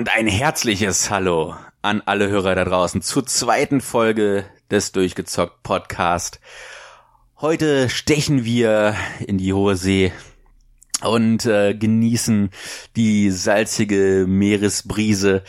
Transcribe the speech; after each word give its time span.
Und 0.00 0.08
ein 0.08 0.28
herzliches 0.28 1.10
Hallo 1.10 1.54
an 1.82 2.00
alle 2.06 2.30
Hörer 2.30 2.54
da 2.54 2.64
draußen 2.64 3.02
zur 3.02 3.26
zweiten 3.26 3.82
Folge 3.82 4.46
des 4.70 4.92
Durchgezockt 4.92 5.62
Podcast. 5.62 6.40
Heute 7.36 7.90
stechen 7.90 8.42
wir 8.42 8.96
in 9.26 9.36
die 9.36 9.52
hohe 9.52 9.76
See 9.76 10.10
und 11.02 11.44
äh, 11.44 11.74
genießen 11.74 12.48
die 12.96 13.30
salzige 13.30 14.24
Meeresbrise, 14.26 15.42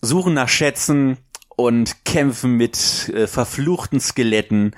suchen 0.00 0.34
nach 0.34 0.48
Schätzen 0.48 1.18
und 1.48 2.04
kämpfen 2.04 2.52
mit 2.52 3.08
äh, 3.08 3.26
verfluchten 3.26 3.98
Skeletten 3.98 4.76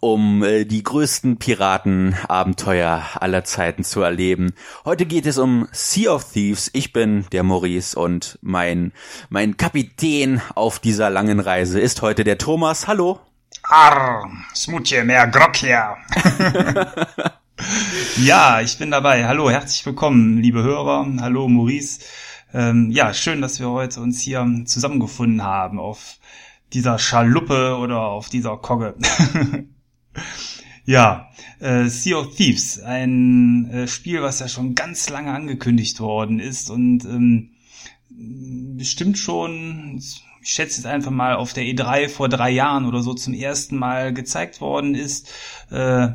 um 0.00 0.42
äh, 0.42 0.64
die 0.64 0.82
größten 0.82 1.38
Piratenabenteuer 1.38 3.02
aller 3.14 3.44
Zeiten 3.44 3.84
zu 3.84 4.02
erleben. 4.02 4.52
Heute 4.84 5.06
geht 5.06 5.26
es 5.26 5.38
um 5.38 5.68
Sea 5.72 6.12
of 6.12 6.32
Thieves. 6.32 6.70
Ich 6.72 6.92
bin 6.92 7.26
der 7.32 7.42
Maurice 7.42 7.98
und 7.98 8.38
mein 8.42 8.92
mein 9.28 9.56
Kapitän 9.56 10.40
auf 10.54 10.78
dieser 10.78 11.10
langen 11.10 11.40
Reise 11.40 11.80
ist 11.80 12.02
heute 12.02 12.24
der 12.24 12.38
Thomas. 12.38 12.86
Hallo. 12.86 13.20
Arr, 13.62 14.30
Smutje, 14.54 15.04
mehr 15.04 15.26
Grog 15.26 15.56
hier. 15.56 15.96
ja, 18.16 18.60
ich 18.60 18.78
bin 18.78 18.90
dabei. 18.90 19.26
Hallo, 19.26 19.50
herzlich 19.50 19.84
willkommen, 19.84 20.38
liebe 20.38 20.62
Hörer. 20.62 21.06
Hallo, 21.20 21.48
Maurice. 21.48 22.00
Ähm, 22.54 22.90
ja, 22.90 23.12
schön, 23.12 23.42
dass 23.42 23.60
wir 23.60 23.68
heute 23.68 24.00
uns 24.00 24.20
hier 24.20 24.46
zusammengefunden 24.64 25.42
haben 25.42 25.78
auf 25.78 26.16
dieser 26.72 26.98
Schaluppe 26.98 27.76
oder 27.76 28.00
auf 28.00 28.28
dieser 28.28 28.56
Kogge. 28.56 28.94
Ja, 30.84 31.28
äh, 31.60 31.86
Sea 31.86 32.16
of 32.16 32.34
Thieves, 32.34 32.80
ein 32.80 33.70
äh, 33.70 33.88
Spiel, 33.88 34.22
was 34.22 34.40
ja 34.40 34.48
schon 34.48 34.74
ganz 34.74 35.10
lange 35.10 35.32
angekündigt 35.34 36.00
worden 36.00 36.40
ist 36.40 36.70
und 36.70 37.04
ähm, 37.04 37.50
bestimmt 38.08 39.18
schon, 39.18 39.98
ich 40.42 40.50
schätze 40.50 40.78
jetzt 40.78 40.86
einfach 40.86 41.10
mal, 41.10 41.34
auf 41.34 41.52
der 41.52 41.64
E3 41.64 42.08
vor 42.08 42.28
drei 42.28 42.50
Jahren 42.50 42.86
oder 42.86 43.02
so 43.02 43.12
zum 43.14 43.34
ersten 43.34 43.76
Mal 43.76 44.14
gezeigt 44.14 44.60
worden 44.60 44.94
ist. 44.94 45.30
Äh, 45.70 46.08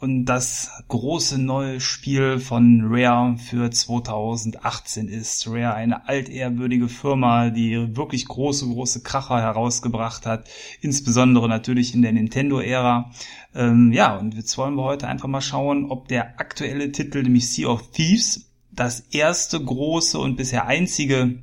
und 0.00 0.24
das 0.24 0.70
große 0.88 1.38
neue 1.38 1.78
Spiel 1.78 2.38
von 2.38 2.82
Rare 2.86 3.36
für 3.36 3.70
2018 3.70 5.08
ist. 5.08 5.46
Rare, 5.46 5.74
eine 5.74 6.08
altehrwürdige 6.08 6.88
Firma, 6.88 7.50
die 7.50 7.96
wirklich 7.96 8.26
große, 8.26 8.66
große 8.66 9.02
Kracher 9.02 9.40
herausgebracht 9.42 10.24
hat, 10.24 10.48
insbesondere 10.80 11.48
natürlich 11.48 11.94
in 11.94 12.00
der 12.00 12.12
Nintendo-Ära. 12.12 13.10
Ähm, 13.54 13.92
ja, 13.92 14.16
und 14.16 14.34
jetzt 14.34 14.56
wollen 14.56 14.74
wir 14.74 14.84
heute 14.84 15.06
einfach 15.06 15.28
mal 15.28 15.42
schauen, 15.42 15.90
ob 15.90 16.08
der 16.08 16.40
aktuelle 16.40 16.92
Titel, 16.92 17.22
nämlich 17.22 17.50
Sea 17.50 17.68
of 17.68 17.90
Thieves, 17.90 18.46
das 18.70 19.00
erste 19.10 19.62
große 19.62 20.18
und 20.18 20.36
bisher 20.36 20.66
einzige 20.66 21.42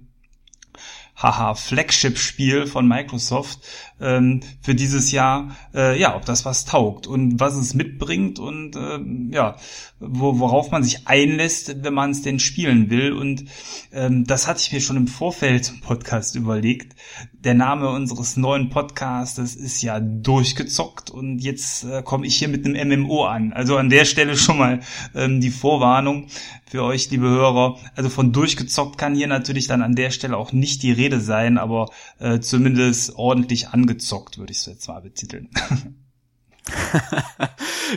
haha, 1.17 1.55
Flagship-Spiel 1.55 2.67
von 2.67 2.87
Microsoft 2.87 3.59
ähm, 3.99 4.41
für 4.61 4.75
dieses 4.75 5.11
Jahr, 5.11 5.55
äh, 5.73 5.99
ja, 5.99 6.15
ob 6.15 6.25
das 6.25 6.45
was 6.45 6.65
taugt 6.65 7.07
und 7.07 7.39
was 7.39 7.55
es 7.55 7.73
mitbringt 7.73 8.39
und 8.39 8.75
äh, 8.75 8.99
ja, 9.33 9.55
wo, 9.99 10.39
worauf 10.39 10.71
man 10.71 10.83
sich 10.83 11.07
einlässt, 11.07 11.83
wenn 11.83 11.93
man 11.93 12.11
es 12.11 12.21
denn 12.21 12.39
spielen 12.39 12.89
will. 12.89 13.13
Und 13.13 13.45
ähm, 13.91 14.25
das 14.25 14.47
hatte 14.47 14.61
ich 14.61 14.71
mir 14.71 14.81
schon 14.81 14.97
im 14.97 15.07
Vorfeld 15.07 15.65
zum 15.65 15.81
Podcast 15.81 16.35
überlegt. 16.35 16.95
Der 17.43 17.53
Name 17.53 17.89
unseres 17.89 18.37
neuen 18.37 18.69
Podcastes 18.69 19.55
ist 19.55 19.81
ja 19.81 19.99
durchgezockt 19.99 21.09
und 21.09 21.39
jetzt 21.39 21.83
äh, 21.85 22.01
komme 22.03 22.27
ich 22.27 22.35
hier 22.35 22.47
mit 22.47 22.65
einem 22.65 23.01
MMO 23.01 23.25
an. 23.25 23.53
Also 23.53 23.77
an 23.77 23.89
der 23.89 24.05
Stelle 24.05 24.35
schon 24.35 24.57
mal 24.57 24.81
ähm, 25.15 25.41
die 25.41 25.51
Vorwarnung 25.51 26.27
für 26.69 26.83
euch, 26.83 27.09
liebe 27.09 27.27
Hörer. 27.27 27.77
Also 27.95 28.09
von 28.09 28.33
durchgezockt 28.33 28.97
kann 28.97 29.15
hier 29.15 29.27
natürlich 29.27 29.67
dann 29.67 29.81
an 29.81 29.95
der 29.95 30.11
Stelle 30.11 30.37
auch 30.37 30.51
nicht 30.51 30.83
die 30.83 30.91
Rede 30.91 31.21
sein, 31.21 31.57
aber 31.57 31.89
äh, 32.19 32.39
zumindest 32.39 33.15
ordentlich 33.15 33.69
angezockt, 33.87 34.37
würde 34.37 34.51
ich 34.51 34.59
es 34.59 34.65
jetzt 34.65 34.87
mal 34.87 35.01
betiteln. 35.01 35.49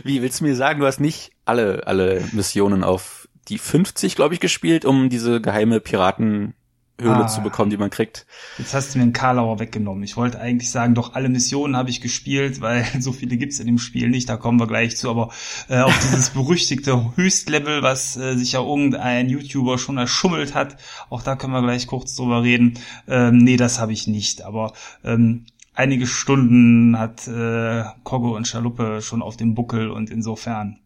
Wie 0.05 0.23
willst 0.23 0.41
du 0.41 0.45
mir 0.45 0.55
sagen, 0.55 0.81
du 0.81 0.87
hast 0.87 1.01
nicht 1.01 1.33
alle, 1.45 1.87
alle 1.89 2.25
Missionen 2.33 2.85
auf 2.85 3.29
die 3.49 3.59
50, 3.59 4.15
glaube 4.15 4.35
ich, 4.35 4.41
gespielt, 4.41 4.85
um 4.85 5.11
diese 5.11 5.41
geheime 5.41 5.81
Piraten 5.81 6.55
Höhle 7.01 7.25
ah, 7.25 7.27
zu 7.27 7.41
bekommen, 7.41 7.71
die 7.71 7.77
man 7.77 7.91
kriegt. 7.91 8.27
Jetzt 8.59 8.75
hast 8.75 8.95
du 8.95 8.99
mir 8.99 9.05
einen 9.05 9.13
Karlauer 9.13 9.59
weggenommen. 9.59 10.03
Ich 10.03 10.17
wollte 10.17 10.39
eigentlich 10.39 10.71
sagen, 10.71 10.95
doch 10.95 11.15
alle 11.15 11.29
Missionen 11.29 11.77
habe 11.77 11.91
ich 11.91 12.01
gespielt, 12.01 12.61
weil 12.61 12.87
so 13.01 13.13
viele 13.13 13.37
gibt's 13.37 13.59
in 13.59 13.67
dem 13.67 13.79
Spiel 13.79 14.09
nicht, 14.09 14.29
da 14.29 14.37
kommen 14.37 14.61
wir 14.61 14.67
gleich 14.67 14.97
zu, 14.97 15.11
aber 15.11 15.31
äh, 15.69 15.81
auf 15.81 15.99
dieses 15.99 16.31
berüchtigte 16.35 17.17
Höchstlevel, 17.17 17.83
was 17.83 18.17
äh, 18.17 18.37
sich 18.37 18.53
ja 18.53 18.61
irgendein 18.61 19.29
YouTuber 19.29 19.79
schon 19.79 19.99
erschummelt 19.99 20.55
hat, 20.55 20.77
auch 21.09 21.23
da 21.23 21.37
können 21.37 21.53
wir 21.53 21.63
gleich 21.63 21.87
kurz 21.87 22.15
drüber 22.15 22.43
reden. 22.43 22.75
Ähm, 23.09 23.39
nee, 23.39 23.57
das 23.57 23.81
habe 23.81 23.93
ich 23.93 24.07
nicht, 24.07 24.43
aber 24.43 24.73
ähm, 25.05 25.47
einige 25.81 26.07
Stunden 26.07 26.99
hat 26.99 27.27
äh, 27.27 27.85
Kogo 28.05 28.37
und 28.37 28.47
Schaluppe 28.47 29.01
schon 29.01 29.23
auf 29.23 29.39
dem 29.39 29.55
Buckel 29.55 29.91
und 29.91 30.11
insofern 30.11 30.79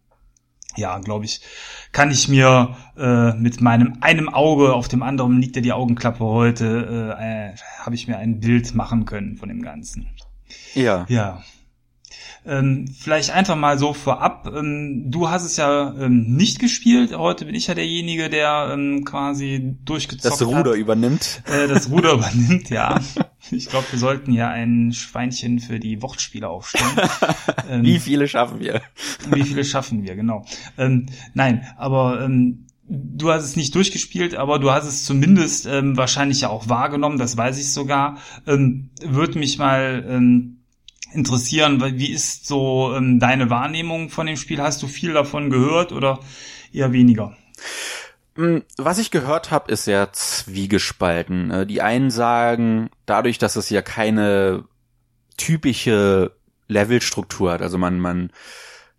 ja, 0.77 0.99
glaube 0.99 1.25
ich, 1.25 1.41
kann 1.93 2.11
ich 2.11 2.29
mir 2.29 2.77
äh, 2.97 3.33
mit 3.35 3.61
meinem 3.61 3.99
einem 4.01 4.29
Auge, 4.29 4.73
auf 4.73 4.89
dem 4.89 5.03
anderen 5.03 5.41
liegt 5.41 5.57
ja 5.57 5.63
die 5.63 5.73
Augenklappe 5.73 6.25
heute, 6.25 7.17
äh, 7.19 7.51
äh, 7.51 7.57
habe 7.81 7.95
ich 7.95 8.09
mir 8.09 8.19
ein 8.19 8.41
Bild 8.41 8.75
machen 8.75 9.05
können 9.05 9.37
von 9.37 9.49
dem 9.49 9.63
Ganzen. 9.63 10.09
Ja. 10.75 11.07
Ja. 11.09 11.43
Ähm, 12.47 12.87
vielleicht 12.99 13.31
einfach 13.31 13.57
mal 13.57 13.79
so 13.79 13.95
vorab. 13.95 14.53
Ähm, 14.55 15.11
du 15.11 15.31
hast 15.31 15.45
es 15.45 15.57
ja 15.57 15.95
ähm, 15.99 16.37
nicht 16.37 16.59
gespielt. 16.59 17.17
Heute 17.17 17.47
bin 17.47 17.55
ich 17.55 17.67
ja 17.69 17.75
derjenige, 17.75 18.29
der 18.29 18.71
ähm, 18.73 19.05
quasi 19.05 19.77
durchgezockt 19.85 20.33
hat. 20.35 20.41
Das 20.41 20.47
Ruder 20.47 20.71
hat. 20.73 20.77
übernimmt. 20.77 21.43
Äh, 21.47 21.69
das 21.69 21.91
Ruder 21.91 22.13
übernimmt, 22.15 22.69
ja. 22.69 23.01
Ich 23.51 23.69
glaube, 23.69 23.87
wir 23.91 23.99
sollten 23.99 24.33
ja 24.33 24.51
ein 24.51 24.93
Schweinchen 24.93 25.59
für 25.59 25.81
die 25.81 26.03
Wortspiele 26.03 26.49
aufstellen. 26.49 26.97
wie 27.83 27.99
viele 27.99 28.29
schaffen 28.29 28.61
wir? 28.61 28.83
wie 29.31 29.43
viele 29.43 29.65
schaffen 29.65 30.03
wir, 30.03 30.15
genau. 30.15 30.45
Ähm, 30.77 31.07
nein, 31.33 31.67
aber 31.77 32.23
ähm, 32.23 32.67
du 32.89 33.31
hast 33.31 33.45
es 33.45 33.57
nicht 33.57 33.75
durchgespielt, 33.75 34.35
aber 34.35 34.59
du 34.59 34.71
hast 34.71 34.87
es 34.87 35.05
zumindest 35.05 35.67
ähm, 35.67 35.97
wahrscheinlich 35.97 36.43
ja 36.43 36.51
auch 36.51 36.69
wahrgenommen, 36.69 37.19
das 37.19 37.37
weiß 37.37 37.59
ich 37.59 37.73
sogar. 37.73 38.19
Ähm, 38.47 38.91
Würde 39.03 39.39
mich 39.39 39.59
mal 39.59 40.05
ähm, 40.09 40.64
interessieren, 41.15 41.83
wie 41.99 42.13
ist 42.13 42.47
so 42.47 42.95
ähm, 42.95 43.19
deine 43.21 43.51
Wahrnehmung 43.51 44.11
von 44.11 44.27
dem 44.27 44.37
Spiel? 44.37 44.61
Hast 44.61 44.83
du 44.83 44.87
viel 44.87 45.13
davon 45.13 45.51
gehört 45.51 45.93
oder 45.93 46.21
eher 46.73 46.93
weniger? 46.93 47.37
Hm, 48.37 48.63
was 48.77 48.99
ich 48.99 49.11
gehört 49.11 49.51
habe, 49.51 49.71
ist 49.71 49.85
sehr 49.85 50.13
zwiegespalten. 50.13 51.51
Äh, 51.51 51.67
die 51.67 51.83
einen 51.83 52.11
sagen, 52.11 52.91
dadurch, 53.07 53.39
dass 53.39 53.57
es 53.57 53.71
ja 53.71 53.83
keine 53.83 54.65
typische 55.37 56.33
Levelstruktur 56.69 57.53
hat, 57.53 57.63
also 57.63 57.79
man, 57.79 58.01
man 58.01 58.31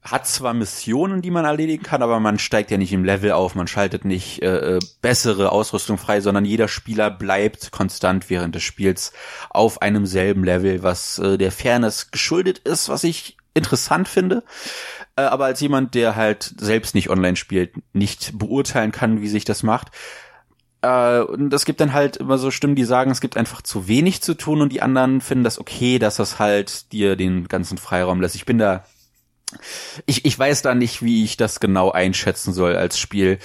hat 0.06 0.28
zwar 0.28 0.54
Missionen, 0.54 1.24
die 1.24 1.32
man 1.32 1.46
erledigen 1.46 1.84
kann, 1.84 2.04
aber 2.04 2.20
man 2.20 2.38
steigt 2.38 2.70
ja 2.70 2.78
nicht 2.78 2.94
im 2.94 3.04
Level 3.04 3.32
auf, 3.32 3.56
man 3.56 3.68
schaltet 3.68 4.06
nicht 4.06 4.42
äh, 4.44 4.76
äh, 4.76 4.80
bessere 5.02 5.52
Ausrüstung 5.52 5.98
frei, 5.98 6.22
sondern 6.22 6.46
jeder 6.46 6.68
Spieler 6.68 7.10
bleibt 7.10 7.72
konstant 7.72 8.30
während 8.30 8.54
des 8.54 8.62
Spiels 8.62 9.14
auf 9.50 9.82
einem 9.82 10.06
selben 10.06 10.44
Level, 10.44 10.84
was 10.84 11.18
äh, 11.18 11.40
der 11.40 11.52
Fairness 11.52 12.12
geschuldet 12.12 12.60
ist, 12.60 12.88
was 12.88 13.04
ich 13.04 13.38
interessant 13.56 14.08
finde. 14.08 14.44
Äh, 15.16 15.24
aber 15.24 15.46
als 15.46 15.60
jemand, 15.60 15.96
der 15.96 16.16
halt 16.16 16.54
selbst 16.60 16.94
nicht 16.94 17.10
online 17.10 17.36
spielt, 17.36 17.74
nicht 17.94 18.38
beurteilen 18.38 18.92
kann, 18.92 19.22
wie 19.22 19.28
sich 19.28 19.44
das 19.44 19.64
macht. 19.64 19.90
Äh, 20.84 21.22
und 21.22 21.52
es 21.52 21.66
gibt 21.66 21.82
dann 21.82 21.94
halt 21.94 22.18
immer 22.18 22.38
so 22.38 22.52
Stimmen, 22.52 22.76
die 22.76 22.84
sagen, 22.84 23.10
es 23.10 23.22
gibt 23.22 23.38
einfach 23.38 23.64
zu 23.64 23.88
wenig 23.88 24.22
zu 24.22 24.36
tun 24.36 24.62
und 24.62 24.72
die 24.72 24.84
anderen 24.84 25.20
finden 25.20 25.44
das 25.44 25.58
okay, 25.58 25.98
dass 25.98 26.18
das 26.18 26.38
halt 26.38 26.92
dir 26.92 27.16
den 27.16 27.48
ganzen 27.48 27.80
Freiraum 27.80 28.22
lässt. 28.22 28.36
Ich 28.36 28.46
bin 28.46 28.60
da 28.60 28.86
ich, 30.06 30.26
ich 30.26 30.38
weiß 30.38 30.62
da 30.62 30.76
nicht, 30.76 31.02
wie 31.02 31.24
ich 31.24 31.38
das 31.38 31.60
genau 31.60 31.92
einschätzen 31.92 32.54
soll 32.54 32.76
als 32.76 33.00
Spiel. 33.00 33.40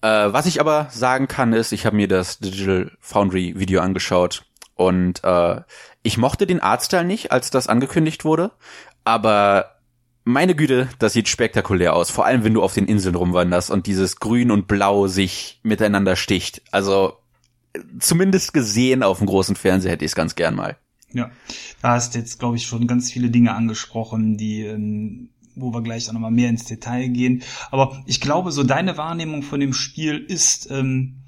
Äh, 0.00 0.32
was 0.32 0.46
ich 0.46 0.60
aber 0.60 0.88
sagen 0.90 1.28
kann, 1.28 1.52
ist, 1.52 1.72
ich 1.72 1.86
habe 1.86 1.96
mir 1.96 2.08
das 2.08 2.38
Digital 2.38 2.92
Foundry 3.00 3.54
Video 3.58 3.80
angeschaut 3.80 4.44
und 4.74 5.22
äh, 5.24 5.60
ich 6.02 6.18
mochte 6.18 6.46
den 6.46 6.60
Artstyle 6.60 7.04
nicht, 7.04 7.32
als 7.32 7.50
das 7.50 7.66
angekündigt 7.66 8.24
wurde, 8.24 8.52
aber 9.04 9.78
meine 10.24 10.54
Güte, 10.54 10.88
das 10.98 11.14
sieht 11.14 11.28
spektakulär 11.28 11.94
aus, 11.94 12.10
vor 12.10 12.26
allem 12.26 12.44
wenn 12.44 12.54
du 12.54 12.62
auf 12.62 12.74
den 12.74 12.86
Inseln 12.86 13.14
rumwanderst 13.14 13.70
und 13.70 13.86
dieses 13.86 14.16
Grün 14.16 14.50
und 14.50 14.68
Blau 14.68 15.06
sich 15.06 15.58
miteinander 15.62 16.16
sticht. 16.16 16.62
Also 16.70 17.16
zumindest 17.98 18.52
gesehen 18.52 19.02
auf 19.02 19.18
dem 19.18 19.26
großen 19.26 19.56
Fernseher 19.56 19.92
hätte 19.92 20.04
ich 20.04 20.10
es 20.10 20.16
ganz 20.16 20.34
gern 20.34 20.54
mal. 20.54 20.76
Ja, 21.12 21.30
da 21.80 21.94
hast 21.94 22.14
jetzt, 22.14 22.38
glaube 22.38 22.56
ich, 22.56 22.66
schon 22.66 22.86
ganz 22.86 23.10
viele 23.10 23.30
Dinge 23.30 23.54
angesprochen, 23.54 24.36
die, 24.36 24.62
ähm, 24.62 25.30
wo 25.54 25.72
wir 25.72 25.82
gleich 25.82 26.08
auch 26.08 26.12
nochmal 26.12 26.30
mehr 26.30 26.50
ins 26.50 26.64
Detail 26.64 27.08
gehen. 27.08 27.42
Aber 27.70 28.02
ich 28.06 28.20
glaube, 28.20 28.52
so 28.52 28.62
deine 28.62 28.96
Wahrnehmung 28.96 29.42
von 29.42 29.60
dem 29.60 29.72
Spiel 29.72 30.18
ist 30.18 30.70
ähm, 30.70 31.22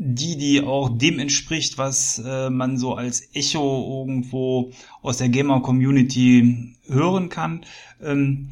die, 0.00 0.36
die 0.36 0.62
auch 0.62 0.96
dem 0.96 1.18
entspricht, 1.18 1.76
was 1.76 2.22
äh, 2.24 2.50
man 2.50 2.78
so 2.78 2.94
als 2.94 3.28
Echo 3.34 4.00
irgendwo 4.00 4.70
aus 5.02 5.18
der 5.18 5.28
Gamer-Community 5.28 6.76
hören 6.86 7.28
kann. 7.28 7.64
Ähm, 8.00 8.50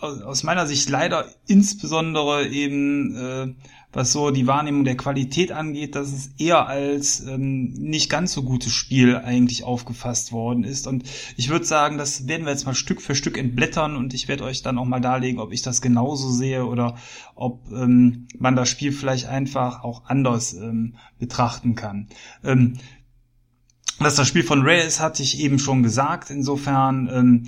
aus 0.00 0.42
meiner 0.42 0.66
Sicht 0.66 0.88
leider 0.88 1.26
insbesondere 1.46 2.48
eben 2.48 3.16
äh, 3.16 3.54
was 3.92 4.12
so 4.12 4.30
die 4.30 4.46
Wahrnehmung 4.46 4.84
der 4.84 4.96
Qualität 4.96 5.52
angeht, 5.52 5.94
dass 5.94 6.12
es 6.12 6.30
eher 6.38 6.66
als 6.66 7.20
ähm, 7.20 7.72
nicht 7.74 8.08
ganz 8.08 8.32
so 8.32 8.42
gutes 8.42 8.72
Spiel 8.72 9.16
eigentlich 9.16 9.64
aufgefasst 9.64 10.32
worden 10.32 10.64
ist. 10.64 10.86
Und 10.86 11.04
ich 11.36 11.50
würde 11.50 11.64
sagen, 11.64 11.98
das 11.98 12.26
werden 12.26 12.44
wir 12.44 12.52
jetzt 12.52 12.64
mal 12.64 12.74
Stück 12.74 13.02
für 13.02 13.14
Stück 13.14 13.36
entblättern 13.36 13.96
und 13.96 14.14
ich 14.14 14.28
werde 14.28 14.44
euch 14.44 14.62
dann 14.62 14.78
auch 14.78 14.86
mal 14.86 15.00
darlegen, 15.00 15.40
ob 15.40 15.52
ich 15.52 15.62
das 15.62 15.82
genauso 15.82 16.30
sehe 16.30 16.64
oder 16.64 16.96
ob 17.34 17.70
ähm, 17.70 18.28
man 18.38 18.56
das 18.56 18.68
Spiel 18.68 18.92
vielleicht 18.92 19.26
einfach 19.26 19.84
auch 19.84 20.06
anders 20.06 20.54
ähm, 20.54 20.96
betrachten 21.18 21.74
kann. 21.74 22.08
Ähm, 22.42 22.78
dass 23.98 24.16
das 24.16 24.26
Spiel 24.26 24.42
von 24.42 24.62
Ray 24.62 24.86
ist, 24.86 25.00
hatte 25.00 25.22
ich 25.22 25.38
eben 25.38 25.58
schon 25.58 25.82
gesagt. 25.82 26.30
Insofern 26.30 27.08
ähm, 27.12 27.42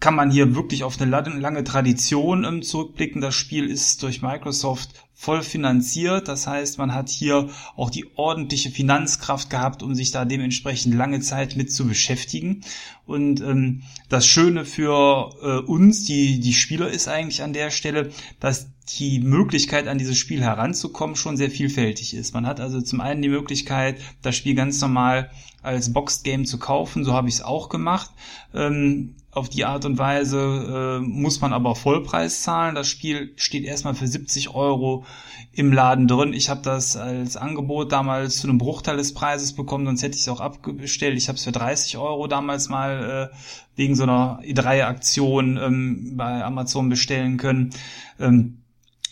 kann 0.00 0.14
man 0.14 0.30
hier 0.30 0.54
wirklich 0.54 0.82
auf 0.82 1.00
eine 1.00 1.10
lange 1.10 1.62
Tradition 1.62 2.44
ähm, 2.44 2.62
zurückblicken. 2.62 3.20
Das 3.20 3.34
Spiel 3.34 3.66
ist 3.66 4.02
durch 4.02 4.22
Microsoft 4.22 4.90
voll 5.14 5.42
finanziert. 5.42 6.28
Das 6.28 6.46
heißt, 6.46 6.78
man 6.78 6.94
hat 6.94 7.10
hier 7.10 7.50
auch 7.76 7.90
die 7.90 8.06
ordentliche 8.16 8.70
Finanzkraft 8.70 9.50
gehabt, 9.50 9.82
um 9.82 9.94
sich 9.94 10.10
da 10.10 10.24
dementsprechend 10.24 10.94
lange 10.94 11.20
Zeit 11.20 11.56
mit 11.56 11.70
zu 11.70 11.86
beschäftigen. 11.86 12.62
Und 13.04 13.42
ähm, 13.42 13.82
das 14.08 14.26
Schöne 14.26 14.64
für 14.64 15.34
äh, 15.42 15.58
uns, 15.66 16.04
die, 16.04 16.40
die 16.40 16.54
Spieler, 16.54 16.88
ist 16.88 17.06
eigentlich 17.06 17.42
an 17.42 17.52
der 17.52 17.70
Stelle, 17.70 18.10
dass 18.40 18.70
die 18.98 19.20
Möglichkeit, 19.20 19.86
an 19.86 19.98
dieses 19.98 20.16
Spiel 20.16 20.40
heranzukommen, 20.40 21.14
schon 21.14 21.36
sehr 21.36 21.50
vielfältig 21.50 22.14
ist. 22.14 22.32
Man 22.32 22.46
hat 22.46 22.58
also 22.58 22.80
zum 22.80 23.02
einen 23.02 23.20
die 23.20 23.28
Möglichkeit, 23.28 24.00
das 24.22 24.34
Spiel 24.34 24.54
ganz 24.54 24.80
normal 24.80 25.30
als 25.62 25.92
Boxed 25.92 26.24
Game 26.24 26.46
zu 26.46 26.58
kaufen. 26.58 27.04
So 27.04 27.12
habe 27.12 27.28
ich 27.28 27.34
es 27.34 27.42
auch 27.42 27.68
gemacht. 27.68 28.10
Ähm, 28.54 29.16
auf 29.32 29.48
die 29.48 29.64
Art 29.64 29.84
und 29.84 29.98
Weise 29.98 30.98
äh, 31.00 31.06
muss 31.06 31.40
man 31.40 31.52
aber 31.52 31.76
Vollpreis 31.76 32.42
zahlen. 32.42 32.74
Das 32.74 32.88
Spiel 32.88 33.32
steht 33.36 33.64
erstmal 33.64 33.94
für 33.94 34.06
70 34.06 34.54
Euro 34.54 35.04
im 35.52 35.72
Laden 35.72 36.08
drin. 36.08 36.32
Ich 36.32 36.48
habe 36.48 36.62
das 36.62 36.96
als 36.96 37.36
Angebot 37.36 37.92
damals 37.92 38.38
zu 38.38 38.48
einem 38.48 38.58
Bruchteil 38.58 38.96
des 38.96 39.14
Preises 39.14 39.54
bekommen, 39.54 39.86
sonst 39.86 40.02
hätte 40.02 40.16
ich 40.16 40.22
es 40.22 40.28
auch 40.28 40.40
abgestellt. 40.40 41.16
Ich 41.16 41.28
habe 41.28 41.36
es 41.36 41.44
für 41.44 41.52
30 41.52 41.96
Euro 41.98 42.26
damals 42.26 42.68
mal 42.68 43.30
äh, 43.32 43.36
wegen 43.76 43.94
so 43.94 44.02
einer 44.02 44.40
E3-Aktion 44.42 45.56
ähm, 45.56 46.16
bei 46.16 46.44
Amazon 46.44 46.88
bestellen 46.88 47.36
können. 47.36 47.70
Ähm, 48.18 48.59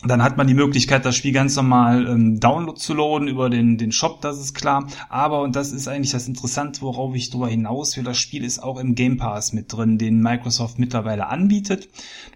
dann 0.04 0.22
hat 0.22 0.36
man 0.36 0.46
die 0.46 0.54
Möglichkeit, 0.54 1.04
das 1.04 1.16
Spiel 1.16 1.32
ganz 1.32 1.56
normal 1.56 2.06
ähm, 2.06 2.38
Download 2.38 2.78
zu 2.78 2.94
laden 2.94 3.26
über 3.26 3.50
den, 3.50 3.78
den 3.78 3.90
Shop, 3.90 4.20
das 4.20 4.38
ist 4.38 4.54
klar. 4.54 4.86
Aber, 5.08 5.42
und 5.42 5.56
das 5.56 5.72
ist 5.72 5.88
eigentlich 5.88 6.12
das 6.12 6.28
Interessante, 6.28 6.82
worauf 6.82 7.16
ich 7.16 7.30
darüber 7.30 7.48
hinaus 7.48 7.96
will, 7.96 8.04
das 8.04 8.16
Spiel 8.16 8.44
ist 8.44 8.62
auch 8.62 8.78
im 8.78 8.94
Game 8.94 9.16
Pass 9.16 9.52
mit 9.52 9.72
drin, 9.72 9.98
den 9.98 10.22
Microsoft 10.22 10.78
mittlerweile 10.78 11.26
anbietet. 11.26 11.88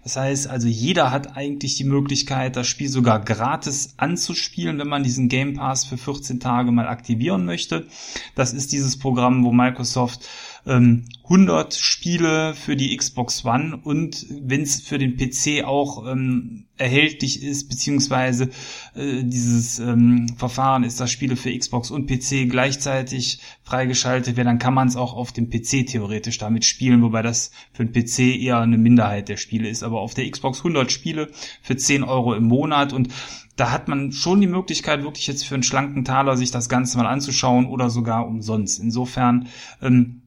Das 0.03 0.17
heißt, 0.17 0.49
also 0.49 0.67
jeder 0.67 1.11
hat 1.11 1.37
eigentlich 1.37 1.77
die 1.77 1.85
Möglichkeit, 1.85 2.57
das 2.57 2.67
Spiel 2.67 2.89
sogar 2.89 3.21
gratis 3.21 3.93
anzuspielen, 3.95 4.77
wenn 4.77 4.89
man 4.89 5.03
diesen 5.03 5.29
Game 5.29 5.53
Pass 5.53 5.85
für 5.85 5.97
14 5.97 6.41
Tage 6.41 6.71
mal 6.71 6.87
aktivieren 6.87 7.45
möchte. 7.45 7.87
Das 8.35 8.51
ist 8.51 8.73
dieses 8.73 8.99
Programm, 8.99 9.45
wo 9.45 9.53
Microsoft 9.53 10.27
ähm, 10.65 11.05
100 11.23 11.73
Spiele 11.73 12.53
für 12.53 12.75
die 12.75 12.95
Xbox 12.95 13.45
One 13.45 13.79
und 13.83 14.25
wenn 14.29 14.61
es 14.61 14.81
für 14.81 14.97
den 14.97 15.17
PC 15.17 15.63
auch 15.65 16.05
ähm, 16.05 16.65
erhältlich 16.77 17.43
ist, 17.43 17.69
beziehungsweise 17.69 18.49
äh, 18.95 19.23
dieses 19.23 19.79
ähm, 19.79 20.27
Verfahren 20.37 20.83
ist, 20.83 20.99
dass 20.99 21.11
Spiele 21.11 21.35
für 21.35 21.57
Xbox 21.57 21.91
und 21.91 22.07
PC 22.07 22.49
gleichzeitig 22.49 23.39
freigeschaltet 23.63 24.35
werden, 24.35 24.47
dann 24.47 24.59
kann 24.59 24.73
man 24.73 24.87
es 24.87 24.95
auch 24.95 25.13
auf 25.13 25.31
dem 25.31 25.49
PC 25.49 25.87
theoretisch 25.87 26.39
damit 26.39 26.65
spielen, 26.65 27.01
wobei 27.01 27.21
das 27.21 27.51
für 27.71 27.85
den 27.85 27.93
PC 27.93 28.41
eher 28.41 28.59
eine 28.59 28.77
Minderheit 28.77 29.29
der 29.29 29.37
Spiele 29.37 29.69
ist, 29.69 29.83
aber 29.83 30.01
auf 30.01 30.13
der 30.13 30.29
Xbox 30.29 30.59
100 30.59 30.91
Spiele 30.91 31.31
für 31.61 31.77
10 31.77 32.03
Euro 32.03 32.33
im 32.33 32.45
Monat 32.45 32.91
und 32.91 33.09
da 33.55 33.71
hat 33.71 33.87
man 33.87 34.11
schon 34.11 34.41
die 34.41 34.47
Möglichkeit, 34.47 35.03
wirklich 35.03 35.27
jetzt 35.27 35.45
für 35.45 35.53
einen 35.53 35.63
schlanken 35.63 36.03
Taler 36.03 36.37
sich 36.37 36.49
das 36.49 36.69
Ganze 36.69 36.97
mal 36.97 37.05
anzuschauen 37.05 37.67
oder 37.67 37.91
sogar 37.91 38.25
umsonst. 38.25 38.79
Insofern 38.79 39.47
ähm, 39.79 40.22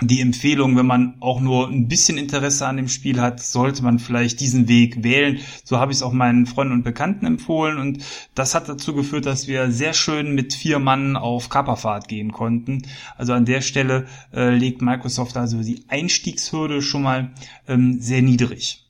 die 0.00 0.20
Empfehlung, 0.20 0.76
wenn 0.76 0.86
man 0.86 1.16
auch 1.20 1.40
nur 1.40 1.68
ein 1.68 1.88
bisschen 1.88 2.18
Interesse 2.18 2.66
an 2.66 2.76
dem 2.76 2.88
Spiel 2.88 3.20
hat, 3.20 3.42
sollte 3.42 3.82
man 3.82 3.98
vielleicht 3.98 4.40
diesen 4.40 4.68
Weg 4.68 5.02
wählen. 5.02 5.38
So 5.64 5.78
habe 5.78 5.92
ich 5.92 5.98
es 5.98 6.02
auch 6.02 6.12
meinen 6.12 6.46
Freunden 6.46 6.74
und 6.74 6.82
Bekannten 6.84 7.26
empfohlen 7.26 7.78
und 7.78 8.04
das 8.34 8.54
hat 8.54 8.68
dazu 8.68 8.94
geführt, 8.94 9.26
dass 9.26 9.48
wir 9.48 9.70
sehr 9.70 9.94
schön 9.94 10.34
mit 10.34 10.54
vier 10.54 10.78
Mann 10.78 11.16
auf 11.16 11.48
Kaperfahrt 11.48 12.08
gehen 12.08 12.32
konnten. 12.32 12.82
Also 13.16 13.32
an 13.32 13.44
der 13.44 13.60
Stelle 13.60 14.06
äh, 14.32 14.50
legt 14.50 14.82
Microsoft 14.82 15.36
also 15.36 15.62
die 15.62 15.84
Einstiegshürde 15.88 16.82
schon 16.82 17.02
mal 17.02 17.32
ähm, 17.66 18.00
sehr 18.00 18.22
niedrig. 18.22 18.84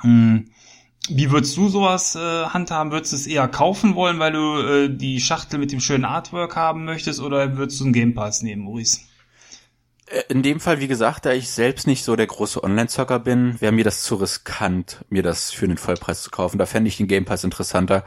Hm. 0.00 0.46
Wie 1.10 1.30
würdest 1.30 1.54
du 1.58 1.68
sowas 1.68 2.14
äh, 2.14 2.46
handhaben? 2.46 2.90
Würdest 2.90 3.12
du 3.12 3.16
es 3.16 3.26
eher 3.26 3.46
kaufen 3.46 3.94
wollen, 3.94 4.18
weil 4.18 4.32
du 4.32 4.58
äh, 4.58 4.88
die 4.88 5.20
Schachtel 5.20 5.58
mit 5.58 5.70
dem 5.70 5.80
schönen 5.80 6.06
Artwork 6.06 6.56
haben 6.56 6.86
möchtest 6.86 7.20
oder 7.20 7.58
würdest 7.58 7.78
du 7.80 7.84
einen 7.84 7.92
Game 7.92 8.14
Pass 8.14 8.42
nehmen, 8.42 8.62
Maurice? 8.62 9.00
Äh, 10.14 10.22
in 10.28 10.42
dem 10.42 10.60
Fall, 10.60 10.80
wie 10.80 10.88
gesagt, 10.88 11.26
da 11.26 11.32
ich 11.32 11.50
selbst 11.50 11.86
nicht 11.86 12.04
so 12.04 12.16
der 12.16 12.26
große 12.26 12.62
Online-Zocker 12.62 13.18
bin, 13.18 13.60
wäre 13.60 13.72
mir 13.72 13.84
das 13.84 14.02
zu 14.02 14.16
riskant, 14.16 15.04
mir 15.10 15.22
das 15.22 15.50
für 15.50 15.68
den 15.68 15.78
Vollpreis 15.78 16.22
zu 16.22 16.30
kaufen. 16.30 16.58
Da 16.58 16.66
fände 16.66 16.88
ich 16.88 16.96
den 16.96 17.08
Game 17.08 17.24
Pass 17.24 17.44
interessanter. 17.44 18.04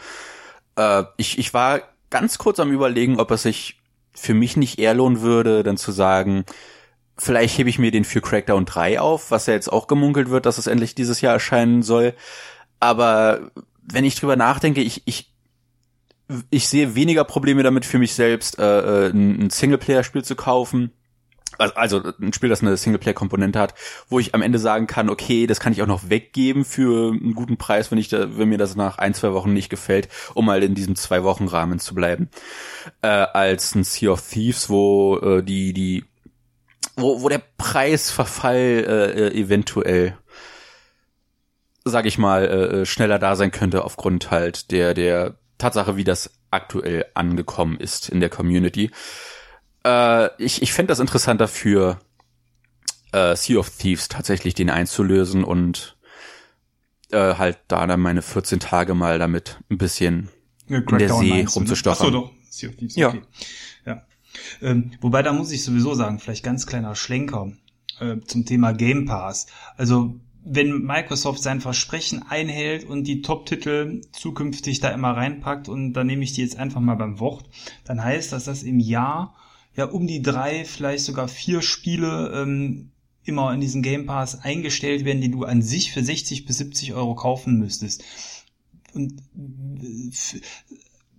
Äh, 0.76 1.04
ich, 1.18 1.38
ich 1.38 1.54
war 1.54 1.82
ganz 2.10 2.38
kurz 2.38 2.60
am 2.60 2.72
überlegen, 2.72 3.20
ob 3.20 3.32
es 3.32 3.44
sich 3.44 3.80
für 4.14 4.34
mich 4.34 4.58
nicht 4.58 4.80
eher 4.80 4.94
lohnen 4.94 5.22
würde, 5.22 5.64
dann 5.64 5.78
zu 5.78 5.92
sagen, 5.92 6.46
vielleicht 7.18 7.58
hebe 7.58 7.70
ich 7.70 7.80
mir 7.80 7.92
den 7.92 8.06
für 8.06 8.22
Crackdown 8.22 8.66
3 8.66 9.00
auf, 9.00 9.32
was 9.32 9.46
ja 9.48 9.54
jetzt 9.54 9.72
auch 9.72 9.88
gemunkelt 9.88 10.30
wird, 10.30 10.46
dass 10.46 10.58
es 10.58 10.68
endlich 10.68 10.96
dieses 10.96 11.22
Jahr 11.22 11.34
erscheinen 11.34 11.84
soll. 11.84 12.14
Aber 12.80 13.52
wenn 13.82 14.06
ich 14.06 14.16
drüber 14.16 14.36
nachdenke, 14.36 14.82
ich, 14.82 15.04
ich, 15.06 15.32
ich 16.50 16.68
sehe 16.68 16.96
weniger 16.96 17.24
Probleme 17.26 17.64
damit 17.64 17.86
für 17.86 18.00
mich 18.00 18.14
selbst, 18.14 18.58
äh, 18.60 19.08
äh 19.08 19.10
ein 19.10 19.50
Singleplayer-Spiel 19.50 20.24
zu 20.24 20.36
kaufen 20.36 20.92
also 21.58 22.02
ein 22.20 22.34
Spiel, 22.34 22.50
das 22.50 22.62
eine 22.62 22.76
Singleplayer-Komponente 22.78 23.60
hat, 23.60 23.74
wo 24.10 24.20
ich 24.20 24.34
am 24.34 24.42
Ende 24.42 24.60
sagen 24.60 24.88
kann, 24.88 25.10
okay, 25.10 25.48
das 25.48 25.60
kann 25.60 25.74
ich 25.74 25.82
auch 25.82 25.88
noch 25.88 26.10
weggeben 26.10 26.66
für 26.66 27.12
einen 27.12 27.36
guten 27.36 27.58
Preis, 27.58 27.92
wenn 27.92 27.98
ich 27.98 28.10
da, 28.10 28.38
wenn 28.38 28.50
mir 28.50 28.58
das 28.58 28.76
nach 28.76 28.98
ein, 28.98 29.14
zwei 29.14 29.34
Wochen 29.34 29.54
nicht 29.54 29.70
gefällt, 29.70 30.10
um 30.34 30.46
mal 30.46 30.64
in 30.64 30.76
diesem 30.76 30.96
zwei 30.96 31.24
Wochen 31.24 31.48
Rahmen 31.48 31.80
zu 31.80 31.96
bleiben, 31.96 32.30
äh, 33.02 33.08
als 33.08 33.76
ein 33.76 33.84
Sea 33.84 34.12
of 34.12 34.28
Thieves, 34.28 34.70
wo 34.70 35.18
äh, 35.18 35.44
die 35.44 35.74
die 35.74 36.06
wo, 36.96 37.22
wo 37.22 37.30
der 37.30 37.42
Preisverfall 37.58 38.56
äh, 38.56 39.28
äh 39.28 39.40
eventuell 39.40 40.18
sag 41.86 42.06
ich 42.06 42.18
mal 42.18 42.46
äh, 42.46 42.86
schneller 42.86 43.20
da 43.20 43.36
sein 43.36 43.52
könnte 43.52 43.84
aufgrund 43.84 44.32
halt 44.32 44.72
der 44.72 44.94
der 44.94 45.36
Tatsache, 45.58 45.96
wie 45.98 46.04
das 46.04 46.32
aktuell 46.52 47.06
angekommen 47.14 47.78
ist 47.80 48.10
in 48.10 48.20
der 48.20 48.30
Community. 48.30 48.92
Äh, 49.88 50.30
ich 50.44 50.62
ich 50.62 50.74
fände 50.74 50.90
das 50.90 51.00
interessanter 51.00 51.48
für 51.48 52.00
äh, 53.14 53.36
Sea 53.36 53.58
of 53.58 53.70
Thieves 53.70 54.10
tatsächlich 54.10 54.54
den 54.54 54.70
einzulösen 54.70 55.44
und 55.44 55.98
äh, 57.12 57.36
halt 57.36 57.60
da 57.68 57.88
dann 57.88 58.02
meine 58.02 58.22
14 58.22 58.60
Tage 58.60 58.94
mal 58.94 59.18
damit 59.18 59.60
ein 59.70 59.78
bisschen 59.78 60.30
ja, 60.68 60.80
in 60.80 60.98
der 60.98 61.14
See 61.14 61.44
ne? 61.44 61.50
rumzustochern. 61.50 61.98
Ach 62.00 62.06
so, 62.06 62.12
doch. 62.12 62.32
Sea 62.50 62.70
of 62.70 62.76
Thieves, 62.76 62.96
ja. 62.96 63.10
Okay. 63.10 63.22
ja. 63.86 64.06
Ähm, 64.62 64.92
wobei, 65.00 65.24
da 65.24 65.32
muss 65.32 65.52
ich 65.52 65.64
sowieso 65.64 65.94
sagen, 65.94 66.20
vielleicht 66.20 66.44
ganz 66.44 66.68
kleiner 66.68 66.96
Schlenker 66.96 67.52
äh, 68.00 68.18
zum 68.26 68.46
Thema 68.46 68.74
Game 68.74 69.06
Pass. 69.06 69.48
Also 69.78 70.20
wenn 70.44 70.82
Microsoft 70.82 71.42
sein 71.42 71.62
Versprechen 71.62 72.24
einhält 72.28 72.86
und 72.86 73.04
die 73.04 73.22
Top-Titel 73.22 74.02
zukünftig 74.12 74.80
da 74.80 74.90
immer 74.90 75.12
reinpackt 75.12 75.70
und 75.70 75.94
dann 75.94 76.08
nehme 76.08 76.24
ich 76.24 76.34
die 76.34 76.42
jetzt 76.42 76.58
einfach 76.58 76.80
mal 76.82 76.96
beim 76.96 77.20
Wort, 77.20 77.50
dann 77.86 78.04
heißt 78.04 78.32
das, 78.32 78.46
dass 78.46 78.64
im 78.64 78.80
Jahr 78.80 79.36
ja 79.78 79.86
um 79.86 80.08
die 80.08 80.22
drei, 80.22 80.66
vielleicht 80.66 81.06
sogar 81.06 81.30
vier 81.30 81.62
Spiele 81.62 82.34
ähm, 82.36 82.92
immer 83.24 83.54
in 83.54 83.62
diesen 83.62 83.82
Game 83.82 84.06
Pass 84.06 84.42
eingestellt 84.42 85.06
werden, 85.06 85.22
die 85.22 85.32
du 85.32 85.44
an 85.44 85.62
sich 85.62 85.94
für 85.94 86.04
60 86.04 86.46
bis 86.46 86.58
70 86.58 86.94
Euro 86.94 87.16
kaufen 87.16 87.58
müsstest. 87.58 88.04
Und 88.94 89.22
äh, 89.36 90.42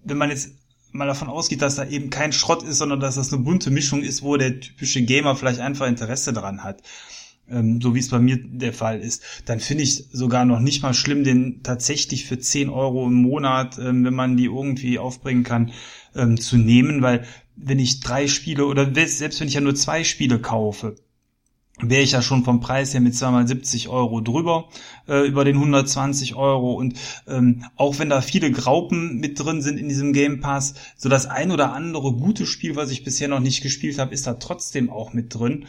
wenn 0.04 0.18
man 0.18 0.30
jetzt 0.30 0.50
mal 0.90 1.06
davon 1.06 1.28
ausgeht, 1.28 1.62
dass 1.62 1.76
da 1.76 1.86
eben 1.86 2.10
kein 2.10 2.32
Schrott 2.32 2.62
ist, 2.62 2.78
sondern 2.78 3.00
dass 3.00 3.14
das 3.14 3.32
eine 3.32 3.42
bunte 3.42 3.70
Mischung 3.70 4.02
ist, 4.02 4.22
wo 4.22 4.36
der 4.36 4.60
typische 4.60 5.02
Gamer 5.02 5.36
vielleicht 5.36 5.60
einfach 5.60 5.86
Interesse 5.86 6.32
dran 6.32 6.64
hat, 6.64 6.82
ähm, 7.48 7.80
so 7.80 7.94
wie 7.94 8.00
es 8.00 8.08
bei 8.08 8.18
mir 8.18 8.38
der 8.42 8.72
Fall 8.72 9.00
ist, 9.00 9.22
dann 9.44 9.60
finde 9.60 9.84
ich 9.84 10.06
sogar 10.12 10.44
noch 10.44 10.60
nicht 10.60 10.82
mal 10.82 10.94
schlimm, 10.94 11.24
den 11.24 11.62
tatsächlich 11.62 12.24
für 12.24 12.38
10 12.38 12.70
Euro 12.70 13.06
im 13.06 13.14
Monat, 13.14 13.78
ähm, 13.78 14.04
wenn 14.04 14.14
man 14.14 14.36
die 14.36 14.46
irgendwie 14.46 14.98
aufbringen 14.98 15.44
kann, 15.44 15.72
ähm, 16.14 16.40
zu 16.40 16.56
nehmen, 16.56 17.02
weil 17.02 17.24
wenn 17.60 17.78
ich 17.78 18.00
drei 18.00 18.28
Spiele 18.28 18.66
oder 18.66 18.92
selbst 19.06 19.40
wenn 19.40 19.48
ich 19.48 19.54
ja 19.54 19.60
nur 19.60 19.74
zwei 19.74 20.04
Spiele 20.04 20.38
kaufe, 20.38 20.96
wäre 21.80 22.02
ich 22.02 22.12
ja 22.12 22.22
schon 22.22 22.44
vom 22.44 22.60
Preis 22.60 22.92
her 22.92 23.00
mit 23.00 23.14
zweimal 23.14 23.46
70 23.46 23.88
Euro 23.88 24.20
drüber, 24.20 24.68
äh, 25.06 25.26
über 25.26 25.44
den 25.44 25.56
120 25.56 26.34
Euro. 26.34 26.74
Und 26.74 26.98
ähm, 27.26 27.64
auch 27.76 27.98
wenn 27.98 28.10
da 28.10 28.20
viele 28.20 28.50
Graupen 28.50 29.18
mit 29.18 29.38
drin 29.38 29.62
sind 29.62 29.78
in 29.78 29.88
diesem 29.88 30.12
Game 30.12 30.40
Pass, 30.40 30.74
so 30.96 31.08
das 31.08 31.26
ein 31.26 31.50
oder 31.50 31.72
andere 31.72 32.12
gute 32.12 32.46
Spiel, 32.46 32.76
was 32.76 32.90
ich 32.90 33.04
bisher 33.04 33.28
noch 33.28 33.40
nicht 33.40 33.62
gespielt 33.62 33.98
habe, 33.98 34.12
ist 34.12 34.26
da 34.26 34.34
trotzdem 34.34 34.90
auch 34.90 35.12
mit 35.12 35.34
drin. 35.34 35.66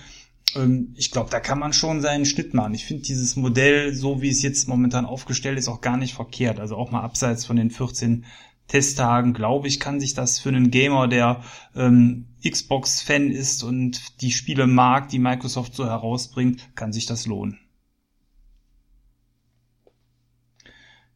ähm, 0.55 0.93
ich 0.97 1.11
glaube, 1.11 1.29
da 1.29 1.39
kann 1.39 1.59
man 1.59 1.73
schon 1.73 2.01
seinen 2.01 2.25
Schnitt 2.25 2.53
machen. 2.55 2.73
Ich 2.73 2.85
finde 2.85 3.03
dieses 3.03 3.35
Modell, 3.35 3.93
so 3.93 4.21
wie 4.21 4.29
es 4.29 4.41
jetzt 4.41 4.67
momentan 4.67 5.05
aufgestellt 5.05 5.59
ist, 5.59 5.67
auch 5.67 5.81
gar 5.81 5.97
nicht 5.97 6.15
verkehrt. 6.15 6.59
Also 6.59 6.75
auch 6.75 6.89
mal 6.91 7.01
abseits 7.01 7.45
von 7.45 7.55
den 7.55 7.69
14 7.69 8.25
Testtagen, 8.69 9.33
glaube 9.33 9.67
ich, 9.67 9.79
kann 9.79 9.99
sich 9.99 10.13
das 10.13 10.39
für 10.39 10.49
einen 10.49 10.71
Gamer, 10.71 11.07
der 11.07 11.43
ähm, 11.75 12.27
Xbox-Fan 12.47 13.29
ist 13.31 13.63
und 13.63 14.21
die 14.21 14.31
Spiele 14.31 14.67
mag, 14.67 15.09
die 15.09 15.19
Microsoft 15.19 15.75
so 15.75 15.85
herausbringt, 15.85 16.75
kann 16.75 16.93
sich 16.93 17.05
das 17.05 17.25
lohnen. 17.25 17.59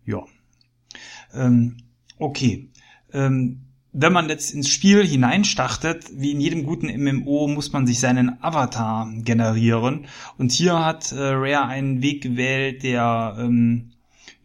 Ja. 0.05 0.25
Ähm, 1.33 1.77
okay. 2.19 2.69
Ähm, 3.13 3.61
wenn 3.93 4.11
man 4.11 4.27
jetzt 4.27 4.53
ins 4.53 4.69
Spiel 4.69 5.05
hineinstartet, 5.05 6.05
wie 6.15 6.31
in 6.31 6.41
jedem 6.41 6.65
guten 6.65 6.87
MMO, 6.87 7.47
muss 7.47 7.71
man 7.71 7.85
sich 7.85 7.99
seinen 7.99 8.41
Avatar 8.41 9.07
generieren. 9.17 10.07
Und 10.37 10.51
hier 10.51 10.83
hat 10.83 11.11
äh, 11.11 11.19
Rare 11.19 11.67
einen 11.67 12.01
Weg 12.01 12.23
gewählt, 12.23 12.81
der 12.81 13.37
ähm, 13.39 13.92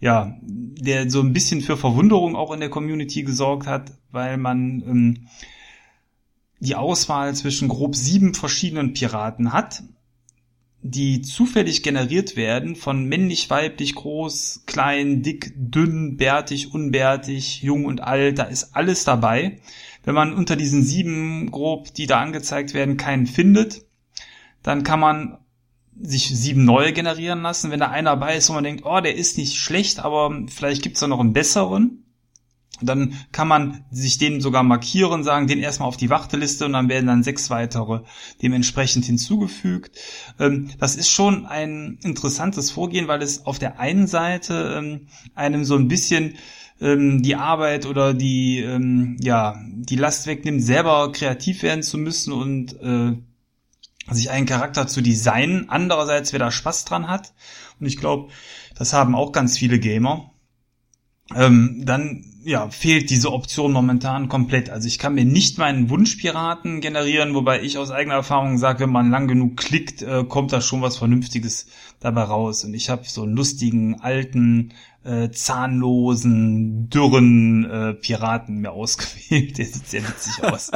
ja, 0.01 0.37
der 0.43 1.11
so 1.11 1.21
ein 1.21 1.33
bisschen 1.33 1.61
für 1.61 1.77
Verwunderung 1.77 2.37
auch 2.37 2.53
in 2.53 2.61
der 2.61 2.71
Community 2.71 3.23
gesorgt 3.23 3.67
hat, 3.67 3.93
weil 4.11 4.37
man 4.37 4.83
ähm, 4.87 5.29
die 6.61 6.77
Auswahl 6.77 7.35
zwischen 7.35 7.69
grob 7.69 7.97
sieben 7.97 8.35
verschiedenen 8.35 8.93
Piraten 8.93 9.53
hat 9.53 9.83
die 10.81 11.23
zufällig 11.23 11.83
generiert 11.83 12.37
werden 12.37 12.77
von 12.77 13.05
männlich, 13.05 13.51
weiblich, 13.51 13.95
groß, 13.95 14.63
klein, 14.67 15.23
dick, 15.23 15.53
dünn, 15.57 16.17
bärtig, 16.17 16.73
unbärtig, 16.73 17.63
jung 17.63 17.85
und 17.85 18.01
alt, 18.01 18.39
da 18.39 18.45
ist 18.45 18.77
alles 18.77 19.05
dabei. 19.05 19.61
Wenn 20.05 20.15
man 20.15 20.33
unter 20.33 20.57
diesen 20.57 20.83
sieben 20.83 21.51
grob, 21.51 21.93
die 21.95 22.07
da 22.07 22.21
angezeigt 22.21 22.75
werden, 22.75 22.97
keinen 22.97 23.27
findet, 23.27 23.85
dann 24.63 24.85
kann 24.85 25.01
man 25.01 25.39
sich 26.01 26.29
sieben 26.29 26.65
neue 26.65 26.93
generieren 26.93 27.43
lassen. 27.43 27.71
Wenn 27.71 27.81
da 27.81 27.89
einer 27.89 28.11
dabei 28.11 28.37
ist, 28.37 28.49
wo 28.49 28.55
man 28.55 28.65
denkt, 28.65 28.85
oh, 28.85 29.01
der 29.01 29.17
ist 29.17 29.39
nicht 29.39 29.57
schlecht, 29.57 30.01
aber 30.01 30.43
vielleicht 30.49 30.83
gibt's 30.83 31.01
da 31.01 31.07
noch 31.07 31.21
einen 31.21 31.33
besseren, 31.33 32.05
dann 32.81 33.15
kann 33.33 33.49
man 33.49 33.85
sich 33.91 34.19
den 34.19 34.41
sogar 34.41 34.63
markieren, 34.63 35.25
sagen, 35.25 35.47
den 35.47 35.59
erstmal 35.59 35.89
auf 35.89 35.97
die 35.97 36.11
Warteliste 36.11 36.65
und 36.65 36.73
dann 36.73 36.89
werden 36.89 37.07
dann 37.07 37.23
sechs 37.23 37.51
weitere 37.51 38.01
dementsprechend 38.43 39.05
hinzugefügt. 39.05 39.99
Ähm, 40.39 40.71
das 40.79 40.97
ist 40.97 41.09
schon 41.09 41.47
ein 41.47 41.99
interessantes 42.03 42.71
Vorgehen, 42.71 43.09
weil 43.09 43.23
es 43.23 43.47
auf 43.47 43.59
der 43.59 43.81
einen 43.81 44.07
Seite 44.07 44.77
ähm, 44.79 45.09
einem 45.35 45.65
so 45.65 45.75
ein 45.77 45.89
bisschen 45.89 46.35
ähm, 46.81 47.23
die 47.23 47.35
Arbeit 47.35 47.87
oder 47.87 48.15
die, 48.15 48.59
ja, 49.21 49.57
die 49.67 49.97
Last 49.97 50.29
wegnimmt, 50.29 50.63
selber 50.63 51.11
kreativ 51.13 51.63
werden 51.63 51.83
zu 51.83 51.99
müssen 51.99 52.33
und 52.33 52.81
äh, 52.81 53.17
sich 54.15 54.31
einen 54.31 54.47
Charakter 54.47 54.87
zu 54.87 55.03
designen. 55.03 55.69
Andererseits, 55.69 56.33
wer 56.33 56.39
da 56.39 56.51
Spaß 56.51 56.85
dran 56.85 57.09
hat, 57.09 57.35
und 57.81 57.87
ich 57.87 57.97
glaube, 57.97 58.33
das 58.77 58.93
haben 58.93 59.15
auch 59.15 59.33
ganz 59.33 59.59
viele 59.59 59.79
Gamer, 59.79 60.33
ähm, 61.35 61.83
dann 61.85 62.25
ja, 62.45 62.71
fehlt 62.71 63.11
diese 63.11 63.33
Option 63.33 63.73
momentan 63.73 64.29
komplett. 64.29 64.71
Also 64.71 64.89
ich 64.89 64.99
kann 64.99 65.15
mir 65.15 65.27
nicht 65.27 65.59
meinen 65.59 65.91
Wunschpiraten 65.91 66.81
generieren, 66.81 67.35
wobei 67.35 67.61
ich 67.61 67.77
aus 67.77 67.91
eigener 67.91 68.15
Erfahrung 68.15 68.57
sage, 68.57 68.85
wenn 68.85 68.91
man 68.91 69.11
lang 69.11 69.29
genug 69.29 69.59
klickt, 69.59 70.01
äh, 70.01 70.25
kommt 70.25 70.53
da 70.53 70.63
schon 70.63 70.81
was 70.81 70.97
Vernünftiges 70.97 71.67
dabei 72.01 72.23
raus. 72.23 72.65
Und 72.65 72.73
ich 72.73 72.89
habe 72.89 73.03
so 73.07 73.25
einen 73.25 73.37
lustigen, 73.37 74.01
alten, 74.01 74.73
äh, 75.05 75.31
zahnlosen, 75.31 76.89
dürren 76.89 77.65
äh, 77.69 77.95
Piraten 77.95 78.59
mir 78.59 78.73
ausgewählt. 78.73 79.59
Der 79.59 79.67
sieht 79.67 79.87
sehr 79.87 80.09
witzig 80.09 80.43
aus. 80.45 80.71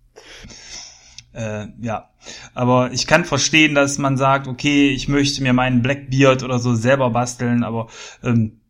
äh, 1.32 1.68
ja, 1.80 2.10
aber 2.54 2.92
ich 2.92 3.06
kann 3.06 3.24
verstehen, 3.24 3.74
dass 3.74 3.98
man 3.98 4.16
sagt, 4.16 4.48
okay, 4.48 4.90
ich 4.90 5.08
möchte 5.08 5.42
mir 5.42 5.52
meinen 5.52 5.82
Blackbeard 5.82 6.42
oder 6.42 6.58
so 6.58 6.74
selber 6.74 7.10
basteln, 7.10 7.64
aber 7.64 7.88
ähm, 8.22 8.60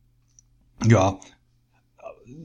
ja, 0.86 1.18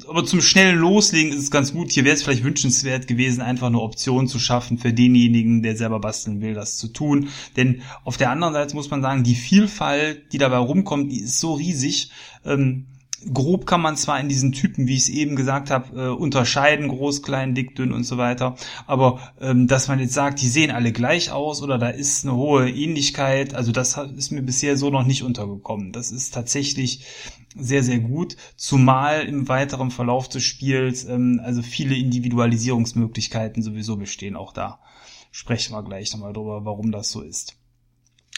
aber 0.08 0.26
zum 0.26 0.42
schnellen 0.42 0.78
Loslegen 0.78 1.32
ist 1.32 1.44
es 1.44 1.52
ganz 1.52 1.74
gut. 1.74 1.92
Hier 1.92 2.04
wäre 2.04 2.16
es 2.16 2.24
vielleicht 2.24 2.44
wünschenswert 2.44 3.08
gewesen, 3.08 3.42
einfach 3.42 3.68
eine 3.68 3.80
Option 3.80 4.28
zu 4.28 4.40
schaffen 4.40 4.78
für 4.78 4.94
denjenigen, 4.94 5.62
der 5.62 5.76
selber 5.76 6.00
basteln 6.00 6.42
will, 6.42 6.54
das 6.54 6.78
zu 6.78 6.88
tun. 6.88 7.30
Denn 7.56 7.82
auf 8.04 8.18
der 8.18 8.32
anderen 8.32 8.54
Seite 8.54 8.76
muss 8.76 8.90
man 8.90 9.02
sagen, 9.02 9.24
die 9.24 9.36
Vielfalt, 9.36 10.34
die 10.34 10.38
dabei 10.38 10.58
rumkommt, 10.58 11.12
die 11.12 11.22
ist 11.22 11.40
so 11.40 11.54
riesig. 11.54 12.12
Ähm, 12.46 12.88
grob 13.32 13.66
kann 13.66 13.82
man 13.82 13.98
zwar 13.98 14.20
in 14.20 14.30
diesen 14.30 14.52
Typen, 14.52 14.88
wie 14.88 14.96
ich 14.96 15.04
es 15.04 15.10
eben 15.10 15.36
gesagt 15.36 15.70
habe, 15.72 16.00
äh, 16.00 16.10
unterscheiden, 16.10 16.88
groß, 16.88 17.22
klein, 17.22 17.54
dick, 17.56 17.76
dünn 17.76 17.92
und 17.92 18.04
so 18.04 18.18
weiter, 18.18 18.56
aber 18.88 19.34
ähm, 19.40 19.68
dass 19.68 19.88
man 19.88 20.00
jetzt 20.00 20.14
sagt, 20.14 20.42
die 20.42 20.50
sehen 20.50 20.72
alle 20.72 20.92
gleich 20.92 21.32
aus 21.32 21.62
oder 21.62 21.78
da 21.78 21.90
ist 21.90 22.26
eine 22.26 22.36
hohe 22.36 22.70
Ähnlichkeit, 22.70 23.54
also 23.54 23.72
das 23.72 23.98
ist 23.98 24.32
mir 24.32 24.42
bisher 24.42 24.78
so 24.78 24.90
noch 24.90 25.06
nicht 25.06 25.24
untergekommen. 25.24 25.92
Das 25.92 26.12
ist 26.12 26.34
tatsächlich 26.34 27.06
sehr, 27.56 27.84
sehr 27.84 28.00
gut, 28.00 28.36
zumal 28.56 29.26
im 29.26 29.48
weiteren 29.48 29.92
Verlauf 29.92 30.28
des 30.28 30.44
Spiels 30.44 31.06
ähm, 31.06 31.40
also 31.44 31.62
viele 31.62 31.96
Individualisierungsmöglichkeiten 31.96 33.62
sowieso 33.62 33.98
bestehen, 33.98 34.36
auch 34.36 34.54
da 34.54 34.80
sprechen 35.32 35.74
wir 35.74 35.84
gleich 35.84 36.14
nochmal 36.14 36.34
drüber, 36.34 36.64
warum 36.64 36.92
das 36.92 37.10
so 37.10 37.22
ist. 37.22 37.58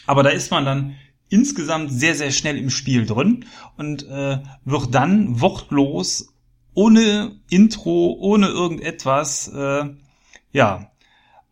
Aber 0.06 0.22
da 0.22 0.30
ist 0.30 0.50
man 0.50 0.64
dann 0.64 0.94
insgesamt 1.28 1.92
sehr, 1.92 2.14
sehr 2.14 2.30
schnell 2.30 2.56
im 2.56 2.70
Spiel 2.70 3.06
drin 3.06 3.44
und 3.76 4.06
äh, 4.08 4.38
wird 4.64 4.94
dann 4.94 5.40
wortlos, 5.40 6.32
ohne 6.74 7.40
Intro, 7.48 8.16
ohne 8.20 8.48
irgendetwas, 8.48 9.48
äh, 9.48 9.84
ja, 10.52 10.90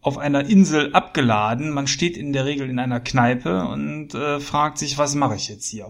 auf 0.00 0.18
einer 0.18 0.44
Insel 0.44 0.92
abgeladen. 0.92 1.70
Man 1.70 1.86
steht 1.86 2.16
in 2.16 2.32
der 2.32 2.44
Regel 2.44 2.68
in 2.68 2.78
einer 2.78 3.00
Kneipe 3.00 3.66
und 3.66 4.14
äh, 4.14 4.38
fragt 4.38 4.78
sich, 4.78 4.98
was 4.98 5.14
mache 5.14 5.36
ich 5.36 5.48
jetzt 5.48 5.66
hier? 5.66 5.88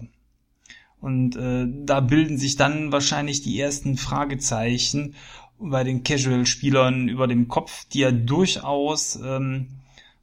Und 1.00 1.37
äh, 1.37 1.67
da 1.69 2.00
bilden 2.00 2.38
sich 2.38 2.57
dann 2.57 2.93
wahrscheinlich 2.93 3.43
die 3.43 3.59
ersten 3.61 3.97
Fragezeichen 3.97 5.17
bei 5.59 5.85
den 5.85 6.03
Casual-Spielern 6.03 7.09
über 7.09 7.26
dem 7.26 7.49
Kopf, 7.49 7.85
die 7.87 8.00
ja 8.00 8.12
durchaus 8.12 9.17
ähm, 9.23 9.69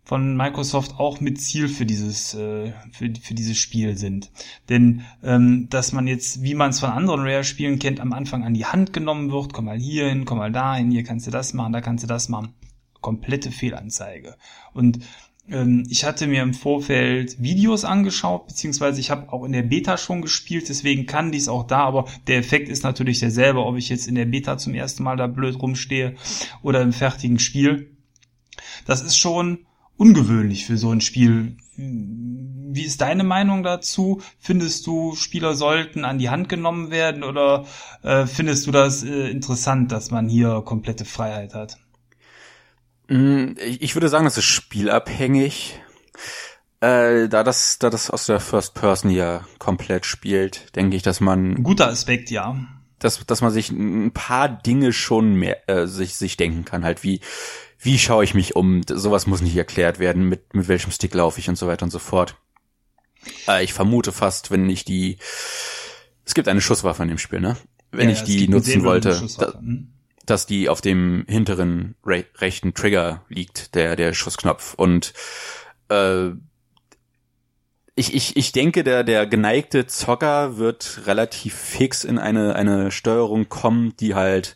von 0.03 0.35
Microsoft 0.35 0.99
auch 0.99 1.19
mit 1.21 1.39
Ziel 1.39 1.67
für 1.67 1.85
dieses 1.85 2.33
äh, 2.33 2.73
für, 2.91 3.13
für 3.21 3.33
dieses 3.33 3.57
Spiel 3.57 3.97
sind. 3.97 4.31
Denn 4.69 5.03
ähm, 5.23 5.67
dass 5.69 5.93
man 5.93 6.07
jetzt, 6.07 6.43
wie 6.43 6.55
man 6.55 6.71
es 6.71 6.79
von 6.79 6.89
anderen 6.89 7.21
Rare-Spielen 7.21 7.79
kennt, 7.79 7.99
am 7.99 8.13
Anfang 8.13 8.43
an 8.43 8.53
die 8.53 8.65
Hand 8.65 8.93
genommen 8.93 9.31
wird, 9.31 9.53
komm 9.53 9.65
mal 9.65 9.79
hier 9.79 10.09
hin, 10.09 10.25
komm 10.25 10.39
mal 10.39 10.51
dahin, 10.51 10.91
hier 10.91 11.03
kannst 11.03 11.27
du 11.27 11.31
das 11.31 11.53
machen, 11.53 11.73
da 11.73 11.81
kannst 11.81 12.03
du 12.03 12.07
das 12.07 12.29
machen. 12.29 12.53
Komplette 12.99 13.51
Fehlanzeige. 13.51 14.35
Und 14.73 14.99
ähm, 15.49 15.85
ich 15.89 16.03
hatte 16.03 16.27
mir 16.27 16.41
im 16.41 16.53
Vorfeld 16.53 17.41
Videos 17.41 17.83
angeschaut, 17.83 18.47
beziehungsweise 18.47 18.99
ich 18.99 19.11
habe 19.11 19.31
auch 19.31 19.43
in 19.43 19.51
der 19.51 19.63
Beta 19.63 19.97
schon 19.97 20.21
gespielt, 20.21 20.69
deswegen 20.69 21.05
kann 21.05 21.31
dies 21.31 21.47
auch 21.47 21.65
da, 21.65 21.79
aber 21.79 22.05
der 22.27 22.37
Effekt 22.37 22.69
ist 22.69 22.83
natürlich 22.83 23.19
derselbe, 23.19 23.63
ob 23.63 23.77
ich 23.77 23.89
jetzt 23.89 24.07
in 24.07 24.15
der 24.15 24.25
Beta 24.25 24.57
zum 24.57 24.73
ersten 24.73 25.03
Mal 25.03 25.17
da 25.17 25.27
blöd 25.27 25.61
rumstehe 25.61 26.15
oder 26.61 26.81
im 26.81 26.93
fertigen 26.93 27.39
Spiel. 27.39 27.95
Das 28.85 29.01
ist 29.01 29.17
schon 29.17 29.65
ungewöhnlich 30.01 30.65
für 30.65 30.77
so 30.77 30.89
ein 30.89 30.99
Spiel. 30.99 31.57
Wie 31.77 32.83
ist 32.83 33.01
deine 33.01 33.23
Meinung 33.23 33.61
dazu? 33.61 34.19
Findest 34.39 34.87
du, 34.87 35.13
Spieler 35.15 35.53
sollten 35.53 36.05
an 36.05 36.17
die 36.17 36.31
Hand 36.31 36.49
genommen 36.49 36.89
werden 36.89 37.23
oder 37.23 37.65
äh, 38.01 38.25
findest 38.25 38.65
du 38.65 38.71
das 38.71 39.03
äh, 39.03 39.29
interessant, 39.29 39.91
dass 39.91 40.09
man 40.09 40.27
hier 40.27 40.63
komplette 40.65 41.05
Freiheit 41.05 41.53
hat? 41.53 41.77
Mm, 43.09 43.51
ich 43.59 43.95
würde 43.95 44.09
sagen, 44.09 44.25
das 44.25 44.39
ist 44.39 44.45
spielabhängig. 44.45 45.79
Äh, 46.79 47.29
da 47.29 47.43
das, 47.43 47.77
da 47.77 47.91
das 47.91 48.09
aus 48.09 48.25
der 48.25 48.39
First 48.39 48.73
Person 48.73 49.11
ja 49.11 49.45
komplett 49.59 50.07
spielt, 50.07 50.75
denke 50.75 50.95
ich, 50.97 51.03
dass 51.03 51.21
man. 51.21 51.61
Guter 51.61 51.89
Aspekt, 51.89 52.31
ja. 52.31 52.55
Dass, 52.97 53.23
dass 53.27 53.41
man 53.41 53.51
sich 53.51 53.69
ein 53.69 54.13
paar 54.13 54.49
Dinge 54.49 54.93
schon 54.93 55.35
mehr, 55.35 55.69
äh, 55.69 55.85
sich, 55.85 56.15
sich 56.15 56.37
denken 56.37 56.65
kann, 56.65 56.83
halt 56.83 57.03
wie, 57.03 57.21
wie 57.81 57.97
schaue 57.97 58.23
ich 58.23 58.33
mich 58.33 58.55
um? 58.55 58.81
Sowas 58.87 59.27
muss 59.27 59.41
nicht 59.41 59.55
erklärt 59.55 59.99
werden, 59.99 60.23
mit, 60.23 60.53
mit 60.53 60.67
welchem 60.67 60.91
Stick 60.91 61.13
laufe 61.13 61.39
ich 61.39 61.49
und 61.49 61.57
so 61.57 61.67
weiter 61.67 61.83
und 61.83 61.91
so 61.91 61.99
fort. 61.99 62.35
Äh, 63.47 63.63
ich 63.63 63.73
vermute 63.73 64.11
fast, 64.11 64.51
wenn 64.51 64.69
ich 64.69 64.85
die, 64.85 65.17
es 66.25 66.33
gibt 66.33 66.47
eine 66.47 66.61
Schusswaffe 66.61 67.03
in 67.03 67.09
dem 67.09 67.17
Spiel, 67.17 67.41
ne? 67.41 67.57
Wenn 67.91 68.09
ja, 68.09 68.15
ich 68.15 68.23
die 68.23 68.47
nutzen 68.47 68.83
wollte, 68.83 69.21
da, 69.37 69.53
hm? 69.53 69.91
dass 70.25 70.45
die 70.45 70.69
auf 70.69 70.79
dem 70.79 71.25
hinteren 71.27 71.95
re 72.05 72.25
rechten 72.37 72.73
Trigger 72.73 73.25
liegt, 73.27 73.75
der, 73.75 73.95
der 73.95 74.13
Schussknopf 74.13 74.75
und, 74.75 75.13
äh, 75.89 76.29
ich, 77.93 78.13
ich, 78.13 78.37
ich 78.37 78.51
denke, 78.53 78.83
der, 78.85 79.03
der 79.03 79.27
geneigte 79.27 79.85
Zocker 79.85 80.57
wird 80.57 81.01
relativ 81.05 81.53
fix 81.53 82.05
in 82.05 82.17
eine, 82.17 82.55
eine 82.55 82.89
Steuerung 82.89 83.49
kommen, 83.49 83.93
die 83.99 84.15
halt 84.15 84.55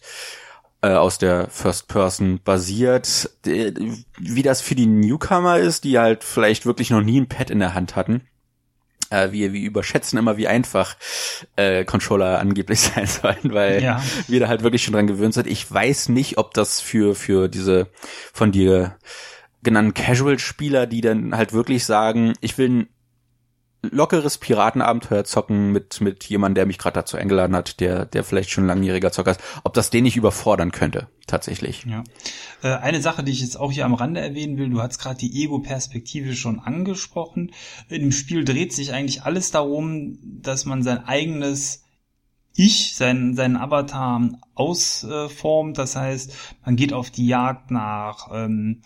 äh, 0.82 0.90
aus 0.90 1.18
der 1.18 1.48
First 1.50 1.88
Person 1.88 2.40
basiert. 2.44 3.30
Wie 3.44 4.44
das 4.44 4.62
für 4.62 4.76
die 4.76 4.86
Newcomer 4.86 5.58
ist, 5.58 5.84
die 5.84 5.98
halt 5.98 6.24
vielleicht 6.24 6.66
wirklich 6.66 6.90
noch 6.90 7.02
nie 7.02 7.20
ein 7.20 7.28
Pad 7.28 7.50
in 7.50 7.60
der 7.60 7.74
Hand 7.74 7.96
hatten. 7.96 8.22
Äh, 9.10 9.32
wir, 9.32 9.54
wir 9.54 9.62
überschätzen 9.62 10.18
immer, 10.18 10.38
wie 10.38 10.48
einfach 10.48 10.96
äh, 11.56 11.86
Controller 11.86 12.40
angeblich 12.40 12.80
sein 12.96 13.06
sollen, 13.08 13.54
weil 13.54 13.82
ja. 13.84 14.04
wir 14.28 14.40
da 14.40 14.48
halt 14.48 14.64
wirklich 14.64 14.84
schon 14.84 14.94
dran 14.94 15.08
gewöhnt 15.08 15.34
sind. 15.34 15.48
Ich 15.48 15.72
weiß 15.72 16.10
nicht, 16.10 16.38
ob 16.38 16.54
das 16.54 16.82
für, 16.82 17.16
für 17.16 17.48
diese 17.48 17.88
von 18.34 18.52
dir 18.52 18.98
genannten 19.64 19.94
Casual-Spieler, 19.94 20.88
die 20.88 21.02
dann 21.02 21.36
halt 21.36 21.54
wirklich 21.54 21.86
sagen, 21.86 22.34
ich 22.40 22.58
will 22.58 22.88
lockeres 23.92 24.38
Piratenabenteuer 24.38 25.24
zocken 25.24 25.72
mit 25.72 26.02
mit 26.02 26.24
jemandem, 26.26 26.56
der 26.56 26.66
mich 26.66 26.78
gerade 26.78 26.96
dazu 26.96 27.18
eingeladen 27.18 27.56
hat, 27.56 27.80
der 27.80 28.06
der 28.06 28.24
vielleicht 28.24 28.50
schon 28.50 28.68
langjähriger 28.68 29.12
Zocker 29.12 29.32
ist, 29.32 29.42
ob 29.64 29.74
das 29.74 29.90
den 29.90 30.04
nicht 30.04 30.18
überfordern 30.18 30.72
könnte, 30.72 31.08
tatsächlich. 31.28 31.86
Ja. 31.86 32.04
Äh, 32.64 32.76
eine 32.78 33.02
Sache, 33.02 33.24
die 33.24 33.32
ich 33.32 33.42
jetzt 33.42 33.60
auch 33.60 33.72
hier 33.72 33.86
am 33.86 33.94
Rande 33.94 34.22
erwähnen 34.22 34.58
will, 34.58 34.70
du 34.70 34.82
hast 34.82 35.00
gerade 35.00 35.18
die 35.18 35.44
Ego-Perspektive 35.44 36.36
schon 36.36 36.60
angesprochen. 36.60 37.52
Dem 37.90 38.12
Spiel 38.12 38.46
dreht 38.46 38.74
sich 38.74 38.94
eigentlich 38.94 39.24
alles 39.24 39.52
darum, 39.52 40.18
dass 40.24 40.66
man 40.66 40.84
sein 40.84 41.04
eigenes 41.06 41.86
ich, 42.56 42.96
seinen, 42.96 43.36
seinen 43.36 43.58
Avatar 43.58 44.30
ausformt. 44.54 45.78
Das 45.78 45.96
heißt, 45.96 46.34
man 46.66 46.76
geht 46.76 46.94
auf 46.94 47.12
die 47.12 47.28
Jagd 47.28 47.72
nach 47.72 48.30
ähm, 48.32 48.82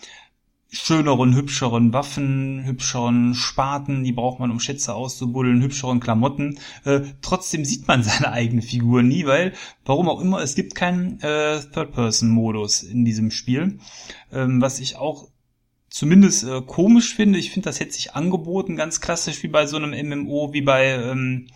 schöneren, 0.72 1.36
hübscheren 1.36 1.94
Waffen, 1.94 2.64
hübscheren 2.64 3.34
Spaten, 3.34 4.04
die 4.04 4.12
braucht 4.12 4.40
man, 4.40 4.52
um 4.52 4.60
Schätze 4.60 4.94
auszubuddeln, 4.94 5.62
hübscheren 5.62 6.00
Klamotten. 6.00 6.60
Äh, 6.86 7.02
trotzdem 7.22 7.66
sieht 7.66 7.88
man 7.88 8.04
seine 8.04 8.32
eigene 8.32 8.62
Figur 8.62 9.02
nie, 9.02 9.26
weil, 9.26 9.54
warum 9.86 10.08
auch 10.10 10.22
immer, 10.22 10.42
es 10.42 10.56
gibt 10.56 10.76
keinen 10.76 11.20
äh, 11.22 11.60
Third-Person-Modus 11.60 12.84
in 12.84 13.04
diesem 13.04 13.32
Spiel, 13.32 13.80
ähm, 14.32 14.62
was 14.62 14.80
ich 14.80 14.96
auch 14.98 15.30
zumindest 15.90 16.44
äh, 16.44 16.62
komisch 16.62 17.16
finde. 17.16 17.40
Ich 17.40 17.52
finde, 17.52 17.70
das 17.70 17.80
hätte 17.80 17.94
sich 17.94 18.14
angeboten, 18.14 18.76
ganz 18.76 19.02
klassisch 19.02 19.42
wie 19.42 19.48
bei 19.48 19.66
so 19.66 19.78
einem 19.78 19.92
MMO, 20.08 20.54
wie 20.54 20.62
bei 20.62 20.90
ähm, 20.90 21.48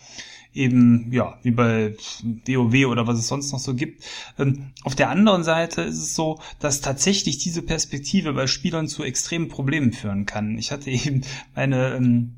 eben, 0.54 1.12
ja, 1.12 1.38
wie 1.42 1.50
bei 1.50 1.94
WoW 2.22 2.86
oder 2.86 3.06
was 3.06 3.18
es 3.18 3.28
sonst 3.28 3.52
noch 3.52 3.58
so 3.58 3.74
gibt. 3.74 4.04
Ähm, 4.38 4.70
auf 4.82 4.94
der 4.94 5.10
anderen 5.10 5.44
Seite 5.44 5.82
ist 5.82 5.98
es 5.98 6.14
so, 6.14 6.40
dass 6.60 6.80
tatsächlich 6.80 7.38
diese 7.38 7.62
Perspektive 7.62 8.32
bei 8.32 8.46
Spielern 8.46 8.88
zu 8.88 9.02
extremen 9.02 9.48
Problemen 9.48 9.92
führen 9.92 10.26
kann. 10.26 10.56
Ich 10.58 10.70
hatte 10.70 10.90
eben 10.90 11.22
meine 11.54 11.94
ähm, 11.94 12.36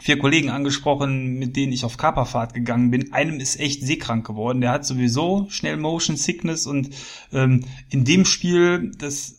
vier 0.00 0.18
Kollegen 0.18 0.50
angesprochen, 0.50 1.38
mit 1.38 1.56
denen 1.56 1.72
ich 1.72 1.84
auf 1.84 1.96
Kaperfahrt 1.96 2.54
gegangen 2.54 2.90
bin. 2.90 3.12
Einem 3.12 3.40
ist 3.40 3.58
echt 3.58 3.82
seekrank 3.82 4.26
geworden. 4.26 4.60
Der 4.60 4.70
hat 4.70 4.84
sowieso 4.84 5.46
schnell 5.48 5.76
Motion 5.76 6.16
Sickness 6.16 6.66
und 6.66 6.90
ähm, 7.32 7.64
in 7.88 8.04
dem 8.04 8.24
Spiel, 8.24 8.92
das 8.98 9.37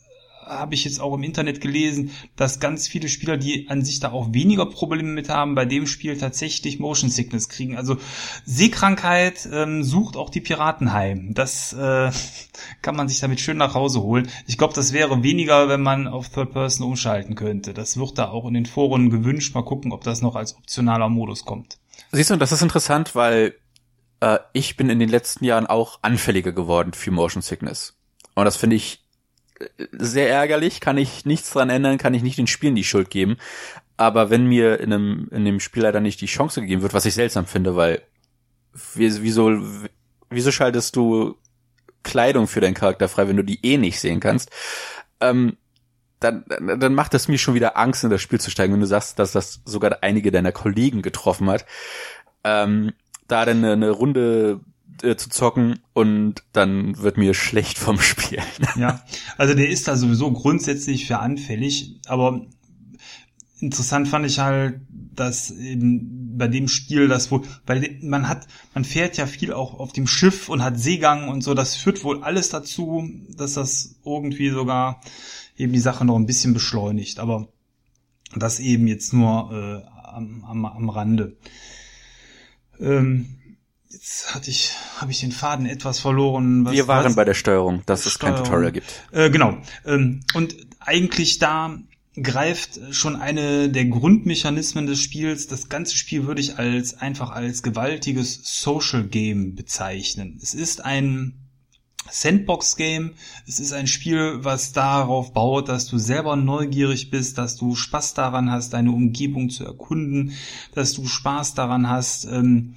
habe 0.50 0.74
ich 0.74 0.84
jetzt 0.84 1.00
auch 1.00 1.14
im 1.14 1.24
Internet 1.24 1.62
gelesen, 1.62 2.12
dass 2.36 2.60
ganz 2.60 2.88
viele 2.88 3.08
Spieler, 3.08 3.38
die 3.38 3.70
an 3.70 3.84
sich 3.84 4.00
da 4.00 4.12
auch 4.12 4.34
weniger 4.34 4.66
Probleme 4.66 5.10
mit 5.10 5.30
haben, 5.30 5.56
bei 5.56 5.66
dem 5.66 5.88
Spiel 5.88 6.18
tatsächlich 6.18 6.80
Motion 6.80 7.10
Sickness 7.10 7.50
kriegen. 7.50 7.78
Also 7.78 7.98
Seekrankheit 8.46 9.48
ähm, 9.52 9.84
sucht 9.84 10.18
auch 10.18 10.30
die 10.30 10.42
Piraten 10.42 10.92
heim. 10.92 11.34
Das 11.34 11.74
äh, 11.74 12.12
kann 12.82 12.96
man 12.96 13.08
sich 13.08 13.20
damit 13.20 13.40
schön 13.40 13.58
nach 13.58 13.76
Hause 13.76 14.02
holen. 14.02 14.30
Ich 14.48 14.58
glaube, 14.58 14.74
das 14.74 14.92
wäre 14.94 15.24
weniger, 15.24 15.70
wenn 15.70 15.82
man 15.82 16.08
auf 16.08 16.30
Third 16.30 16.52
Person 16.52 16.88
umschalten 16.88 17.36
könnte. 17.36 17.74
Das 17.74 17.98
wird 17.98 18.18
da 18.18 18.30
auch 18.30 18.48
in 18.48 18.54
den 18.56 18.66
Foren 18.66 19.10
gewünscht. 19.10 19.54
Mal 19.54 19.64
gucken, 19.64 19.92
ob 19.92 20.04
das 20.04 20.22
noch 20.22 20.36
als 20.36 20.56
optionaler 20.58 21.10
Modus 21.10 21.46
kommt. 21.46 21.78
Siehst 22.12 22.32
du, 22.32 22.38
das 22.38 22.52
ist 22.52 22.62
interessant, 22.62 23.14
weil 23.14 23.56
äh, 24.20 24.40
ich 24.54 24.78
bin 24.78 24.90
in 24.90 25.00
den 25.00 25.10
letzten 25.10 25.46
Jahren 25.46 25.68
auch 25.68 26.00
anfälliger 26.02 26.52
geworden 26.52 26.94
für 26.94 27.12
Motion 27.12 27.42
Sickness. 27.42 27.96
Und 28.36 28.46
das 28.46 28.58
finde 28.58 28.76
ich 28.76 29.04
sehr 29.92 30.30
ärgerlich, 30.30 30.80
kann 30.80 30.98
ich 30.98 31.26
nichts 31.26 31.52
dran 31.52 31.70
ändern, 31.70 31.98
kann 31.98 32.14
ich 32.14 32.24
nicht 32.24 32.38
den 32.38 32.48
Spielen 32.48 32.76
die 32.76 32.84
Schuld 32.84 33.10
geben. 33.10 33.38
Aber 33.98 34.30
wenn 34.30 34.46
mir 34.46 34.80
in 34.80 34.94
einem, 34.94 35.28
in 35.32 35.46
dem 35.46 35.60
Spiel 35.60 35.84
leider 35.84 36.00
nicht 36.00 36.22
die 36.22 36.28
Chance 36.28 36.62
gegeben 36.62 36.82
wird, 36.82 36.94
was 36.94 37.06
ich 37.06 37.14
seltsam 37.14 37.46
finde, 37.46 37.76
weil 37.76 38.02
wieso, 38.96 39.62
wieso 40.30 40.52
schaltest 40.52 40.96
du 40.96 41.36
Kleidung 42.04 42.48
für 42.48 42.62
deinen 42.62 42.76
Charakter 42.76 43.10
frei, 43.10 43.28
wenn 43.28 43.38
du 43.38 43.44
die 43.44 43.60
eh 43.66 43.78
nicht 43.78 44.00
sehen 44.00 44.20
kannst? 44.20 44.52
Ähm, 45.20 45.58
dann, 46.20 46.46
dann 46.48 46.94
macht 46.94 47.14
es 47.14 47.28
mir 47.28 47.38
schon 47.38 47.56
wieder 47.56 47.78
Angst, 47.78 48.04
in 48.04 48.10
das 48.10 48.22
Spiel 48.22 48.40
zu 48.40 48.52
steigen, 48.52 48.74
wenn 48.74 48.82
du 48.82 48.88
sagst, 48.88 49.20
dass 49.20 49.32
das 49.32 49.62
sogar 49.66 50.00
einige 50.02 50.32
deiner 50.32 50.52
Kollegen 50.52 51.02
getroffen 51.02 51.50
hat. 51.50 51.66
Ähm, 52.44 52.94
da 53.28 53.46
dann 53.46 53.58
eine, 53.58 53.74
eine 53.74 53.90
Runde 53.92 54.62
äh, 55.04 55.16
zu 55.16 55.30
zocken 55.30 55.80
und 55.94 56.44
dann 56.54 56.98
wird 56.98 57.18
mir 57.18 57.34
schlecht 57.34 57.78
vom 57.78 58.00
Spiel. 58.02 58.40
ja, 58.78 59.04
also 59.38 59.54
der 59.54 59.70
ist 59.70 59.88
da 59.88 59.96
sowieso 59.96 60.32
grundsätzlich 60.32 61.08
für 61.08 61.20
anfällig, 61.20 62.00
aber 62.08 62.46
interessant 63.60 64.08
fand 64.08 64.26
ich 64.26 64.40
halt, 64.40 64.82
dass 64.90 65.52
eben 65.52 66.38
bei 66.38 66.48
dem 66.48 66.68
Spiel 66.68 67.08
das 67.08 67.30
wohl, 67.32 67.42
weil 67.66 67.98
man 68.02 68.30
hat, 68.30 68.48
man 68.74 68.86
fährt 68.86 69.18
ja 69.18 69.26
viel 69.26 69.52
auch 69.52 69.80
auf 69.80 69.92
dem 69.92 70.08
Schiff 70.08 70.50
und 70.50 70.64
hat 70.64 70.80
Seegang 70.80 71.28
und 71.30 71.44
so, 71.44 71.54
das 71.54 71.76
führt 71.76 72.04
wohl 72.04 72.24
alles 72.24 72.50
dazu, 72.50 73.10
dass 73.36 73.54
das 73.54 73.96
irgendwie 74.06 74.50
sogar 74.50 75.02
eben 75.58 75.74
die 75.74 75.80
Sache 75.80 76.06
noch 76.06 76.16
ein 76.16 76.26
bisschen 76.26 76.54
beschleunigt, 76.54 77.20
aber 77.20 77.50
das 78.36 78.60
eben 78.60 78.88
jetzt 78.88 79.14
nur 79.14 79.52
äh, 79.52 80.08
am, 80.08 80.46
am, 80.46 80.66
am 80.66 80.90
Rande. 80.90 81.38
Ähm, 82.80 83.39
Jetzt 83.92 84.36
hatte 84.36 84.52
ich, 84.52 84.72
habe 84.98 85.12
ich 85.12 85.22
den 85.22 85.32
Faden 85.32 85.66
etwas 85.66 86.00
verloren. 86.00 86.64
Was, 86.66 86.74
Wir 86.74 86.88
waren 86.88 87.06
was? 87.06 87.16
bei 87.16 87.26
der 87.26 87.34
Steuerung, 87.34 87.82
dass 87.88 88.06
es 88.06 88.20
kein 88.20 88.36
Tutorial 88.36 88.72
gibt. 88.72 89.02
Äh, 89.12 89.32
genau. 89.32 89.58
Ähm, 89.84 90.22
und 90.36 90.56
eigentlich 90.80 91.40
da 91.40 91.80
greift 92.22 92.80
schon 92.92 93.16
eine 93.16 93.70
der 93.70 93.86
Grundmechanismen 93.86 94.86
des 94.86 95.00
Spiels. 95.02 95.48
Das 95.48 95.70
ganze 95.70 95.98
Spiel 95.98 96.28
würde 96.28 96.42
ich 96.42 96.60
als 96.60 97.00
einfach 97.00 97.32
als 97.32 97.64
gewaltiges 97.64 98.42
Social 98.44 99.06
Game 99.06 99.56
bezeichnen. 99.56 100.40
Es 100.42 100.54
ist 100.54 100.86
ein 100.86 101.34
Sandbox 102.12 102.76
Game. 102.76 103.14
Es 103.48 103.60
ist 103.60 103.74
ein 103.74 103.88
Spiel, 103.88 104.40
was 104.42 104.72
darauf 104.72 105.34
baut, 105.34 105.70
dass 105.70 105.88
du 105.88 105.98
selber 105.98 106.36
neugierig 106.36 107.10
bist, 107.10 107.38
dass 107.38 107.56
du 107.56 107.76
Spaß 107.76 108.14
daran 108.14 108.52
hast, 108.52 108.74
deine 108.74 108.92
Umgebung 108.92 109.50
zu 109.50 109.66
erkunden, 109.66 110.34
dass 110.74 110.94
du 110.94 111.08
Spaß 111.08 111.54
daran 111.56 111.90
hast, 111.90 112.26
ähm, 112.26 112.76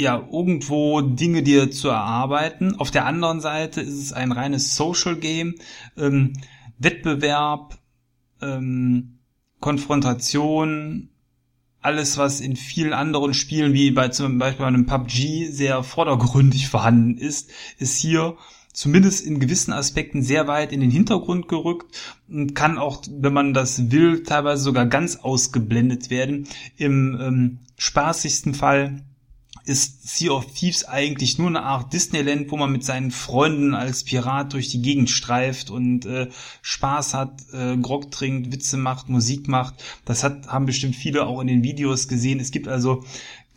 ja, 0.00 0.26
irgendwo 0.32 1.00
Dinge 1.00 1.42
dir 1.42 1.70
zu 1.70 1.88
erarbeiten. 1.88 2.76
Auf 2.76 2.90
der 2.90 3.06
anderen 3.06 3.40
Seite 3.40 3.80
ist 3.80 3.98
es 4.00 4.12
ein 4.12 4.32
reines 4.32 4.76
Social 4.76 5.16
Game, 5.16 5.54
ähm, 5.96 6.32
Wettbewerb, 6.78 7.78
ähm, 8.40 9.18
Konfrontation, 9.60 11.10
alles, 11.82 12.18
was 12.18 12.40
in 12.40 12.56
vielen 12.56 12.92
anderen 12.92 13.34
Spielen, 13.34 13.72
wie 13.72 13.90
bei 13.90 14.08
zum 14.08 14.38
Beispiel 14.38 14.64
bei 14.64 14.68
einem 14.68 14.86
PUBG, 14.86 15.46
sehr 15.50 15.82
vordergründig 15.82 16.68
vorhanden 16.68 17.16
ist, 17.16 17.50
ist 17.78 17.96
hier 17.96 18.36
zumindest 18.72 19.26
in 19.26 19.40
gewissen 19.40 19.72
Aspekten 19.72 20.22
sehr 20.22 20.46
weit 20.46 20.72
in 20.72 20.80
den 20.80 20.90
Hintergrund 20.90 21.48
gerückt 21.48 22.16
und 22.28 22.54
kann 22.54 22.78
auch, 22.78 23.02
wenn 23.10 23.32
man 23.32 23.52
das 23.52 23.90
will, 23.90 24.22
teilweise 24.22 24.62
sogar 24.62 24.86
ganz 24.86 25.16
ausgeblendet 25.16 26.10
werden. 26.10 26.46
Im 26.76 27.18
ähm, 27.20 27.58
spaßigsten 27.76 28.54
Fall 28.54 29.02
ist 29.64 30.08
Sea 30.08 30.32
of 30.32 30.46
Thieves 30.52 30.84
eigentlich 30.84 31.38
nur 31.38 31.48
eine 31.48 31.62
Art 31.62 31.92
Disneyland, 31.92 32.50
wo 32.50 32.56
man 32.56 32.72
mit 32.72 32.84
seinen 32.84 33.10
Freunden 33.10 33.74
als 33.74 34.04
Pirat 34.04 34.52
durch 34.52 34.68
die 34.68 34.82
Gegend 34.82 35.10
streift 35.10 35.70
und 35.70 36.06
äh, 36.06 36.28
Spaß 36.62 37.14
hat, 37.14 37.42
äh, 37.52 37.76
Grog 37.76 38.10
trinkt, 38.10 38.52
Witze 38.52 38.76
macht, 38.76 39.08
Musik 39.08 39.48
macht. 39.48 39.74
Das 40.04 40.24
hat, 40.24 40.48
haben 40.48 40.66
bestimmt 40.66 40.96
viele 40.96 41.26
auch 41.26 41.40
in 41.40 41.46
den 41.46 41.62
Videos 41.62 42.08
gesehen. 42.08 42.40
Es 42.40 42.50
gibt 42.50 42.68
also 42.68 43.04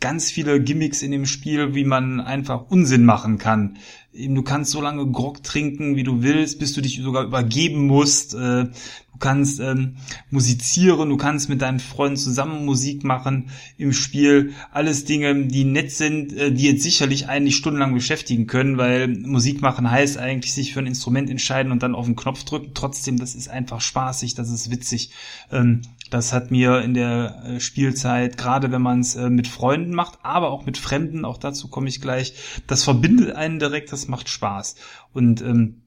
ganz 0.00 0.30
viele 0.30 0.60
Gimmicks 0.60 1.02
in 1.02 1.12
dem 1.12 1.24
Spiel, 1.24 1.74
wie 1.74 1.84
man 1.84 2.20
einfach 2.20 2.66
Unsinn 2.68 3.04
machen 3.04 3.38
kann. 3.38 3.78
Eben, 4.12 4.34
du 4.34 4.42
kannst 4.42 4.70
so 4.70 4.80
lange 4.80 5.10
Grog 5.10 5.42
trinken, 5.42 5.96
wie 5.96 6.02
du 6.02 6.22
willst, 6.22 6.58
bis 6.58 6.74
du 6.74 6.80
dich 6.80 7.00
sogar 7.02 7.24
übergeben 7.24 7.86
musst. 7.86 8.34
Äh, 8.34 8.66
du 9.14 9.18
kannst 9.18 9.60
ähm, 9.60 9.96
musizieren, 10.30 11.08
du 11.08 11.16
kannst 11.16 11.48
mit 11.48 11.62
deinen 11.62 11.80
Freunden 11.80 12.16
zusammen 12.16 12.64
Musik 12.64 13.04
machen 13.04 13.48
im 13.78 13.92
Spiel. 13.92 14.52
Alles 14.72 15.04
Dinge, 15.04 15.46
die 15.46 15.64
nett 15.64 15.92
sind, 15.92 16.32
äh, 16.32 16.52
die 16.52 16.64
jetzt 16.64 16.82
sicherlich 16.82 17.28
eigentlich 17.28 17.56
stundenlang 17.56 17.94
beschäftigen 17.94 18.46
können, 18.46 18.76
weil 18.76 19.08
Musik 19.08 19.62
machen 19.62 19.90
heißt 19.90 20.18
eigentlich 20.18 20.52
sich 20.52 20.72
für 20.72 20.80
ein 20.80 20.86
Instrument 20.86 21.30
entscheiden 21.30 21.72
und 21.72 21.82
dann 21.82 21.94
auf 21.94 22.06
den 22.06 22.16
Knopf 22.16 22.44
drücken. 22.44 22.72
Trotzdem, 22.74 23.18
das 23.18 23.34
ist 23.34 23.48
einfach 23.48 23.80
spaßig, 23.80 24.34
das 24.34 24.50
ist 24.50 24.70
witzig. 24.70 25.10
Ähm, 25.50 25.82
das 26.10 26.32
hat 26.32 26.50
mir 26.50 26.80
in 26.82 26.94
der 26.94 27.42
äh, 27.44 27.60
Spielzeit, 27.60 28.36
gerade 28.36 28.70
wenn 28.70 28.82
man 28.82 29.00
es 29.00 29.14
äh, 29.14 29.30
mit 29.30 29.48
Freunden 29.48 29.94
macht, 29.94 30.18
aber 30.22 30.50
auch 30.50 30.66
mit 30.66 30.76
Fremden, 30.76 31.24
auch 31.24 31.38
dazu 31.38 31.68
komme 31.68 31.88
ich 31.88 32.00
gleich, 32.00 32.34
das 32.66 32.84
verbindet 32.84 33.34
einen 33.34 33.58
direkt, 33.58 33.92
das 33.92 34.08
macht 34.08 34.28
Spaß. 34.28 34.76
Und 35.12 35.40
ähm, 35.42 35.83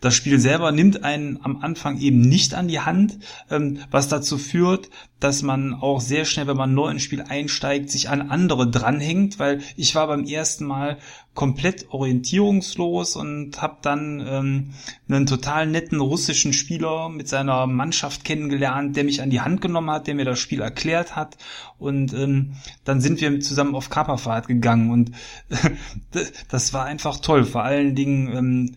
das 0.00 0.14
Spiel 0.14 0.38
selber 0.38 0.72
nimmt 0.72 1.04
einen 1.04 1.38
am 1.42 1.62
Anfang 1.62 1.98
eben 2.00 2.20
nicht 2.20 2.54
an 2.54 2.68
die 2.68 2.80
Hand, 2.80 3.18
ähm, 3.50 3.78
was 3.90 4.08
dazu 4.08 4.38
führt, 4.38 4.90
dass 5.20 5.42
man 5.42 5.74
auch 5.74 6.00
sehr 6.00 6.24
schnell, 6.24 6.48
wenn 6.48 6.56
man 6.56 6.74
neu 6.74 6.88
ins 6.88 7.02
Spiel 7.02 7.22
einsteigt, 7.22 7.90
sich 7.90 8.08
an 8.08 8.30
andere 8.30 8.68
dranhängt, 8.68 9.38
weil 9.38 9.60
ich 9.76 9.94
war 9.94 10.08
beim 10.08 10.24
ersten 10.24 10.64
Mal 10.64 10.98
komplett 11.34 11.86
orientierungslos 11.90 13.16
und 13.16 13.62
habe 13.62 13.76
dann 13.82 14.24
ähm, 14.26 14.74
einen 15.08 15.26
total 15.26 15.66
netten 15.66 16.00
russischen 16.00 16.52
Spieler 16.52 17.08
mit 17.08 17.28
seiner 17.28 17.66
Mannschaft 17.66 18.24
kennengelernt, 18.24 18.96
der 18.96 19.04
mich 19.04 19.22
an 19.22 19.30
die 19.30 19.40
Hand 19.40 19.60
genommen 19.60 19.90
hat, 19.90 20.08
der 20.08 20.14
mir 20.14 20.24
das 20.24 20.40
Spiel 20.40 20.60
erklärt 20.60 21.16
hat 21.16 21.38
und 21.78 22.12
ähm, 22.14 22.54
dann 22.84 23.00
sind 23.00 23.20
wir 23.20 23.40
zusammen 23.40 23.74
auf 23.74 23.90
Kaperfahrt 23.90 24.46
gegangen 24.46 24.90
und 24.90 25.12
das 26.48 26.72
war 26.74 26.84
einfach 26.84 27.18
toll. 27.18 27.44
Vor 27.44 27.62
allen 27.62 27.94
Dingen 27.94 28.36
ähm, 28.36 28.76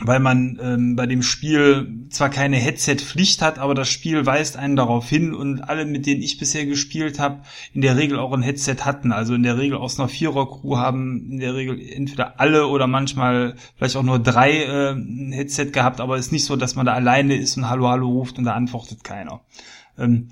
weil 0.00 0.20
man 0.20 0.58
ähm, 0.62 0.96
bei 0.96 1.06
dem 1.06 1.22
Spiel 1.22 2.06
zwar 2.10 2.30
keine 2.30 2.56
Headset-Pflicht 2.56 3.42
hat, 3.42 3.58
aber 3.58 3.74
das 3.74 3.88
Spiel 3.88 4.24
weist 4.26 4.56
einen 4.56 4.76
darauf 4.76 5.08
hin 5.08 5.34
und 5.34 5.60
alle, 5.62 5.84
mit 5.84 6.06
denen 6.06 6.22
ich 6.22 6.38
bisher 6.38 6.66
gespielt 6.66 7.18
habe, 7.18 7.42
in 7.74 7.80
der 7.80 7.96
Regel 7.96 8.18
auch 8.18 8.32
ein 8.32 8.42
Headset 8.42 8.76
hatten. 8.82 9.10
Also 9.10 9.34
in 9.34 9.42
der 9.42 9.58
Regel 9.58 9.76
aus 9.76 9.98
einer 9.98 10.08
Vierer-Crew 10.08 10.76
haben 10.76 11.32
in 11.32 11.38
der 11.40 11.54
Regel 11.54 11.80
entweder 11.80 12.38
alle 12.38 12.68
oder 12.68 12.86
manchmal 12.86 13.56
vielleicht 13.76 13.96
auch 13.96 14.04
nur 14.04 14.20
drei 14.20 14.62
äh, 14.62 14.92
ein 14.92 15.32
Headset 15.32 15.70
gehabt, 15.72 16.00
aber 16.00 16.16
es 16.16 16.26
ist 16.26 16.32
nicht 16.32 16.44
so, 16.44 16.56
dass 16.56 16.76
man 16.76 16.86
da 16.86 16.92
alleine 16.94 17.34
ist 17.34 17.56
und 17.56 17.68
Hallo, 17.68 17.88
Hallo 17.88 18.08
ruft 18.08 18.38
und 18.38 18.44
da 18.44 18.52
antwortet 18.52 19.02
keiner. 19.02 19.40
Ähm, 19.98 20.28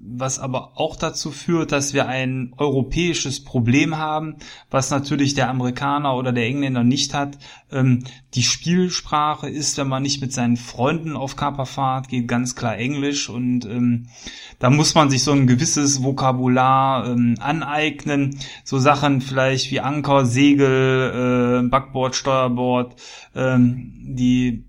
was 0.00 0.38
aber 0.38 0.78
auch 0.78 0.96
dazu 0.96 1.30
führt, 1.30 1.72
dass 1.72 1.92
wir 1.92 2.06
ein 2.06 2.52
europäisches 2.56 3.42
Problem 3.42 3.96
haben, 3.96 4.36
was 4.70 4.90
natürlich 4.90 5.34
der 5.34 5.48
Amerikaner 5.48 6.14
oder 6.14 6.32
der 6.32 6.46
Engländer 6.46 6.84
nicht 6.84 7.14
hat. 7.14 7.38
Ähm, 7.70 8.04
die 8.34 8.42
Spielsprache 8.42 9.48
ist, 9.48 9.76
wenn 9.78 9.88
man 9.88 10.02
nicht 10.02 10.20
mit 10.20 10.32
seinen 10.32 10.56
Freunden 10.56 11.16
auf 11.16 11.36
Kaper 11.36 11.66
fahrt, 11.66 12.08
geht 12.08 12.28
ganz 12.28 12.54
klar 12.54 12.76
Englisch 12.76 13.28
und 13.28 13.64
ähm, 13.64 14.08
da 14.58 14.70
muss 14.70 14.94
man 14.94 15.10
sich 15.10 15.22
so 15.22 15.32
ein 15.32 15.46
gewisses 15.46 16.02
Vokabular 16.02 17.08
ähm, 17.08 17.36
aneignen. 17.40 18.38
So 18.64 18.78
Sachen 18.78 19.20
vielleicht 19.20 19.70
wie 19.70 19.80
Anker, 19.80 20.26
Segel, 20.26 21.64
äh, 21.64 21.68
Backboard, 21.68 22.14
Steuerbord, 22.14 22.94
ähm, 23.34 23.94
die 24.00 24.67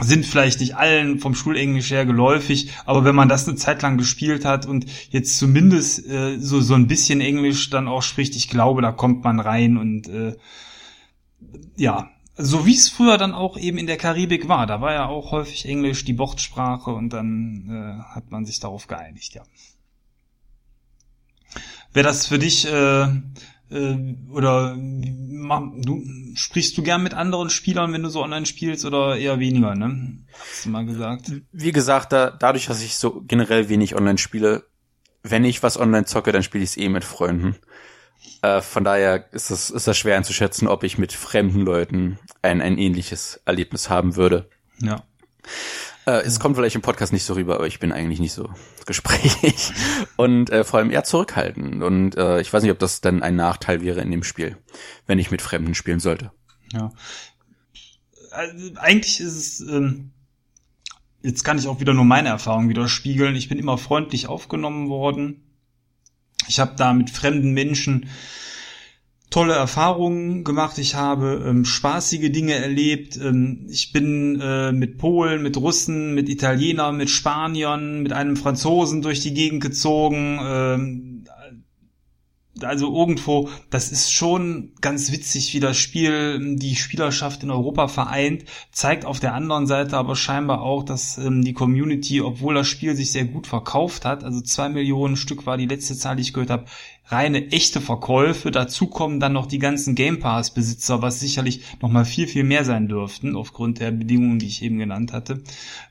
sind 0.00 0.26
vielleicht 0.26 0.60
nicht 0.60 0.76
allen 0.76 1.18
vom 1.18 1.34
Schulenglisch 1.34 1.90
her 1.90 2.04
geläufig, 2.04 2.72
aber 2.84 3.04
wenn 3.04 3.14
man 3.14 3.28
das 3.28 3.48
eine 3.48 3.56
Zeit 3.56 3.82
lang 3.82 3.96
gespielt 3.96 4.44
hat 4.44 4.66
und 4.66 4.86
jetzt 5.10 5.38
zumindest 5.38 6.06
äh, 6.06 6.38
so 6.38 6.60
so 6.60 6.74
ein 6.74 6.86
bisschen 6.86 7.20
Englisch 7.20 7.70
dann 7.70 7.88
auch 7.88 8.02
spricht, 8.02 8.36
ich 8.36 8.48
glaube, 8.48 8.82
da 8.82 8.92
kommt 8.92 9.24
man 9.24 9.40
rein 9.40 9.76
und 9.76 10.08
äh, 10.08 10.36
ja, 11.76 12.10
so 12.36 12.66
wie 12.66 12.74
es 12.74 12.90
früher 12.90 13.16
dann 13.16 13.32
auch 13.32 13.56
eben 13.56 13.78
in 13.78 13.86
der 13.86 13.96
Karibik 13.96 14.48
war, 14.48 14.66
da 14.66 14.80
war 14.80 14.92
ja 14.92 15.06
auch 15.06 15.32
häufig 15.32 15.66
Englisch 15.66 16.04
die 16.04 16.12
Bordsprache 16.12 16.90
und 16.90 17.12
dann 17.12 17.70
äh, 17.70 18.14
hat 18.14 18.30
man 18.30 18.44
sich 18.44 18.60
darauf 18.60 18.86
geeinigt, 18.86 19.34
ja. 19.34 19.42
Wäre 21.94 22.06
das 22.06 22.26
für 22.26 22.38
dich 22.38 22.66
äh, 22.66 23.08
äh, 23.70 24.14
oder 24.30 24.76
du 24.76 26.02
sprichst 26.34 26.76
du 26.76 26.82
gern 26.82 27.02
mit 27.02 27.14
anderen 27.14 27.50
Spielern, 27.50 27.92
wenn 27.92 28.02
du 28.02 28.08
so 28.08 28.22
online 28.22 28.46
spielst 28.46 28.84
oder 28.84 29.16
eher 29.16 29.38
weniger, 29.40 29.74
ne? 29.74 30.18
Hast 30.38 30.66
du 30.66 30.70
mal 30.70 30.84
gesagt. 30.84 31.32
Wie 31.52 31.72
gesagt, 31.72 32.12
da, 32.12 32.30
dadurch, 32.30 32.66
dass 32.66 32.82
ich 32.82 32.96
so 32.96 33.22
generell 33.26 33.68
wenig 33.68 33.94
online 33.94 34.18
spiele, 34.18 34.64
wenn 35.22 35.44
ich 35.44 35.62
was 35.62 35.78
online 35.78 36.04
zocke, 36.04 36.32
dann 36.32 36.42
spiele 36.42 36.64
ich 36.64 36.70
es 36.70 36.76
eh 36.76 36.88
mit 36.88 37.04
Freunden. 37.04 37.56
Äh, 38.42 38.60
von 38.60 38.84
daher 38.84 39.32
ist 39.32 39.50
das, 39.50 39.70
ist 39.70 39.86
das 39.86 39.98
schwer 39.98 40.16
einzuschätzen, 40.16 40.68
ob 40.68 40.84
ich 40.84 40.98
mit 40.98 41.12
fremden 41.12 41.60
Leuten 41.60 42.18
ein, 42.42 42.60
ein 42.60 42.78
ähnliches 42.78 43.40
Erlebnis 43.44 43.90
haben 43.90 44.16
würde. 44.16 44.48
Ja. 44.80 45.02
Äh, 46.06 46.22
es 46.22 46.38
kommt 46.38 46.56
vielleicht 46.56 46.76
im 46.76 46.82
Podcast 46.82 47.12
nicht 47.12 47.24
so 47.24 47.34
rüber, 47.34 47.56
aber 47.56 47.66
ich 47.66 47.80
bin 47.80 47.92
eigentlich 47.92 48.20
nicht 48.20 48.32
so 48.32 48.48
gesprächig 48.86 49.72
und 50.16 50.50
äh, 50.50 50.64
vor 50.64 50.78
allem 50.78 50.90
eher 50.90 51.04
zurückhaltend. 51.04 51.82
Und 51.82 52.16
äh, 52.16 52.40
ich 52.40 52.52
weiß 52.52 52.62
nicht, 52.62 52.72
ob 52.72 52.78
das 52.78 53.00
dann 53.00 53.22
ein 53.22 53.36
Nachteil 53.36 53.80
wäre 53.82 54.00
in 54.00 54.10
dem 54.10 54.22
Spiel, 54.22 54.56
wenn 55.06 55.18
ich 55.18 55.30
mit 55.30 55.42
Fremden 55.42 55.74
spielen 55.74 56.00
sollte. 56.00 56.30
Ja. 56.72 56.92
Also, 58.30 58.70
eigentlich 58.76 59.20
ist 59.20 59.34
es, 59.34 59.60
ähm, 59.60 60.12
jetzt 61.22 61.42
kann 61.42 61.58
ich 61.58 61.66
auch 61.66 61.80
wieder 61.80 61.94
nur 61.94 62.04
meine 62.04 62.28
Erfahrung 62.28 62.68
widerspiegeln. 62.68 63.34
Ich 63.34 63.48
bin 63.48 63.58
immer 63.58 63.78
freundlich 63.78 64.28
aufgenommen 64.28 64.88
worden. 64.88 65.42
Ich 66.46 66.60
habe 66.60 66.76
da 66.76 66.92
mit 66.92 67.10
fremden 67.10 67.52
Menschen 67.52 68.08
tolle 69.36 69.52
Erfahrungen 69.52 70.44
gemacht, 70.44 70.78
ich 70.78 70.94
habe 70.94 71.44
ähm, 71.46 71.66
spaßige 71.66 72.32
Dinge 72.32 72.54
erlebt. 72.54 73.18
Ähm, 73.18 73.66
ich 73.68 73.92
bin 73.92 74.40
äh, 74.40 74.72
mit 74.72 74.96
Polen, 74.96 75.42
mit 75.42 75.58
Russen, 75.58 76.14
mit 76.14 76.30
Italienern, 76.30 76.96
mit 76.96 77.10
Spaniern, 77.10 78.02
mit 78.02 78.14
einem 78.14 78.38
Franzosen 78.38 79.02
durch 79.02 79.20
die 79.20 79.34
Gegend 79.34 79.62
gezogen. 79.62 80.38
Ähm, 80.42 81.24
also 82.62 82.94
irgendwo, 82.94 83.50
das 83.68 83.92
ist 83.92 84.10
schon 84.10 84.72
ganz 84.80 85.12
witzig, 85.12 85.52
wie 85.52 85.60
das 85.60 85.76
Spiel 85.76 86.56
die 86.56 86.74
Spielerschaft 86.74 87.42
in 87.42 87.50
Europa 87.50 87.88
vereint, 87.88 88.44
zeigt 88.72 89.04
auf 89.04 89.20
der 89.20 89.34
anderen 89.34 89.66
Seite 89.66 89.98
aber 89.98 90.16
scheinbar 90.16 90.62
auch, 90.62 90.82
dass 90.82 91.18
ähm, 91.18 91.44
die 91.44 91.52
Community, 91.52 92.22
obwohl 92.22 92.54
das 92.54 92.66
Spiel 92.66 92.96
sich 92.96 93.12
sehr 93.12 93.26
gut 93.26 93.46
verkauft 93.46 94.06
hat, 94.06 94.24
also 94.24 94.40
zwei 94.40 94.70
Millionen 94.70 95.16
Stück 95.16 95.44
war 95.44 95.58
die 95.58 95.66
letzte 95.66 95.94
Zahl, 95.96 96.16
die 96.16 96.22
ich 96.22 96.32
gehört 96.32 96.50
habe, 96.50 96.64
reine 97.08 97.52
echte 97.52 97.80
Verkäufe. 97.80 98.50
Dazu 98.50 98.88
kommen 98.88 99.20
dann 99.20 99.32
noch 99.32 99.46
die 99.46 99.58
ganzen 99.58 99.94
Game 99.94 100.18
Pass 100.18 100.52
Besitzer, 100.52 101.02
was 101.02 101.20
sicherlich 101.20 101.62
noch 101.80 101.90
mal 101.90 102.04
viel 102.04 102.26
viel 102.26 102.44
mehr 102.44 102.64
sein 102.64 102.88
dürften 102.88 103.36
aufgrund 103.36 103.80
der 103.80 103.92
Bedingungen, 103.92 104.38
die 104.38 104.46
ich 104.46 104.62
eben 104.62 104.78
genannt 104.78 105.12
hatte. 105.12 105.42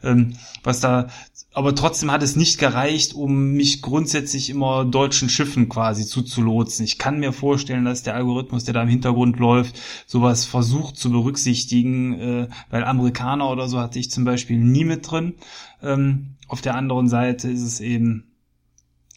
Ähm, 0.03 0.35
was 0.63 0.79
da, 0.79 1.07
aber 1.53 1.73
trotzdem 1.73 2.11
hat 2.11 2.21
es 2.21 2.35
nicht 2.35 2.57
gereicht, 2.57 3.13
um 3.13 3.53
mich 3.53 3.81
grundsätzlich 3.81 4.49
immer 4.49 4.83
deutschen 4.83 5.29
Schiffen 5.29 5.69
quasi 5.69 6.05
zuzulotsen. 6.05 6.83
Ich 6.83 6.97
kann 6.97 7.19
mir 7.19 7.31
vorstellen, 7.31 7.85
dass 7.85 8.03
der 8.03 8.15
Algorithmus, 8.15 8.65
der 8.65 8.73
da 8.73 8.83
im 8.83 8.89
Hintergrund 8.89 9.39
läuft, 9.39 9.79
sowas 10.05 10.43
versucht 10.43 10.97
zu 10.97 11.11
berücksichtigen, 11.11 12.19
äh, 12.19 12.47
weil 12.69 12.83
Amerikaner 12.83 13.49
oder 13.49 13.69
so 13.69 13.79
hatte 13.79 13.99
ich 13.99 14.11
zum 14.11 14.25
Beispiel 14.25 14.57
nie 14.57 14.83
mit 14.83 15.09
drin. 15.09 15.35
Ähm, 15.81 16.35
auf 16.47 16.61
der 16.61 16.75
anderen 16.75 17.07
Seite 17.07 17.49
ist 17.49 17.61
es 17.61 17.79
eben 17.79 18.31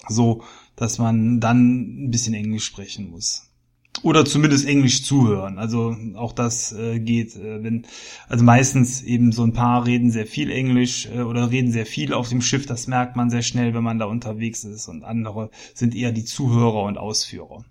so, 0.08 0.42
dass 0.78 0.98
man 0.98 1.40
dann 1.40 2.04
ein 2.04 2.10
bisschen 2.10 2.34
Englisch 2.34 2.64
sprechen 2.64 3.10
muss. 3.10 3.44
Oder 4.02 4.24
zumindest 4.24 4.64
Englisch 4.64 5.02
zuhören. 5.02 5.58
Also 5.58 5.96
auch 6.14 6.32
das 6.32 6.72
äh, 6.72 7.00
geht, 7.00 7.34
äh, 7.34 7.64
wenn, 7.64 7.84
also 8.28 8.44
meistens 8.44 9.02
eben 9.02 9.32
so 9.32 9.42
ein 9.42 9.52
paar 9.52 9.86
reden 9.86 10.12
sehr 10.12 10.26
viel 10.26 10.52
Englisch 10.52 11.06
äh, 11.06 11.22
oder 11.22 11.50
reden 11.50 11.72
sehr 11.72 11.86
viel 11.86 12.12
auf 12.12 12.28
dem 12.28 12.40
Schiff, 12.40 12.64
das 12.64 12.86
merkt 12.86 13.16
man 13.16 13.28
sehr 13.28 13.42
schnell, 13.42 13.74
wenn 13.74 13.82
man 13.82 13.98
da 13.98 14.04
unterwegs 14.04 14.62
ist 14.62 14.86
und 14.86 15.02
andere 15.02 15.50
sind 15.74 15.96
eher 15.96 16.12
die 16.12 16.24
Zuhörer 16.24 16.84
und 16.84 16.96
Ausführer. 16.96 17.64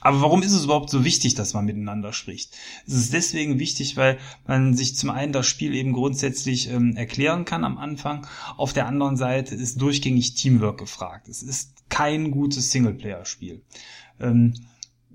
Aber 0.00 0.20
warum 0.20 0.42
ist 0.42 0.52
es 0.52 0.64
überhaupt 0.64 0.90
so 0.90 1.04
wichtig, 1.04 1.34
dass 1.34 1.54
man 1.54 1.64
miteinander 1.64 2.12
spricht? 2.12 2.56
Es 2.86 2.94
ist 2.94 3.12
deswegen 3.12 3.58
wichtig, 3.58 3.96
weil 3.96 4.18
man 4.46 4.74
sich 4.74 4.96
zum 4.96 5.10
einen 5.10 5.32
das 5.32 5.46
Spiel 5.46 5.74
eben 5.74 5.92
grundsätzlich 5.92 6.70
ähm, 6.70 6.96
erklären 6.96 7.44
kann 7.44 7.64
am 7.64 7.78
Anfang. 7.78 8.26
Auf 8.56 8.72
der 8.72 8.86
anderen 8.86 9.16
Seite 9.16 9.54
ist 9.54 9.80
durchgängig 9.80 10.34
Teamwork 10.34 10.78
gefragt. 10.78 11.28
Es 11.28 11.42
ist 11.42 11.88
kein 11.88 12.30
gutes 12.30 12.70
Singleplayer-Spiel. 12.70 13.62
Ähm, 14.20 14.54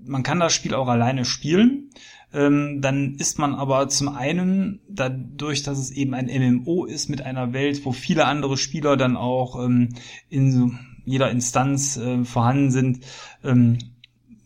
man 0.04 0.22
kann 0.22 0.40
das 0.40 0.52
Spiel 0.52 0.74
auch 0.74 0.88
alleine 0.88 1.24
spielen. 1.24 1.90
Ähm, 2.34 2.80
dann 2.80 3.16
ist 3.16 3.38
man 3.38 3.54
aber 3.54 3.88
zum 3.88 4.08
einen 4.08 4.80
dadurch, 4.88 5.62
dass 5.62 5.78
es 5.78 5.90
eben 5.90 6.14
ein 6.14 6.26
MMO 6.26 6.86
ist 6.86 7.08
mit 7.08 7.22
einer 7.22 7.52
Welt, 7.52 7.84
wo 7.84 7.92
viele 7.92 8.24
andere 8.24 8.56
Spieler 8.56 8.96
dann 8.96 9.16
auch 9.16 9.62
ähm, 9.62 9.90
in 10.30 10.78
jeder 11.04 11.30
Instanz 11.30 11.96
äh, 11.96 12.24
vorhanden 12.24 12.70
sind, 12.70 13.04
ähm, 13.44 13.78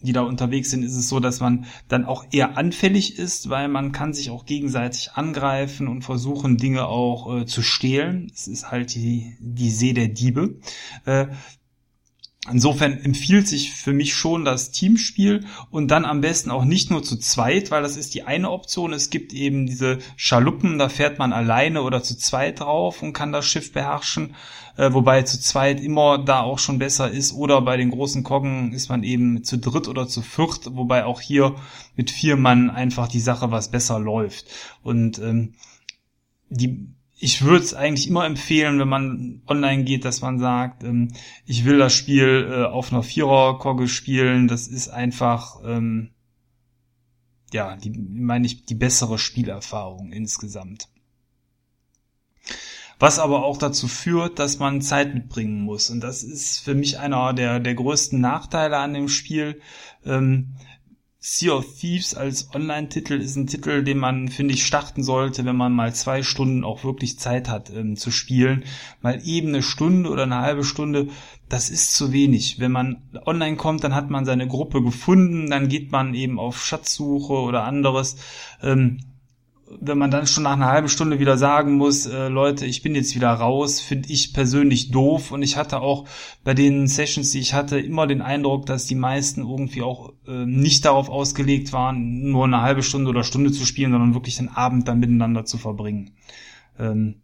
die 0.07 0.13
da 0.13 0.23
unterwegs 0.23 0.71
sind, 0.71 0.83
ist 0.83 0.97
es 0.97 1.09
so, 1.09 1.21
dass 1.21 1.41
man 1.41 1.67
dann 1.89 2.05
auch 2.05 2.25
eher 2.31 2.57
anfällig 2.57 3.19
ist, 3.19 3.51
weil 3.51 3.69
man 3.69 3.93
kann 3.93 4.15
sich 4.15 4.31
auch 4.31 4.47
gegenseitig 4.47 5.13
angreifen 5.13 5.89
und 5.89 6.03
versuchen, 6.03 6.57
Dinge 6.57 6.87
auch 6.87 7.41
äh, 7.41 7.47
zu 7.47 7.63
stehlen. 7.63 8.31
Es 8.33 8.49
ist 8.49 8.71
halt 8.71 8.95
die, 8.95 9.37
die 9.41 9.71
See 9.71 9.93
der 9.93 10.09
Diebe. 10.09 10.59
Äh, 11.05 11.27
Insofern 12.51 12.99
empfiehlt 13.03 13.49
sich 13.49 13.73
für 13.73 13.93
mich 13.93 14.15
schon 14.15 14.45
das 14.45 14.71
Teamspiel 14.71 15.45
und 15.71 15.91
dann 15.91 16.05
am 16.05 16.21
besten 16.21 16.51
auch 16.51 16.65
nicht 16.65 16.91
nur 16.91 17.03
zu 17.03 17.17
zweit, 17.17 17.71
weil 17.71 17.83
das 17.83 17.97
ist 17.97 18.15
die 18.15 18.23
eine 18.23 18.51
Option. 18.51 18.93
Es 18.93 19.11
gibt 19.11 19.33
eben 19.33 19.67
diese 19.67 19.99
Schaluppen, 20.17 20.79
da 20.79 20.89
fährt 20.89 21.19
man 21.19 21.33
alleine 21.33 21.83
oder 21.83 22.03
zu 22.03 22.17
zweit 22.17 22.61
drauf 22.61 23.03
und 23.03 23.13
kann 23.13 23.33
das 23.33 23.47
Schiff 23.47 23.73
beherrschen, 23.73 24.37
äh, 24.77 24.93
wobei 24.93 25.23
zu 25.23 25.41
zweit 25.41 25.81
immer 25.81 26.19
da 26.19 26.43
auch 26.43 26.61
schon 26.61 26.79
besser 26.79 27.11
ist. 27.11 27.33
Oder 27.33 27.61
bei 27.63 27.77
den 27.77 27.91
großen 27.91 28.23
Koggen 28.23 28.73
ist 28.73 28.89
man 28.89 29.03
eben 29.03 29.43
zu 29.43 29.59
dritt 29.59 29.89
oder 29.89 30.07
zu 30.07 30.23
viert, 30.23 30.77
wobei 30.77 31.05
auch 31.05 31.21
hier 31.21 31.57
mit 31.97 32.11
vier 32.13 32.37
Mann 32.37 32.71
einfach 32.71 33.09
die 33.09 33.21
Sache 33.21 33.51
was 33.51 33.71
besser 33.73 33.99
läuft. 33.99 34.47
Und 34.83 35.19
ähm, 35.19 35.55
die 36.49 36.96
ich 37.19 37.43
würde 37.43 37.65
es 37.65 37.75
eigentlich 37.75 38.09
immer 38.09 38.27
empfehlen, 38.27 38.79
wenn 38.79 38.89
man 38.89 39.43
online 39.47 39.85
geht, 39.85 40.05
dass 40.05 40.21
man 40.21 40.39
sagt, 40.39 40.85
ähm, 40.85 41.13
ich 41.47 41.65
will 41.65 41.79
das 41.79 41.95
Spiel 41.95 42.49
äh, 42.51 42.65
auf 42.65 42.93
einer 42.93 43.03
Vierer-Kogge 43.03 43.89
spielen. 43.89 44.49
Das 44.49 44.69
ist 44.69 44.89
einfach, 44.89 45.61
ähm, 45.65 46.11
ja, 47.53 47.77
die, 47.77 47.91
meine 47.91 48.47
ich, 48.47 48.67
die 48.67 48.75
bessere 48.75 49.19
Spielerfahrung 49.19 50.13
insgesamt. 50.13 50.89
Was 52.99 53.19
aber 53.19 53.45
auch 53.45 53.59
dazu 53.59 53.89
führt, 53.89 54.39
dass 54.39 54.59
man 54.59 54.83
Zeit 54.83 55.15
mitbringen 55.15 55.63
muss. 55.63 55.91
Und 55.91 56.01
das 56.01 56.23
ist 56.23 56.61
für 56.61 56.75
mich 56.75 56.99
einer 56.99 57.33
der, 57.33 57.61
der 57.61 57.75
größten 57.75 58.21
Nachteile 58.21 58.79
an 58.79 58.95
dem 58.95 59.09
Spiel. 59.09 59.61
Ähm, 60.05 60.57
Sea 61.29 61.55
of 61.55 61.67
Thieves 61.81 62.15
als 62.15 62.55
Online-Titel 62.55 63.15
ist 63.15 63.35
ein 63.35 63.49
Titel, 63.49 63.83
den 63.83 63.99
man, 63.99 64.29
finde 64.29 64.55
ich, 64.55 64.65
starten 64.65 65.03
sollte, 65.03 65.45
wenn 65.45 65.57
man 65.57 65.73
mal 65.73 65.93
zwei 65.93 66.23
Stunden 66.23 66.63
auch 66.63 66.85
wirklich 66.85 67.19
Zeit 67.19 67.49
hat 67.49 67.69
ähm, 67.71 67.97
zu 67.97 68.13
spielen. 68.13 68.63
Mal 69.03 69.21
eben 69.25 69.49
eine 69.49 69.65
Stunde 69.65 70.09
oder 70.09 70.23
eine 70.23 70.37
halbe 70.43 70.63
Stunde, 70.63 71.09
das 71.49 71.69
ist 71.69 71.97
zu 71.97 72.13
wenig. 72.13 72.61
Wenn 72.61 72.71
man 72.71 73.03
online 73.27 73.57
kommt, 73.57 73.83
dann 73.83 73.97
hat 73.97 74.09
man 74.09 74.25
seine 74.25 74.47
Gruppe 74.47 74.85
gefunden, 74.85 75.51
dann 75.51 75.67
geht 75.67 75.91
man 75.91 76.15
eben 76.15 76.39
auf 76.39 76.65
Schatzsuche 76.65 77.33
oder 77.33 77.65
anderes. 77.65 78.19
Ähm, 78.63 78.99
wenn 79.69 79.99
man 79.99 80.11
dann 80.11 80.27
schon 80.27 80.45
nach 80.45 80.53
einer 80.53 80.67
halben 80.67 80.89
Stunde 80.89 81.19
wieder 81.19 81.37
sagen 81.37 81.77
muss, 81.77 82.07
äh, 82.07 82.29
Leute, 82.29 82.67
ich 82.67 82.83
bin 82.83 82.95
jetzt 82.95 83.15
wieder 83.17 83.31
raus, 83.31 83.81
finde 83.81 84.11
ich 84.11 84.33
persönlich 84.33 84.91
doof. 84.91 85.33
Und 85.33 85.43
ich 85.43 85.57
hatte 85.57 85.81
auch 85.81 86.07
bei 86.45 86.55
den 86.55 86.87
Sessions, 86.87 87.33
die 87.33 87.41
ich 87.41 87.55
hatte, 87.55 87.79
immer 87.79 88.07
den 88.07 88.23
Eindruck, 88.23 88.67
dass 88.67 88.87
die 88.87 88.95
meisten 88.95 89.41
irgendwie 89.41 89.83
auch 89.83 90.13
äh, 90.27 90.47
nicht 90.47 90.85
darauf 90.85 91.09
ausgelegt 91.09 91.73
waren, 91.73 92.31
nur 92.31 92.45
eine 92.45 92.63
halbe 92.63 92.83
Stunde 92.83 93.11
oder 93.11 93.25
Stunde 93.25 93.51
zu 93.51 93.67
spielen, 93.67 93.91
sondern 93.91 94.15
wirklich 94.15 94.37
den 94.37 94.49
Abend 94.49 94.87
dann 94.87 95.01
miteinander 95.01 95.45
zu 95.45 95.59
verbringen. 95.59 96.13
Ähm, 96.79 97.17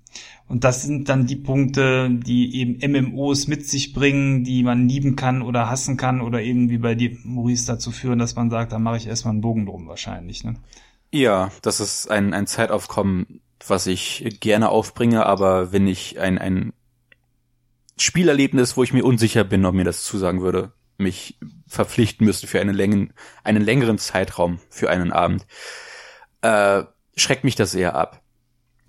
und 0.48 0.64
das 0.64 0.82
sind 0.82 1.08
dann 1.08 1.26
die 1.26 1.36
Punkte, 1.36 2.10
die 2.10 2.56
eben 2.56 2.78
MMOs 2.92 3.46
mit 3.46 3.66
sich 3.66 3.92
bringen, 3.94 4.44
die 4.44 4.62
man 4.64 4.88
lieben 4.88 5.16
kann 5.16 5.42
oder 5.42 5.70
hassen 5.70 5.96
kann 5.96 6.20
oder 6.20 6.42
eben 6.42 6.68
wie 6.68 6.78
bei 6.78 6.94
dir, 6.94 7.16
Maurice, 7.24 7.66
dazu 7.66 7.90
führen, 7.90 8.18
dass 8.18 8.36
man 8.36 8.50
sagt, 8.50 8.72
da 8.72 8.78
mache 8.78 8.98
ich 8.98 9.06
erstmal 9.06 9.32
einen 9.32 9.40
Bogen 9.40 9.64
drum 9.64 9.86
wahrscheinlich. 9.86 10.44
Ne? 10.44 10.56
Ja, 11.12 11.50
das 11.60 11.78
ist 11.78 12.10
ein, 12.10 12.32
ein 12.32 12.46
Zeitaufkommen, 12.46 13.42
was 13.66 13.86
ich 13.86 14.38
gerne 14.40 14.70
aufbringe, 14.70 15.26
aber 15.26 15.70
wenn 15.70 15.86
ich 15.86 16.18
ein, 16.18 16.38
ein 16.38 16.72
Spielerlebnis, 17.98 18.76
wo 18.76 18.82
ich 18.82 18.94
mir 18.94 19.04
unsicher 19.04 19.44
bin, 19.44 19.66
ob 19.66 19.74
mir 19.74 19.84
das 19.84 20.04
zusagen 20.04 20.40
würde, 20.40 20.72
mich 20.96 21.38
verpflichten 21.68 22.24
müsste 22.24 22.46
für 22.46 22.60
einen, 22.60 22.74
Längen, 22.74 23.12
einen 23.44 23.62
längeren 23.62 23.98
Zeitraum 23.98 24.58
für 24.70 24.88
einen 24.88 25.12
Abend, 25.12 25.46
äh, 26.40 26.84
schreckt 27.14 27.44
mich 27.44 27.56
das 27.56 27.74
eher 27.74 27.94
ab. 27.94 28.22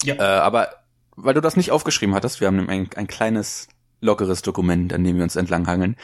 Ja. 0.03 0.15
Äh, 0.15 0.39
aber 0.39 0.69
weil 1.15 1.33
du 1.33 1.41
das 1.41 1.57
nicht 1.57 1.71
aufgeschrieben 1.71 2.15
hattest, 2.15 2.39
wir 2.39 2.47
haben 2.47 2.69
ein, 2.69 2.89
ein 2.95 3.07
kleines 3.07 3.67
lockeres 3.99 4.41
Dokument, 4.41 4.93
an 4.93 5.03
dem 5.03 5.17
wir 5.17 5.23
uns 5.23 5.35
entlanghangeln, 5.35 5.97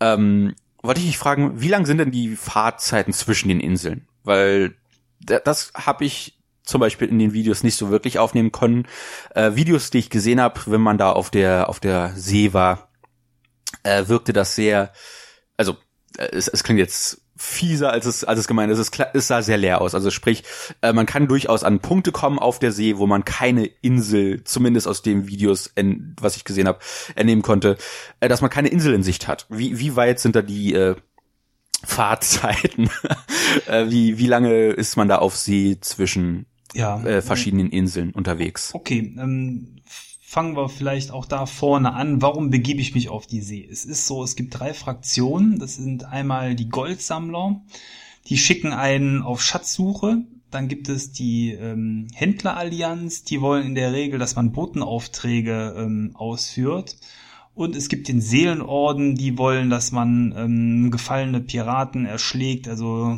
ähm, 0.00 0.54
wollte 0.82 1.00
ich 1.00 1.06
dich 1.06 1.18
fragen, 1.18 1.60
wie 1.60 1.68
lang 1.68 1.86
sind 1.86 1.98
denn 1.98 2.10
die 2.10 2.36
Fahrzeiten 2.36 3.12
zwischen 3.12 3.48
den 3.48 3.60
Inseln? 3.60 4.06
Weil 4.24 4.74
das 5.24 5.72
habe 5.74 6.04
ich 6.04 6.38
zum 6.64 6.80
Beispiel 6.80 7.08
in 7.08 7.18
den 7.18 7.32
Videos 7.32 7.62
nicht 7.62 7.76
so 7.76 7.90
wirklich 7.90 8.18
aufnehmen 8.18 8.52
können. 8.52 8.86
Äh, 9.34 9.54
Videos, 9.54 9.90
die 9.90 9.98
ich 9.98 10.10
gesehen 10.10 10.40
habe, 10.40 10.60
wenn 10.66 10.80
man 10.80 10.98
da 10.98 11.12
auf 11.12 11.30
der 11.30 11.68
auf 11.68 11.80
der 11.80 12.12
See 12.14 12.52
war, 12.52 12.88
äh, 13.82 14.08
wirkte 14.08 14.32
das 14.32 14.54
sehr, 14.54 14.92
also 15.56 15.76
äh, 16.18 16.28
es, 16.32 16.48
es 16.48 16.62
klingt 16.62 16.78
jetzt 16.78 17.22
fieser, 17.36 17.90
als 17.90 18.06
es, 18.06 18.22
als 18.22 18.38
es 18.38 18.46
gemeint 18.46 18.72
ist. 18.72 18.78
Es, 18.78 18.90
es 19.14 19.26
sah 19.26 19.42
sehr 19.42 19.58
leer 19.58 19.80
aus. 19.80 19.94
Also 19.94 20.10
sprich, 20.10 20.44
äh, 20.80 20.92
man 20.92 21.06
kann 21.06 21.26
durchaus 21.26 21.64
an 21.64 21.80
Punkte 21.80 22.12
kommen 22.12 22.38
auf 22.38 22.58
der 22.58 22.70
See, 22.70 22.98
wo 22.98 23.06
man 23.06 23.24
keine 23.24 23.66
Insel, 23.66 24.44
zumindest 24.44 24.86
aus 24.86 25.02
den 25.02 25.26
Videos, 25.26 25.70
in, 25.74 26.14
was 26.20 26.36
ich 26.36 26.44
gesehen 26.44 26.68
habe, 26.68 26.78
entnehmen 27.16 27.42
konnte, 27.42 27.76
äh, 28.20 28.28
dass 28.28 28.42
man 28.42 28.50
keine 28.50 28.68
Insel 28.68 28.94
in 28.94 29.02
Sicht 29.02 29.26
hat. 29.26 29.46
Wie, 29.48 29.78
wie 29.78 29.96
weit 29.96 30.20
sind 30.20 30.36
da 30.36 30.42
die 30.42 30.74
äh, 30.74 30.94
Fahrzeiten? 31.84 32.90
äh, 33.66 33.90
wie, 33.90 34.18
wie 34.18 34.26
lange 34.26 34.68
ist 34.68 34.96
man 34.96 35.08
da 35.08 35.18
auf 35.18 35.36
See 35.36 35.78
zwischen 35.80 36.46
ja. 36.74 37.02
äh, 37.02 37.22
verschiedenen 37.22 37.70
Inseln 37.70 38.10
unterwegs? 38.12 38.74
Okay, 38.74 39.14
ähm, 39.18 39.82
fangen 40.32 40.56
wir 40.56 40.68
vielleicht 40.68 41.10
auch 41.10 41.26
da 41.26 41.44
vorne 41.46 41.92
an. 41.92 42.22
Warum 42.22 42.48
begebe 42.48 42.80
ich 42.80 42.94
mich 42.94 43.10
auf 43.10 43.26
die 43.26 43.42
See? 43.42 43.68
Es 43.70 43.84
ist 43.84 44.06
so, 44.06 44.24
es 44.24 44.34
gibt 44.34 44.58
drei 44.58 44.72
Fraktionen. 44.72 45.58
Das 45.58 45.76
sind 45.76 46.04
einmal 46.04 46.54
die 46.54 46.70
Goldsammler, 46.70 47.60
die 48.28 48.38
schicken 48.38 48.72
einen 48.72 49.22
auf 49.22 49.42
Schatzsuche. 49.42 50.24
Dann 50.50 50.68
gibt 50.68 50.88
es 50.88 51.12
die 51.12 51.52
ähm, 51.52 52.08
Händlerallianz, 52.14 53.24
die 53.24 53.40
wollen 53.40 53.66
in 53.66 53.74
der 53.74 53.92
Regel, 53.92 54.18
dass 54.18 54.36
man 54.36 54.52
Botenaufträge 54.52 55.74
ähm, 55.76 56.12
ausführt. 56.14 56.96
Und 57.54 57.76
es 57.76 57.88
gibt 57.88 58.08
den 58.08 58.20
Seelenorden, 58.20 59.14
die 59.14 59.36
wollen, 59.36 59.68
dass 59.68 59.92
man 59.92 60.34
ähm, 60.36 60.90
gefallene 60.90 61.40
Piraten 61.40 62.06
erschlägt, 62.06 62.66
also 62.66 63.16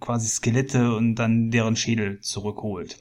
quasi 0.00 0.28
Skelette 0.28 0.94
und 0.94 1.14
dann 1.14 1.50
deren 1.50 1.76
Schädel 1.76 2.20
zurückholt. 2.20 2.98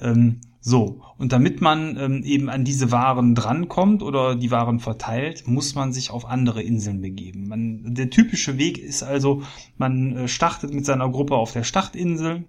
Ähm, 0.00 0.40
so, 0.60 1.02
und 1.18 1.32
damit 1.32 1.60
man 1.60 1.96
ähm, 1.98 2.22
eben 2.24 2.48
an 2.48 2.64
diese 2.64 2.90
Waren 2.90 3.34
drankommt 3.34 4.02
oder 4.02 4.34
die 4.34 4.50
Waren 4.50 4.80
verteilt, 4.80 5.46
muss 5.46 5.74
man 5.74 5.92
sich 5.92 6.10
auf 6.10 6.26
andere 6.26 6.62
Inseln 6.62 7.02
begeben. 7.02 7.48
Man, 7.48 7.94
der 7.94 8.10
typische 8.10 8.58
Weg 8.58 8.78
ist 8.78 9.02
also, 9.02 9.42
man 9.76 10.16
äh, 10.16 10.28
startet 10.28 10.72
mit 10.72 10.86
seiner 10.86 11.08
Gruppe 11.10 11.34
auf 11.34 11.52
der 11.52 11.64
Startinsel, 11.64 12.44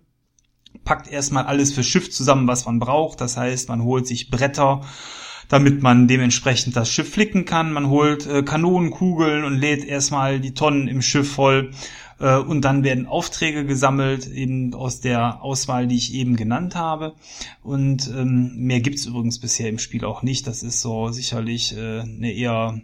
packt 0.84 1.12
erstmal 1.12 1.46
alles 1.46 1.74
für 1.74 1.84
Schiff 1.84 2.10
zusammen, 2.12 2.48
was 2.48 2.66
man 2.66 2.80
braucht. 2.80 3.20
Das 3.20 3.38
heißt, 3.38 3.70
man 3.70 3.84
holt 3.84 4.08
sich 4.08 4.30
Bretter, 4.30 4.82
damit 5.50 5.82
man 5.82 6.08
dementsprechend 6.08 6.76
das 6.76 6.92
Schiff 6.92 7.12
flicken 7.12 7.46
kann. 7.46 7.74
Man 7.74 7.90
holt 7.90 8.26
äh, 8.28 8.44
Kanonenkugeln 8.44 9.44
und 9.44 9.58
lädt 9.58 9.86
erstmal 9.86 10.40
die 10.40 10.54
Tonnen 10.54 10.88
im 10.88 11.02
Schiff 11.02 11.32
voll 11.32 11.72
äh, 12.20 12.38
und 12.38 12.62
dann 12.62 12.84
werden 12.84 13.08
Aufträge 13.08 13.66
gesammelt, 13.66 14.28
eben 14.28 14.74
aus 14.74 15.02
der 15.02 15.42
Auswahl, 15.44 15.88
die 15.88 15.98
ich 15.98 16.14
eben 16.14 16.36
genannt 16.36 16.76
habe. 16.76 17.16
Und 17.62 18.08
ähm, 18.08 18.54
mehr 18.58 18.82
gibt's 18.82 19.06
übrigens 19.06 19.40
bisher 19.40 19.70
im 19.70 19.80
Spiel 19.80 20.06
auch 20.06 20.24
nicht. 20.24 20.48
Das 20.48 20.64
ist 20.64 20.82
so 20.82 21.10
sicherlich 21.10 21.76
äh, 21.76 22.02
eine 22.02 22.32
eher 22.32 22.82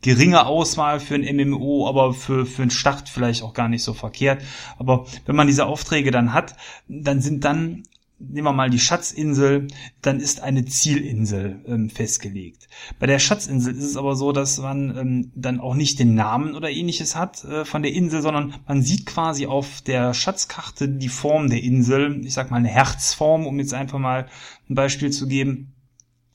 geringe 0.00 0.46
Auswahl 0.46 1.00
für 1.00 1.16
ein 1.16 1.36
MMO, 1.36 1.88
aber 1.88 2.14
für, 2.14 2.46
für 2.46 2.62
einen 2.62 2.70
Start 2.70 3.08
vielleicht 3.08 3.42
auch 3.42 3.52
gar 3.52 3.68
nicht 3.68 3.82
so 3.82 3.94
verkehrt. 3.94 4.42
Aber 4.78 5.06
wenn 5.26 5.34
man 5.34 5.48
diese 5.48 5.66
Aufträge 5.66 6.10
dann 6.10 6.32
hat, 6.32 6.56
dann 6.86 7.20
sind 7.20 7.44
dann 7.44 7.82
nehmen 8.18 8.46
wir 8.46 8.52
mal 8.52 8.70
die 8.70 8.78
Schatzinsel, 8.78 9.68
dann 10.02 10.20
ist 10.20 10.40
eine 10.40 10.64
Zielinsel 10.64 11.64
ähm, 11.66 11.88
festgelegt. 11.88 12.68
Bei 12.98 13.06
der 13.06 13.18
Schatzinsel 13.18 13.76
ist 13.76 13.84
es 13.84 13.96
aber 13.96 14.16
so, 14.16 14.32
dass 14.32 14.58
man 14.58 14.96
ähm, 14.96 15.32
dann 15.34 15.60
auch 15.60 15.74
nicht 15.74 15.98
den 15.98 16.14
Namen 16.14 16.54
oder 16.54 16.70
ähnliches 16.70 17.14
hat 17.14 17.44
äh, 17.44 17.64
von 17.64 17.82
der 17.82 17.92
Insel, 17.92 18.22
sondern 18.22 18.54
man 18.66 18.82
sieht 18.82 19.06
quasi 19.06 19.46
auf 19.46 19.82
der 19.82 20.14
Schatzkarte 20.14 20.88
die 20.88 21.08
Form 21.08 21.48
der 21.48 21.62
Insel, 21.62 22.24
ich 22.24 22.34
sag 22.34 22.50
mal 22.50 22.56
eine 22.56 22.68
Herzform, 22.68 23.46
um 23.46 23.58
jetzt 23.58 23.74
einfach 23.74 23.98
mal 23.98 24.26
ein 24.68 24.74
Beispiel 24.74 25.10
zu 25.10 25.28
geben. 25.28 25.74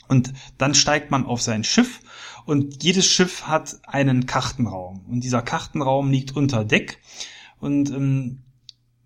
Und 0.08 0.34
dann 0.58 0.76
steigt 0.76 1.12
man 1.12 1.26
auf 1.26 1.42
sein 1.42 1.64
Schiff 1.64 2.02
und 2.46 2.84
jedes 2.84 3.06
Schiff 3.06 3.44
hat 3.44 3.80
einen 3.88 4.26
Kartenraum 4.26 5.06
und 5.10 5.24
dieser 5.24 5.42
Kartenraum 5.42 6.12
liegt 6.12 6.36
unter 6.36 6.66
Deck 6.66 7.00
und 7.60 7.90
ähm, 7.90 8.43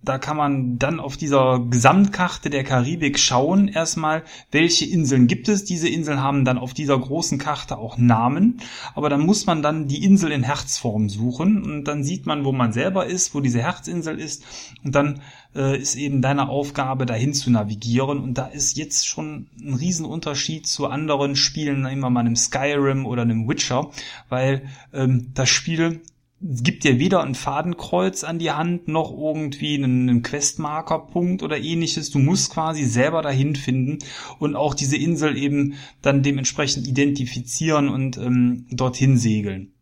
da 0.03 0.19
kann 0.19 0.37
man 0.37 0.77
dann 0.77 0.99
auf 0.99 1.17
dieser 1.17 1.59
Gesamtkarte 1.59 2.49
der 2.49 2.63
Karibik 2.63 3.19
schauen 3.19 3.67
erstmal, 3.67 4.23
welche 4.51 4.85
Inseln 4.85 5.27
gibt 5.27 5.49
es. 5.49 5.65
Diese 5.65 5.89
Inseln 5.89 6.21
haben 6.21 6.45
dann 6.45 6.57
auf 6.57 6.73
dieser 6.73 6.97
großen 6.97 7.39
Karte 7.39 7.77
auch 7.77 7.97
Namen, 7.97 8.61
aber 8.93 9.09
dann 9.09 9.25
muss 9.25 9.47
man 9.47 9.61
dann 9.61 9.87
die 9.87 10.03
Insel 10.03 10.31
in 10.31 10.43
Herzform 10.43 11.09
suchen. 11.09 11.63
Und 11.63 11.85
dann 11.85 12.03
sieht 12.03 12.25
man, 12.25 12.45
wo 12.45 12.51
man 12.51 12.71
selber 12.71 13.07
ist, 13.07 13.33
wo 13.33 13.41
diese 13.41 13.61
Herzinsel 13.61 14.19
ist. 14.19 14.43
Und 14.83 14.93
dann 14.93 15.21
äh, 15.55 15.77
ist 15.77 15.95
eben 15.95 16.21
deine 16.21 16.47
Aufgabe, 16.47 17.05
dahin 17.05 17.33
zu 17.33 17.49
navigieren. 17.49 18.19
Und 18.19 18.37
da 18.37 18.45
ist 18.45 18.77
jetzt 18.77 19.07
schon 19.07 19.47
ein 19.59 19.73
Riesenunterschied 19.73 20.67
zu 20.67 20.87
anderen 20.87 21.35
Spielen, 21.35 21.81
nehmen 21.81 22.01
wir 22.01 22.09
mal 22.11 22.21
einem 22.21 22.35
Skyrim 22.35 23.05
oder 23.05 23.23
einem 23.23 23.49
Witcher, 23.49 23.89
weil 24.29 24.69
ähm, 24.93 25.31
das 25.33 25.49
Spiel 25.49 26.01
gibt 26.39 26.83
dir 26.83 26.99
weder 26.99 27.23
ein 27.23 27.33
Fadenkreuz 27.33 28.23
an 28.23 28.37
die 28.37 28.51
Hand 28.51 28.87
noch 28.87 29.11
irgendwie 29.11 29.75
einen, 29.75 30.07
einen 30.07 30.21
Questmarkerpunkt 30.21 31.41
oder 31.41 31.57
ähnliches. 31.57 32.11
Du 32.11 32.19
musst 32.19 32.51
quasi 32.51 32.83
selber 32.83 33.21
dahin 33.21 33.55
finden 33.55 33.99
und 34.37 34.55
auch 34.55 34.75
diese 34.75 34.97
Insel 34.97 35.35
eben 35.35 35.75
dann 36.01 36.21
dementsprechend 36.21 36.87
identifizieren 36.87 37.89
und 37.89 38.17
ähm, 38.17 38.67
dorthin 38.69 39.17
segeln. 39.17 39.73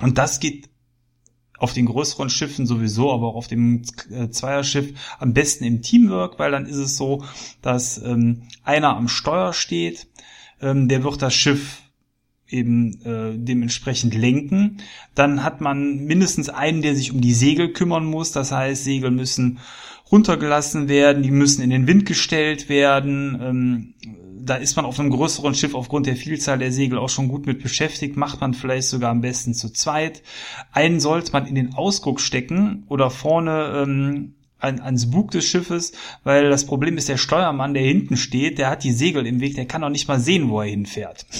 Und 0.00 0.18
das 0.18 0.40
geht 0.40 0.70
auf 1.56 1.72
den 1.72 1.86
größeren 1.86 2.28
Schiffen 2.28 2.66
sowieso, 2.66 3.12
aber 3.12 3.28
auch 3.28 3.36
auf 3.36 3.46
dem 3.46 3.82
äh, 4.10 4.28
Zweierschiff 4.30 4.92
am 5.20 5.32
besten 5.32 5.62
im 5.62 5.82
Teamwork, 5.82 6.40
weil 6.40 6.50
dann 6.50 6.66
ist 6.66 6.76
es 6.76 6.96
so, 6.96 7.22
dass 7.60 8.02
ähm, 8.02 8.48
einer 8.64 8.96
am 8.96 9.06
Steuer 9.06 9.52
steht, 9.52 10.08
ähm, 10.60 10.88
der 10.88 11.04
wird 11.04 11.22
das 11.22 11.34
Schiff 11.34 11.81
eben 12.52 13.00
äh, 13.04 13.36
dementsprechend 13.36 14.14
lenken. 14.14 14.78
Dann 15.14 15.42
hat 15.42 15.60
man 15.60 16.04
mindestens 16.04 16.48
einen, 16.48 16.82
der 16.82 16.94
sich 16.94 17.12
um 17.12 17.20
die 17.20 17.34
Segel 17.34 17.72
kümmern 17.72 18.04
muss. 18.04 18.32
Das 18.32 18.52
heißt, 18.52 18.84
Segel 18.84 19.10
müssen 19.10 19.58
runtergelassen 20.10 20.88
werden, 20.88 21.22
die 21.22 21.30
müssen 21.30 21.62
in 21.62 21.70
den 21.70 21.86
Wind 21.86 22.04
gestellt 22.06 22.68
werden. 22.68 23.38
Ähm, 23.40 23.94
da 24.44 24.56
ist 24.56 24.76
man 24.76 24.84
auf 24.84 24.98
einem 24.98 25.10
größeren 25.10 25.54
Schiff 25.54 25.74
aufgrund 25.74 26.06
der 26.06 26.16
Vielzahl 26.16 26.58
der 26.58 26.72
Segel 26.72 26.98
auch 26.98 27.08
schon 27.08 27.28
gut 27.28 27.46
mit 27.46 27.62
beschäftigt, 27.62 28.16
macht 28.16 28.40
man 28.40 28.54
vielleicht 28.54 28.88
sogar 28.88 29.10
am 29.10 29.20
besten 29.20 29.54
zu 29.54 29.72
zweit. 29.72 30.22
Einen 30.72 31.00
sollte 31.00 31.32
man 31.32 31.46
in 31.46 31.54
den 31.54 31.74
Ausguck 31.74 32.20
stecken 32.20 32.84
oder 32.88 33.08
vorne 33.10 33.84
ähm, 33.84 34.34
an, 34.62 34.80
ans 34.80 35.10
Bug 35.10 35.30
des 35.30 35.44
Schiffes, 35.44 35.92
weil 36.24 36.48
das 36.48 36.66
Problem 36.66 36.96
ist, 36.96 37.08
der 37.08 37.16
Steuermann, 37.16 37.74
der 37.74 37.82
hinten 37.82 38.16
steht, 38.16 38.58
der 38.58 38.70
hat 38.70 38.84
die 38.84 38.92
Segel 38.92 39.26
im 39.26 39.40
Weg, 39.40 39.54
der 39.54 39.66
kann 39.66 39.84
auch 39.84 39.88
nicht 39.88 40.08
mal 40.08 40.20
sehen, 40.20 40.48
wo 40.48 40.60
er 40.60 40.68
hinfährt. 40.68 41.26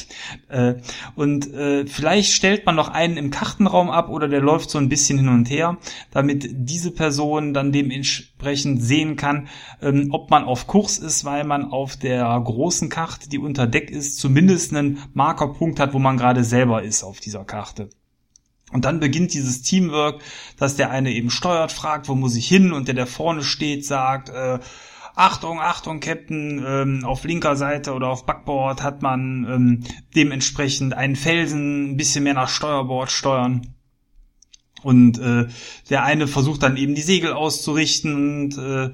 Äh, 0.48 0.76
und 1.14 1.52
äh, 1.52 1.86
vielleicht 1.86 2.32
stellt 2.32 2.66
man 2.66 2.74
noch 2.74 2.88
einen 2.88 3.16
im 3.16 3.30
Kartenraum 3.30 3.90
ab 3.90 4.08
oder 4.08 4.28
der 4.28 4.40
läuft 4.40 4.70
so 4.70 4.78
ein 4.78 4.88
bisschen 4.88 5.18
hin 5.18 5.28
und 5.28 5.50
her, 5.50 5.78
damit 6.10 6.48
diese 6.52 6.90
Person 6.90 7.54
dann 7.54 7.72
dementsprechend 7.72 8.82
sehen 8.82 9.16
kann, 9.16 9.48
ähm, 9.80 10.08
ob 10.10 10.30
man 10.30 10.44
auf 10.44 10.66
Kurs 10.66 10.98
ist, 10.98 11.24
weil 11.24 11.44
man 11.44 11.70
auf 11.70 11.96
der 11.96 12.40
großen 12.44 12.88
Karte, 12.88 13.28
die 13.28 13.38
unter 13.38 13.66
Deck 13.66 13.90
ist, 13.90 14.18
zumindest 14.18 14.74
einen 14.74 14.98
Markerpunkt 15.14 15.80
hat, 15.80 15.94
wo 15.94 15.98
man 15.98 16.16
gerade 16.16 16.44
selber 16.44 16.82
ist 16.82 17.02
auf 17.02 17.20
dieser 17.20 17.44
Karte. 17.44 17.88
Und 18.72 18.84
dann 18.84 19.00
beginnt 19.00 19.34
dieses 19.34 19.62
Teamwork, 19.62 20.22
dass 20.56 20.76
der 20.76 20.90
eine 20.90 21.12
eben 21.12 21.30
steuert, 21.30 21.72
fragt, 21.72 22.08
wo 22.08 22.14
muss 22.14 22.36
ich 22.36 22.48
hin 22.48 22.72
und 22.72 22.88
der, 22.88 22.94
der 22.94 23.06
vorne 23.06 23.42
steht, 23.42 23.84
sagt, 23.84 24.30
äh, 24.30 24.58
Achtung, 25.14 25.60
Achtung, 25.60 26.00
Captain, 26.00 26.64
ähm, 26.66 27.04
auf 27.04 27.24
linker 27.24 27.54
Seite 27.54 27.92
oder 27.92 28.08
auf 28.08 28.24
Backboard 28.24 28.82
hat 28.82 29.02
man 29.02 29.46
ähm, 29.48 29.84
dementsprechend 30.16 30.94
einen 30.94 31.16
Felsen 31.16 31.92
ein 31.92 31.96
bisschen 31.98 32.24
mehr 32.24 32.34
nach 32.34 32.48
Steuerbord 32.48 33.10
steuern. 33.10 33.74
Und 34.82 35.18
äh, 35.18 35.46
der 35.90 36.04
eine 36.04 36.26
versucht 36.26 36.62
dann 36.62 36.76
eben 36.76 36.94
die 36.94 37.02
Segel 37.02 37.34
auszurichten 37.34 38.14
und 38.14 38.58
äh, 38.58 38.90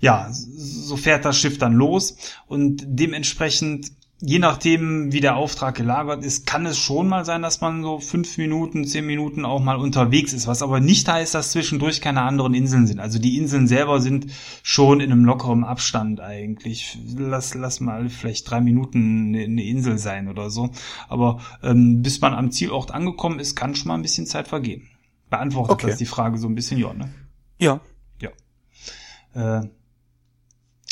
ja, 0.00 0.28
so 0.30 0.96
fährt 0.96 1.24
das 1.24 1.38
Schiff 1.38 1.58
dann 1.58 1.74
los. 1.74 2.16
Und 2.46 2.82
dementsprechend 2.86 3.92
je 4.20 4.38
nachdem, 4.40 5.12
wie 5.12 5.20
der 5.20 5.36
Auftrag 5.36 5.76
gelagert 5.76 6.24
ist, 6.24 6.44
kann 6.44 6.66
es 6.66 6.76
schon 6.76 7.08
mal 7.08 7.24
sein, 7.24 7.42
dass 7.42 7.60
man 7.60 7.82
so 7.82 8.00
fünf 8.00 8.36
Minuten, 8.36 8.84
zehn 8.84 9.06
Minuten 9.06 9.44
auch 9.44 9.60
mal 9.60 9.76
unterwegs 9.76 10.32
ist, 10.32 10.48
was 10.48 10.62
aber 10.62 10.80
nicht 10.80 11.08
heißt, 11.08 11.34
dass 11.34 11.52
zwischendurch 11.52 12.00
keine 12.00 12.22
anderen 12.22 12.54
Inseln 12.54 12.86
sind. 12.86 12.98
Also 12.98 13.18
die 13.18 13.36
Inseln 13.36 13.68
selber 13.68 14.00
sind 14.00 14.26
schon 14.62 15.00
in 15.00 15.12
einem 15.12 15.24
lockeren 15.24 15.62
Abstand 15.62 16.20
eigentlich. 16.20 16.98
Lass, 17.16 17.54
lass 17.54 17.80
mal 17.80 18.08
vielleicht 18.08 18.50
drei 18.50 18.60
Minuten 18.60 19.36
eine 19.36 19.64
Insel 19.64 19.98
sein 19.98 20.28
oder 20.28 20.50
so. 20.50 20.70
Aber 21.08 21.40
ähm, 21.62 22.02
bis 22.02 22.20
man 22.20 22.34
am 22.34 22.50
Zielort 22.50 22.90
angekommen 22.90 23.38
ist, 23.38 23.54
kann 23.54 23.76
schon 23.76 23.88
mal 23.88 23.94
ein 23.94 24.02
bisschen 24.02 24.26
Zeit 24.26 24.48
vergehen. 24.48 24.88
Beantwortet 25.30 25.74
okay. 25.74 25.86
das 25.88 25.98
die 25.98 26.06
Frage 26.06 26.38
so 26.38 26.48
ein 26.48 26.54
bisschen, 26.54 26.80
ja, 26.80 26.92
ne? 26.92 27.12
Ja. 27.58 27.80
Ja. 28.20 29.60
Äh, 29.60 29.68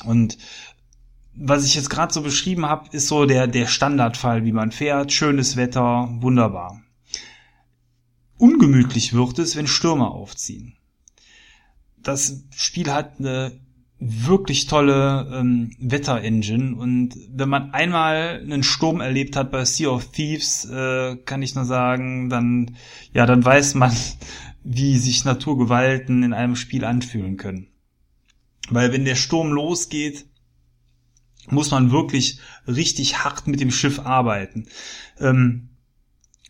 und 0.05 0.39
was 1.37 1.65
ich 1.65 1.75
jetzt 1.75 1.91
gerade 1.91 2.13
so 2.13 2.23
beschrieben 2.23 2.67
habe, 2.67 2.89
ist 2.93 3.09
so 3.09 3.27
der, 3.27 3.47
der 3.47 3.67
Standardfall, 3.67 4.45
wie 4.45 4.53
man 4.53 4.73
fährt, 4.73 5.13
schönes 5.13 5.57
Wetter, 5.57 6.09
wunderbar. 6.21 6.83
Ungemütlich 8.39 9.13
wird 9.13 9.39
es, 9.39 9.57
wenn 9.57 9.67
Stürme 9.67 10.09
aufziehen. 10.09 10.77
Das 12.03 12.45
Spiel 12.55 12.93
hat 12.93 13.19
eine 13.19 13.59
wirklich 13.99 14.67
tolle 14.67 15.31
ähm, 15.33 15.75
Wetterengine 15.79 16.77
und 16.77 17.17
wenn 17.31 17.49
man 17.49 17.73
einmal 17.73 18.41
einen 18.43 18.63
Sturm 18.63 19.01
erlebt 19.01 19.37
hat 19.37 19.51
bei 19.51 19.65
Sea 19.65 19.89
of 19.89 20.13
Thieves, 20.13 20.67
äh, 20.67 21.17
kann 21.17 21.43
ich 21.43 21.55
nur 21.55 21.65
sagen, 21.65 22.29
dann 22.29 22.77
ja, 23.15 23.25
dann 23.25 23.45
weiß 23.45 23.75
man, 23.75 23.95
wie 24.65 24.99
sich 24.99 25.25
Naturgewalten 25.25 26.23
in 26.23 26.35
einem 26.35 26.57
Spiel 26.57 26.85
anfühlen 26.85 27.37
können. 27.37 27.69
Weil 28.69 28.93
wenn 28.93 29.05
der 29.05 29.15
Sturm 29.15 29.53
losgeht, 29.53 30.27
muss 31.49 31.71
man 31.71 31.93
wirklich 31.93 32.39
richtig 32.67 33.25
hart 33.25 33.47
mit 33.47 33.61
dem 33.61 33.71
Schiff 33.71 34.01
arbeiten. 34.01 34.67
Ähm, 35.21 35.71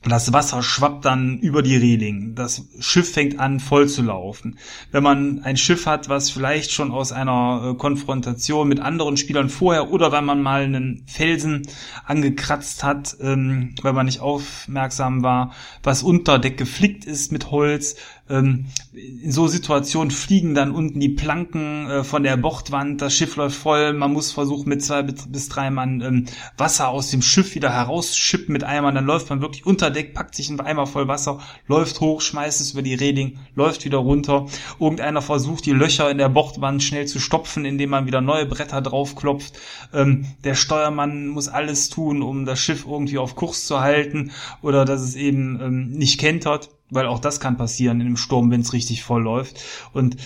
das 0.08 0.32
Wasser 0.32 0.62
schwappt 0.62 1.04
dann 1.04 1.38
über 1.38 1.62
die 1.62 1.76
Reling. 1.76 2.34
Das 2.36 2.68
Schiff 2.78 3.12
fängt 3.12 3.40
an 3.40 3.58
voll 3.58 3.88
zu 3.88 4.02
laufen. 4.02 4.58
Wenn 4.92 5.02
man 5.02 5.40
ein 5.42 5.56
Schiff 5.56 5.86
hat, 5.86 6.08
was 6.08 6.30
vielleicht 6.30 6.70
schon 6.70 6.92
aus 6.92 7.10
einer 7.10 7.72
äh, 7.72 7.76
Konfrontation 7.76 8.68
mit 8.68 8.78
anderen 8.78 9.16
Spielern 9.16 9.48
vorher 9.48 9.90
oder 9.90 10.12
wenn 10.12 10.24
man 10.24 10.42
mal 10.42 10.62
einen 10.62 11.02
Felsen 11.06 11.62
angekratzt 12.04 12.84
hat, 12.84 13.16
ähm, 13.20 13.74
weil 13.82 13.94
man 13.94 14.06
nicht 14.06 14.20
aufmerksam 14.20 15.22
war, 15.24 15.52
was 15.82 16.04
unter 16.04 16.38
Deck 16.38 16.56
geflickt 16.56 17.04
ist 17.04 17.32
mit 17.32 17.50
Holz, 17.50 17.96
ähm, 18.28 18.66
in 18.92 19.30
so 19.30 19.46
Situationen 19.46 20.10
fliegen 20.10 20.54
dann 20.54 20.72
unten 20.72 21.00
die 21.00 21.08
Planken 21.08 21.88
äh, 21.88 22.04
von 22.04 22.22
der 22.22 22.36
Bordwand, 22.36 23.00
das 23.02 23.14
Schiff 23.14 23.36
läuft 23.36 23.56
voll, 23.56 23.92
man 23.92 24.12
muss 24.12 24.32
versuchen 24.32 24.68
mit 24.68 24.82
zwei 24.82 25.02
bis 25.02 25.48
drei 25.48 25.70
Mann 25.70 26.00
ähm, 26.00 26.26
Wasser 26.56 26.88
aus 26.88 27.10
dem 27.10 27.22
Schiff 27.22 27.54
wieder 27.54 27.72
herausschippen 27.72 28.52
mit 28.52 28.64
Eimern, 28.64 28.94
dann 28.94 29.06
läuft 29.06 29.30
man 29.30 29.40
wirklich 29.40 29.66
unter 29.66 29.90
Deck, 29.90 30.14
packt 30.14 30.34
sich 30.34 30.50
ein 30.50 30.60
Eimer 30.60 30.86
voll 30.86 31.08
Wasser, 31.08 31.40
läuft 31.66 32.00
hoch, 32.00 32.20
schmeißt 32.20 32.60
es 32.60 32.72
über 32.72 32.82
die 32.82 32.94
Reding, 32.94 33.38
läuft 33.54 33.84
wieder 33.84 33.98
runter. 33.98 34.46
Irgendeiner 34.80 35.22
versucht 35.22 35.66
die 35.66 35.72
Löcher 35.72 36.10
in 36.10 36.18
der 36.18 36.28
Bordwand 36.28 36.82
schnell 36.82 37.06
zu 37.06 37.20
stopfen, 37.20 37.64
indem 37.64 37.90
man 37.90 38.06
wieder 38.06 38.20
neue 38.20 38.46
Bretter 38.46 38.80
draufklopft. 38.80 39.58
Ähm, 39.92 40.26
der 40.44 40.54
Steuermann 40.54 41.28
muss 41.28 41.48
alles 41.48 41.88
tun, 41.88 42.22
um 42.22 42.44
das 42.44 42.58
Schiff 42.58 42.86
irgendwie 42.86 43.18
auf 43.18 43.36
Kurs 43.36 43.66
zu 43.66 43.80
halten 43.80 44.32
oder 44.62 44.84
dass 44.84 45.00
es 45.02 45.14
eben 45.14 45.60
ähm, 45.60 45.90
nicht 45.90 46.18
kentert 46.18 46.70
weil 46.90 47.06
auch 47.06 47.18
das 47.18 47.40
kann 47.40 47.56
passieren 47.56 48.00
in 48.00 48.06
einem 48.06 48.16
Sturm, 48.16 48.50
wenn 48.50 48.60
es 48.60 48.72
richtig 48.72 49.02
voll 49.02 49.22
läuft. 49.22 49.60
Und 49.92 50.16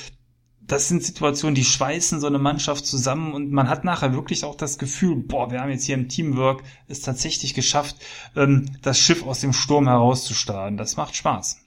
das 0.71 0.89
sind 0.89 1.03
Situationen, 1.03 1.55
die 1.57 1.65
schweißen 1.65 2.21
so 2.21 2.29
eine 2.29 2.39
Mannschaft 2.39 2.87
zusammen 2.87 3.33
und 3.33 3.51
man 3.51 3.69
hat 3.69 3.85
nachher 3.85 4.13
wirklich 4.13 4.45
auch 4.45 4.55
das 4.55 4.79
Gefühl, 4.79 5.17
boah, 5.17 5.51
wir 5.51 5.61
haben 5.61 5.71
jetzt 5.71 5.85
hier 5.85 5.97
im 5.97 6.09
Teamwork 6.09 6.63
es 6.87 7.01
tatsächlich 7.01 7.55
geschafft, 7.55 7.97
ähm, 8.37 8.71
das 8.83 8.99
Schiff 8.99 9.27
aus 9.27 9.41
dem 9.41 9.53
Sturm 9.53 9.89
herauszustarren. 9.89 10.77
Das 10.77 10.97
macht 10.97 11.17
Spaß. 11.17 11.59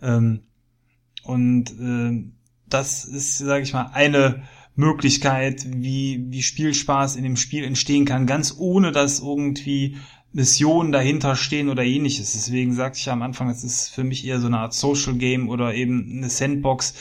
Ähm, 0.00 0.42
und 1.24 1.70
äh, 1.80 2.30
das 2.68 3.04
ist, 3.04 3.38
sage 3.38 3.64
ich 3.64 3.72
mal, 3.72 3.90
eine 3.92 4.44
Möglichkeit, 4.76 5.66
wie, 5.68 6.24
wie 6.28 6.42
Spielspaß 6.42 7.16
in 7.16 7.24
dem 7.24 7.36
Spiel 7.36 7.64
entstehen 7.64 8.04
kann, 8.04 8.26
ganz 8.26 8.54
ohne 8.58 8.92
dass 8.92 9.20
irgendwie 9.20 9.96
Missionen 10.34 10.90
dahinter 10.90 11.36
stehen 11.36 11.68
oder 11.68 11.84
ähnliches. 11.84 12.32
Deswegen 12.32 12.74
sagte 12.74 12.98
ich 12.98 13.06
ja 13.06 13.12
am 13.12 13.22
Anfang, 13.22 13.48
es 13.50 13.62
ist 13.62 13.88
für 13.88 14.02
mich 14.02 14.26
eher 14.26 14.40
so 14.40 14.48
eine 14.48 14.58
Art 14.58 14.74
Social 14.74 15.14
Game 15.14 15.48
oder 15.48 15.74
eben 15.74 16.10
eine 16.10 16.28
Sandbox. 16.28 16.94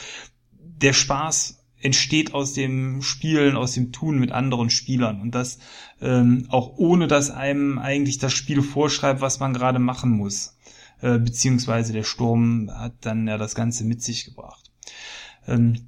Der 0.60 0.94
Spaß 0.94 1.66
entsteht 1.82 2.36
aus 2.36 2.54
dem 2.54 3.02
Spielen, 3.02 3.58
aus 3.58 3.74
dem 3.74 3.92
Tun 3.92 4.20
mit 4.20 4.32
anderen 4.32 4.70
Spielern 4.70 5.20
und 5.20 5.32
das 5.32 5.58
ähm, 6.00 6.46
auch 6.50 6.78
ohne, 6.78 7.08
dass 7.08 7.32
einem 7.32 7.80
eigentlich 7.80 8.20
das 8.20 8.34
Spiel 8.34 8.62
vorschreibt, 8.62 9.20
was 9.20 9.40
man 9.40 9.54
gerade 9.54 9.80
machen 9.80 10.12
muss. 10.12 10.56
Äh, 11.02 11.18
beziehungsweise 11.18 11.92
der 11.92 12.04
Sturm 12.04 12.70
hat 12.72 12.94
dann 13.02 13.28
ja 13.28 13.40
das 13.40 13.56
Ganze 13.56 13.84
mit 13.84 14.04
sich 14.04 14.26
gebracht. 14.26 14.72
Ähm, 15.48 15.88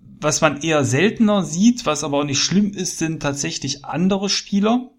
was 0.00 0.40
man 0.40 0.62
eher 0.62 0.82
seltener 0.84 1.44
sieht, 1.44 1.84
was 1.84 2.04
aber 2.04 2.20
auch 2.20 2.24
nicht 2.24 2.42
schlimm 2.42 2.72
ist, 2.72 2.96
sind 2.96 3.20
tatsächlich 3.20 3.84
andere 3.84 4.30
Spieler 4.30 4.90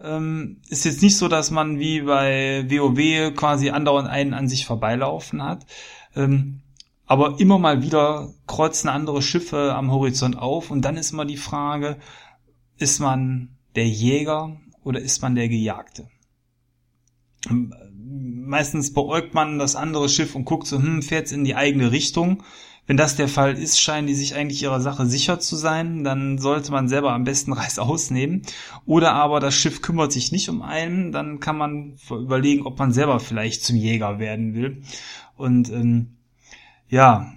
ähm, 0.00 0.60
ist 0.68 0.84
jetzt 0.84 1.02
nicht 1.02 1.16
so, 1.16 1.28
dass 1.28 1.50
man 1.50 1.78
wie 1.78 2.02
bei 2.02 2.66
WoW 2.68 3.34
quasi 3.34 3.70
andauernd 3.70 4.08
einen 4.08 4.34
an 4.34 4.48
sich 4.48 4.66
vorbeilaufen 4.66 5.42
hat. 5.42 5.66
Ähm, 6.14 6.60
aber 7.06 7.38
immer 7.38 7.58
mal 7.58 7.82
wieder 7.82 8.32
kreuzen 8.46 8.88
andere 8.88 9.20
Schiffe 9.20 9.74
am 9.74 9.90
Horizont 9.90 10.38
auf 10.38 10.70
und 10.70 10.82
dann 10.82 10.96
ist 10.96 11.12
immer 11.12 11.26
die 11.26 11.36
Frage, 11.36 11.98
ist 12.78 12.98
man 12.98 13.56
der 13.74 13.86
Jäger 13.86 14.56
oder 14.82 15.00
ist 15.00 15.20
man 15.22 15.34
der 15.34 15.48
Gejagte? 15.48 16.08
Ähm, 17.48 17.74
meistens 18.46 18.92
beäugt 18.92 19.34
man 19.34 19.58
das 19.58 19.76
andere 19.76 20.08
Schiff 20.08 20.34
und 20.34 20.44
guckt 20.44 20.66
so, 20.66 20.78
hm, 20.78 21.02
fährt's 21.02 21.32
in 21.32 21.44
die 21.44 21.54
eigene 21.54 21.92
Richtung. 21.92 22.42
Wenn 22.86 22.96
das 22.98 23.16
der 23.16 23.28
Fall 23.28 23.56
ist, 23.56 23.80
scheinen 23.80 24.06
die 24.06 24.14
sich 24.14 24.34
eigentlich 24.34 24.62
ihrer 24.62 24.80
Sache 24.80 25.06
sicher 25.06 25.40
zu 25.40 25.56
sein, 25.56 26.04
dann 26.04 26.38
sollte 26.38 26.70
man 26.70 26.88
selber 26.88 27.12
am 27.12 27.24
besten 27.24 27.52
Reis 27.54 27.78
ausnehmen. 27.78 28.42
Oder 28.84 29.12
aber 29.12 29.40
das 29.40 29.54
Schiff 29.54 29.80
kümmert 29.80 30.12
sich 30.12 30.32
nicht 30.32 30.48
um 30.48 30.62
einen, 30.62 31.12
dann 31.12 31.40
kann 31.40 31.56
man 31.56 31.96
überlegen, 32.10 32.66
ob 32.66 32.78
man 32.78 32.92
selber 32.92 33.20
vielleicht 33.20 33.64
zum 33.64 33.76
Jäger 33.76 34.18
werden 34.18 34.54
will. 34.54 34.82
Und 35.36 35.70
ähm, 35.70 36.16
ja, 36.88 37.32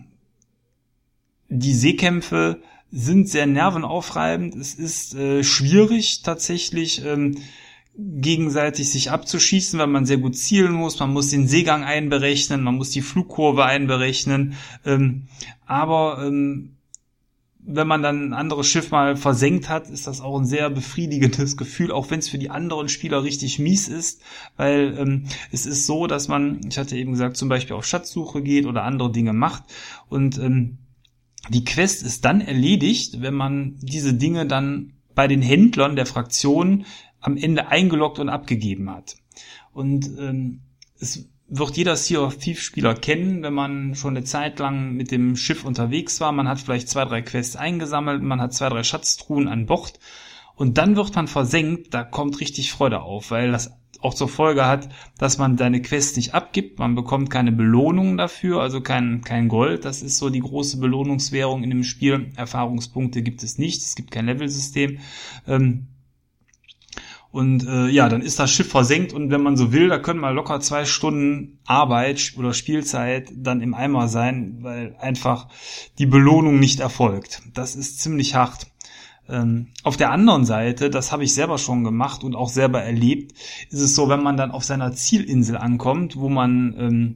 die 1.50 1.74
Seekämpfe 1.74 2.62
sind 2.92 3.30
sehr 3.30 3.48
nervenaufreibend. 3.48 4.56
Es 4.56 4.76
ist 4.76 5.16
äh, 5.16 5.44
schwierig 5.44 6.24
tatsächlich. 6.24 7.04
Ähm, 7.06 7.38
gegenseitig 7.98 8.92
sich 8.92 9.12
abzuschießen, 9.12 9.80
weil 9.80 9.88
man 9.88 10.06
sehr 10.06 10.18
gut 10.18 10.38
zielen 10.38 10.74
muss. 10.74 11.00
Man 11.00 11.14
muss 11.14 11.30
den 11.30 11.48
Seegang 11.48 11.84
einberechnen, 11.84 12.64
man 12.64 12.76
muss 12.76 12.92
die 12.92 13.02
Flugkurve 13.02 13.66
einberechnen. 13.66 14.54
Ähm, 14.86 15.24
aber 15.66 16.24
ähm, 16.26 16.78
wenn 17.69 17.88
man 17.88 18.02
dann 18.02 18.30
ein 18.30 18.34
anderes 18.34 18.67
Schiff 18.67 18.92
mal 18.92 19.17
versenkt 19.17 19.67
hat, 19.67 19.90
ist 19.90 20.08
das 20.08 20.21
auch 20.21 20.40
ein 20.40 20.46
sehr 20.46 20.69
befriedigendes 20.69 21.58
Gefühl, 21.58 21.92
auch 21.92 22.10
wenn 22.10 22.19
es 22.19 22.30
für 22.30 22.38
die 22.38 22.50
anderen 22.50 22.88
Spieler 22.88 23.24
richtig 23.24 23.60
mies 23.60 23.90
ist, 23.90 24.21
weil 24.56 24.96
ähm, 24.98 25.26
es 25.52 25.65
ist 25.65 25.86
so, 25.86 26.08
dass 26.08 26.30
man, 26.30 26.62
ich 26.69 26.78
hatte 26.78 26.96
eben 26.96 27.12
gesagt, 27.12 27.36
zum 27.36 27.50
Beispiel 27.50 27.76
auf 27.76 27.86
Schatzsuche 27.86 28.42
geht 28.42 28.65
oder 28.65 28.84
andere 28.84 29.12
Dinge 29.12 29.34
macht 29.34 29.63
und 30.08 30.38
ähm, 30.38 30.78
die 31.50 31.65
Quest 31.65 32.04
ist 32.04 32.26
dann 32.26 32.42
erledigt, 32.42 33.21
wenn 33.21 33.34
man 33.34 33.76
diese 33.82 34.13
Dinge 34.13 34.46
dann 34.46 34.94
bei 35.13 35.28
den 35.28 35.42
Händlern 35.42 35.96
der 35.96 36.06
Fraktion 36.06 36.86
am 37.20 37.38
Ende 37.38 37.68
eingeloggt 37.68 38.20
und 38.20 38.30
abgegeben 38.30 38.90
hat. 38.90 39.15
Und 39.72 40.10
ähm, 40.20 40.62
es 41.00 41.30
wird 41.48 41.78
jeder 41.78 41.96
Sea 41.96 42.20
of 42.20 42.38
Thieves 42.38 42.63
Spieler 42.63 42.94
kennen, 42.94 43.44
wenn 43.44 43.54
man 43.54 43.96
schon 43.96 44.18
eine 44.18 44.26
Zeit 44.26 44.60
lang 44.60 44.94
mit 44.94 45.12
dem 45.12 45.36
Schiff 45.36 45.63
unterwegs 45.63 46.20
war. 46.20 46.32
Man 46.32 46.48
hat 46.48 46.60
vielleicht 46.60 46.90
zwei, 46.90 47.06
drei 47.06 47.22
Quests 47.22 47.56
eingesammelt, 47.56 48.22
man 48.22 48.42
hat 48.42 48.54
zwei, 48.54 48.70
drei 48.70 48.84
Schatztruhen 48.84 49.48
an 49.48 49.65
Bord 49.65 50.00
und 50.56 50.78
dann 50.78 50.96
wird 50.96 51.15
man 51.15 51.28
versenkt. 51.28 51.94
Da 51.94 52.04
kommt 52.04 52.42
richtig 52.42 52.72
Freude 52.72 53.02
auf, 53.02 53.32
weil 53.32 53.52
das 53.52 53.72
auch 54.02 54.13
zur 54.13 54.28
Folge 54.28 54.65
hat, 54.65 54.90
dass 55.18 55.38
man 55.38 55.58
deine 55.58 55.82
Quest 55.82 56.18
nicht 56.18 56.34
abgibt. 56.34 56.80
Man 56.80 56.96
bekommt 56.96 57.30
keine 57.30 57.52
Belohnung 57.52 58.18
dafür, 58.18 58.62
also 58.62 58.82
kein, 58.82 59.22
kein 59.22 59.48
Gold. 59.48 59.86
Das 59.86 60.02
ist 60.02 60.18
so 60.18 60.30
die 60.30 60.40
große 60.40 60.78
Belohnungswährung 60.80 61.63
in 61.63 61.70
dem 61.70 61.84
Spiel. 61.84 62.32
Erfahrungspunkte 62.36 63.22
gibt 63.22 63.44
es 63.44 63.58
nicht. 63.58 63.82
Es 63.82 63.96
gibt 63.96 64.12
kein 64.12 64.26
Levelsystem. 64.26 65.00
Ähm, 65.48 65.88
Und 67.38 67.67
äh, 67.67 67.88
ja, 67.90 68.10
dann 68.10 68.23
ist 68.23 68.40
das 68.40 68.50
Schiff 68.50 68.67
versenkt 68.67 69.13
und 69.13 69.29
wenn 69.29 69.44
man 69.44 69.56
so 69.58 69.71
will, 69.71 69.90
da 69.90 70.00
können 70.00 70.19
mal 70.19 70.33
locker 70.33 70.60
zwei 70.60 70.85
Stunden 70.85 71.60
Arbeit 71.67 72.33
oder 72.35 72.52
Spielzeit 72.52 73.31
dann 73.31 73.62
im 73.62 73.75
Eimer 73.75 74.08
sein, 74.08 74.58
weil 74.62 74.96
einfach 75.00 75.48
die 76.00 76.08
Belohnung 76.08 76.60
nicht 76.60 76.79
erfolgt. 76.79 77.44
Das 77.54 77.75
ist 77.75 78.00
ziemlich 78.00 78.33
hart. 78.33 78.65
Ähm, 79.29 79.67
auf 79.83 79.98
der 79.98 80.10
anderen 80.10 80.46
Seite, 80.46 80.90
das 80.90 81.12
habe 81.12 81.25
ich 81.25 81.35
selber 81.35 81.60
schon 81.60 81.83
gemacht 81.83 82.23
und 82.23 82.35
auch 82.35 82.50
selber 82.50 82.81
erlebt, 82.81 83.33
ist 83.69 83.81
es 83.81 83.94
so, 83.94 84.10
wenn 84.10 84.23
man 84.23 84.35
dann 84.35 84.50
auf 84.50 84.63
seiner 84.63 84.94
Zielinsel 84.94 85.58
ankommt, 85.58 86.15
wo 86.17 86.29
man 86.29 86.75
ähm, 86.79 87.15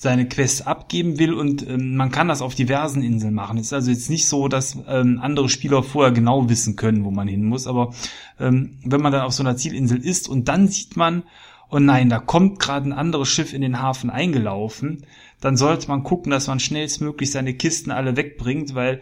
seine 0.00 0.28
Quest 0.28 0.68
abgeben 0.68 1.18
will 1.18 1.34
und 1.34 1.68
ähm, 1.68 1.96
man 1.96 2.12
kann 2.12 2.28
das 2.28 2.40
auf 2.40 2.54
diversen 2.54 3.02
Inseln 3.02 3.34
machen. 3.34 3.58
Es 3.58 3.66
ist 3.66 3.72
also 3.72 3.90
jetzt 3.90 4.08
nicht 4.08 4.28
so, 4.28 4.46
dass 4.46 4.78
ähm, 4.86 5.18
andere 5.20 5.48
Spieler 5.48 5.82
vorher 5.82 6.12
genau 6.12 6.48
wissen 6.48 6.76
können, 6.76 7.04
wo 7.04 7.10
man 7.10 7.26
hin 7.26 7.44
muss, 7.44 7.66
aber 7.66 7.92
ähm, 8.38 8.78
wenn 8.84 9.00
man 9.00 9.10
dann 9.10 9.22
auf 9.22 9.32
so 9.32 9.42
einer 9.42 9.56
Zielinsel 9.56 9.98
ist 9.98 10.28
und 10.28 10.46
dann 10.46 10.68
sieht 10.68 10.96
man, 10.96 11.24
oh 11.68 11.80
nein, 11.80 12.10
da 12.10 12.20
kommt 12.20 12.60
gerade 12.60 12.88
ein 12.88 12.92
anderes 12.92 13.26
Schiff 13.26 13.52
in 13.52 13.60
den 13.60 13.82
Hafen 13.82 14.08
eingelaufen, 14.08 15.04
dann 15.40 15.56
sollte 15.56 15.88
man 15.88 16.04
gucken, 16.04 16.30
dass 16.30 16.46
man 16.46 16.60
schnellstmöglich 16.60 17.32
seine 17.32 17.54
Kisten 17.54 17.90
alle 17.90 18.16
wegbringt, 18.16 18.76
weil 18.76 19.00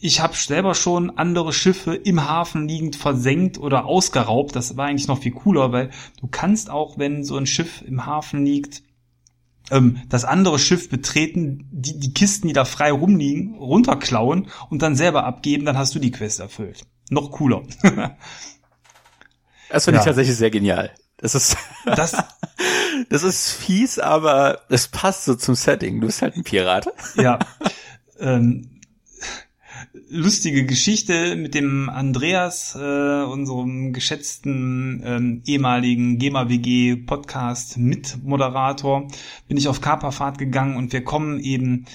ich 0.00 0.20
habe 0.20 0.34
selber 0.34 0.74
schon 0.74 1.16
andere 1.16 1.52
Schiffe 1.52 1.94
im 1.94 2.28
Hafen 2.28 2.66
liegend 2.66 2.96
versenkt 2.96 3.56
oder 3.58 3.84
ausgeraubt. 3.84 4.56
Das 4.56 4.76
war 4.76 4.86
eigentlich 4.86 5.06
noch 5.06 5.20
viel 5.20 5.32
cooler, 5.32 5.70
weil 5.70 5.90
du 6.20 6.26
kannst 6.26 6.70
auch, 6.70 6.98
wenn 6.98 7.22
so 7.22 7.36
ein 7.36 7.46
Schiff 7.46 7.84
im 7.86 8.04
Hafen 8.04 8.44
liegt, 8.44 8.82
ähm, 9.70 10.02
das 10.08 10.24
andere 10.24 10.58
Schiff 10.58 10.88
betreten, 10.88 11.68
die, 11.70 11.98
die 11.98 12.12
Kisten, 12.14 12.48
die 12.48 12.54
da 12.54 12.64
frei 12.64 12.90
rumliegen, 12.90 13.54
runterklauen 13.54 14.48
und 14.70 14.82
dann 14.82 14.96
selber 14.96 15.24
abgeben, 15.24 15.64
dann 15.64 15.78
hast 15.78 15.94
du 15.94 15.98
die 15.98 16.10
Quest 16.10 16.40
erfüllt. 16.40 16.84
Noch 17.10 17.30
cooler. 17.30 17.62
das 19.70 19.84
finde 19.84 19.98
ja. 19.98 20.02
ich 20.02 20.06
tatsächlich 20.06 20.36
sehr 20.36 20.50
genial. 20.50 20.92
Das 21.16 21.34
ist, 21.34 21.56
das, 21.84 22.16
das 23.10 23.22
ist 23.22 23.50
fies, 23.50 23.98
aber 23.98 24.60
es 24.68 24.88
passt 24.88 25.24
so 25.24 25.34
zum 25.34 25.54
Setting. 25.54 26.00
Du 26.00 26.06
bist 26.06 26.22
halt 26.22 26.36
ein 26.36 26.44
Pirat. 26.44 26.88
Ja. 27.16 27.38
Ähm, 28.20 28.77
lustige 29.92 30.64
Geschichte 30.64 31.36
mit 31.36 31.54
dem 31.54 31.88
Andreas, 31.88 32.76
äh, 32.78 33.22
unserem 33.24 33.92
geschätzten 33.92 35.02
ähm, 35.04 35.42
ehemaligen 35.46 36.18
GEMA-WG 36.18 36.96
Podcast 36.96 37.78
Mitmoderator, 37.78 39.08
bin 39.46 39.56
ich 39.56 39.68
auf 39.68 39.80
Kaperfahrt 39.80 40.38
gegangen 40.38 40.76
und 40.76 40.92
wir 40.92 41.04
kommen 41.04 41.40
eben 41.40 41.86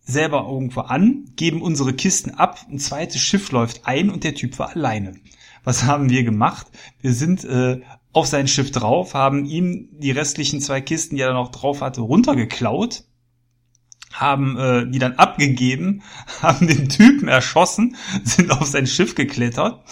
selber 0.00 0.46
irgendwo 0.50 0.80
an, 0.80 1.30
geben 1.36 1.62
unsere 1.62 1.92
Kisten 1.94 2.32
ab, 2.32 2.58
ein 2.70 2.78
zweites 2.78 3.20
Schiff 3.20 3.52
läuft 3.52 3.86
ein 3.86 4.10
und 4.10 4.24
der 4.24 4.34
Typ 4.34 4.58
war 4.58 4.70
alleine. 4.70 5.14
Was 5.62 5.84
haben 5.84 6.10
wir 6.10 6.24
gemacht? 6.24 6.66
Wir 7.00 7.12
sind 7.12 7.44
äh, 7.44 7.80
auf 8.12 8.26
sein 8.26 8.48
Schiff 8.48 8.70
drauf, 8.72 9.14
haben 9.14 9.44
ihm 9.44 9.88
die 9.92 10.10
restlichen 10.10 10.60
zwei 10.60 10.80
Kisten, 10.80 11.16
die 11.16 11.22
er 11.22 11.32
noch 11.32 11.50
drauf 11.50 11.80
hatte, 11.80 12.00
runtergeklaut 12.00 13.04
haben 14.12 14.58
äh, 14.58 14.86
die 14.90 14.98
dann 14.98 15.14
abgegeben, 15.14 16.02
haben 16.42 16.66
den 16.66 16.88
Typen 16.88 17.28
erschossen, 17.28 17.96
sind 18.24 18.50
auf 18.50 18.66
sein 18.66 18.86
Schiff 18.86 19.14
geklettert. 19.14 19.82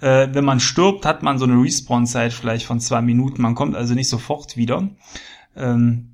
Äh, 0.00 0.28
wenn 0.32 0.44
man 0.44 0.60
stirbt, 0.60 1.06
hat 1.06 1.22
man 1.22 1.38
so 1.38 1.44
eine 1.44 1.60
Respawn-Zeit 1.60 2.32
vielleicht 2.32 2.66
von 2.66 2.80
zwei 2.80 3.02
Minuten. 3.02 3.42
Man 3.42 3.54
kommt 3.54 3.76
also 3.76 3.94
nicht 3.94 4.08
sofort 4.08 4.56
wieder. 4.56 4.88
Ähm, 5.56 6.12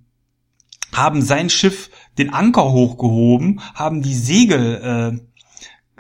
haben 0.95 1.23
sein 1.23 1.49
Schiff 1.49 1.91
den 2.19 2.33
Anker 2.35 2.71
hochgehoben, 2.71 3.61
haben 3.75 4.03
die 4.03 4.15
Segel 4.15 5.21
äh, 5.21 5.32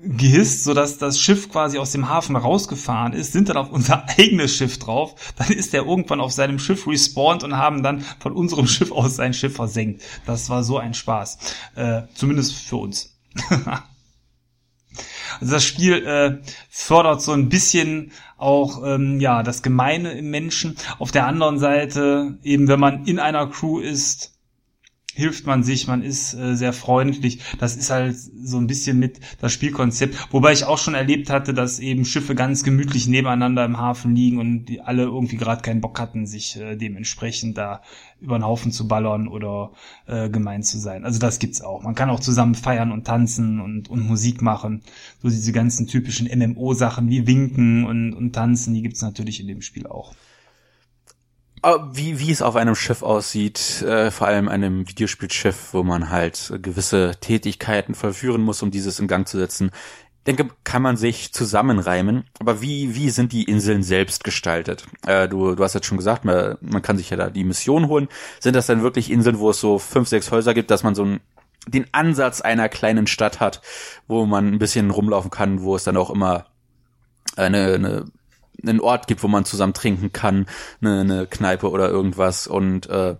gehisst, 0.02 0.64
sodass 0.64 0.98
das 0.98 1.20
Schiff 1.20 1.50
quasi 1.50 1.78
aus 1.78 1.92
dem 1.92 2.08
Hafen 2.08 2.34
rausgefahren 2.34 3.12
ist, 3.12 3.32
sind 3.32 3.48
dann 3.48 3.56
auf 3.56 3.70
unser 3.70 4.08
eigenes 4.18 4.56
Schiff 4.56 4.78
drauf, 4.78 5.14
dann 5.36 5.50
ist 5.52 5.72
er 5.74 5.84
irgendwann 5.84 6.20
auf 6.20 6.32
seinem 6.32 6.58
Schiff 6.58 6.86
respawned 6.86 7.44
und 7.44 7.56
haben 7.56 7.82
dann 7.82 8.04
von 8.18 8.32
unserem 8.32 8.66
Schiff 8.66 8.90
aus 8.90 9.16
sein 9.16 9.32
Schiff 9.32 9.54
versenkt. 9.54 10.02
Das 10.26 10.50
war 10.50 10.64
so 10.64 10.78
ein 10.78 10.94
Spaß. 10.94 11.38
Äh, 11.76 12.02
zumindest 12.14 12.54
für 12.54 12.76
uns. 12.76 13.16
also 15.40 15.52
das 15.52 15.64
Spiel 15.64 16.04
äh, 16.04 16.38
fördert 16.68 17.22
so 17.22 17.32
ein 17.32 17.48
bisschen 17.48 18.12
auch 18.36 18.82
ähm, 18.84 19.20
ja 19.20 19.44
das 19.44 19.62
Gemeine 19.62 20.12
im 20.12 20.30
Menschen. 20.30 20.76
Auf 20.98 21.12
der 21.12 21.26
anderen 21.26 21.58
Seite, 21.58 22.38
eben 22.42 22.66
wenn 22.66 22.80
man 22.80 23.06
in 23.06 23.20
einer 23.20 23.46
Crew 23.46 23.78
ist, 23.78 24.32
hilft 25.14 25.46
man 25.46 25.62
sich, 25.62 25.86
man 25.86 26.02
ist 26.02 26.34
äh, 26.34 26.56
sehr 26.56 26.72
freundlich. 26.72 27.40
Das 27.58 27.76
ist 27.76 27.90
halt 27.90 28.16
so 28.16 28.58
ein 28.58 28.66
bisschen 28.66 28.98
mit 28.98 29.20
das 29.40 29.52
Spielkonzept. 29.52 30.32
Wobei 30.32 30.52
ich 30.52 30.64
auch 30.64 30.78
schon 30.78 30.94
erlebt 30.94 31.30
hatte, 31.30 31.52
dass 31.54 31.80
eben 31.80 32.04
Schiffe 32.04 32.34
ganz 32.34 32.64
gemütlich 32.64 33.06
nebeneinander 33.06 33.64
im 33.64 33.78
Hafen 33.78 34.14
liegen 34.14 34.38
und 34.38 34.66
die 34.66 34.80
alle 34.80 35.02
irgendwie 35.04 35.36
gerade 35.36 35.62
keinen 35.62 35.80
Bock 35.80 36.00
hatten, 36.00 36.26
sich 36.26 36.58
äh, 36.58 36.76
dementsprechend 36.76 37.58
da 37.58 37.82
über 38.20 38.38
den 38.38 38.44
Haufen 38.44 38.72
zu 38.72 38.88
ballern 38.88 39.28
oder 39.28 39.72
äh, 40.06 40.30
gemein 40.30 40.62
zu 40.62 40.78
sein. 40.78 41.04
Also 41.04 41.18
das 41.18 41.38
gibt's 41.38 41.60
auch. 41.60 41.82
Man 41.82 41.94
kann 41.94 42.08
auch 42.10 42.20
zusammen 42.20 42.54
feiern 42.54 42.92
und 42.92 43.04
tanzen 43.06 43.60
und, 43.60 43.90
und 43.90 44.06
Musik 44.06 44.40
machen. 44.40 44.82
So 45.22 45.28
diese 45.28 45.52
ganzen 45.52 45.86
typischen 45.86 46.26
MMO-Sachen 46.26 47.10
wie 47.10 47.26
Winken 47.26 47.84
und, 47.84 48.14
und 48.14 48.32
Tanzen, 48.32 48.74
die 48.74 48.82
gibt's 48.82 49.02
natürlich 49.02 49.40
in 49.40 49.48
dem 49.48 49.60
Spiel 49.60 49.86
auch. 49.86 50.14
Wie, 51.92 52.18
wie 52.18 52.32
es 52.32 52.42
auf 52.42 52.56
einem 52.56 52.74
Schiff 52.74 53.02
aussieht, 53.02 53.82
äh, 53.82 54.10
vor 54.10 54.26
allem 54.26 54.48
einem 54.48 54.88
Videospielschiff, 54.88 55.72
wo 55.72 55.84
man 55.84 56.10
halt 56.10 56.52
gewisse 56.60 57.12
Tätigkeiten 57.20 57.94
vollführen 57.94 58.42
muss, 58.42 58.62
um 58.62 58.72
dieses 58.72 58.98
in 58.98 59.06
Gang 59.06 59.28
zu 59.28 59.38
setzen, 59.38 59.70
denke, 60.26 60.48
kann 60.64 60.82
man 60.82 60.96
sich 60.96 61.32
zusammenreimen. 61.32 62.24
Aber 62.38 62.62
wie, 62.62 62.94
wie 62.94 63.10
sind 63.10 63.32
die 63.32 63.44
Inseln 63.44 63.82
selbst 63.82 64.24
gestaltet? 64.24 64.86
Äh, 65.06 65.28
du, 65.28 65.54
du 65.54 65.62
hast 65.62 65.74
jetzt 65.74 65.86
schon 65.86 65.98
gesagt, 65.98 66.24
man, 66.24 66.56
man 66.60 66.82
kann 66.82 66.98
sich 66.98 67.10
ja 67.10 67.16
da 67.16 67.30
die 67.30 67.44
Mission 67.44 67.88
holen. 67.88 68.08
Sind 68.40 68.56
das 68.56 68.66
dann 68.66 68.82
wirklich 68.82 69.10
Inseln, 69.10 69.38
wo 69.38 69.50
es 69.50 69.60
so 69.60 69.78
fünf, 69.78 70.08
sechs 70.08 70.30
Häuser 70.30 70.54
gibt, 70.54 70.70
dass 70.70 70.82
man 70.82 70.94
so 70.94 71.04
ein, 71.04 71.20
den 71.66 71.86
Ansatz 71.92 72.40
einer 72.40 72.68
kleinen 72.68 73.06
Stadt 73.06 73.40
hat, 73.40 73.62
wo 74.08 74.26
man 74.26 74.48
ein 74.48 74.58
bisschen 74.58 74.90
rumlaufen 74.90 75.30
kann, 75.30 75.62
wo 75.62 75.76
es 75.76 75.84
dann 75.84 75.96
auch 75.96 76.10
immer 76.10 76.46
eine, 77.36 77.74
eine 77.74 78.04
einen 78.62 78.80
Ort 78.80 79.06
gibt, 79.06 79.22
wo 79.22 79.28
man 79.28 79.44
zusammen 79.44 79.74
trinken 79.74 80.12
kann, 80.12 80.46
eine, 80.80 81.00
eine 81.00 81.26
Kneipe 81.26 81.70
oder 81.70 81.88
irgendwas 81.88 82.46
und 82.46 82.88
äh, 82.88 83.16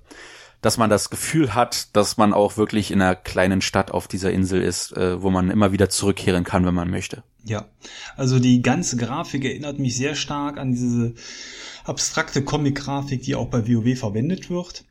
dass 0.63 0.79
man 0.79 0.89
das 0.89 1.11
Gefühl 1.11 1.55
hat, 1.55 1.95
dass 1.97 2.17
man 2.17 2.33
auch 2.33 2.57
wirklich 2.57 2.93
in 2.93 3.03
einer 3.03 3.17
kleinen 3.17 3.61
Stadt 3.61 3.91
auf 3.91 4.07
dieser 4.07 4.31
Insel 4.31 4.63
ist, 4.63 4.97
äh, 4.97 5.21
wo 5.21 5.29
man 5.29 5.51
immer 5.51 5.73
wieder 5.73 5.91
zurückkehren 5.91 6.45
kann, 6.45 6.65
wenn 6.65 6.75
man 6.75 6.89
möchte. 6.89 7.25
Ja, 7.45 7.67
also 8.17 8.39
die 8.39 8.63
ganze 8.63 8.97
Grafik 8.97 9.45
erinnert 9.45 9.81
mich 9.81 9.97
sehr 9.97 10.15
stark 10.15 10.59
an 10.59 10.73
diese 10.73 11.15
abstrakte 11.85 12.45
Comic-Grafik, 12.45 13.23
die 13.23 13.35
auch 13.35 13.49
bei 13.49 13.67
WoW 13.67 13.99
verwendet 13.99 14.51
wird. 14.51 14.85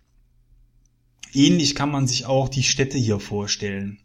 Ähnlich 1.34 1.74
kann 1.74 1.90
man 1.90 2.06
sich 2.06 2.26
auch 2.26 2.50
die 2.50 2.64
Städte 2.64 2.98
hier 2.98 3.22
vorstellen. 3.22 4.01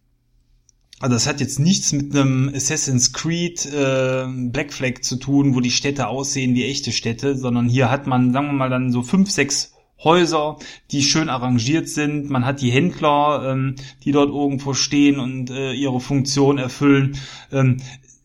Also 0.98 1.14
das 1.14 1.26
hat 1.26 1.40
jetzt 1.40 1.58
nichts 1.58 1.92
mit 1.92 2.16
einem 2.16 2.50
Assassin's 2.54 3.12
Creed 3.12 3.66
äh, 3.66 4.26
Black 4.28 4.72
Flag 4.72 5.02
zu 5.02 5.16
tun, 5.16 5.54
wo 5.54 5.60
die 5.60 5.70
Städte 5.70 6.08
aussehen 6.08 6.54
wie 6.54 6.64
echte 6.64 6.90
Städte, 6.90 7.36
sondern 7.36 7.68
hier 7.68 7.90
hat 7.90 8.06
man, 8.06 8.32
sagen 8.32 8.46
wir 8.46 8.52
mal, 8.54 8.70
dann 8.70 8.90
so 8.90 9.02
fünf, 9.02 9.30
sechs 9.30 9.74
Häuser, 10.02 10.58
die 10.90 11.02
schön 11.02 11.28
arrangiert 11.28 11.88
sind. 11.88 12.30
Man 12.30 12.46
hat 12.46 12.62
die 12.62 12.70
Händler, 12.70 13.50
ähm, 13.50 13.76
die 14.04 14.12
dort 14.12 14.30
irgendwo 14.30 14.72
stehen 14.72 15.18
und 15.18 15.50
äh, 15.50 15.72
ihre 15.72 16.00
Funktion 16.00 16.56
erfüllen. 16.56 17.18
Ähm, 17.52 17.78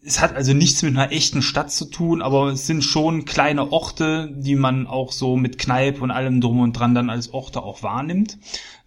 es 0.03 0.19
hat 0.21 0.35
also 0.35 0.53
nichts 0.53 0.81
mit 0.81 0.97
einer 0.97 1.11
echten 1.11 1.41
Stadt 1.41 1.71
zu 1.71 1.85
tun, 1.85 2.21
aber 2.21 2.51
es 2.51 2.67
sind 2.67 2.83
schon 2.83 3.25
kleine 3.25 3.71
Orte, 3.71 4.33
die 4.35 4.55
man 4.55 4.87
auch 4.87 5.11
so 5.11 5.37
mit 5.37 5.57
Kneipe 5.57 6.01
und 6.01 6.11
allem 6.11 6.41
drum 6.41 6.59
und 6.59 6.73
dran 6.73 6.95
dann 6.95 7.09
als 7.09 7.33
Orte 7.33 7.61
auch 7.61 7.83
wahrnimmt. 7.83 8.37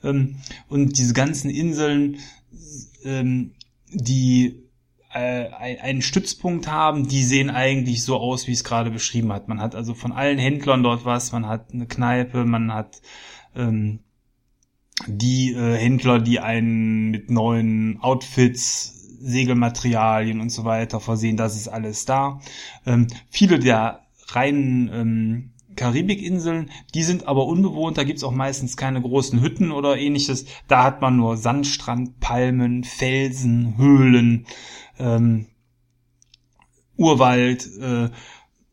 Ähm, 0.02 0.36
und 0.68 0.98
diese 0.98 1.12
ganzen 1.12 1.50
Inseln 1.50 2.16
ähm, 3.04 3.52
die 3.94 4.64
äh, 5.12 5.48
einen 5.50 6.02
Stützpunkt 6.02 6.68
haben, 6.68 7.08
die 7.08 7.22
sehen 7.22 7.48
eigentlich 7.48 8.02
so 8.02 8.16
aus, 8.16 8.46
wie 8.46 8.52
es 8.52 8.64
gerade 8.64 8.90
beschrieben 8.90 9.32
hat. 9.32 9.48
Man 9.48 9.60
hat 9.60 9.74
also 9.74 9.94
von 9.94 10.12
allen 10.12 10.38
Händlern 10.38 10.82
dort 10.82 11.04
was, 11.04 11.32
man 11.32 11.46
hat 11.46 11.72
eine 11.72 11.86
Kneipe, 11.86 12.44
man 12.44 12.74
hat 12.74 13.00
ähm, 13.54 14.00
die 15.06 15.52
äh, 15.52 15.76
Händler, 15.76 16.18
die 16.18 16.40
einen 16.40 17.10
mit 17.10 17.30
neuen 17.30 18.00
Outfits, 18.00 18.90
Segelmaterialien 19.20 20.40
und 20.40 20.50
so 20.50 20.64
weiter 20.64 21.00
versehen, 21.00 21.36
das 21.36 21.56
ist 21.56 21.68
alles 21.68 22.04
da. 22.04 22.40
Ähm, 22.84 23.06
viele 23.30 23.58
der 23.58 24.00
reinen 24.28 24.90
ähm, 24.92 25.53
Karibikinseln, 25.76 26.70
die 26.94 27.02
sind 27.02 27.26
aber 27.26 27.46
unbewohnt, 27.46 27.98
da 27.98 28.04
gibt's 28.04 28.24
auch 28.24 28.32
meistens 28.32 28.76
keine 28.76 29.00
großen 29.00 29.40
Hütten 29.40 29.72
oder 29.72 29.98
ähnliches. 29.98 30.46
Da 30.68 30.84
hat 30.84 31.00
man 31.00 31.16
nur 31.16 31.36
Sandstrand, 31.36 32.20
Palmen, 32.20 32.84
Felsen, 32.84 33.76
Höhlen, 33.76 34.46
ähm, 34.98 35.46
Urwald 36.96 37.68
äh, 37.80 38.10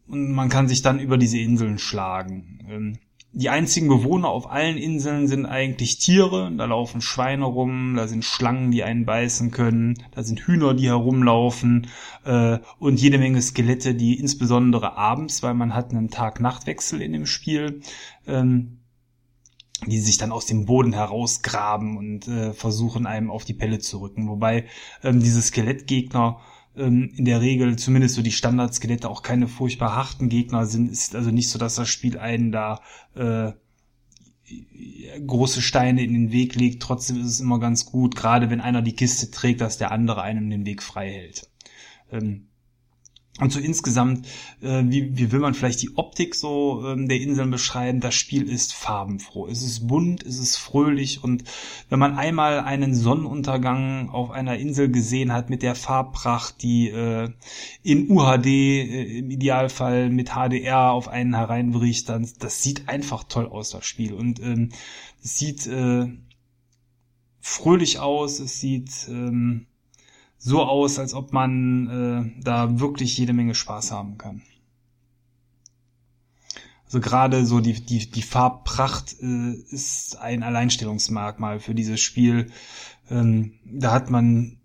und 0.08 0.32
man 0.32 0.49
kann 0.49 0.68
sich 0.68 0.82
dann 0.82 0.99
über 0.99 1.18
diese 1.18 1.39
Inseln 1.39 1.80
schlagen. 1.80 2.60
Ähm, 2.70 2.97
die 3.34 3.49
einzigen 3.49 3.88
Bewohner 3.88 4.27
auf 4.27 4.51
allen 4.51 4.77
Inseln 4.77 5.27
sind 5.27 5.45
eigentlich 5.45 5.99
Tiere. 5.99 6.51
Da 6.55 6.65
laufen 6.65 6.99
Schweine 6.99 7.45
rum, 7.45 7.95
da 7.95 8.07
sind 8.07 8.25
Schlangen, 8.25 8.71
die 8.71 8.84
einen 8.84 9.05
beißen 9.05 9.51
können, 9.51 10.03
da 10.11 10.23
sind 10.23 10.41
Hühner, 10.41 10.73
die 10.73 10.88
herumlaufen 10.88 11.88
äh, 12.25 12.59
und 12.79 12.99
jede 12.99 13.17
Menge 13.17 13.41
Skelette, 13.41 13.95
die 13.95 14.19
insbesondere 14.19 14.97
abends, 14.97 15.43
weil 15.43 15.53
man 15.53 15.73
hat 15.73 15.91
einen 15.91 16.09
Tag-Nacht-Wechsel 16.09 17.01
in 17.01 17.13
dem 17.13 17.25
Spiel, 17.25 17.82
ähm, 18.27 18.79
die 19.88 19.99
sich 19.99 20.17
dann 20.17 20.34
aus 20.34 20.45
dem 20.45 20.65
Boden 20.65 20.93
herausgraben 20.93 21.97
und 21.97 22.27
äh, 22.27 22.53
versuchen 22.53 23.07
einem 23.07 23.32
auf 23.32 23.45
die 23.45 23.53
Pelle 23.53 23.79
zu 23.79 24.01
rücken. 24.01 24.27
Wobei 24.27 24.65
ähm, 25.03 25.21
diese 25.21 25.41
Skelettgegner 25.41 26.41
ähm, 26.76 27.11
in 27.15 27.26
der 27.26 27.41
Regel 27.41 27.76
zumindest 27.78 28.15
so 28.15 28.22
die 28.22 28.32
Standardskelette 28.32 29.09
auch 29.09 29.24
keine 29.24 29.47
furchtbar 29.47 29.95
harten 29.95 30.30
Gegner 30.30 30.65
sind. 30.65 30.91
Es 30.91 31.07
ist 31.07 31.15
also 31.15 31.32
nicht 31.32 31.49
so, 31.49 31.59
dass 31.59 31.76
das 31.76 31.89
Spiel 31.89 32.17
einen 32.17 32.51
da 32.51 32.82
äh, 33.15 33.51
große 35.26 35.61
Steine 35.61 36.03
in 36.03 36.13
den 36.13 36.32
Weg 36.32 36.55
legt. 36.55 36.82
Trotzdem 36.82 37.19
ist 37.19 37.28
es 37.28 37.39
immer 37.39 37.59
ganz 37.59 37.86
gut, 37.86 38.15
gerade 38.15 38.49
wenn 38.49 38.61
einer 38.61 38.82
die 38.82 38.95
Kiste 38.95 39.32
trägt, 39.32 39.61
dass 39.61 39.78
der 39.78 39.91
andere 39.91 40.22
einem 40.22 40.49
den 40.49 40.65
Weg 40.65 40.84
frei 40.84 41.11
hält. 41.11 41.49
Ähm, 42.11 42.47
und 43.42 43.52
so 43.52 43.60
insgesamt, 43.60 44.28
äh, 44.62 44.84
wie, 44.86 45.18
wie 45.18 45.32
will 45.32 45.39
man 45.39 45.56
vielleicht 45.56 45.82
die 45.82 45.98
Optik 45.98 46.36
so 46.36 46.84
ähm, 46.86 47.08
der 47.08 47.20
Inseln 47.20 47.50
beschreiben? 47.50 48.00
Das 48.00 48.14
Spiel 48.14 48.48
ist 48.48 48.72
farbenfroh. 48.72 49.48
Es 49.48 49.64
ist 49.64 49.88
bunt, 49.88 50.24
es 50.24 50.38
ist 50.38 50.58
fröhlich 50.58 51.24
und 51.24 51.44
wenn 51.89 51.98
man 51.98 52.16
einmal 52.18 52.60
einen 52.60 52.94
Sonnenuntergang 52.94 54.10
auf 54.10 54.30
einer 54.30 54.60
Insel 54.60 54.92
gesehen 54.92 55.34
hat 55.34 55.50
mit 55.50 55.64
der 55.64 55.74
Farbpracht, 55.74 56.62
die 56.62 56.89
äh, 56.89 57.30
in 57.82 58.12
UHD 58.12 58.46
äh, 58.46 59.18
im 59.18 59.32
Idealfall 59.32 60.12
mit 60.12 60.34
HDR 60.36 60.92
auf 60.92 61.08
einen 61.08 61.36
hereinbricht, 61.36 62.10
dann 62.10 62.30
das 62.38 62.62
sieht 62.62 62.89
einfach 62.89 63.24
toll 63.24 63.48
aus, 63.48 63.72
das 63.72 63.88
Spiel. 63.88 64.14
Und 64.14 64.39
ähm, 64.39 64.70
es 65.24 65.39
sieht 65.39 65.66
äh, 65.66 66.08
fröhlich 67.39 67.98
aus, 67.98 68.39
es 68.39 68.60
sieht 68.60 68.92
ähm, 69.10 69.66
so 70.44 70.64
aus, 70.64 70.98
als 70.98 71.14
ob 71.14 71.34
man 71.34 72.34
äh, 72.38 72.42
da 72.44 72.80
wirklich 72.80 73.16
jede 73.18 73.32
Menge 73.32 73.54
Spaß 73.54 73.92
haben 73.92 74.18
kann. 74.18 74.42
Also 76.86 77.00
gerade 77.00 77.46
so 77.46 77.60
die, 77.60 77.74
die, 77.74 78.10
die 78.10 78.22
Farbpracht 78.24 79.16
äh, 79.22 79.54
ist 79.70 80.18
ein 80.18 80.42
Alleinstellungsmerkmal 80.42 81.60
für 81.60 81.76
dieses 81.76 82.02
Spiel. 82.02 82.52
Ähm, 83.10 83.54
da 83.66 83.92
hat 83.92 84.10
man 84.10 84.58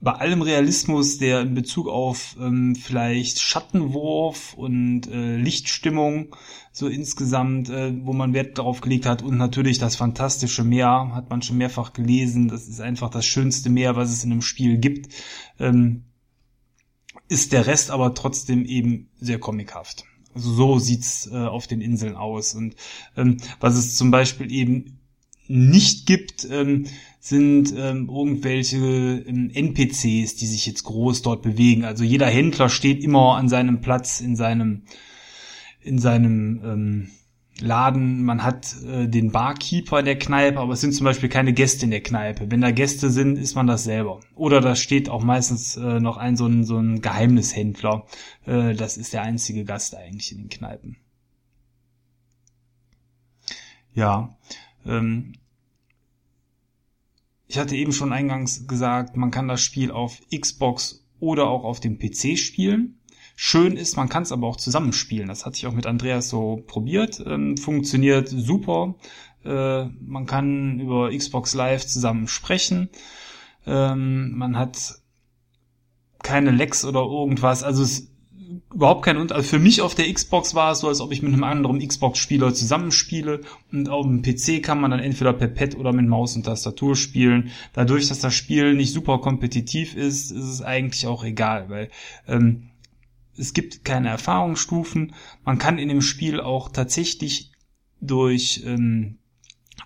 bei 0.00 0.12
allem 0.12 0.40
Realismus, 0.40 1.18
der 1.18 1.42
in 1.42 1.54
Bezug 1.54 1.86
auf 1.86 2.36
ähm, 2.40 2.74
vielleicht 2.74 3.40
Schattenwurf 3.40 4.54
und 4.54 5.06
äh, 5.08 5.36
Lichtstimmung 5.36 6.34
so 6.72 6.88
insgesamt, 6.88 7.68
äh, 7.68 7.92
wo 8.04 8.14
man 8.14 8.32
Wert 8.32 8.56
darauf 8.56 8.80
gelegt 8.80 9.04
hat 9.04 9.22
und 9.22 9.36
natürlich 9.36 9.78
das 9.78 9.96
fantastische 9.96 10.64
Meer, 10.64 11.10
hat 11.14 11.28
man 11.28 11.42
schon 11.42 11.58
mehrfach 11.58 11.92
gelesen, 11.92 12.48
das 12.48 12.66
ist 12.66 12.80
einfach 12.80 13.10
das 13.10 13.26
schönste 13.26 13.68
Meer, 13.68 13.94
was 13.94 14.10
es 14.10 14.24
in 14.24 14.32
einem 14.32 14.42
Spiel 14.42 14.78
gibt, 14.78 15.12
ähm, 15.58 16.04
ist 17.28 17.52
der 17.52 17.66
Rest 17.66 17.90
aber 17.90 18.14
trotzdem 18.14 18.64
eben 18.64 19.10
sehr 19.20 19.38
comichaft. 19.38 20.04
Also 20.34 20.52
so 20.52 20.78
sieht's 20.78 21.28
äh, 21.30 21.36
auf 21.36 21.66
den 21.66 21.82
Inseln 21.82 22.16
aus 22.16 22.54
und 22.54 22.74
ähm, 23.16 23.36
was 23.58 23.76
es 23.76 23.96
zum 23.96 24.10
Beispiel 24.10 24.50
eben 24.50 25.00
nicht 25.46 26.06
gibt, 26.06 26.46
ähm, 26.48 26.86
sind 27.20 27.74
ähm, 27.76 28.08
irgendwelche 28.08 28.78
ähm, 28.78 29.50
NPCs, 29.52 30.36
die 30.36 30.46
sich 30.46 30.66
jetzt 30.66 30.84
groß 30.84 31.20
dort 31.20 31.42
bewegen. 31.42 31.84
Also 31.84 32.02
jeder 32.02 32.26
Händler 32.26 32.70
steht 32.70 33.04
immer 33.04 33.36
an 33.36 33.48
seinem 33.48 33.82
Platz 33.82 34.20
in 34.20 34.36
seinem 34.36 34.82
in 35.82 35.98
seinem 35.98 36.60
ähm, 36.64 37.10
Laden. 37.60 38.24
Man 38.24 38.42
hat 38.42 38.74
äh, 38.84 39.06
den 39.06 39.32
Barkeeper 39.32 40.02
der 40.02 40.18
Kneipe, 40.18 40.58
aber 40.60 40.72
es 40.72 40.80
sind 40.80 40.94
zum 40.94 41.04
Beispiel 41.04 41.28
keine 41.28 41.52
Gäste 41.52 41.84
in 41.84 41.90
der 41.90 42.02
Kneipe. 42.02 42.50
Wenn 42.50 42.62
da 42.62 42.70
Gäste 42.70 43.10
sind, 43.10 43.36
ist 43.36 43.54
man 43.54 43.66
das 43.66 43.84
selber. 43.84 44.20
Oder 44.34 44.62
da 44.62 44.74
steht 44.74 45.10
auch 45.10 45.22
meistens 45.22 45.76
äh, 45.76 46.00
noch 46.00 46.16
ein 46.16 46.38
so 46.38 46.46
ein, 46.46 46.64
so 46.64 46.78
ein 46.78 47.02
Geheimnishändler. 47.02 48.06
Äh, 48.46 48.74
das 48.74 48.96
ist 48.96 49.12
der 49.12 49.22
einzige 49.22 49.66
Gast 49.66 49.94
eigentlich 49.94 50.32
in 50.32 50.38
den 50.38 50.48
Kneipen. 50.48 50.96
Ja, 53.92 54.36
ähm, 54.86 55.34
ich 57.50 57.58
hatte 57.58 57.74
eben 57.74 57.92
schon 57.92 58.12
eingangs 58.12 58.68
gesagt, 58.68 59.16
man 59.16 59.32
kann 59.32 59.48
das 59.48 59.60
Spiel 59.60 59.90
auf 59.90 60.20
Xbox 60.32 61.04
oder 61.18 61.48
auch 61.48 61.64
auf 61.64 61.80
dem 61.80 61.98
PC 61.98 62.38
spielen. 62.38 63.00
Schön 63.34 63.76
ist, 63.76 63.96
man 63.96 64.08
kann 64.08 64.22
es 64.22 64.30
aber 64.30 64.46
auch 64.46 64.54
zusammenspielen. 64.54 65.26
Das 65.26 65.44
hatte 65.44 65.56
ich 65.56 65.66
auch 65.66 65.72
mit 65.72 65.84
Andreas 65.84 66.28
so 66.28 66.62
probiert. 66.68 67.20
Ähm, 67.26 67.56
funktioniert 67.56 68.28
super. 68.28 68.94
Äh, 69.44 69.86
man 69.86 70.26
kann 70.26 70.78
über 70.78 71.10
Xbox 71.10 71.54
Live 71.54 71.84
zusammen 71.88 72.28
sprechen. 72.28 72.88
Ähm, 73.66 74.30
man 74.38 74.56
hat 74.56 75.00
keine 76.22 76.52
Lecks 76.52 76.84
oder 76.84 77.00
irgendwas. 77.00 77.64
Also 77.64 77.82
es 77.82 78.09
überhaupt 78.72 79.04
kein 79.04 79.16
Unterschied. 79.16 79.36
Also 79.36 79.48
für 79.56 79.58
mich 79.58 79.80
auf 79.82 79.94
der 79.94 80.12
Xbox 80.12 80.54
war 80.54 80.72
es 80.72 80.80
so, 80.80 80.88
als 80.88 81.00
ob 81.00 81.12
ich 81.12 81.22
mit 81.22 81.32
einem 81.32 81.44
anderen 81.44 81.86
Xbox-Spieler 81.86 82.54
zusammenspiele. 82.54 83.40
Und 83.72 83.88
auf 83.88 84.06
dem 84.06 84.22
PC 84.22 84.62
kann 84.62 84.80
man 84.80 84.90
dann 84.90 85.00
entweder 85.00 85.32
per 85.32 85.48
Pad 85.48 85.76
oder 85.76 85.92
mit 85.92 86.06
Maus 86.06 86.36
und 86.36 86.44
Tastatur 86.44 86.96
spielen. 86.96 87.50
Dadurch, 87.72 88.08
dass 88.08 88.20
das 88.20 88.34
Spiel 88.34 88.74
nicht 88.74 88.92
super 88.92 89.18
kompetitiv 89.18 89.96
ist, 89.96 90.30
ist 90.30 90.44
es 90.44 90.62
eigentlich 90.62 91.06
auch 91.06 91.24
egal, 91.24 91.68
weil 91.68 91.90
ähm, 92.28 92.70
es 93.36 93.54
gibt 93.54 93.84
keine 93.84 94.08
Erfahrungsstufen. 94.08 95.14
Man 95.44 95.58
kann 95.58 95.78
in 95.78 95.88
dem 95.88 96.02
Spiel 96.02 96.40
auch 96.40 96.68
tatsächlich 96.68 97.52
durch 98.00 98.62
ähm, 98.64 99.18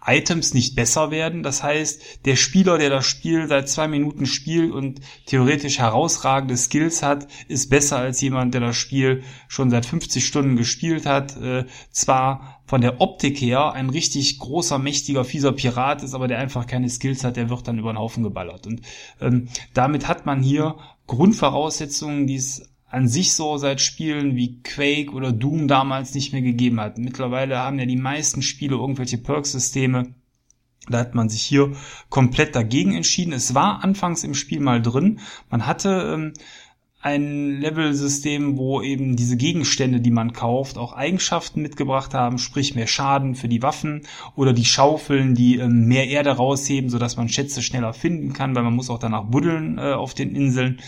Items 0.07 0.55
nicht 0.55 0.75
besser 0.77 1.11
werden. 1.11 1.43
Das 1.43 1.63
heißt, 1.63 2.25
der 2.25 2.37
Spieler, 2.37 2.79
der 2.79 2.91
das 2.91 3.07
Spiel 3.07 3.49
seit 3.49 3.69
zwei 3.69 3.89
Minuten 3.89 4.27
spielt 4.27 4.73
und 4.73 5.01
theoretisch 5.27 5.79
herausragende 5.79 6.57
Skills 6.57 7.03
hat, 7.03 7.27
ist 7.49 7.71
besser 7.71 7.99
als 7.99 8.21
jemand, 8.21 8.55
der 8.55 8.61
das 8.61 8.77
Spiel 8.77 9.23
schon 9.49 9.71
seit 9.71 9.87
50 9.87 10.25
Stunden 10.25 10.57
gespielt 10.57 11.07
hat. 11.07 11.37
Äh, 11.37 11.65
zwar 11.91 12.61
von 12.67 12.81
der 12.81 13.01
Optik 13.01 13.41
her 13.41 13.73
ein 13.73 13.91
richtig 13.91 14.39
großer, 14.39 14.79
mächtiger, 14.79 15.25
fieser 15.25 15.53
Pirat 15.53 16.03
ist, 16.03 16.15
aber 16.15 16.29
der 16.29 16.39
einfach 16.39 16.67
keine 16.67 16.89
Skills 16.89 17.25
hat, 17.25 17.37
der 17.37 17.51
wird 17.51 17.69
dann 17.69 17.79
über 17.79 17.93
den 17.93 17.99
Haufen 17.99 18.23
geballert. 18.23 18.67
Und 18.67 18.83
ähm, 19.21 19.49
damit 19.75 20.09
hat 20.09 20.27
man 20.27 20.43
hier 20.43 20.77
Grundvoraussetzungen, 21.07 22.27
die 22.27 22.37
es 22.37 22.74
an 22.95 23.09
sich 23.09 23.35
so 23.35 23.57
seit 23.57 23.81
Spielen 23.81 24.37
wie 24.37 24.63
Quake 24.63 25.11
oder 25.11 25.33
Doom 25.33 25.67
damals 25.67 26.15
nicht 26.15 26.33
mehr 26.33 26.43
gegeben 26.43 26.79
hat. 26.79 26.97
Mittlerweile 26.97 27.59
haben 27.59 27.81
ja 27.81 27.87
die 27.87 27.97
meisten 27.97 28.41
Spiele 28.41 28.77
irgendwelche 28.77 29.19
Perk-Systeme. 29.19 30.15
Da 30.89 30.99
hat 30.99 31.15
man 31.15 31.29
sich 31.29 31.43
hier 31.43 31.73
komplett 32.09 32.55
dagegen 32.55 32.95
entschieden. 32.95 33.33
Es 33.33 33.53
war 33.53 33.83
anfangs 33.83 34.23
im 34.23 34.35
Spiel 34.35 34.61
mal 34.61 34.81
drin. 34.81 35.19
Man 35.51 35.67
hatte 35.67 36.15
ähm, 36.15 36.33
ein 37.01 37.61
Level-System, 37.61 38.57
wo 38.59 38.81
eben 38.81 39.17
diese 39.17 39.37
Gegenstände, 39.37 40.01
die 40.01 40.13
man 40.13 40.33
kauft, 40.33 40.79
auch 40.79 40.93
Eigenschaften 40.93 41.63
mitgebracht 41.63 42.15
haben, 42.15 42.39
sprich 42.39 42.77
mehr 42.77 42.87
Schaden 42.87 43.35
für 43.35 43.49
die 43.49 43.63
Waffen 43.63 44.03
oder 44.37 44.53
die 44.53 44.65
Schaufeln, 44.65 45.35
die 45.35 45.59
ähm, 45.59 45.87
mehr 45.87 46.07
Erde 46.07 46.31
rausheben, 46.31 46.91
sodass 46.91 47.17
man 47.17 47.29
Schätze 47.29 47.61
schneller 47.61 47.93
finden 47.93 48.33
kann, 48.35 48.55
weil 48.55 48.63
man 48.63 48.77
muss 48.77 48.89
auch 48.89 49.01
danach 49.01 49.25
buddeln 49.25 49.79
äh, 49.79 49.95
auf 49.95 50.15
den 50.15 50.37
Inseln 50.37 50.79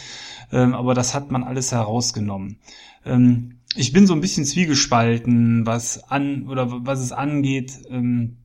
ähm, 0.53 0.75
aber 0.75 0.95
das 0.95 1.15
hat 1.15 1.31
man 1.31 1.45
alles 1.45 1.73
herausgenommen. 1.73 2.59
Ähm, 3.05 3.59
ich 3.75 3.93
bin 3.93 4.07
so 4.07 4.15
ein 4.15 4.21
bisschen 4.21 4.45
zwiegespalten, 4.45 5.67
was 5.67 6.03
an 6.05 6.47
oder 6.49 6.87
was 6.87 7.01
es 7.01 7.13
angeht. 7.13 7.73
Ähm, 7.91 8.39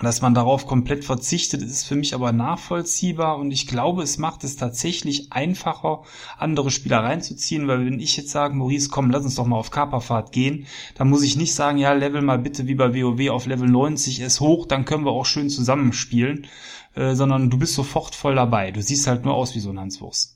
dass 0.00 0.22
man 0.22 0.34
darauf 0.34 0.66
komplett 0.66 1.04
verzichtet, 1.04 1.62
ist 1.62 1.84
für 1.84 1.94
mich 1.94 2.14
aber 2.14 2.32
nachvollziehbar 2.32 3.38
und 3.38 3.52
ich 3.52 3.68
glaube, 3.68 4.02
es 4.02 4.18
macht 4.18 4.42
es 4.42 4.56
tatsächlich 4.56 5.32
einfacher, 5.32 6.02
andere 6.36 6.72
Spieler 6.72 6.98
reinzuziehen, 7.04 7.68
weil 7.68 7.86
wenn 7.86 8.00
ich 8.00 8.16
jetzt 8.16 8.30
sage, 8.30 8.54
Maurice, 8.54 8.88
komm, 8.88 9.10
lass 9.10 9.24
uns 9.24 9.36
doch 9.36 9.46
mal 9.46 9.56
auf 9.56 9.70
Kaperfahrt 9.70 10.32
gehen, 10.32 10.66
dann 10.96 11.08
muss 11.08 11.22
ich 11.22 11.36
nicht 11.36 11.54
sagen, 11.54 11.78
ja, 11.78 11.92
level 11.92 12.22
mal 12.22 12.38
bitte 12.38 12.66
wie 12.66 12.74
bei 12.74 12.92
WoW 12.92 13.30
auf 13.30 13.46
Level 13.46 13.68
90 13.68 14.20
ist 14.20 14.40
hoch, 14.40 14.66
dann 14.66 14.84
können 14.84 15.04
wir 15.04 15.12
auch 15.12 15.26
schön 15.26 15.48
zusammenspielen, 15.48 16.48
äh, 16.96 17.14
sondern 17.14 17.48
du 17.48 17.56
bist 17.56 17.74
sofort 17.74 18.16
voll 18.16 18.34
dabei. 18.34 18.72
Du 18.72 18.82
siehst 18.82 19.06
halt 19.06 19.24
nur 19.24 19.34
aus 19.34 19.54
wie 19.54 19.60
so 19.60 19.70
ein 19.70 19.78
Hanswurst. 19.78 20.33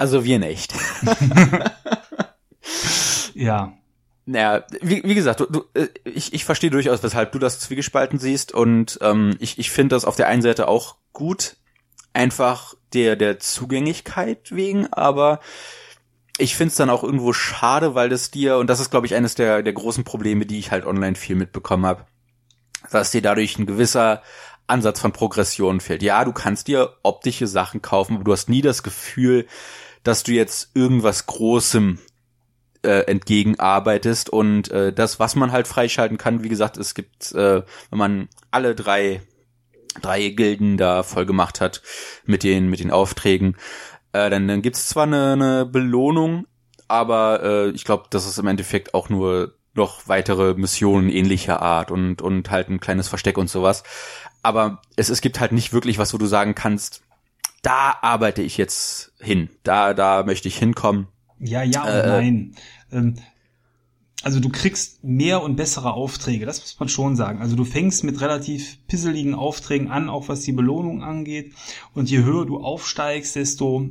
Also 0.00 0.24
wir 0.24 0.38
nicht. 0.38 0.72
ja. 3.34 3.74
Naja, 4.24 4.64
wie, 4.80 5.02
wie 5.04 5.14
gesagt, 5.14 5.40
du, 5.40 5.44
du, 5.44 5.64
äh, 5.74 5.88
ich, 6.04 6.32
ich 6.32 6.46
verstehe 6.46 6.70
durchaus, 6.70 7.02
weshalb 7.02 7.32
du 7.32 7.38
das 7.38 7.60
zwiegespalten 7.60 8.18
siehst 8.18 8.52
und 8.52 8.98
ähm, 9.02 9.36
ich, 9.40 9.58
ich 9.58 9.70
finde 9.70 9.94
das 9.94 10.06
auf 10.06 10.16
der 10.16 10.28
einen 10.28 10.40
Seite 10.40 10.68
auch 10.68 10.96
gut, 11.12 11.56
einfach 12.14 12.72
der, 12.94 13.14
der 13.14 13.40
Zugänglichkeit 13.40 14.56
wegen, 14.56 14.90
aber 14.90 15.40
ich 16.38 16.56
finde 16.56 16.70
es 16.70 16.76
dann 16.76 16.88
auch 16.88 17.04
irgendwo 17.04 17.34
schade, 17.34 17.94
weil 17.94 18.08
das 18.08 18.30
dir, 18.30 18.56
und 18.56 18.68
das 18.68 18.80
ist, 18.80 18.90
glaube 18.90 19.04
ich, 19.04 19.14
eines 19.14 19.34
der, 19.34 19.62
der 19.62 19.74
großen 19.74 20.04
Probleme, 20.04 20.46
die 20.46 20.60
ich 20.60 20.70
halt 20.70 20.86
online 20.86 21.14
viel 21.14 21.36
mitbekommen 21.36 21.84
habe, 21.84 22.06
dass 22.90 23.10
dir 23.10 23.20
dadurch 23.20 23.58
ein 23.58 23.66
gewisser 23.66 24.22
Ansatz 24.66 25.00
von 25.00 25.12
Progression 25.12 25.80
fehlt. 25.80 26.02
Ja, 26.02 26.24
du 26.24 26.32
kannst 26.32 26.68
dir 26.68 26.94
optische 27.02 27.46
Sachen 27.46 27.82
kaufen, 27.82 28.14
aber 28.14 28.24
du 28.24 28.32
hast 28.32 28.48
nie 28.48 28.62
das 28.62 28.82
Gefühl, 28.82 29.46
dass 30.02 30.22
du 30.22 30.32
jetzt 30.32 30.70
irgendwas 30.74 31.26
Großem 31.26 31.98
äh, 32.82 33.00
entgegenarbeitest 33.02 34.30
und 34.30 34.70
äh, 34.70 34.92
das, 34.92 35.20
was 35.20 35.36
man 35.36 35.52
halt 35.52 35.66
freischalten 35.68 36.18
kann, 36.18 36.42
wie 36.42 36.48
gesagt, 36.48 36.76
es 36.76 36.94
gibt, 36.94 37.32
äh, 37.32 37.62
wenn 37.90 37.98
man 37.98 38.28
alle 38.50 38.74
drei 38.74 39.22
drei 40.00 40.28
Gilden 40.28 40.76
da 40.76 41.02
voll 41.02 41.26
gemacht 41.26 41.60
hat 41.60 41.82
mit 42.24 42.42
den 42.42 42.70
mit 42.70 42.80
den 42.80 42.90
Aufträgen, 42.90 43.56
äh, 44.12 44.30
dann, 44.30 44.48
dann 44.48 44.62
gibt's 44.62 44.88
zwar 44.88 45.04
eine, 45.04 45.32
eine 45.32 45.66
Belohnung, 45.66 46.46
aber 46.88 47.42
äh, 47.42 47.70
ich 47.70 47.84
glaube, 47.84 48.04
das 48.10 48.26
ist 48.26 48.38
im 48.38 48.46
Endeffekt 48.46 48.94
auch 48.94 49.08
nur 49.08 49.54
noch 49.74 50.08
weitere 50.08 50.54
Missionen 50.54 51.10
ähnlicher 51.10 51.60
Art 51.60 51.90
und 51.90 52.22
und 52.22 52.50
halt 52.50 52.68
ein 52.68 52.80
kleines 52.80 53.08
Versteck 53.08 53.36
und 53.36 53.50
sowas. 53.50 53.82
Aber 54.42 54.80
es, 54.96 55.10
es 55.10 55.20
gibt 55.20 55.38
halt 55.38 55.52
nicht 55.52 55.72
wirklich 55.72 55.98
was, 55.98 56.14
wo 56.14 56.18
du 56.18 56.26
sagen 56.26 56.54
kannst, 56.54 57.02
da 57.62 57.96
arbeite 58.02 58.42
ich 58.42 58.56
jetzt 58.56 59.12
hin, 59.20 59.50
da 59.62 59.94
da 59.94 60.22
möchte 60.22 60.48
ich 60.48 60.56
hinkommen 60.56 61.08
ja, 61.40 61.62
ja 61.62 61.82
und 61.82 61.88
äh, 61.88 62.06
nein. 62.06 62.54
Ähm, 62.92 63.14
also 64.22 64.38
du 64.38 64.50
kriegst 64.50 65.02
mehr 65.02 65.42
und 65.42 65.56
bessere 65.56 65.94
Aufträge, 65.94 66.44
das 66.44 66.60
muss 66.60 66.78
man 66.78 66.90
schon 66.90 67.16
sagen. 67.16 67.40
Also 67.40 67.56
du 67.56 67.64
fängst 67.64 68.04
mit 68.04 68.20
relativ 68.20 68.86
pisseligen 68.86 69.34
Aufträgen 69.34 69.90
an, 69.90 70.10
auch 70.10 70.28
was 70.28 70.42
die 70.42 70.52
Belohnung 70.52 71.02
angeht. 71.02 71.54
Und 71.94 72.10
je 72.10 72.22
höher 72.22 72.44
du 72.44 72.58
aufsteigst, 72.58 73.36
desto 73.36 73.88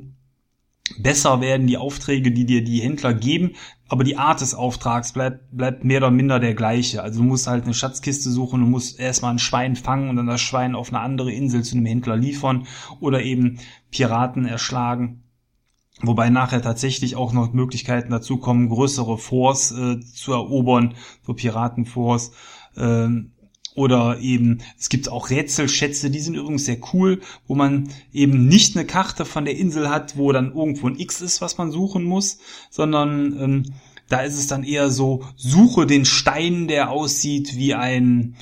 besser 0.97 1.41
werden 1.41 1.67
die 1.67 1.77
Aufträge, 1.77 2.31
die 2.31 2.45
dir 2.45 2.63
die 2.63 2.81
Händler 2.81 3.13
geben. 3.13 3.51
Aber 3.87 4.03
die 4.03 4.17
Art 4.17 4.41
des 4.41 4.53
Auftrags 4.53 5.13
bleibt, 5.13 5.55
bleibt 5.55 5.83
mehr 5.83 5.97
oder 5.97 6.11
minder 6.11 6.39
der 6.39 6.53
gleiche. 6.53 7.01
Also 7.01 7.19
du 7.19 7.25
musst 7.25 7.47
halt 7.47 7.65
eine 7.65 7.73
Schatzkiste 7.73 8.29
suchen, 8.29 8.61
du 8.61 8.67
musst 8.67 8.99
erstmal 8.99 9.33
ein 9.33 9.39
Schwein 9.39 9.75
fangen 9.75 10.09
und 10.09 10.15
dann 10.15 10.27
das 10.27 10.41
Schwein 10.41 10.75
auf 10.75 10.89
eine 10.89 10.99
andere 10.99 11.31
Insel 11.31 11.63
zu 11.63 11.75
einem 11.75 11.87
Händler 11.87 12.15
liefern 12.15 12.67
oder 12.99 13.23
eben 13.23 13.59
Piraten 13.89 14.45
erschlagen. 14.45 15.23
Wobei 16.01 16.29
nachher 16.29 16.61
tatsächlich 16.61 17.15
auch 17.15 17.33
noch 17.33 17.51
Möglichkeiten 17.51 18.11
dazu 18.11 18.37
kommen, 18.37 18.69
größere 18.69 19.17
Forts 19.17 19.71
äh, 19.71 19.99
zu 19.99 20.31
erobern, 20.31 20.93
so 21.25 21.33
Piratenforts. 21.33 22.31
Ähm, 22.77 23.31
oder 23.75 24.19
eben, 24.19 24.59
es 24.77 24.89
gibt 24.89 25.09
auch 25.09 25.29
Rätselschätze, 25.29 26.09
die 26.09 26.19
sind 26.19 26.35
übrigens 26.35 26.65
sehr 26.65 26.79
cool, 26.93 27.21
wo 27.47 27.55
man 27.55 27.89
eben 28.13 28.47
nicht 28.47 28.75
eine 28.75 28.85
Karte 28.85 29.25
von 29.25 29.45
der 29.45 29.57
Insel 29.57 29.89
hat, 29.89 30.17
wo 30.17 30.31
dann 30.31 30.53
irgendwo 30.53 30.87
ein 30.87 30.99
X 30.99 31.21
ist, 31.21 31.41
was 31.41 31.57
man 31.57 31.71
suchen 31.71 32.03
muss, 32.03 32.39
sondern 32.69 33.39
ähm, 33.39 33.63
da 34.09 34.21
ist 34.21 34.37
es 34.37 34.47
dann 34.47 34.63
eher 34.63 34.89
so, 34.89 35.23
suche 35.35 35.85
den 35.85 36.03
Stein, 36.03 36.67
der 36.67 36.89
aussieht 36.89 37.57
wie 37.57 37.75
ein, 37.75 38.35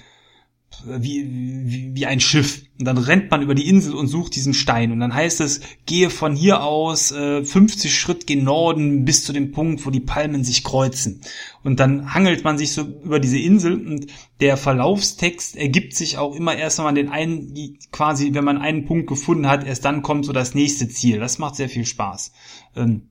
wie, 0.85 1.25
wie, 1.65 1.95
wie 1.95 2.05
ein 2.05 2.19
Schiff. 2.19 2.63
Und 2.79 2.85
dann 2.85 2.97
rennt 2.97 3.31
man 3.31 3.41
über 3.41 3.55
die 3.55 3.67
Insel 3.67 3.95
und 3.95 4.07
sucht 4.07 4.35
diesen 4.35 4.53
Stein. 4.53 4.91
Und 4.91 4.99
dann 4.99 5.13
heißt 5.13 5.41
es, 5.41 5.61
gehe 5.85 6.09
von 6.09 6.35
hier 6.35 6.63
aus 6.63 7.11
äh, 7.11 7.43
50 7.43 7.93
Schritt 7.93 8.27
gen 8.27 8.43
Norden 8.43 9.03
bis 9.05 9.23
zu 9.23 9.33
dem 9.33 9.51
Punkt, 9.51 9.85
wo 9.85 9.89
die 9.89 9.99
Palmen 9.99 10.43
sich 10.43 10.63
kreuzen. 10.63 11.21
Und 11.63 11.79
dann 11.79 12.13
hangelt 12.13 12.43
man 12.43 12.57
sich 12.57 12.73
so 12.73 12.83
über 12.83 13.19
diese 13.19 13.39
Insel 13.39 13.73
und 13.73 14.07
der 14.39 14.57
Verlaufstext 14.57 15.55
ergibt 15.55 15.95
sich 15.95 16.17
auch 16.17 16.35
immer 16.35 16.55
erst, 16.55 16.77
wenn 16.77 16.85
man 16.85 16.95
den 16.95 17.09
einen, 17.09 17.77
quasi, 17.91 18.33
wenn 18.33 18.45
man 18.45 18.59
einen 18.59 18.85
Punkt 18.85 19.07
gefunden 19.07 19.47
hat, 19.47 19.65
erst 19.65 19.85
dann 19.85 20.01
kommt 20.01 20.25
so 20.25 20.33
das 20.33 20.53
nächste 20.53 20.87
Ziel. 20.87 21.19
Das 21.19 21.39
macht 21.39 21.55
sehr 21.55 21.69
viel 21.69 21.85
Spaß. 21.85 22.31
Ähm, 22.75 23.09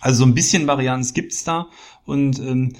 also 0.00 0.18
so 0.18 0.26
ein 0.26 0.34
bisschen 0.34 0.66
Varianz 0.66 1.12
gibt's 1.12 1.44
da 1.44 1.68
und 2.04 2.38
ähm, 2.38 2.74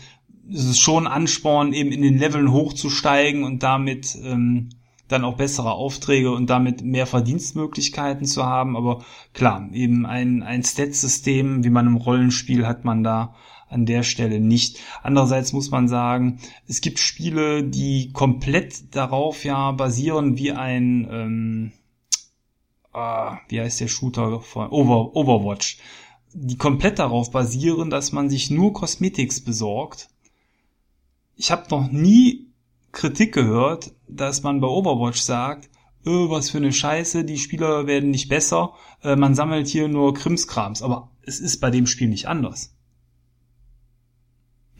es 0.52 0.64
ist 0.64 0.78
schon 0.78 1.06
Ansporn, 1.06 1.72
eben 1.72 1.92
in 1.92 2.02
den 2.02 2.18
Leveln 2.18 2.52
hochzusteigen 2.52 3.44
und 3.44 3.62
damit 3.62 4.16
ähm, 4.22 4.70
dann 5.08 5.24
auch 5.24 5.36
bessere 5.36 5.72
Aufträge 5.72 6.30
und 6.30 6.48
damit 6.50 6.82
mehr 6.82 7.06
Verdienstmöglichkeiten 7.06 8.26
zu 8.26 8.44
haben. 8.44 8.76
Aber 8.76 9.04
klar, 9.32 9.68
eben 9.72 10.06
ein, 10.06 10.42
ein 10.42 10.62
Stat-System, 10.62 11.64
wie 11.64 11.70
man 11.70 11.86
im 11.86 11.96
Rollenspiel 11.96 12.66
hat 12.66 12.84
man 12.84 13.02
da 13.02 13.34
an 13.70 13.84
der 13.84 14.02
Stelle 14.02 14.40
nicht. 14.40 14.78
Andererseits 15.02 15.52
muss 15.52 15.70
man 15.70 15.88
sagen, 15.88 16.38
es 16.66 16.80
gibt 16.80 16.98
Spiele, 16.98 17.64
die 17.64 18.12
komplett 18.12 18.94
darauf 18.94 19.44
ja 19.44 19.72
basieren, 19.72 20.38
wie 20.38 20.52
ein, 20.52 21.08
ähm, 21.10 21.72
äh, 22.94 23.30
wie 23.48 23.60
heißt 23.60 23.80
der 23.80 23.88
Shooter 23.88 24.40
von 24.40 24.68
Over, 24.70 25.14
Overwatch, 25.14 25.78
die 26.32 26.56
komplett 26.56 26.98
darauf 26.98 27.30
basieren, 27.30 27.90
dass 27.90 28.12
man 28.12 28.30
sich 28.30 28.50
nur 28.50 28.72
Cosmetics 28.72 29.40
besorgt 29.40 30.08
ich 31.38 31.52
habe 31.52 31.70
noch 31.70 31.90
nie 31.90 32.48
Kritik 32.92 33.32
gehört, 33.32 33.94
dass 34.08 34.42
man 34.42 34.60
bei 34.60 34.66
Overwatch 34.66 35.20
sagt, 35.20 35.70
öh, 36.04 36.28
was 36.28 36.50
für 36.50 36.58
eine 36.58 36.72
Scheiße, 36.72 37.24
die 37.24 37.38
Spieler 37.38 37.86
werden 37.86 38.10
nicht 38.10 38.28
besser, 38.28 38.74
äh, 39.02 39.14
man 39.14 39.34
sammelt 39.34 39.68
hier 39.68 39.88
nur 39.88 40.14
Krimskrams. 40.14 40.82
Aber 40.82 41.12
es 41.22 41.38
ist 41.38 41.60
bei 41.60 41.70
dem 41.70 41.86
Spiel 41.86 42.08
nicht 42.08 42.26
anders. 42.26 42.74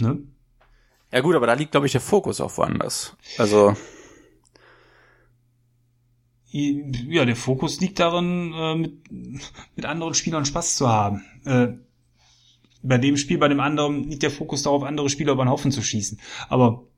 Ne? 0.00 0.18
Ja 1.12 1.20
gut, 1.20 1.36
aber 1.36 1.46
da 1.46 1.54
liegt, 1.54 1.70
glaube 1.70 1.86
ich, 1.86 1.92
der 1.92 2.00
Fokus 2.00 2.40
auch 2.40 2.56
woanders. 2.58 3.16
Also. 3.38 3.76
Ja, 6.50 7.24
der 7.24 7.36
Fokus 7.36 7.78
liegt 7.78 8.00
darin, 8.00 8.52
äh, 8.52 8.74
mit, 8.74 9.12
mit 9.76 9.84
anderen 9.84 10.14
Spielern 10.14 10.44
Spaß 10.44 10.76
zu 10.76 10.88
haben. 10.88 11.24
Äh, 11.44 11.74
bei 12.82 12.98
dem 12.98 13.16
Spiel, 13.16 13.38
bei 13.38 13.48
dem 13.48 13.60
anderen 13.60 14.08
liegt 14.08 14.22
der 14.22 14.30
Fokus 14.30 14.62
darauf, 14.62 14.82
andere 14.82 15.08
Spieler 15.08 15.32
über 15.32 15.44
den 15.44 15.50
Haufen 15.50 15.72
zu 15.72 15.82
schießen. 15.82 16.18
Aber 16.48 16.88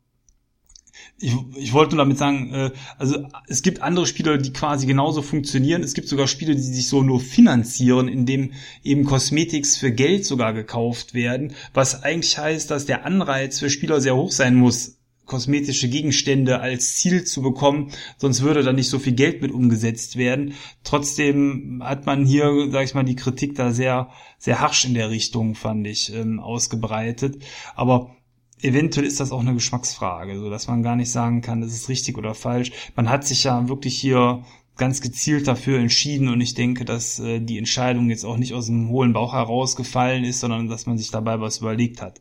ich, 1.19 1.35
ich 1.57 1.73
wollte 1.73 1.95
nur 1.95 2.05
damit 2.05 2.19
sagen, 2.19 2.53
äh, 2.53 2.71
also 2.99 3.27
es 3.47 3.63
gibt 3.63 3.83
andere 3.83 4.07
Spieler, 4.07 4.39
die 4.39 4.53
quasi 4.53 4.87
genauso 4.87 5.23
funktionieren. 5.23 5.83
Es 5.83 5.95
gibt 5.95 6.09
sogar 6.09 6.27
Spiele, 6.27 6.55
die 6.55 6.61
sich 6.61 6.89
so 6.89 7.03
nur 7.03 7.21
finanzieren, 7.21 8.09
indem 8.09 8.53
eben 8.83 9.05
Cosmetics 9.05 9.77
für 9.77 9.93
Geld 9.93 10.25
sogar 10.25 10.53
gekauft 10.55 11.15
werden, 11.15 11.53
was 11.75 12.03
eigentlich 12.03 12.39
heißt, 12.39 12.71
dass 12.71 12.87
der 12.87 13.05
Anreiz 13.05 13.59
für 13.59 13.71
Spieler 13.71 14.01
sehr 14.01 14.17
hoch 14.17 14.33
sein 14.33 14.55
muss, 14.55 15.00
kosmetische 15.31 15.89
Gegenstände 15.89 16.59
als 16.59 16.97
Ziel 16.97 17.23
zu 17.23 17.41
bekommen, 17.41 17.93
sonst 18.19 18.43
würde 18.43 18.65
da 18.65 18.73
nicht 18.73 18.89
so 18.89 18.99
viel 18.99 19.13
Geld 19.13 19.41
mit 19.43 19.53
umgesetzt 19.53 20.17
werden. 20.17 20.55
Trotzdem 20.83 21.81
hat 21.85 22.05
man 22.05 22.27
hier, 22.27 22.69
sag 22.73 22.85
ich 22.85 22.95
mal, 22.95 23.05
die 23.05 23.15
Kritik 23.15 23.55
da 23.55 23.71
sehr, 23.71 24.11
sehr 24.39 24.59
harsch 24.59 24.85
in 24.87 24.95
der 24.95 25.09
Richtung, 25.09 25.55
fand 25.55 25.87
ich, 25.87 26.13
ähm, 26.13 26.41
ausgebreitet. 26.41 27.45
Aber 27.77 28.17
eventuell 28.61 29.07
ist 29.07 29.21
das 29.21 29.31
auch 29.31 29.39
eine 29.39 29.55
Geschmacksfrage, 29.55 30.37
so 30.37 30.51
dass 30.51 30.67
man 30.67 30.83
gar 30.83 30.97
nicht 30.97 31.13
sagen 31.13 31.43
kann, 31.43 31.61
das 31.61 31.75
ist 31.75 31.89
richtig 31.89 32.19
oder 32.19 32.35
falsch. 32.35 32.73
Man 32.97 33.09
hat 33.09 33.25
sich 33.25 33.45
ja 33.45 33.69
wirklich 33.69 33.97
hier 33.97 34.43
ganz 34.77 35.01
gezielt 35.01 35.47
dafür 35.47 35.79
entschieden 35.79 36.29
und 36.29 36.41
ich 36.41 36.55
denke, 36.55 36.85
dass 36.85 37.21
äh, 37.21 37.39
die 37.39 37.59
Entscheidung 37.59 38.11
jetzt 38.11 38.25
auch 38.25 38.37
nicht 38.37 38.53
aus 38.53 38.67
dem 38.67 38.89
hohlen 38.89 39.13
Bauch 39.13 39.35
herausgefallen 39.35 40.25
ist, 40.25 40.41
sondern 40.41 40.67
dass 40.67 40.87
man 40.87 40.99
sich 40.99 41.13
dabei 41.13 41.41
was 41.41 41.59
überlegt 41.59 42.03
hat. 42.03 42.21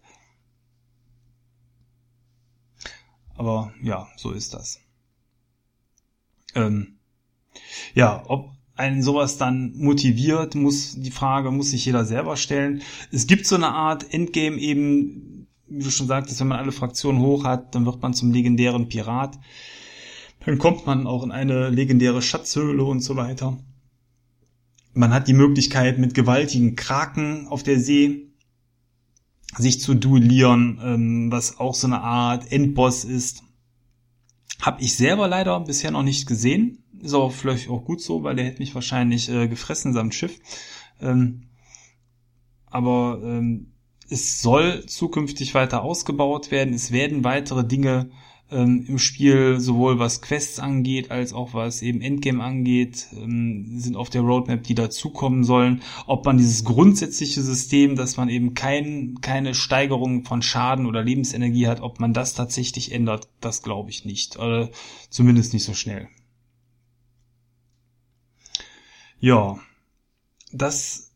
Aber 3.39 3.71
ja, 3.81 4.09
so 4.17 4.31
ist 4.31 4.53
das. 4.53 4.81
Ähm, 6.55 6.97
ja, 7.93 8.21
ob 8.27 8.51
einen 8.75 9.01
sowas 9.01 9.37
dann 9.37 9.71
motiviert, 9.77 10.55
muss 10.55 10.99
die 10.99 11.09
Frage, 11.09 11.49
muss 11.49 11.69
sich 11.69 11.85
jeder 11.85 12.03
selber 12.03 12.35
stellen. 12.35 12.81
Es 13.13 13.27
gibt 13.27 13.45
so 13.45 13.55
eine 13.55 13.69
Art 13.69 14.13
Endgame 14.13 14.57
eben, 14.57 15.47
wie 15.69 15.83
du 15.83 15.89
schon 15.89 16.07
sagtest, 16.07 16.41
wenn 16.41 16.49
man 16.49 16.59
alle 16.59 16.73
Fraktionen 16.73 17.21
hoch 17.21 17.45
hat, 17.45 17.73
dann 17.75 17.85
wird 17.85 18.01
man 18.01 18.13
zum 18.13 18.33
legendären 18.33 18.89
Pirat. 18.89 19.39
Dann 20.45 20.57
kommt 20.57 20.85
man 20.85 21.07
auch 21.07 21.23
in 21.23 21.31
eine 21.31 21.69
legendäre 21.69 22.21
Schatzhöhle 22.21 22.83
und 22.83 22.99
so 22.99 23.15
weiter. 23.15 23.57
Man 24.93 25.13
hat 25.13 25.29
die 25.29 25.33
Möglichkeit, 25.33 25.97
mit 25.97 26.13
gewaltigen 26.13 26.75
Kraken 26.75 27.47
auf 27.47 27.63
der 27.63 27.79
See 27.79 28.28
sich 29.57 29.81
zu 29.81 29.95
duellieren, 29.95 30.79
ähm, 30.83 31.31
was 31.31 31.59
auch 31.59 31.73
so 31.73 31.87
eine 31.87 32.01
Art 32.01 32.51
Endboss 32.51 33.03
ist. 33.03 33.43
Hab 34.61 34.81
ich 34.81 34.95
selber 34.95 35.27
leider 35.27 35.59
bisher 35.61 35.91
noch 35.91 36.03
nicht 36.03 36.27
gesehen. 36.27 36.83
Ist 37.01 37.13
auch 37.13 37.31
vielleicht 37.31 37.69
auch 37.69 37.83
gut 37.83 38.01
so, 38.01 38.23
weil 38.23 38.35
der 38.35 38.45
hätte 38.45 38.59
mich 38.59 38.75
wahrscheinlich 38.75 39.29
äh, 39.29 39.47
gefressen 39.47 39.93
samt 39.93 40.13
Schiff. 40.13 40.39
Ähm, 41.01 41.43
aber 42.65 43.21
ähm, 43.23 43.71
es 44.09 44.41
soll 44.41 44.85
zukünftig 44.85 45.53
weiter 45.53 45.83
ausgebaut 45.83 46.51
werden. 46.51 46.73
Es 46.73 46.91
werden 46.91 47.23
weitere 47.23 47.65
Dinge 47.65 48.09
ähm, 48.51 48.85
im 48.87 48.97
Spiel, 48.97 49.59
sowohl 49.59 49.99
was 49.99 50.21
Quests 50.21 50.59
angeht, 50.59 51.11
als 51.11 51.33
auch 51.33 51.53
was 51.53 51.81
eben 51.81 52.01
Endgame 52.01 52.43
angeht, 52.43 53.07
ähm, 53.13 53.79
sind 53.79 53.95
auf 53.95 54.09
der 54.09 54.21
Roadmap, 54.21 54.63
die 54.63 54.75
dazukommen 54.75 55.43
sollen. 55.43 55.81
Ob 56.07 56.25
man 56.25 56.37
dieses 56.37 56.63
grundsätzliche 56.63 57.41
System, 57.41 57.95
dass 57.95 58.17
man 58.17 58.29
eben 58.29 58.53
kein, 58.53 59.19
keine 59.21 59.53
Steigerung 59.53 60.23
von 60.25 60.41
Schaden 60.41 60.85
oder 60.85 61.03
Lebensenergie 61.03 61.67
hat, 61.67 61.81
ob 61.81 61.99
man 61.99 62.13
das 62.13 62.33
tatsächlich 62.33 62.91
ändert, 62.91 63.27
das 63.41 63.61
glaube 63.61 63.89
ich 63.89 64.05
nicht. 64.05 64.37
Oder 64.37 64.69
zumindest 65.09 65.53
nicht 65.53 65.63
so 65.63 65.73
schnell. 65.73 66.07
Ja, 69.19 69.59
das 70.51 71.08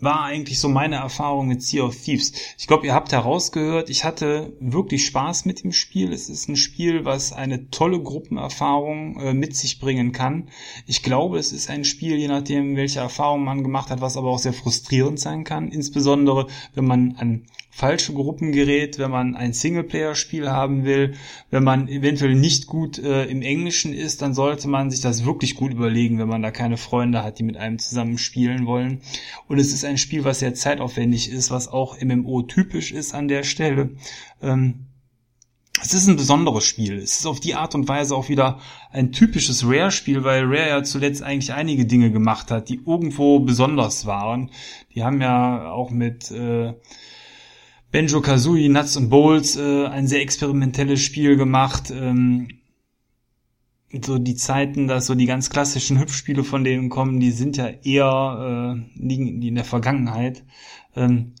war 0.00 0.24
eigentlich 0.24 0.60
so 0.60 0.68
meine 0.68 0.96
Erfahrung 0.96 1.48
mit 1.48 1.62
Sea 1.62 1.82
of 1.82 1.96
Thieves. 1.96 2.32
Ich 2.56 2.66
glaube, 2.66 2.86
ihr 2.86 2.94
habt 2.94 3.12
herausgehört, 3.12 3.90
ich 3.90 4.04
hatte 4.04 4.52
wirklich 4.60 5.06
Spaß 5.06 5.44
mit 5.44 5.64
dem 5.64 5.72
Spiel. 5.72 6.12
Es 6.12 6.28
ist 6.28 6.48
ein 6.48 6.56
Spiel, 6.56 7.04
was 7.04 7.32
eine 7.32 7.70
tolle 7.70 8.00
Gruppenerfahrung 8.00 9.20
äh, 9.20 9.34
mit 9.34 9.56
sich 9.56 9.80
bringen 9.80 10.12
kann. 10.12 10.48
Ich 10.86 11.02
glaube, 11.02 11.38
es 11.38 11.52
ist 11.52 11.70
ein 11.70 11.84
Spiel, 11.84 12.16
je 12.16 12.28
nachdem, 12.28 12.76
welche 12.76 13.00
Erfahrung 13.00 13.44
man 13.44 13.62
gemacht 13.62 13.90
hat, 13.90 14.00
was 14.00 14.16
aber 14.16 14.30
auch 14.30 14.38
sehr 14.38 14.52
frustrierend 14.52 15.18
sein 15.18 15.44
kann. 15.44 15.68
Insbesondere, 15.68 16.46
wenn 16.74 16.86
man 16.86 17.16
an 17.16 17.46
falsche 17.78 18.12
Gruppen 18.12 18.50
gerät, 18.50 18.98
wenn 18.98 19.12
man 19.12 19.36
ein 19.36 19.52
Singleplayer-Spiel 19.52 20.50
haben 20.50 20.84
will, 20.84 21.14
wenn 21.50 21.62
man 21.62 21.86
eventuell 21.86 22.34
nicht 22.34 22.66
gut 22.66 22.98
äh, 22.98 23.26
im 23.26 23.40
Englischen 23.40 23.94
ist, 23.94 24.20
dann 24.20 24.34
sollte 24.34 24.66
man 24.66 24.90
sich 24.90 25.00
das 25.00 25.24
wirklich 25.24 25.54
gut 25.54 25.70
überlegen, 25.70 26.18
wenn 26.18 26.26
man 26.26 26.42
da 26.42 26.50
keine 26.50 26.76
Freunde 26.76 27.22
hat, 27.22 27.38
die 27.38 27.44
mit 27.44 27.56
einem 27.56 27.78
zusammen 27.78 28.18
spielen 28.18 28.66
wollen. 28.66 29.00
Und 29.46 29.60
es 29.60 29.72
ist 29.72 29.84
ein 29.84 29.96
Spiel, 29.96 30.24
was 30.24 30.40
sehr 30.40 30.54
zeitaufwendig 30.54 31.30
ist, 31.30 31.52
was 31.52 31.68
auch 31.68 32.00
MMO 32.02 32.42
typisch 32.42 32.90
ist 32.90 33.14
an 33.14 33.28
der 33.28 33.44
Stelle. 33.44 33.90
Ähm, 34.42 34.86
es 35.80 35.94
ist 35.94 36.08
ein 36.08 36.16
besonderes 36.16 36.64
Spiel. 36.64 36.98
Es 36.98 37.20
ist 37.20 37.26
auf 37.26 37.38
die 37.38 37.54
Art 37.54 37.76
und 37.76 37.86
Weise 37.86 38.16
auch 38.16 38.28
wieder 38.28 38.58
ein 38.90 39.12
typisches 39.12 39.64
Rare-Spiel, 39.64 40.24
weil 40.24 40.42
Rare 40.46 40.68
ja 40.68 40.82
zuletzt 40.82 41.22
eigentlich 41.22 41.52
einige 41.52 41.86
Dinge 41.86 42.10
gemacht 42.10 42.50
hat, 42.50 42.68
die 42.70 42.80
irgendwo 42.84 43.38
besonders 43.38 44.04
waren. 44.04 44.50
Die 44.96 45.04
haben 45.04 45.20
ja 45.20 45.70
auch 45.70 45.92
mit 45.92 46.32
äh, 46.32 46.74
Benjo 47.90 48.20
Kazooie, 48.20 48.68
Nuts 48.68 48.96
and 48.98 49.08
Bowls, 49.08 49.56
äh, 49.56 49.86
ein 49.86 50.06
sehr 50.06 50.20
experimentelles 50.20 51.00
Spiel 51.00 51.36
gemacht. 51.36 51.90
Ähm, 51.90 52.48
so 54.04 54.18
die 54.18 54.34
Zeiten, 54.34 54.88
dass 54.88 55.06
so 55.06 55.14
die 55.14 55.24
ganz 55.24 55.48
klassischen 55.48 55.98
Hüpfspiele 56.00 56.44
von 56.44 56.64
denen 56.64 56.90
kommen, 56.90 57.18
die 57.18 57.30
sind 57.30 57.56
ja 57.56 57.68
eher 57.68 58.76
äh, 58.76 59.02
liegen 59.02 59.40
in 59.40 59.54
der 59.54 59.64
Vergangenheit. 59.64 60.44
Ähm, 60.94 61.32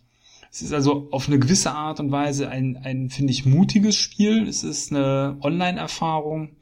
es 0.50 0.62
ist 0.62 0.72
also 0.72 1.08
auf 1.10 1.28
eine 1.28 1.38
gewisse 1.38 1.72
Art 1.72 2.00
und 2.00 2.10
Weise 2.10 2.48
ein, 2.48 2.78
ein 2.78 3.10
finde 3.10 3.32
ich, 3.32 3.44
mutiges 3.44 3.96
Spiel. 3.96 4.48
Es 4.48 4.64
ist 4.64 4.90
eine 4.90 5.36
Online-Erfahrung. 5.42 6.56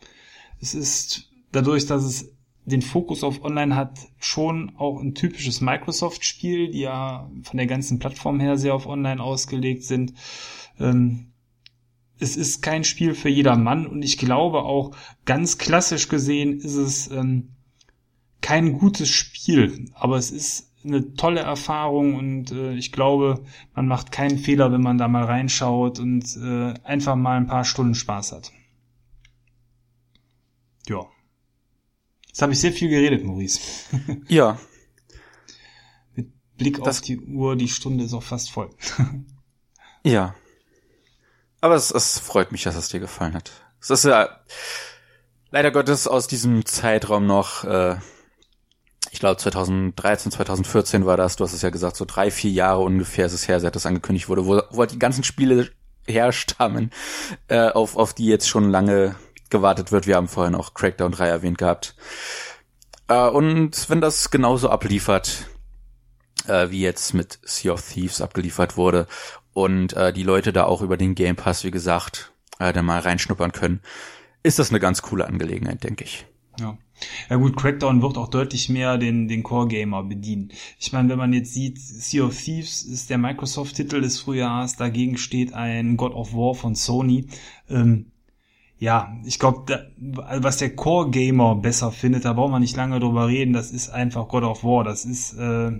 Es 0.60 0.74
ist 0.74 1.30
dadurch, 1.52 1.86
dass 1.86 2.02
es 2.02 2.35
den 2.66 2.82
Fokus 2.82 3.22
auf 3.22 3.42
Online 3.44 3.76
hat, 3.76 3.98
schon 4.18 4.72
auch 4.76 5.00
ein 5.00 5.14
typisches 5.14 5.60
Microsoft-Spiel, 5.60 6.70
die 6.70 6.80
ja 6.80 7.30
von 7.42 7.56
der 7.56 7.66
ganzen 7.66 7.98
Plattform 7.98 8.40
her 8.40 8.58
sehr 8.58 8.74
auf 8.74 8.86
Online 8.86 9.22
ausgelegt 9.22 9.84
sind. 9.84 10.12
Ähm, 10.78 11.32
es 12.18 12.36
ist 12.36 12.62
kein 12.62 12.82
Spiel 12.82 13.14
für 13.14 13.28
jedermann 13.28 13.86
und 13.86 14.02
ich 14.02 14.18
glaube 14.18 14.62
auch 14.62 14.96
ganz 15.24 15.58
klassisch 15.58 16.08
gesehen 16.08 16.58
ist 16.58 16.74
es 16.74 17.10
ähm, 17.10 17.50
kein 18.40 18.78
gutes 18.78 19.08
Spiel, 19.10 19.90
aber 19.94 20.16
es 20.16 20.30
ist 20.30 20.72
eine 20.84 21.14
tolle 21.14 21.40
Erfahrung 21.40 22.14
und 22.14 22.52
äh, 22.52 22.74
ich 22.74 22.92
glaube, 22.92 23.44
man 23.74 23.86
macht 23.86 24.12
keinen 24.12 24.38
Fehler, 24.38 24.72
wenn 24.72 24.82
man 24.82 24.98
da 24.98 25.08
mal 25.08 25.24
reinschaut 25.24 25.98
und 25.98 26.24
äh, 26.36 26.74
einfach 26.84 27.16
mal 27.16 27.36
ein 27.36 27.46
paar 27.46 27.64
Stunden 27.64 27.94
Spaß 27.94 28.32
hat. 28.32 28.52
Ja. 30.88 31.06
Jetzt 32.36 32.42
habe 32.42 32.52
ich 32.52 32.60
sehr 32.60 32.72
viel 32.74 32.90
geredet, 32.90 33.24
Maurice. 33.24 33.60
ja. 34.28 34.58
Mit 36.14 36.28
Blick 36.58 36.84
das 36.84 36.98
auf 36.98 37.00
die 37.00 37.18
Uhr, 37.18 37.56
die 37.56 37.66
Stunde 37.66 38.04
ist 38.04 38.12
auch 38.12 38.22
fast 38.22 38.50
voll. 38.50 38.68
ja. 40.04 40.34
Aber 41.62 41.76
es, 41.76 41.90
es 41.90 42.18
freut 42.18 42.52
mich, 42.52 42.62
dass 42.64 42.76
es 42.76 42.90
dir 42.90 43.00
gefallen 43.00 43.32
hat. 43.32 43.52
Es 43.80 43.88
ist 43.88 44.04
ja 44.04 44.28
leider 45.50 45.70
Gottes 45.70 46.06
aus 46.06 46.26
diesem 46.26 46.66
Zeitraum 46.66 47.26
noch, 47.26 47.64
äh, 47.64 47.96
ich 49.10 49.18
glaube 49.18 49.38
2013, 49.38 50.30
2014 50.30 51.06
war 51.06 51.16
das, 51.16 51.36
du 51.36 51.44
hast 51.44 51.54
es 51.54 51.62
ja 51.62 51.70
gesagt, 51.70 51.96
so 51.96 52.04
drei, 52.04 52.30
vier 52.30 52.50
Jahre 52.50 52.82
ungefähr 52.82 53.24
ist 53.24 53.32
es 53.32 53.48
her, 53.48 53.60
seit 53.60 53.76
das 53.76 53.86
angekündigt 53.86 54.28
wurde, 54.28 54.44
wo, 54.44 54.60
wo 54.72 54.84
die 54.84 54.98
ganzen 54.98 55.24
Spiele 55.24 55.70
herstammen, 56.06 56.90
äh, 57.48 57.70
auf, 57.70 57.96
auf 57.96 58.12
die 58.12 58.26
jetzt 58.26 58.46
schon 58.46 58.68
lange 58.68 59.16
gewartet 59.50 59.92
wird. 59.92 60.06
Wir 60.06 60.16
haben 60.16 60.28
vorhin 60.28 60.54
auch 60.54 60.74
Crackdown 60.74 61.12
3 61.12 61.28
erwähnt 61.28 61.58
gehabt. 61.58 61.96
Äh, 63.08 63.28
und 63.28 63.88
wenn 63.88 64.00
das 64.00 64.30
genauso 64.30 64.70
abliefert, 64.70 65.48
äh, 66.46 66.70
wie 66.70 66.80
jetzt 66.80 67.14
mit 67.14 67.38
Sea 67.42 67.72
of 67.72 67.88
Thieves 67.88 68.20
abgeliefert 68.20 68.76
wurde 68.76 69.06
und 69.52 69.92
äh, 69.94 70.12
die 70.12 70.22
Leute 70.22 70.52
da 70.52 70.64
auch 70.64 70.82
über 70.82 70.96
den 70.96 71.14
Game 71.14 71.36
Pass, 71.36 71.64
wie 71.64 71.70
gesagt, 71.70 72.32
äh, 72.58 72.72
da 72.72 72.82
mal 72.82 73.00
reinschnuppern 73.00 73.52
können, 73.52 73.80
ist 74.42 74.58
das 74.58 74.70
eine 74.70 74.80
ganz 74.80 75.02
coole 75.02 75.26
Angelegenheit, 75.26 75.84
denke 75.84 76.04
ich. 76.04 76.26
Ja. 76.60 76.78
Ja 77.28 77.36
gut, 77.36 77.56
Crackdown 77.56 78.00
wird 78.00 78.16
auch 78.16 78.28
deutlich 78.28 78.70
mehr 78.70 78.96
den, 78.96 79.28
den 79.28 79.42
Core-Gamer 79.42 80.02
bedienen. 80.04 80.52
Ich 80.78 80.92
meine, 80.92 81.10
wenn 81.10 81.18
man 81.18 81.34
jetzt 81.34 81.52
sieht, 81.52 81.78
Sea 81.78 82.24
of 82.24 82.40
Thieves 82.40 82.82
ist 82.84 83.10
der 83.10 83.18
Microsoft-Titel 83.18 84.00
des 84.00 84.18
Frühjahrs, 84.18 84.76
dagegen 84.76 85.18
steht 85.18 85.52
ein 85.52 85.98
God 85.98 86.14
of 86.14 86.32
War 86.32 86.54
von 86.54 86.74
Sony. 86.74 87.26
Ähm, 87.68 88.12
ja, 88.78 89.16
ich 89.24 89.38
glaube, 89.38 89.92
was 89.96 90.58
der 90.58 90.74
Core-Gamer 90.74 91.56
besser 91.56 91.92
findet, 91.92 92.24
da 92.24 92.34
brauchen 92.34 92.52
wir 92.52 92.60
nicht 92.60 92.76
lange 92.76 93.00
drüber 93.00 93.28
reden, 93.28 93.52
das 93.54 93.70
ist 93.70 93.88
einfach 93.88 94.28
God 94.28 94.44
of 94.44 94.64
War. 94.64 94.84
Das 94.84 95.04
ist 95.06 95.32
äh, 95.34 95.72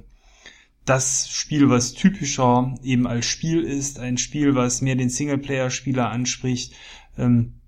das 0.86 1.28
Spiel, 1.28 1.68
was 1.68 1.92
typischer 1.92 2.74
eben 2.82 3.06
als 3.06 3.26
Spiel 3.26 3.62
ist, 3.62 3.98
ein 3.98 4.16
Spiel, 4.16 4.54
was 4.54 4.80
mehr 4.80 4.94
den 4.94 5.10
Singleplayer-Spieler 5.10 6.08
anspricht. 6.08 6.72
Ähm, 7.18 7.60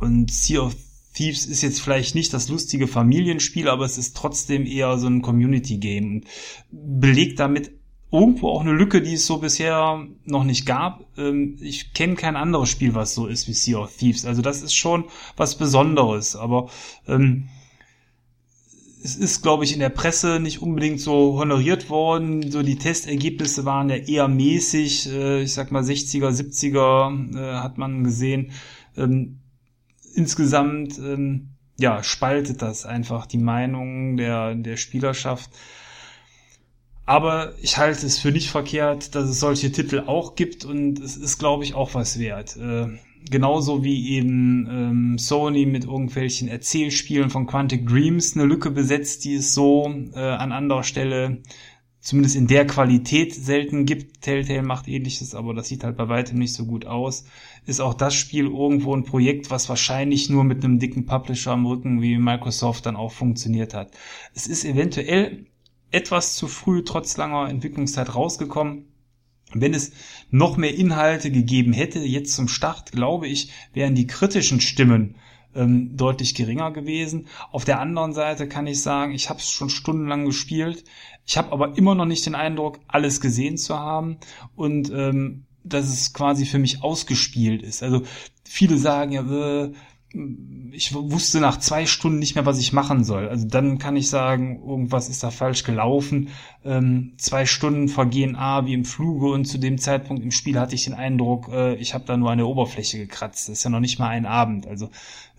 und 0.00 0.30
Sea 0.30 0.60
of 0.60 0.76
Thieves 1.14 1.46
ist 1.46 1.62
jetzt 1.62 1.80
vielleicht 1.80 2.14
nicht 2.14 2.34
das 2.34 2.48
lustige 2.48 2.88
Familienspiel, 2.88 3.68
aber 3.68 3.84
es 3.84 3.96
ist 3.96 4.16
trotzdem 4.16 4.66
eher 4.66 4.98
so 4.98 5.06
ein 5.06 5.22
Community-Game. 5.22 6.24
Belegt 6.70 7.38
damit 7.38 7.72
irgendwo 8.12 8.50
auch 8.50 8.60
eine 8.60 8.72
Lücke, 8.72 9.00
die 9.00 9.14
es 9.14 9.26
so 9.26 9.38
bisher 9.38 10.06
noch 10.26 10.44
nicht 10.44 10.66
gab. 10.66 11.04
Ähm, 11.16 11.56
ich 11.60 11.94
kenne 11.94 12.14
kein 12.14 12.36
anderes 12.36 12.68
Spiel, 12.68 12.94
was 12.94 13.14
so 13.14 13.26
ist 13.26 13.48
wie 13.48 13.54
Sea 13.54 13.78
of 13.78 13.96
Thieves. 13.96 14.26
Also 14.26 14.42
das 14.42 14.62
ist 14.62 14.74
schon 14.74 15.06
was 15.36 15.56
Besonderes. 15.56 16.36
Aber 16.36 16.68
ähm, 17.08 17.48
es 19.02 19.16
ist, 19.16 19.42
glaube 19.42 19.64
ich, 19.64 19.72
in 19.72 19.80
der 19.80 19.88
Presse 19.88 20.38
nicht 20.40 20.60
unbedingt 20.60 21.00
so 21.00 21.38
honoriert 21.38 21.88
worden. 21.88 22.50
So 22.50 22.62
die 22.62 22.76
Testergebnisse 22.76 23.64
waren 23.64 23.88
ja 23.88 23.96
eher 23.96 24.28
mäßig. 24.28 25.08
Äh, 25.10 25.42
ich 25.42 25.54
sag 25.54 25.72
mal 25.72 25.82
60er, 25.82 26.28
70er 26.28 27.36
äh, 27.36 27.60
hat 27.60 27.78
man 27.78 28.04
gesehen. 28.04 28.52
Ähm, 28.94 29.38
insgesamt 30.14 30.98
ähm, 30.98 31.48
ja 31.78 32.02
spaltet 32.02 32.60
das 32.60 32.84
einfach 32.84 33.24
die 33.24 33.38
Meinung 33.38 34.18
der 34.18 34.54
der 34.54 34.76
Spielerschaft. 34.76 35.50
Aber 37.04 37.54
ich 37.60 37.78
halte 37.78 38.06
es 38.06 38.18
für 38.18 38.30
nicht 38.30 38.50
verkehrt, 38.50 39.14
dass 39.14 39.28
es 39.28 39.40
solche 39.40 39.72
Titel 39.72 40.04
auch 40.06 40.36
gibt 40.36 40.64
und 40.64 41.00
es 41.00 41.16
ist, 41.16 41.38
glaube 41.38 41.64
ich, 41.64 41.74
auch 41.74 41.94
was 41.94 42.18
wert. 42.18 42.56
Äh, 42.56 42.98
genauso 43.28 43.82
wie 43.82 44.10
eben 44.10 44.68
ähm, 44.70 45.18
Sony 45.18 45.66
mit 45.66 45.84
irgendwelchen 45.84 46.48
Erzählspielen 46.48 47.30
von 47.30 47.46
Quantic 47.46 47.86
Dreams 47.86 48.36
eine 48.36 48.44
Lücke 48.44 48.70
besetzt, 48.70 49.24
die 49.24 49.34
es 49.34 49.52
so 49.52 49.92
äh, 50.14 50.20
an 50.20 50.52
anderer 50.52 50.84
Stelle 50.84 51.42
zumindest 52.02 52.34
in 52.34 52.48
der 52.48 52.66
Qualität 52.66 53.32
selten 53.32 53.86
gibt. 53.86 54.22
Telltale 54.22 54.62
macht 54.62 54.88
ähnliches, 54.88 55.34
aber 55.34 55.54
das 55.54 55.68
sieht 55.68 55.84
halt 55.84 55.96
bei 55.96 56.08
weitem 56.08 56.38
nicht 56.38 56.52
so 56.52 56.66
gut 56.66 56.84
aus. 56.84 57.24
Ist 57.64 57.80
auch 57.80 57.94
das 57.94 58.14
Spiel 58.14 58.46
irgendwo 58.46 58.94
ein 58.94 59.04
Projekt, 59.04 59.50
was 59.50 59.68
wahrscheinlich 59.68 60.28
nur 60.28 60.42
mit 60.42 60.64
einem 60.64 60.80
dicken 60.80 61.06
Publisher 61.06 61.52
am 61.52 61.64
Rücken 61.64 62.02
wie 62.02 62.18
Microsoft 62.18 62.86
dann 62.86 62.96
auch 62.96 63.12
funktioniert 63.12 63.72
hat. 63.72 63.92
Es 64.34 64.48
ist 64.48 64.64
eventuell 64.64 65.46
etwas 65.92 66.34
zu 66.34 66.48
früh 66.48 66.82
trotz 66.84 67.16
langer 67.16 67.48
Entwicklungszeit 67.48 68.14
rausgekommen. 68.14 68.86
Wenn 69.54 69.74
es 69.74 69.92
noch 70.30 70.56
mehr 70.56 70.74
Inhalte 70.74 71.30
gegeben 71.30 71.72
hätte, 71.72 71.98
jetzt 71.98 72.34
zum 72.34 72.48
Start, 72.48 72.92
glaube 72.92 73.28
ich, 73.28 73.52
wären 73.74 73.94
die 73.94 74.06
kritischen 74.06 74.60
Stimmen 74.60 75.16
ähm, 75.54 75.96
deutlich 75.96 76.34
geringer 76.34 76.70
gewesen. 76.70 77.26
Auf 77.50 77.64
der 77.64 77.80
anderen 77.80 78.14
Seite 78.14 78.48
kann 78.48 78.66
ich 78.66 78.80
sagen, 78.80 79.12
ich 79.12 79.28
habe 79.28 79.40
es 79.40 79.50
schon 79.50 79.68
stundenlang 79.68 80.24
gespielt. 80.24 80.84
Ich 81.26 81.36
habe 81.36 81.52
aber 81.52 81.76
immer 81.76 81.94
noch 81.94 82.06
nicht 82.06 82.24
den 82.26 82.34
Eindruck, 82.34 82.80
alles 82.88 83.20
gesehen 83.20 83.58
zu 83.58 83.78
haben 83.78 84.16
und 84.56 84.90
ähm, 84.90 85.44
dass 85.64 85.86
es 85.86 86.12
quasi 86.12 86.44
für 86.44 86.58
mich 86.58 86.82
ausgespielt 86.82 87.62
ist. 87.62 87.82
Also 87.82 88.02
viele 88.44 88.78
sagen 88.78 89.12
ja, 89.12 89.64
äh, 89.64 89.72
ich 90.72 90.94
wusste 90.94 91.40
nach 91.40 91.58
zwei 91.58 91.86
Stunden 91.86 92.18
nicht 92.18 92.34
mehr, 92.34 92.46
was 92.46 92.58
ich 92.58 92.72
machen 92.72 93.04
soll. 93.04 93.28
Also 93.28 93.46
dann 93.46 93.78
kann 93.78 93.96
ich 93.96 94.08
sagen, 94.08 94.62
irgendwas 94.66 95.08
ist 95.08 95.22
da 95.22 95.30
falsch 95.30 95.64
gelaufen. 95.64 96.28
Ähm, 96.64 97.14
zwei 97.16 97.46
Stunden 97.46 97.88
vergehen 97.88 98.36
A 98.36 98.66
wie 98.66 98.74
im 98.74 98.84
Fluge 98.84 99.30
und 99.30 99.44
zu 99.44 99.58
dem 99.58 99.78
Zeitpunkt 99.78 100.22
im 100.22 100.30
Spiel 100.30 100.58
hatte 100.58 100.74
ich 100.74 100.84
den 100.84 100.94
Eindruck, 100.94 101.48
äh, 101.48 101.74
ich 101.76 101.94
habe 101.94 102.04
da 102.06 102.16
nur 102.16 102.30
eine 102.30 102.46
Oberfläche 102.46 102.98
gekratzt. 102.98 103.48
Das 103.48 103.58
ist 103.58 103.64
ja 103.64 103.70
noch 103.70 103.80
nicht 103.80 103.98
mal 103.98 104.08
ein 104.08 104.26
Abend. 104.26 104.66
Also 104.66 104.90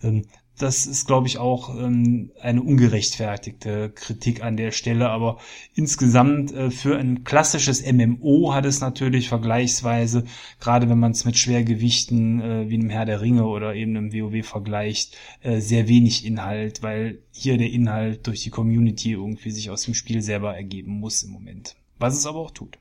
ähm, 0.02 0.24
das 0.58 0.86
ist, 0.86 1.06
glaube 1.06 1.26
ich, 1.26 1.38
auch 1.38 1.74
ähm, 1.76 2.30
eine 2.40 2.62
ungerechtfertigte 2.62 3.90
Kritik 3.90 4.42
an 4.42 4.56
der 4.56 4.70
Stelle. 4.70 5.10
Aber 5.10 5.38
insgesamt 5.74 6.52
äh, 6.52 6.70
für 6.70 6.96
ein 6.96 7.24
klassisches 7.24 7.84
MMO 7.84 8.54
hat 8.54 8.64
es 8.64 8.80
natürlich 8.80 9.28
vergleichsweise, 9.28 10.24
gerade 10.60 10.88
wenn 10.88 10.98
man 10.98 11.10
es 11.12 11.24
mit 11.24 11.36
Schwergewichten 11.36 12.40
äh, 12.40 12.70
wie 12.70 12.74
einem 12.74 12.90
Herr 12.90 13.04
der 13.04 13.20
Ringe 13.20 13.46
oder 13.46 13.74
eben 13.74 13.96
einem 13.96 14.12
WoW 14.12 14.46
vergleicht, 14.46 15.16
äh, 15.42 15.60
sehr 15.60 15.88
wenig 15.88 16.24
Inhalt, 16.24 16.82
weil 16.82 17.18
hier 17.32 17.58
der 17.58 17.70
Inhalt 17.70 18.26
durch 18.26 18.42
die 18.42 18.50
Community 18.50 19.12
irgendwie 19.12 19.50
sich 19.50 19.70
aus 19.70 19.82
dem 19.82 19.94
Spiel 19.94 20.22
selber 20.22 20.54
ergeben 20.54 21.00
muss 21.00 21.24
im 21.24 21.32
Moment. 21.32 21.74
Was 21.98 22.14
es 22.16 22.26
aber 22.26 22.38
auch 22.38 22.52
tut. 22.52 22.78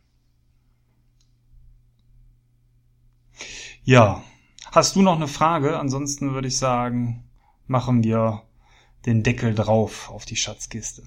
Ja, 3.83 4.23
hast 4.71 4.95
du 4.95 5.01
noch 5.01 5.15
eine 5.15 5.27
Frage? 5.27 5.79
Ansonsten 5.79 6.33
würde 6.33 6.47
ich 6.47 6.57
sagen, 6.57 7.23
machen 7.73 8.03
wir 8.03 8.43
den 9.07 9.23
Deckel 9.23 9.55
drauf 9.55 10.11
auf 10.11 10.25
die 10.25 10.35
Schatzkiste. 10.35 11.03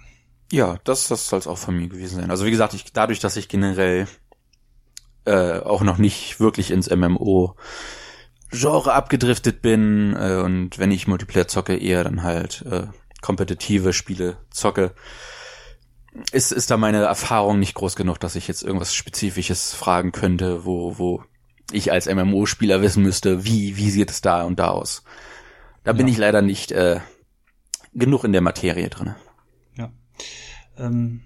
Ja, 0.51 0.79
das, 0.83 1.07
das 1.07 1.29
soll 1.29 1.39
es 1.39 1.47
auch 1.47 1.59
von 1.59 1.77
mir 1.77 1.89
gewesen 1.89 2.21
sein. 2.21 2.31
Also 2.31 2.45
wie 2.45 2.51
gesagt, 2.51 2.75
ich, 2.75 2.93
dadurch, 2.93 3.21
dass 3.21 3.37
ich 3.37 3.49
generell 3.49 4.09
äh, 5.25 5.61
auch 5.61 5.83
noch 5.83 5.97
nicht 5.97 6.41
wirklich 6.41 6.73
ins 6.73 6.91
MMO 6.91 7.55
Genre 8.51 8.93
abgedriftet 8.93 9.63
bin 9.63 10.17
äh, 10.19 10.41
und 10.45 10.79
wenn 10.79 10.91
ich 10.91 11.07
Multiplayer 11.07 11.47
zocke, 11.47 11.77
eher 11.77 12.03
dann 12.03 12.25
halt 12.25 12.65
äh, 12.69 12.89
kompetitive 13.23 13.93
Spiele 13.93 14.37
zocke, 14.51 14.93
ist, 16.33 16.51
ist 16.51 16.71
da 16.71 16.77
meine 16.77 17.03
Erfahrung 17.05 17.61
nicht 17.61 17.75
groß 17.75 17.95
genug, 17.95 18.19
dass 18.19 18.35
ich 18.35 18.49
jetzt 18.49 18.63
irgendwas 18.63 18.95
Spezifisches 18.95 19.73
fragen 19.73 20.11
könnte, 20.11 20.65
wo, 20.65 20.99
wo 20.99 21.23
ich 21.71 21.93
als 21.93 22.07
MMO-Spieler 22.07 22.83
wissen 22.83 23.05
müsste, 23.05 23.45
wie, 23.45 23.77
wie 23.77 23.91
sieht 23.91 24.11
es 24.11 24.21
da 24.21 24.43
und 24.43 24.59
da 24.59 24.69
aus. 24.69 25.05
Da 25.87 25.93
ja. 25.93 25.99
bin 25.99 26.09
ich 26.09 26.19
leider 26.19 26.43
nicht 26.43 26.73
äh, 26.73 26.99
genug 27.95 28.25
in 28.25 28.33
der 28.33 28.41
Materie 28.41 28.91
drinne. 28.91 29.15
Ja. 29.77 29.93
Ähm, 30.77 31.23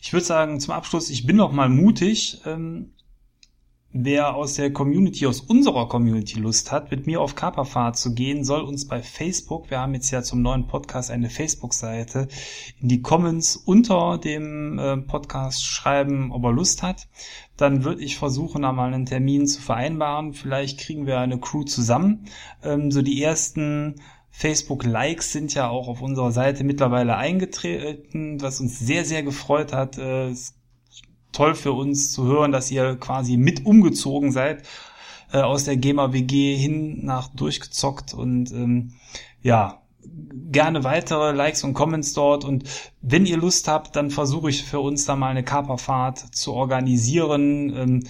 ich 0.00 0.14
würde 0.14 0.24
sagen, 0.24 0.60
zum 0.60 0.72
Abschluss, 0.72 1.10
ich 1.10 1.26
bin 1.26 1.36
noch 1.36 1.52
mal 1.52 1.68
mutig. 1.68 2.40
Ähm, 2.46 2.94
Wer 3.92 4.34
aus 4.34 4.54
der 4.54 4.72
Community, 4.72 5.26
aus 5.26 5.40
unserer 5.40 5.88
Community 5.88 6.38
Lust 6.38 6.70
hat, 6.70 6.90
mit 6.90 7.06
mir 7.06 7.20
auf 7.20 7.34
Kaperfahrt 7.34 7.96
zu 7.96 8.14
gehen, 8.14 8.44
soll 8.44 8.60
uns 8.60 8.86
bei 8.86 9.00
Facebook, 9.00 9.70
wir 9.70 9.80
haben 9.80 9.94
jetzt 9.94 10.10
ja 10.10 10.22
zum 10.22 10.42
neuen 10.42 10.66
Podcast 10.66 11.10
eine 11.10 11.30
Facebook-Seite, 11.30 12.28
in 12.80 12.88
die 12.88 13.00
Comments 13.00 13.56
unter 13.56 14.18
dem 14.18 14.78
äh, 14.78 14.96
Podcast 14.98 15.64
schreiben, 15.64 16.30
ob 16.32 16.44
er 16.44 16.52
Lust 16.52 16.82
hat. 16.82 17.08
Dann 17.56 17.84
würde 17.84 18.02
ich 18.02 18.18
versuchen, 18.18 18.62
da 18.62 18.72
mal 18.72 18.92
einen 18.92 19.06
Termin 19.06 19.46
zu 19.46 19.62
vereinbaren. 19.62 20.34
Vielleicht 20.34 20.78
kriegen 20.78 21.06
wir 21.06 21.18
eine 21.18 21.40
Crew 21.40 21.62
zusammen. 21.62 22.26
Ähm, 22.62 22.90
so 22.90 23.00
die 23.00 23.22
ersten 23.22 23.94
Facebook-Likes 24.30 25.32
sind 25.32 25.54
ja 25.54 25.70
auch 25.70 25.88
auf 25.88 26.02
unserer 26.02 26.32
Seite 26.32 26.64
mittlerweile 26.64 27.16
eingetreten, 27.16 28.42
was 28.42 28.60
uns 28.60 28.78
sehr, 28.78 29.06
sehr 29.06 29.22
gefreut 29.22 29.72
hat. 29.72 29.96
Äh, 29.96 30.28
es 30.28 30.54
toll 31.36 31.54
für 31.54 31.72
uns 31.72 32.12
zu 32.12 32.24
hören, 32.24 32.50
dass 32.52 32.70
ihr 32.70 32.96
quasi 32.96 33.36
mit 33.36 33.66
umgezogen 33.66 34.32
seid 34.32 34.62
äh, 35.32 35.38
aus 35.38 35.64
der 35.64 35.76
GEMA 35.76 36.12
WG 36.12 36.56
hin 36.56 37.04
nach 37.04 37.28
durchgezockt 37.28 38.14
und 38.14 38.50
ähm, 38.52 38.94
ja, 39.42 39.82
gerne 40.50 40.84
weitere 40.84 41.32
Likes 41.32 41.62
und 41.64 41.74
Comments 41.74 42.12
dort 42.14 42.44
und 42.44 42.64
wenn 43.02 43.26
ihr 43.26 43.36
Lust 43.36 43.68
habt, 43.68 43.96
dann 43.96 44.10
versuche 44.10 44.50
ich 44.50 44.64
für 44.64 44.80
uns 44.80 45.04
da 45.04 45.16
mal 45.16 45.28
eine 45.28 45.44
Kaperfahrt 45.44 46.18
zu 46.18 46.52
organisieren. 46.52 47.74
Ähm, 47.76 48.02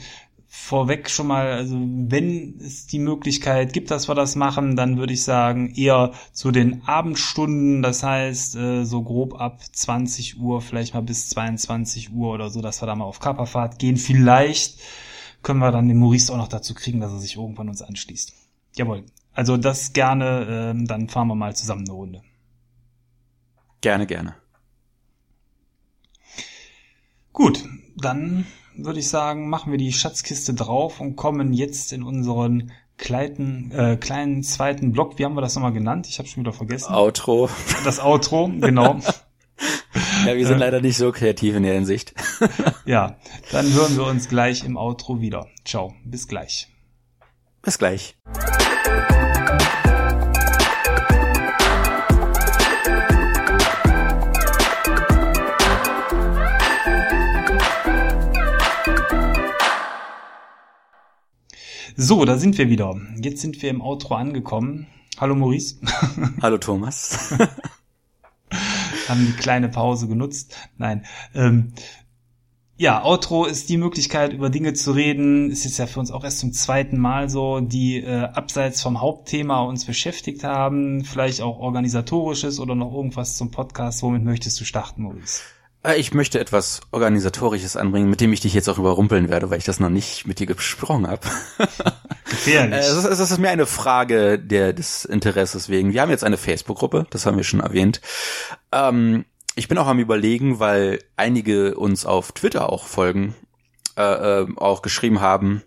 vorweg 0.56 1.08
schon 1.10 1.28
mal, 1.28 1.52
also 1.52 1.76
wenn 1.78 2.58
es 2.58 2.86
die 2.86 2.98
Möglichkeit 2.98 3.72
gibt, 3.72 3.90
dass 3.90 4.08
wir 4.08 4.14
das 4.14 4.34
machen, 4.34 4.74
dann 4.74 4.98
würde 4.98 5.12
ich 5.12 5.22
sagen 5.22 5.72
eher 5.74 6.12
zu 6.32 6.50
den 6.50 6.82
Abendstunden, 6.88 7.82
das 7.82 8.02
heißt 8.02 8.56
äh, 8.56 8.84
so 8.84 9.02
grob 9.02 9.40
ab 9.40 9.60
20 9.62 10.40
Uhr, 10.40 10.60
vielleicht 10.60 10.94
mal 10.94 11.02
bis 11.02 11.28
22 11.28 12.12
Uhr 12.12 12.32
oder 12.32 12.50
so, 12.50 12.62
dass 12.62 12.82
wir 12.82 12.86
da 12.86 12.96
mal 12.96 13.04
auf 13.04 13.20
Kapperfahrt 13.20 13.78
gehen. 13.78 13.96
Vielleicht 13.96 14.80
können 15.42 15.60
wir 15.60 15.70
dann 15.70 15.86
den 15.86 15.98
Maurice 15.98 16.32
auch 16.32 16.38
noch 16.38 16.48
dazu 16.48 16.74
kriegen, 16.74 17.00
dass 17.00 17.12
er 17.12 17.20
sich 17.20 17.36
irgendwann 17.36 17.68
uns 17.68 17.82
anschließt. 17.82 18.32
Jawohl. 18.74 19.04
Also 19.32 19.56
das 19.56 19.92
gerne, 19.92 20.74
äh, 20.74 20.86
dann 20.86 21.08
fahren 21.08 21.28
wir 21.28 21.36
mal 21.36 21.54
zusammen 21.54 21.84
eine 21.86 21.92
Runde. 21.92 22.22
Gerne, 23.82 24.06
gerne. 24.06 24.34
Gut, 27.32 27.62
dann 27.96 28.46
würde 28.78 29.00
ich 29.00 29.08
sagen, 29.08 29.48
machen 29.48 29.70
wir 29.70 29.78
die 29.78 29.92
Schatzkiste 29.92 30.54
drauf 30.54 31.00
und 31.00 31.16
kommen 31.16 31.52
jetzt 31.52 31.92
in 31.92 32.02
unseren 32.02 32.72
kleinen, 32.98 33.70
äh, 33.72 33.96
kleinen 33.96 34.42
zweiten 34.42 34.92
Block. 34.92 35.18
Wie 35.18 35.24
haben 35.24 35.34
wir 35.34 35.40
das 35.40 35.54
nochmal 35.54 35.72
genannt? 35.72 36.06
Ich 36.08 36.18
habe 36.18 36.28
schon 36.28 36.42
wieder 36.42 36.52
vergessen. 36.52 36.92
Outro. 36.92 37.48
Das 37.84 38.00
Outro, 38.00 38.48
genau. 38.48 38.98
ja, 40.26 40.36
wir 40.36 40.46
sind 40.46 40.56
äh, 40.56 40.60
leider 40.60 40.80
nicht 40.80 40.96
so 40.96 41.12
kreativ 41.12 41.56
in 41.56 41.62
der 41.62 41.74
Hinsicht. 41.74 42.14
ja, 42.84 43.16
dann 43.52 43.72
hören 43.72 43.96
wir 43.96 44.06
uns 44.06 44.28
gleich 44.28 44.64
im 44.64 44.76
Outro 44.76 45.20
wieder. 45.20 45.46
Ciao, 45.64 45.94
bis 46.04 46.28
gleich. 46.28 46.68
Bis 47.62 47.78
gleich. 47.78 48.16
So, 61.98 62.26
da 62.26 62.36
sind 62.36 62.58
wir 62.58 62.68
wieder. 62.68 62.94
Jetzt 63.22 63.40
sind 63.40 63.62
wir 63.62 63.70
im 63.70 63.80
Outro 63.80 64.16
angekommen. 64.16 64.86
Hallo 65.18 65.34
Maurice. 65.34 65.76
Hallo 66.42 66.58
Thomas. 66.58 67.32
Haben 69.08 69.24
die 69.26 69.32
kleine 69.32 69.70
Pause 69.70 70.06
genutzt. 70.06 70.54
Nein. 70.76 71.06
Ähm, 71.34 71.72
ja, 72.76 73.02
Outro 73.02 73.46
ist 73.46 73.70
die 73.70 73.78
Möglichkeit, 73.78 74.34
über 74.34 74.50
Dinge 74.50 74.74
zu 74.74 74.92
reden. 74.92 75.50
Ist 75.50 75.64
jetzt 75.64 75.78
ja 75.78 75.86
für 75.86 75.98
uns 75.98 76.10
auch 76.10 76.22
erst 76.22 76.40
zum 76.40 76.52
zweiten 76.52 76.98
Mal 76.98 77.30
so, 77.30 77.60
die 77.60 78.02
äh, 78.02 78.24
abseits 78.24 78.82
vom 78.82 79.00
Hauptthema 79.00 79.62
uns 79.62 79.86
beschäftigt 79.86 80.44
haben. 80.44 81.02
Vielleicht 81.02 81.40
auch 81.40 81.58
organisatorisches 81.60 82.60
oder 82.60 82.74
noch 82.74 82.92
irgendwas 82.92 83.38
zum 83.38 83.50
Podcast. 83.50 84.02
Womit 84.02 84.22
möchtest 84.22 84.60
du 84.60 84.66
starten, 84.66 85.00
Maurice? 85.00 85.40
Äh, 85.86 85.96
ich 85.96 86.12
möchte 86.12 86.40
etwas 86.40 86.80
Organisatorisches 86.90 87.76
anbringen, 87.76 88.10
mit 88.10 88.20
dem 88.20 88.32
ich 88.32 88.40
dich 88.40 88.54
jetzt 88.54 88.68
auch 88.68 88.78
überrumpeln 88.78 89.28
werde, 89.28 89.50
weil 89.50 89.58
ich 89.58 89.64
das 89.64 89.80
noch 89.80 89.88
nicht 89.88 90.26
mit 90.26 90.40
dir 90.40 90.46
gesprochen 90.46 91.06
habe. 91.06 91.26
Gefährlich. 92.28 92.74
Äh, 92.74 92.90
es 92.90 92.96
ist, 92.96 93.04
es 93.04 93.30
ist 93.30 93.38
mir 93.38 93.50
eine 93.50 93.66
Frage 93.66 94.38
der, 94.38 94.72
des 94.72 95.04
Interesses 95.04 95.68
wegen. 95.68 95.92
Wir 95.92 96.02
haben 96.02 96.10
jetzt 96.10 96.24
eine 96.24 96.36
Facebook-Gruppe, 96.36 97.06
das 97.10 97.26
haben 97.26 97.36
wir 97.36 97.44
schon 97.44 97.60
erwähnt. 97.60 98.00
Ähm, 98.72 99.24
ich 99.54 99.68
bin 99.68 99.78
auch 99.78 99.86
am 99.86 99.98
überlegen, 99.98 100.58
weil 100.58 100.98
einige 101.16 101.76
uns 101.76 102.04
auf 102.04 102.32
Twitter 102.32 102.70
auch 102.70 102.86
folgen, 102.86 103.34
äh, 103.96 104.02
äh, 104.42 104.46
auch 104.56 104.82
geschrieben 104.82 105.20
haben, 105.20 105.62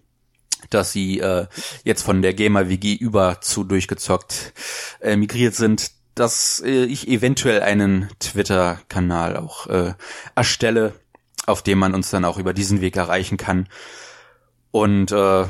dass 0.69 0.91
sie 0.91 1.19
äh, 1.19 1.47
jetzt 1.83 2.03
von 2.03 2.21
der 2.21 2.33
Gamer 2.33 2.69
WG 2.69 2.93
über 2.93 3.41
zu 3.41 3.63
durchgezockt 3.63 4.53
äh, 5.01 5.15
migriert 5.15 5.55
sind, 5.55 5.91
dass 6.15 6.61
äh, 6.65 6.85
ich 6.85 7.07
eventuell 7.07 7.61
einen 7.61 8.09
Twitter-Kanal 8.19 9.37
auch 9.37 9.67
äh, 9.67 9.93
erstelle, 10.35 10.93
auf 11.45 11.61
dem 11.63 11.79
man 11.79 11.95
uns 11.95 12.09
dann 12.09 12.25
auch 12.25 12.37
über 12.37 12.53
diesen 12.53 12.81
Weg 12.81 12.97
erreichen 12.97 13.37
kann. 13.37 13.67
Und 14.71 15.11
äh, 15.11 15.45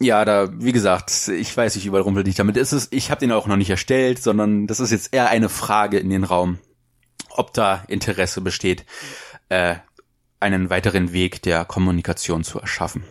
ja, 0.00 0.24
da, 0.24 0.48
wie 0.52 0.72
gesagt, 0.72 1.28
ich 1.28 1.56
weiß, 1.56 1.76
ich 1.76 1.86
überrumpel 1.86 2.22
dich 2.24 2.36
damit. 2.36 2.56
Es 2.56 2.72
ist, 2.72 2.92
ich 2.92 3.10
habe 3.10 3.20
den 3.20 3.32
auch 3.32 3.46
noch 3.46 3.56
nicht 3.56 3.70
erstellt, 3.70 4.22
sondern 4.22 4.66
das 4.66 4.80
ist 4.80 4.92
jetzt 4.92 5.12
eher 5.12 5.28
eine 5.28 5.48
Frage 5.48 5.98
in 5.98 6.10
den 6.10 6.24
Raum, 6.24 6.58
ob 7.30 7.52
da 7.52 7.84
Interesse 7.88 8.40
besteht, 8.40 8.84
äh, 9.48 9.76
einen 10.40 10.70
weiteren 10.70 11.12
Weg 11.12 11.42
der 11.42 11.64
Kommunikation 11.64 12.44
zu 12.44 12.60
erschaffen. 12.60 13.02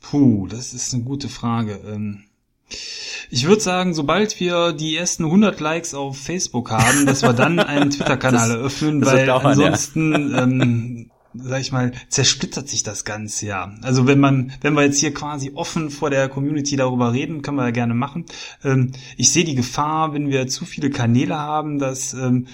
Puh, 0.00 0.46
das 0.46 0.74
ist 0.74 0.92
eine 0.92 1.04
gute 1.04 1.28
Frage. 1.28 1.80
Ähm 1.86 2.25
ich 3.30 3.46
würde 3.46 3.60
sagen, 3.60 3.94
sobald 3.94 4.38
wir 4.40 4.72
die 4.72 4.96
ersten 4.96 5.24
100 5.24 5.60
Likes 5.60 5.94
auf 5.94 6.18
Facebook 6.18 6.70
haben, 6.70 7.06
dass 7.06 7.22
wir 7.22 7.32
dann 7.32 7.58
einen 7.58 7.90
Twitter-Kanal 7.90 8.50
eröffnen, 8.58 9.04
weil 9.04 9.26
dauern, 9.26 9.46
ansonsten, 9.46 10.32
ja. 10.32 10.42
ähm, 10.42 11.10
sag 11.34 11.60
ich 11.60 11.72
mal, 11.72 11.92
zersplittert 12.08 12.68
sich 12.68 12.82
das 12.82 13.04
Ganze 13.04 13.46
ja. 13.46 13.74
Also 13.82 14.06
wenn 14.06 14.20
man, 14.20 14.52
wenn 14.60 14.74
wir 14.74 14.82
jetzt 14.82 14.98
hier 15.00 15.12
quasi 15.12 15.52
offen 15.54 15.90
vor 15.90 16.10
der 16.10 16.28
Community 16.28 16.76
darüber 16.76 17.12
reden, 17.12 17.42
können 17.42 17.58
wir 17.58 17.64
ja 17.64 17.70
gerne 17.70 17.94
machen. 17.94 18.26
Ähm, 18.64 18.92
ich 19.16 19.30
sehe 19.30 19.44
die 19.44 19.54
Gefahr, 19.54 20.14
wenn 20.14 20.30
wir 20.30 20.46
zu 20.48 20.64
viele 20.64 20.90
Kanäle 20.90 21.36
haben, 21.38 21.78
dass 21.78 22.14
ähm, 22.14 22.46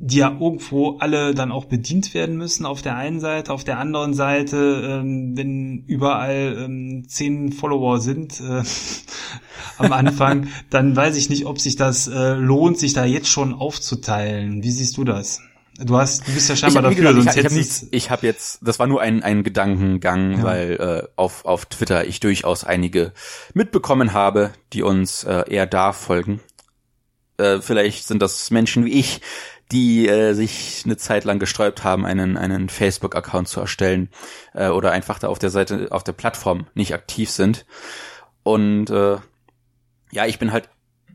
die 0.00 0.18
ja 0.18 0.30
irgendwo 0.30 0.96
alle 0.98 1.34
dann 1.34 1.50
auch 1.50 1.64
bedient 1.64 2.14
werden 2.14 2.36
müssen 2.36 2.64
auf 2.64 2.82
der 2.82 2.96
einen 2.96 3.18
Seite, 3.18 3.52
auf 3.52 3.64
der 3.64 3.78
anderen 3.78 4.14
Seite, 4.14 5.00
ähm, 5.02 5.36
wenn 5.36 5.84
überall 5.86 6.56
ähm, 6.58 7.08
zehn 7.08 7.52
Follower 7.52 8.00
sind 8.00 8.40
äh, 8.40 8.62
am 9.78 9.92
Anfang, 9.92 10.48
dann 10.70 10.94
weiß 10.94 11.16
ich 11.16 11.30
nicht, 11.30 11.46
ob 11.46 11.60
sich 11.60 11.74
das 11.74 12.06
äh, 12.06 12.34
lohnt, 12.34 12.78
sich 12.78 12.92
da 12.92 13.04
jetzt 13.04 13.28
schon 13.28 13.52
aufzuteilen. 13.52 14.62
Wie 14.62 14.70
siehst 14.70 14.96
du 14.96 15.04
das? 15.04 15.40
Du 15.80 15.96
hast, 15.96 16.26
du 16.26 16.32
bist 16.32 16.48
ja 16.48 16.56
scheinbar 16.56 16.90
ich, 16.90 16.98
dafür, 16.98 17.14
gesagt, 17.14 17.50
sonst 17.50 17.56
ich, 17.56 17.60
ich 17.60 17.70
habe. 17.80 17.96
Ich 17.96 18.10
habe 18.10 18.26
jetzt, 18.26 18.58
das 18.62 18.78
war 18.80 18.88
nur 18.88 19.00
ein 19.00 19.22
ein 19.22 19.44
Gedankengang, 19.44 20.38
ja. 20.38 20.42
weil 20.42 20.72
äh, 20.72 21.08
auf 21.14 21.44
auf 21.44 21.66
Twitter 21.66 22.04
ich 22.04 22.18
durchaus 22.18 22.64
einige 22.64 23.12
mitbekommen 23.54 24.12
habe, 24.12 24.52
die 24.72 24.82
uns 24.82 25.22
äh, 25.22 25.44
eher 25.48 25.66
da 25.66 25.92
folgen. 25.92 26.40
Äh, 27.36 27.60
vielleicht 27.60 28.08
sind 28.08 28.22
das 28.22 28.50
Menschen 28.50 28.84
wie 28.86 28.92
ich, 28.92 29.20
die 29.72 30.08
äh, 30.08 30.32
sich 30.32 30.82
eine 30.84 30.96
Zeit 30.96 31.24
lang 31.24 31.38
gesträubt 31.38 31.84
haben, 31.84 32.06
einen, 32.06 32.36
einen 32.36 32.68
Facebook-Account 32.68 33.48
zu 33.48 33.60
erstellen 33.60 34.08
äh, 34.54 34.68
oder 34.68 34.92
einfach 34.92 35.18
da 35.18 35.28
auf 35.28 35.38
der 35.38 35.50
Seite, 35.50 35.88
auf 35.90 36.04
der 36.04 36.12
Plattform 36.12 36.66
nicht 36.74 36.94
aktiv 36.94 37.30
sind. 37.30 37.66
Und 38.42 38.90
äh, 38.90 39.16
ja, 40.10 40.26
ich 40.26 40.38
bin 40.38 40.52
halt 40.52 40.68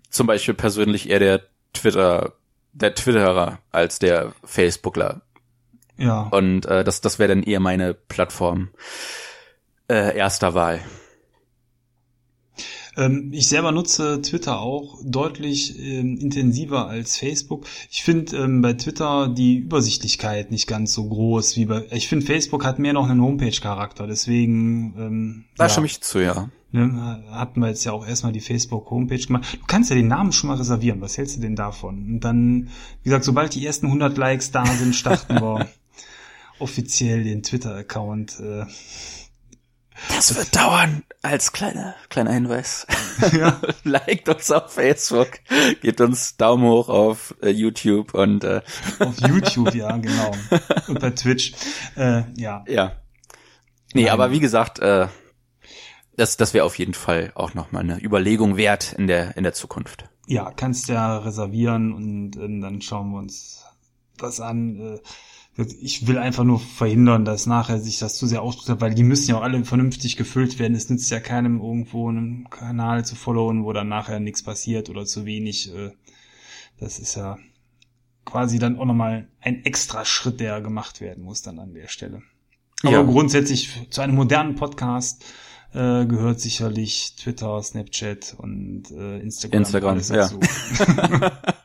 zum 0.09 0.27
Beispiel 0.27 0.53
persönlich 0.53 1.09
eher 1.09 1.19
der 1.19 1.41
Twitter, 1.73 2.33
der 2.73 2.93
Twitterer 2.93 3.59
als 3.71 3.97
der 3.97 4.33
Facebookler. 4.43 5.21
Ja. 5.97 6.21
Und 6.31 6.65
äh, 6.65 6.83
das, 6.83 7.01
das 7.01 7.17
wäre 7.17 7.29
dann 7.29 7.43
eher 7.43 7.59
meine 7.59 7.93
Plattform 7.93 8.69
äh, 9.89 10.15
erster 10.15 10.53
Wahl. 10.53 10.79
Ähm, 12.95 13.29
ich 13.31 13.47
selber 13.47 13.71
nutze 13.71 14.21
Twitter 14.21 14.59
auch 14.59 14.99
deutlich 15.03 15.79
ähm, 15.79 16.17
intensiver 16.17 16.87
als 16.87 17.17
Facebook. 17.17 17.65
Ich 17.89 18.03
finde 18.03 18.37
ähm, 18.37 18.61
bei 18.61 18.73
Twitter 18.73 19.27
die 19.27 19.57
Übersichtlichkeit 19.57 20.51
nicht 20.51 20.67
ganz 20.67 20.93
so 20.93 21.07
groß 21.07 21.57
wie 21.57 21.65
bei. 21.65 21.85
Ich 21.91 22.07
finde 22.07 22.25
Facebook 22.25 22.65
hat 22.65 22.79
mehr 22.79 22.93
noch 22.93 23.09
einen 23.09 23.21
Homepage-Charakter, 23.21 24.07
deswegen. 24.07 24.93
Ähm, 24.97 25.45
da 25.57 25.65
ja. 25.65 25.69
stimme 25.69 25.87
ich 25.87 26.01
zu, 26.01 26.19
ja. 26.19 26.49
Ne, 26.75 27.23
hatten 27.29 27.59
wir 27.59 27.67
jetzt 27.67 27.83
ja 27.83 27.91
auch 27.91 28.05
erstmal 28.05 28.31
die 28.31 28.41
Facebook-Homepage 28.41 29.19
gemacht. 29.19 29.59
Du 29.61 29.67
kannst 29.67 29.91
ja 29.91 29.95
den 29.95 30.07
Namen 30.07 30.31
schon 30.31 30.47
mal 30.47 30.57
reservieren. 30.57 31.01
Was 31.01 31.17
hältst 31.19 31.37
du 31.37 31.41
denn 31.41 31.55
davon? 31.55 31.97
Und 32.13 32.19
dann, 32.21 32.69
wie 33.03 33.09
gesagt, 33.09 33.25
sobald 33.25 33.53
die 33.53 33.63
ersten 33.63 33.85
100 33.85 34.17
Likes 34.17 34.49
da 34.49 34.65
sind, 34.65 34.95
starten 34.95 35.35
wir 35.39 35.69
offiziell 36.57 37.23
den 37.23 37.43
Twitter-Account. 37.43 38.39
Äh, 38.39 38.65
das 40.09 40.35
wird 40.35 40.55
dauern, 40.55 41.03
als 41.21 41.51
kleiner, 41.53 41.95
kleiner 42.09 42.31
Hinweis. 42.31 42.87
Ja. 43.31 43.61
Liked 43.83 44.27
uns 44.27 44.51
auf 44.51 44.73
Facebook, 44.73 45.39
gebt 45.81 46.01
uns 46.01 46.35
Daumen 46.35 46.65
hoch 46.65 46.89
auf 46.89 47.35
äh, 47.41 47.49
YouTube 47.49 48.13
und 48.13 48.43
äh, 48.43 48.61
auf 48.99 49.17
YouTube, 49.21 49.73
ja, 49.73 49.95
genau. 49.95 50.31
Und 50.87 50.99
bei 50.99 51.11
Twitch, 51.11 51.53
äh, 51.95 52.23
ja. 52.35 52.65
Ja. 52.67 52.97
Nee, 53.93 54.03
Nein. 54.03 54.11
aber 54.11 54.31
wie 54.31 54.39
gesagt, 54.39 54.79
äh, 54.79 55.07
das, 56.17 56.37
das 56.37 56.53
wäre 56.53 56.65
auf 56.65 56.77
jeden 56.77 56.93
Fall 56.93 57.31
auch 57.35 57.53
nochmal 57.53 57.83
eine 57.83 58.03
Überlegung 58.03 58.57
wert 58.57 58.93
in 58.93 59.07
der, 59.07 59.37
in 59.37 59.43
der 59.43 59.53
Zukunft. 59.53 60.09
Ja, 60.27 60.51
kannst 60.51 60.89
ja 60.89 61.17
reservieren 61.19 61.93
und 61.93 62.35
äh, 62.35 62.61
dann 62.61 62.81
schauen 62.81 63.11
wir 63.11 63.19
uns 63.19 63.65
das 64.17 64.39
an. 64.39 64.79
Äh, 64.79 64.99
ich 65.55 66.07
will 66.07 66.17
einfach 66.17 66.43
nur 66.43 66.59
verhindern, 66.59 67.25
dass 67.25 67.45
nachher 67.45 67.79
sich 67.79 67.99
das 67.99 68.17
zu 68.17 68.25
sehr 68.25 68.41
ausdrückt, 68.41 68.81
weil 68.81 68.95
die 68.95 69.03
müssen 69.03 69.29
ja 69.29 69.37
auch 69.37 69.43
alle 69.43 69.63
vernünftig 69.65 70.17
gefüllt 70.17 70.57
werden. 70.57 70.73
Es 70.73 70.89
nützt 70.89 71.11
ja 71.11 71.19
keinem 71.19 71.61
irgendwo 71.61 72.09
einen 72.09 72.49
Kanal 72.49 73.05
zu 73.05 73.15
followen, 73.15 73.63
wo 73.63 73.71
dann 73.71 73.87
nachher 73.87 74.19
nichts 74.19 74.41
passiert 74.41 74.89
oder 74.89 75.05
zu 75.05 75.25
wenig. 75.25 75.73
Äh, 75.73 75.91
das 76.79 76.97
ist 76.97 77.15
ja 77.15 77.37
quasi 78.25 78.57
dann 78.57 78.79
auch 78.79 78.85
nochmal 78.85 79.27
ein 79.41 79.63
extra 79.63 80.05
Schritt, 80.05 80.39
der 80.39 80.59
gemacht 80.61 81.01
werden 81.01 81.23
muss 81.23 81.43
dann 81.43 81.59
an 81.59 81.73
der 81.73 81.87
Stelle. 81.87 82.23
Aber 82.81 82.91
ja. 82.91 83.03
grundsätzlich 83.03 83.87
zu 83.91 84.01
einem 84.01 84.15
modernen 84.15 84.55
Podcast 84.55 85.23
äh, 85.73 86.05
gehört 86.05 86.39
sicherlich 86.39 87.15
Twitter, 87.15 87.61
Snapchat 87.61 88.35
und 88.37 88.89
äh, 88.91 89.19
Instagram. 89.19 89.59
Instagram, 89.59 89.99
ja. 89.99 90.29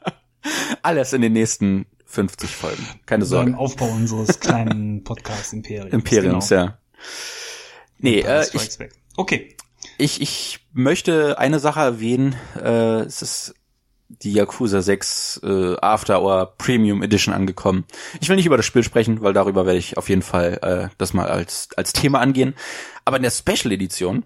alles 0.82 1.12
in 1.12 1.22
den 1.22 1.32
nächsten 1.32 1.86
50 2.06 2.50
Folgen. 2.50 2.86
Keine 3.06 3.24
Sorge. 3.24 3.50
Im 3.50 3.56
Aufbau 3.56 3.86
unseres 3.86 4.40
kleinen 4.40 5.04
Podcast-Imperiums. 5.04 5.92
Imperiums, 5.92 6.48
genau. 6.48 6.62
ja. 6.62 6.78
Nee, 7.98 8.20
äh, 8.20 8.46
ich, 8.52 8.78
okay. 9.16 9.56
Ich, 9.98 10.20
ich 10.20 10.60
möchte 10.72 11.38
eine 11.38 11.58
Sache 11.58 11.80
erwähnen. 11.80 12.36
Äh, 12.56 13.00
es 13.00 13.22
ist 13.22 13.54
die 14.08 14.32
Yakuza 14.32 14.80
6 14.80 15.40
äh, 15.44 15.76
After 15.80 16.22
Hour 16.22 16.54
Premium 16.56 17.02
Edition 17.02 17.34
angekommen. 17.34 17.84
Ich 18.20 18.28
will 18.28 18.36
nicht 18.36 18.46
über 18.46 18.56
das 18.56 18.64
Spiel 18.64 18.82
sprechen, 18.82 19.20
weil 19.20 19.34
darüber 19.34 19.66
werde 19.66 19.78
ich 19.78 19.98
auf 19.98 20.08
jeden 20.08 20.22
Fall 20.22 20.58
äh, 20.62 20.94
das 20.96 21.12
mal 21.12 21.28
als, 21.28 21.68
als 21.76 21.92
Thema 21.92 22.20
angehen. 22.20 22.54
Aber 23.04 23.18
in 23.18 23.22
der 23.22 23.30
Special 23.30 23.72
Edition 23.72 24.24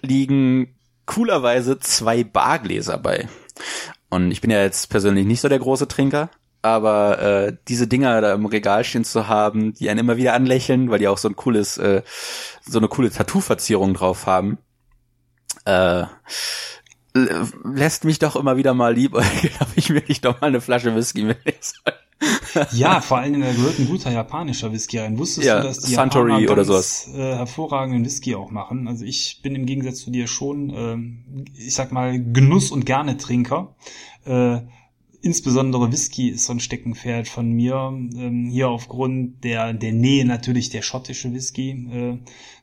liegen 0.00 0.74
coolerweise 1.04 1.78
zwei 1.78 2.24
Bargläser 2.24 2.98
bei. 2.98 3.28
Und 4.10 4.30
ich 4.30 4.40
bin 4.40 4.50
ja 4.50 4.62
jetzt 4.62 4.88
persönlich 4.88 5.26
nicht 5.26 5.40
so 5.40 5.48
der 5.48 5.58
große 5.58 5.88
Trinker, 5.88 6.30
aber 6.62 7.18
äh, 7.20 7.56
diese 7.68 7.86
Dinger 7.86 8.20
da 8.20 8.34
im 8.34 8.46
Regal 8.46 8.84
stehen 8.84 9.04
zu 9.04 9.28
haben, 9.28 9.74
die 9.74 9.90
einen 9.90 10.00
immer 10.00 10.16
wieder 10.16 10.34
anlächeln, 10.34 10.90
weil 10.90 10.98
die 10.98 11.08
auch 11.08 11.18
so 11.18 11.28
ein 11.28 11.36
cooles, 11.36 11.78
äh, 11.78 12.02
so 12.66 12.78
eine 12.78 12.88
coole 12.88 13.10
Tattoo-Verzierung 13.10 13.94
drauf 13.94 14.26
haben, 14.26 14.58
äh, 15.64 16.04
lässt 17.14 18.04
mich 18.04 18.18
doch 18.18 18.36
immer 18.36 18.56
wieder 18.56 18.74
mal 18.74 18.94
lieb, 18.94 19.14
ob 19.60 19.68
ich 19.76 19.90
mir 19.90 20.02
nicht 20.06 20.24
doch 20.24 20.40
mal 20.40 20.48
eine 20.48 20.60
Flasche 20.60 20.94
Whisky 20.94 21.22
mitnehmen 21.22 21.58
soll. 21.60 21.94
ja, 22.72 23.00
vor 23.00 23.18
allen 23.18 23.32
Dingen, 23.32 23.44
da 23.44 23.52
gehört 23.52 23.78
ein 23.78 23.86
guter 23.86 24.10
japanischer 24.10 24.72
Whisky 24.72 24.98
rein. 24.98 25.18
Wusstest 25.18 25.46
ja, 25.46 25.60
du, 25.60 25.68
dass 25.68 25.80
die 25.80 25.94
Suntory 25.94 26.32
Japaner 26.32 26.52
oder 26.52 26.64
sowas. 26.64 27.08
Äh, 27.14 27.36
hervorragenden 27.36 28.04
Whisky 28.04 28.34
auch 28.34 28.50
machen? 28.50 28.88
Also 28.88 29.04
ich 29.04 29.40
bin 29.42 29.54
im 29.54 29.66
Gegensatz 29.66 30.00
zu 30.00 30.10
dir 30.10 30.26
schon, 30.26 30.70
äh, 30.70 31.46
ich 31.56 31.74
sag 31.74 31.92
mal, 31.92 32.18
Genuss- 32.18 32.72
und 32.72 32.86
Gerne-Trinker. 32.86 33.74
Äh, 34.24 34.60
insbesondere 35.20 35.92
Whisky 35.92 36.28
ist 36.28 36.46
so 36.46 36.52
ein 36.52 36.60
Steckenpferd 36.60 37.28
von 37.28 37.50
mir. 37.50 37.74
Ähm, 37.94 38.48
hier 38.50 38.68
aufgrund 38.68 39.44
der, 39.44 39.72
der 39.72 39.92
Nähe 39.92 40.24
natürlich 40.24 40.70
der 40.70 40.82
schottische 40.82 41.32
Whisky, 41.32 41.70
äh, 41.70 42.18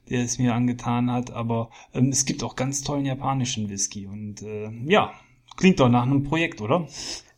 der 0.09 0.23
es 0.23 0.37
mir 0.37 0.53
angetan 0.53 1.11
hat. 1.11 1.31
Aber 1.31 1.69
ähm, 1.93 2.09
es 2.09 2.25
gibt 2.25 2.43
auch 2.43 2.55
ganz 2.55 2.81
tollen 2.81 3.05
japanischen 3.05 3.69
Whisky. 3.69 4.07
Und 4.07 4.41
äh, 4.41 4.69
ja, 4.85 5.13
klingt 5.55 5.79
doch 5.79 5.89
nach 5.89 6.03
einem 6.03 6.23
Projekt, 6.23 6.59
oder? 6.61 6.87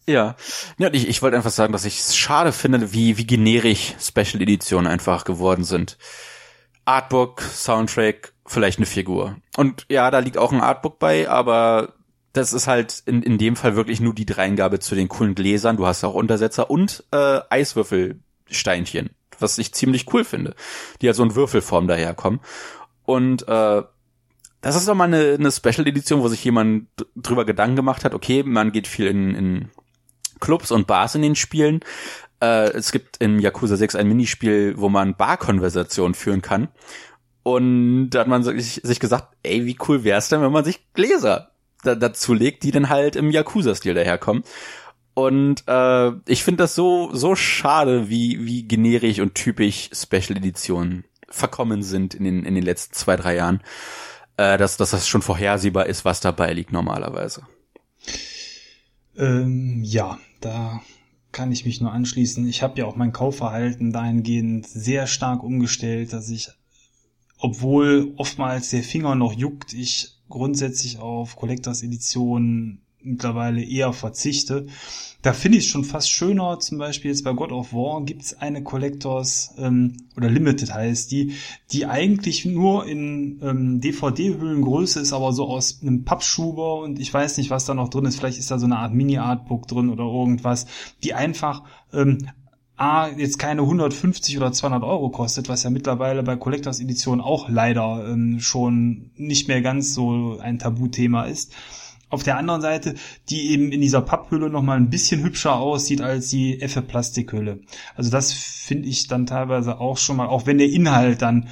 Ja, 0.08 0.36
ja 0.78 0.90
ich, 0.94 1.08
ich 1.08 1.22
wollte 1.22 1.38
einfach 1.38 1.52
sagen, 1.52 1.74
dass 1.74 1.86
ich 1.86 2.00
es 2.00 2.16
schade 2.16 2.52
finde, 2.52 2.94
wie, 2.94 3.18
wie 3.18 3.28
generisch 3.28 3.96
Special 4.00 4.42
Editionen 4.42 4.88
einfach 4.90 5.26
geworden 5.26 5.64
sind. 5.64 5.98
Artbook, 6.86 7.42
Soundtrack, 7.42 8.34
vielleicht 8.46 8.80
eine 8.80 8.86
Figur. 8.86 9.36
Und 9.58 9.86
ja, 9.90 10.10
da 10.10 10.20
liegt 10.20 10.38
auch 10.38 10.54
ein 10.54 10.62
Artbook 10.62 11.00
bei, 11.00 11.30
aber 11.30 11.94
das 12.32 12.54
ist 12.54 12.68
halt 12.68 13.04
in, 13.06 13.22
in 13.22 13.38
dem 13.38 13.58
Fall 13.58 13.76
wirklich 13.76 14.00
nur 14.00 14.14
die 14.14 14.26
Dreingabe 14.26 14.80
zu 14.80 14.96
den 14.96 15.10
coolen 15.10 15.36
Gläsern. 15.36 15.76
Du 15.76 15.86
hast 15.86 16.04
auch 16.06 16.14
Untersetzer 16.14 16.70
und 16.70 17.04
äh, 17.12 17.42
Eiswürfelsteinchen, 17.50 19.10
was 19.40 19.58
ich 19.58 19.74
ziemlich 19.74 20.14
cool 20.14 20.24
finde, 20.24 20.56
die 21.02 21.08
halt 21.08 21.18
so 21.18 21.24
in 21.24 21.36
Würfelform 21.36 21.88
daherkommen. 21.88 22.40
Und 23.04 23.46
äh, 23.48 23.84
das 24.62 24.76
ist 24.76 24.88
doch 24.88 24.96
mal 24.96 25.06
eine, 25.06 25.34
eine 25.34 25.52
Special 25.52 25.88
Edition, 25.88 26.22
wo 26.22 26.28
sich 26.30 26.44
jemand 26.44 26.88
drüber 27.16 27.44
Gedanken 27.46 27.76
gemacht 27.76 28.06
hat, 28.06 28.14
okay, 28.14 28.44
man 28.44 28.72
geht 28.72 28.88
viel 28.88 29.08
in, 29.08 29.36
in 29.36 29.72
Clubs 30.40 30.72
und 30.72 30.88
Bars 30.88 31.16
in 31.16 31.22
den 31.22 31.36
Spielen. 31.36 31.82
Äh, 32.42 32.72
es 32.72 32.92
gibt 32.92 33.18
in 33.18 33.40
Yakuza 33.40 33.76
6 33.76 33.96
ein 33.96 34.08
Minispiel, 34.08 34.76
wo 34.78 34.90
man 34.90 35.16
Barkonversationen 35.16 36.14
führen 36.14 36.42
kann. 36.42 36.70
Und 37.44 38.10
da 38.10 38.20
hat 38.22 38.28
man 38.28 38.44
sich, 38.44 38.82
gesagt, 39.00 39.36
ey, 39.44 39.66
wie 39.66 39.78
cool 39.88 40.04
wär's 40.04 40.30
denn, 40.30 40.42
wenn 40.42 40.52
man 40.52 40.66
sich 40.66 40.82
Gläser 40.94 41.52
da, 41.84 41.96
dazu 41.96 42.34
legt, 42.34 42.64
die 42.64 42.72
dann 42.72 42.90
halt 42.90 43.16
im 43.16 43.32
Yakuza-Stil 43.32 43.94
daherkommen. 43.94 44.44
Und 45.14 45.64
äh, 45.68 46.12
ich 46.28 46.44
finde 46.44 46.64
das 46.64 46.76
so 46.76 47.10
so 47.12 47.36
schade, 47.36 48.08
wie 48.08 48.46
wie 48.46 48.68
generisch 48.68 49.20
und 49.20 49.34
typisch 49.34 49.90
Special 49.92 50.38
Editionen 50.38 51.06
verkommen 51.28 51.82
sind 51.82 52.14
in 52.14 52.24
den 52.24 52.44
in 52.44 52.54
den 52.54 52.64
letzten 52.64 52.94
zwei 52.94 53.16
drei 53.16 53.36
Jahren, 53.36 53.62
äh, 54.36 54.60
dass 54.60 54.78
dass 54.78 54.92
das 54.92 55.08
schon 55.08 55.24
vorhersehbar 55.24 55.88
ist, 55.88 56.06
was 56.06 56.20
dabei 56.20 56.54
liegt 56.54 56.72
normalerweise. 56.72 57.48
Ähm, 59.18 59.82
ja, 59.84 60.20
da 60.42 60.82
kann 61.32 61.52
ich 61.52 61.66
mich 61.66 61.82
nur 61.82 61.92
anschließen. 61.92 62.48
Ich 62.48 62.64
habe 62.64 62.80
ja 62.80 62.86
auch 62.86 62.96
mein 62.96 63.12
Kaufverhalten 63.12 63.92
dahingehend 63.92 64.66
sehr 64.66 65.08
stark 65.08 65.44
umgestellt, 65.44 66.14
dass 66.14 66.30
ich, 66.30 66.50
obwohl 67.38 68.14
oftmals 68.18 68.70
der 68.70 68.84
Finger 68.84 69.16
noch 69.16 69.34
juckt, 69.34 69.74
ich 69.74 70.18
grundsätzlich 70.30 71.00
auf 71.00 71.36
Collectors 71.36 71.84
Editionen 71.84 72.82
mittlerweile 73.02 73.64
eher 73.64 73.94
verzichte. 73.94 74.68
Da 75.28 75.34
finde 75.34 75.58
ich 75.58 75.66
es 75.66 75.70
schon 75.70 75.84
fast 75.84 76.10
schöner, 76.10 76.58
zum 76.62 76.78
Beispiel 76.78 77.12
jetzt 77.12 77.26
bei 77.26 77.34
God 77.34 77.52
of 77.52 77.74
War 77.74 78.02
gibt 78.06 78.22
es 78.22 78.40
eine 78.40 78.64
Collectors 78.64 79.56
ähm, 79.58 79.98
oder 80.16 80.30
Limited 80.30 80.74
heißt 80.74 81.12
die, 81.12 81.34
die 81.70 81.86
eigentlich 81.86 82.46
nur 82.46 82.86
in 82.86 83.38
ähm, 83.44 83.82
DVD-Hüllengröße 83.82 85.02
ist, 85.02 85.12
aber 85.12 85.34
so 85.34 85.50
aus 85.50 85.82
einem 85.82 86.06
Pappschuber 86.06 86.80
und 86.80 86.98
ich 86.98 87.14
weiß 87.14 87.40
nicht, 87.40 87.50
was 87.50 87.66
da 87.66 87.74
noch 87.74 87.90
drin 87.90 88.06
ist. 88.06 88.16
Vielleicht 88.16 88.38
ist 88.38 88.52
da 88.52 88.58
so 88.58 88.68
eine 88.68 88.78
Art 88.78 88.94
Mini-Artbook 88.94 89.68
drin 89.68 89.90
oder 89.90 90.06
irgendwas, 90.06 90.66
die 91.04 91.14
einfach 91.14 91.64
ähm, 91.92 92.30
A, 92.78 93.10
jetzt 93.10 93.38
keine 93.38 93.64
150 93.64 94.38
oder 94.38 94.54
200 94.54 94.82
Euro 94.84 95.10
kostet, 95.10 95.50
was 95.50 95.64
ja 95.64 95.70
mittlerweile 95.70 96.24
bei 96.24 96.38
Collectors 96.38 96.80
Editionen 96.80 97.20
auch 97.20 97.50
leider 97.50 98.08
ähm, 98.08 98.40
schon 98.40 99.12
nicht 99.18 99.50
mehr 99.50 99.62
ganz 99.62 99.94
so 99.94 100.40
ein 100.40 100.58
Tabuthema 100.58 101.24
ist. 101.24 101.54
Auf 102.10 102.24
der 102.24 102.38
anderen 102.38 102.62
Seite, 102.62 102.96
die 103.30 103.52
eben 103.52 103.72
in 103.72 103.82
dieser 103.82 104.02
Papphülle 104.02 104.50
nochmal 104.50 104.78
ein 104.78 104.90
bisschen 104.90 105.24
hübscher 105.24 105.56
aussieht 105.56 106.02
als 106.02 106.30
die 106.30 106.62
Effe 106.62 106.82
Plastikhülle. 106.82 107.60
Also 107.96 108.10
das 108.10 108.32
finde 108.34 108.88
ich 108.88 109.08
dann 109.08 109.26
teilweise 109.26 109.80
auch 109.80 109.98
schon 109.98 110.18
mal, 110.18 110.28
auch 110.28 110.46
wenn 110.46 110.58
der 110.58 110.70
Inhalt 110.70 111.22
dann 111.22 111.50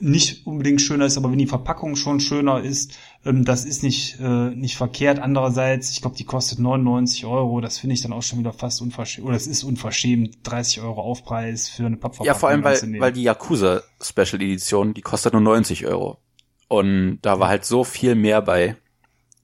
nicht 0.00 0.46
unbedingt 0.46 0.80
schöner 0.80 1.06
ist, 1.06 1.16
aber 1.16 1.30
wenn 1.30 1.38
die 1.38 1.46
Verpackung 1.46 1.94
schon 1.94 2.18
schöner 2.18 2.60
ist, 2.60 2.98
ähm, 3.24 3.44
das 3.44 3.64
ist 3.64 3.82
nicht, 3.82 4.18
äh, 4.20 4.50
nicht 4.50 4.76
verkehrt. 4.76 5.20
Andererseits, 5.20 5.90
ich 5.90 6.00
glaube, 6.00 6.16
die 6.16 6.24
kostet 6.24 6.58
99 6.58 7.24
Euro. 7.26 7.60
Das 7.60 7.78
finde 7.78 7.94
ich 7.94 8.02
dann 8.02 8.12
auch 8.12 8.22
schon 8.22 8.40
wieder 8.40 8.52
fast 8.52 8.82
unverschämt. 8.82 9.26
Oder 9.26 9.36
es 9.36 9.46
ist 9.46 9.62
unverschämt, 9.62 10.38
30 10.42 10.82
Euro 10.82 11.00
Aufpreis 11.00 11.68
für 11.68 11.86
eine 11.86 11.96
Pappverpackung. 11.96 12.26
Ja, 12.26 12.34
vor 12.34 12.48
allem, 12.48 12.64
weil, 12.64 12.80
weil 12.98 13.12
die 13.12 13.22
Yakuza 13.22 13.82
Special 14.00 14.42
Edition, 14.42 14.94
die 14.94 15.00
kostet 15.00 15.32
nur 15.32 15.42
90 15.42 15.86
Euro. 15.86 16.18
Und 16.66 17.20
da 17.22 17.38
war 17.38 17.48
halt 17.48 17.64
so 17.64 17.84
viel 17.84 18.14
mehr 18.14 18.42
bei. 18.42 18.76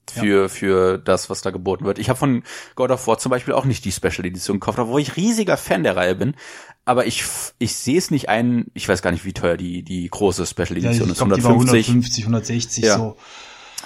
Für, 0.09 0.41
ja. 0.41 0.47
für 0.47 0.97
das, 0.97 1.29
was 1.29 1.41
da 1.41 1.51
geboten 1.51 1.85
wird. 1.85 1.99
Ich 1.99 2.09
habe 2.09 2.19
von 2.19 2.43
God 2.75 2.91
of 2.91 3.07
War 3.07 3.17
zum 3.17 3.29
Beispiel 3.29 3.53
auch 3.53 3.65
nicht 3.65 3.85
die 3.85 3.91
Special 3.91 4.25
Edition 4.25 4.59
gekauft, 4.59 4.79
wo 4.79 4.97
ich 4.97 5.15
riesiger 5.15 5.57
Fan 5.57 5.83
der 5.83 5.95
Reihe 5.95 6.15
bin. 6.15 6.35
Aber 6.85 7.05
ich, 7.05 7.23
ich 7.59 7.75
sehe 7.75 7.97
es 7.97 8.11
nicht 8.11 8.29
ein, 8.29 8.65
ich 8.73 8.87
weiß 8.87 9.01
gar 9.01 9.11
nicht, 9.11 9.25
wie 9.25 9.33
teuer 9.33 9.57
die, 9.57 9.83
die 9.83 10.09
große 10.09 10.45
Special 10.45 10.77
Edition 10.77 11.07
ja, 11.07 11.11
ist. 11.11 11.17
Glaub, 11.17 11.31
150. 11.31 11.87
150, 11.89 12.23
160 12.23 12.83
ja. 12.83 12.97
so. 12.97 13.17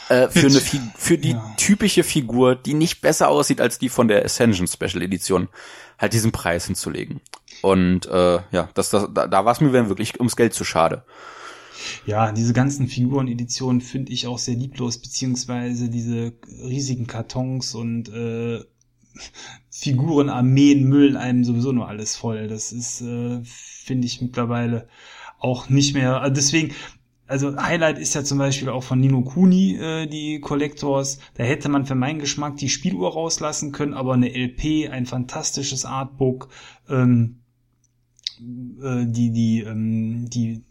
Äh, 0.09 0.29
für, 0.29 0.47
eine, 0.47 0.61
für 0.95 1.17
die 1.17 1.31
ja. 1.31 1.53
typische 1.57 2.03
Figur, 2.03 2.55
die 2.55 2.73
nicht 2.75 3.01
besser 3.01 3.27
aussieht 3.29 3.59
als 3.59 3.79
die 3.79 3.89
von 3.89 4.07
der 4.07 4.23
Ascension 4.23 4.67
Special 4.67 5.01
Edition, 5.01 5.49
halt 5.97 6.13
diesen 6.13 6.31
Preis 6.31 6.65
hinzulegen. 6.65 7.21
Und 7.61 8.05
äh, 8.05 8.39
ja, 8.51 8.69
das, 8.73 8.89
das, 8.89 9.07
da, 9.13 9.27
da 9.27 9.45
war 9.45 9.51
es 9.51 9.61
mir 9.61 9.73
wirklich 9.73 10.19
ums 10.19 10.35
Geld 10.35 10.53
zu 10.53 10.63
schade. 10.63 11.03
Ja, 12.05 12.31
diese 12.31 12.53
ganzen 12.53 12.87
Figureneditionen 12.87 13.81
finde 13.81 14.11
ich 14.11 14.27
auch 14.27 14.37
sehr 14.37 14.55
lieblos, 14.55 14.99
beziehungsweise 14.99 15.89
diese 15.89 16.33
riesigen 16.63 17.07
Kartons 17.07 17.73
und 17.73 18.09
äh, 18.09 18.63
Figurenarmeen 19.71 20.83
müllen 20.87 21.17
einem 21.17 21.43
sowieso 21.43 21.71
nur 21.71 21.87
alles 21.87 22.15
voll. 22.15 22.47
Das 22.47 22.71
ist, 22.71 23.01
äh, 23.01 23.41
finde 23.43 24.05
ich 24.05 24.21
mittlerweile 24.21 24.87
auch 25.39 25.69
nicht 25.69 25.95
mehr. 25.95 26.21
Also 26.21 26.35
deswegen, 26.35 26.73
also 27.25 27.55
Highlight 27.57 27.97
ist 27.97 28.13
ja 28.13 28.23
zum 28.23 28.37
Beispiel 28.37 28.69
auch 28.69 28.83
von 28.83 28.99
Nino 28.99 29.23
Kuni 29.23 29.75
äh, 29.75 30.05
die 30.05 30.39
Collectors. 30.39 31.17
Da 31.33 31.43
hätte 31.43 31.69
man 31.69 31.87
für 31.87 31.95
meinen 31.95 32.19
Geschmack 32.19 32.57
die 32.57 32.69
Spieluhr 32.69 33.13
rauslassen 33.13 33.71
können, 33.71 33.95
aber 33.95 34.13
eine 34.13 34.31
LP, 34.31 34.89
ein 34.91 35.07
fantastisches 35.07 35.85
Artbook, 35.85 36.49
ähm, 36.87 37.39
äh, 38.39 39.05
die 39.07 39.31
die 39.31 39.61
ähm, 39.61 40.29
die 40.29 40.63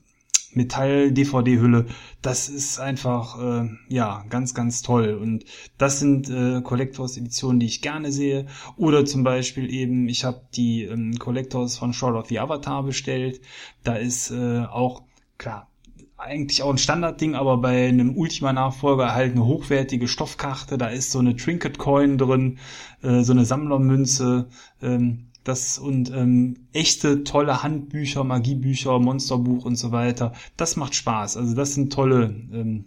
Metall-DVD-Hülle, 0.57 1.86
das 2.22 2.48
ist 2.48 2.78
einfach, 2.78 3.40
äh, 3.40 3.68
ja, 3.88 4.24
ganz, 4.28 4.55
ganz 4.55 4.82
toll. 4.82 5.18
Und 5.20 5.44
das 5.78 6.00
sind 6.00 6.30
äh, 6.30 6.61
Collectors-Editionen, 6.62 7.61
die 7.61 7.66
ich 7.66 7.82
gerne 7.82 8.12
sehe. 8.12 8.46
Oder 8.76 9.05
zum 9.05 9.24
Beispiel 9.24 9.72
eben, 9.72 10.09
ich 10.09 10.24
habe 10.24 10.42
die 10.55 10.84
ähm, 10.84 11.18
Collectors 11.18 11.78
von 11.78 11.92
Short 11.92 12.16
of 12.16 12.28
the 12.28 12.38
Avatar 12.38 12.82
bestellt. 12.82 13.40
Da 13.82 13.96
ist 13.96 14.30
äh, 14.30 14.64
auch, 14.64 15.02
klar, 15.38 15.68
eigentlich 16.16 16.62
auch 16.62 16.70
ein 16.70 16.78
Standardding, 16.78 17.34
aber 17.34 17.59
bei 17.59 17.88
einem 17.88 18.16
Ultima-Nachfolger 18.16 19.14
halt 19.14 19.32
eine 19.32 19.44
hochwertige 19.44 20.09
Stoffkarte. 20.09 20.78
Da 20.78 20.88
ist 20.88 21.11
so 21.11 21.18
eine 21.18 21.36
Trinket-Coin 21.36 22.18
drin, 22.18 22.59
äh, 23.02 23.22
so 23.22 23.32
eine 23.32 23.44
Sammlermünze. 23.44 24.48
Ähm, 24.82 25.30
das 25.45 25.78
und 25.78 26.11
ähm, 26.11 26.68
echte 26.72 27.22
tolle 27.24 27.62
Handbücher, 27.62 28.24
Magiebücher, 28.24 28.99
Monsterbuch 28.99 29.64
und 29.64 29.76
so 29.76 29.92
weiter. 29.92 30.32
Das 30.57 30.76
macht 30.76 30.95
Spaß. 30.95 31.36
Also 31.36 31.55
das 31.55 31.74
sind 31.74 31.92
tolle 31.92 32.24
ähm, 32.53 32.86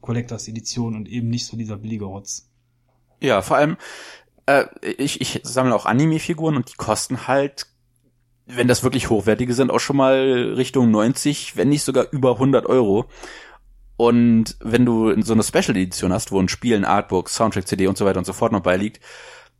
Collectors 0.00 0.46
Editionen 0.46 0.96
und 0.96 1.08
eben 1.08 1.28
nicht 1.28 1.46
so 1.46 1.56
dieser 1.56 1.76
billige 1.76 2.04
Rotz. 2.04 2.48
Ja, 3.20 3.42
vor 3.42 3.56
allem 3.56 3.76
äh, 4.46 4.66
ich, 4.82 5.20
ich 5.20 5.40
sammle 5.42 5.74
auch 5.74 5.86
Anime-Figuren 5.86 6.56
und 6.56 6.70
die 6.70 6.76
kosten 6.76 7.26
halt, 7.26 7.66
wenn 8.46 8.68
das 8.68 8.82
wirklich 8.82 9.10
hochwertige 9.10 9.54
sind, 9.54 9.70
auch 9.70 9.80
schon 9.80 9.96
mal 9.96 10.54
Richtung 10.56 10.90
90, 10.90 11.56
wenn 11.56 11.68
nicht 11.68 11.82
sogar 11.82 12.06
über 12.12 12.32
100 12.32 12.66
Euro. 12.66 13.06
Und 13.96 14.56
wenn 14.60 14.84
du 14.84 15.20
so 15.22 15.32
eine 15.32 15.42
Special 15.42 15.76
Edition 15.76 16.12
hast, 16.12 16.30
wo 16.30 16.38
ein 16.38 16.48
Spiel, 16.48 16.76
ein 16.76 16.84
Artbook, 16.84 17.28
Soundtrack, 17.28 17.66
CD 17.66 17.86
und 17.86 17.96
so 17.96 18.04
weiter 18.04 18.18
und 18.18 18.26
so 18.26 18.34
fort 18.34 18.52
noch 18.52 18.60
beiliegt, 18.60 19.00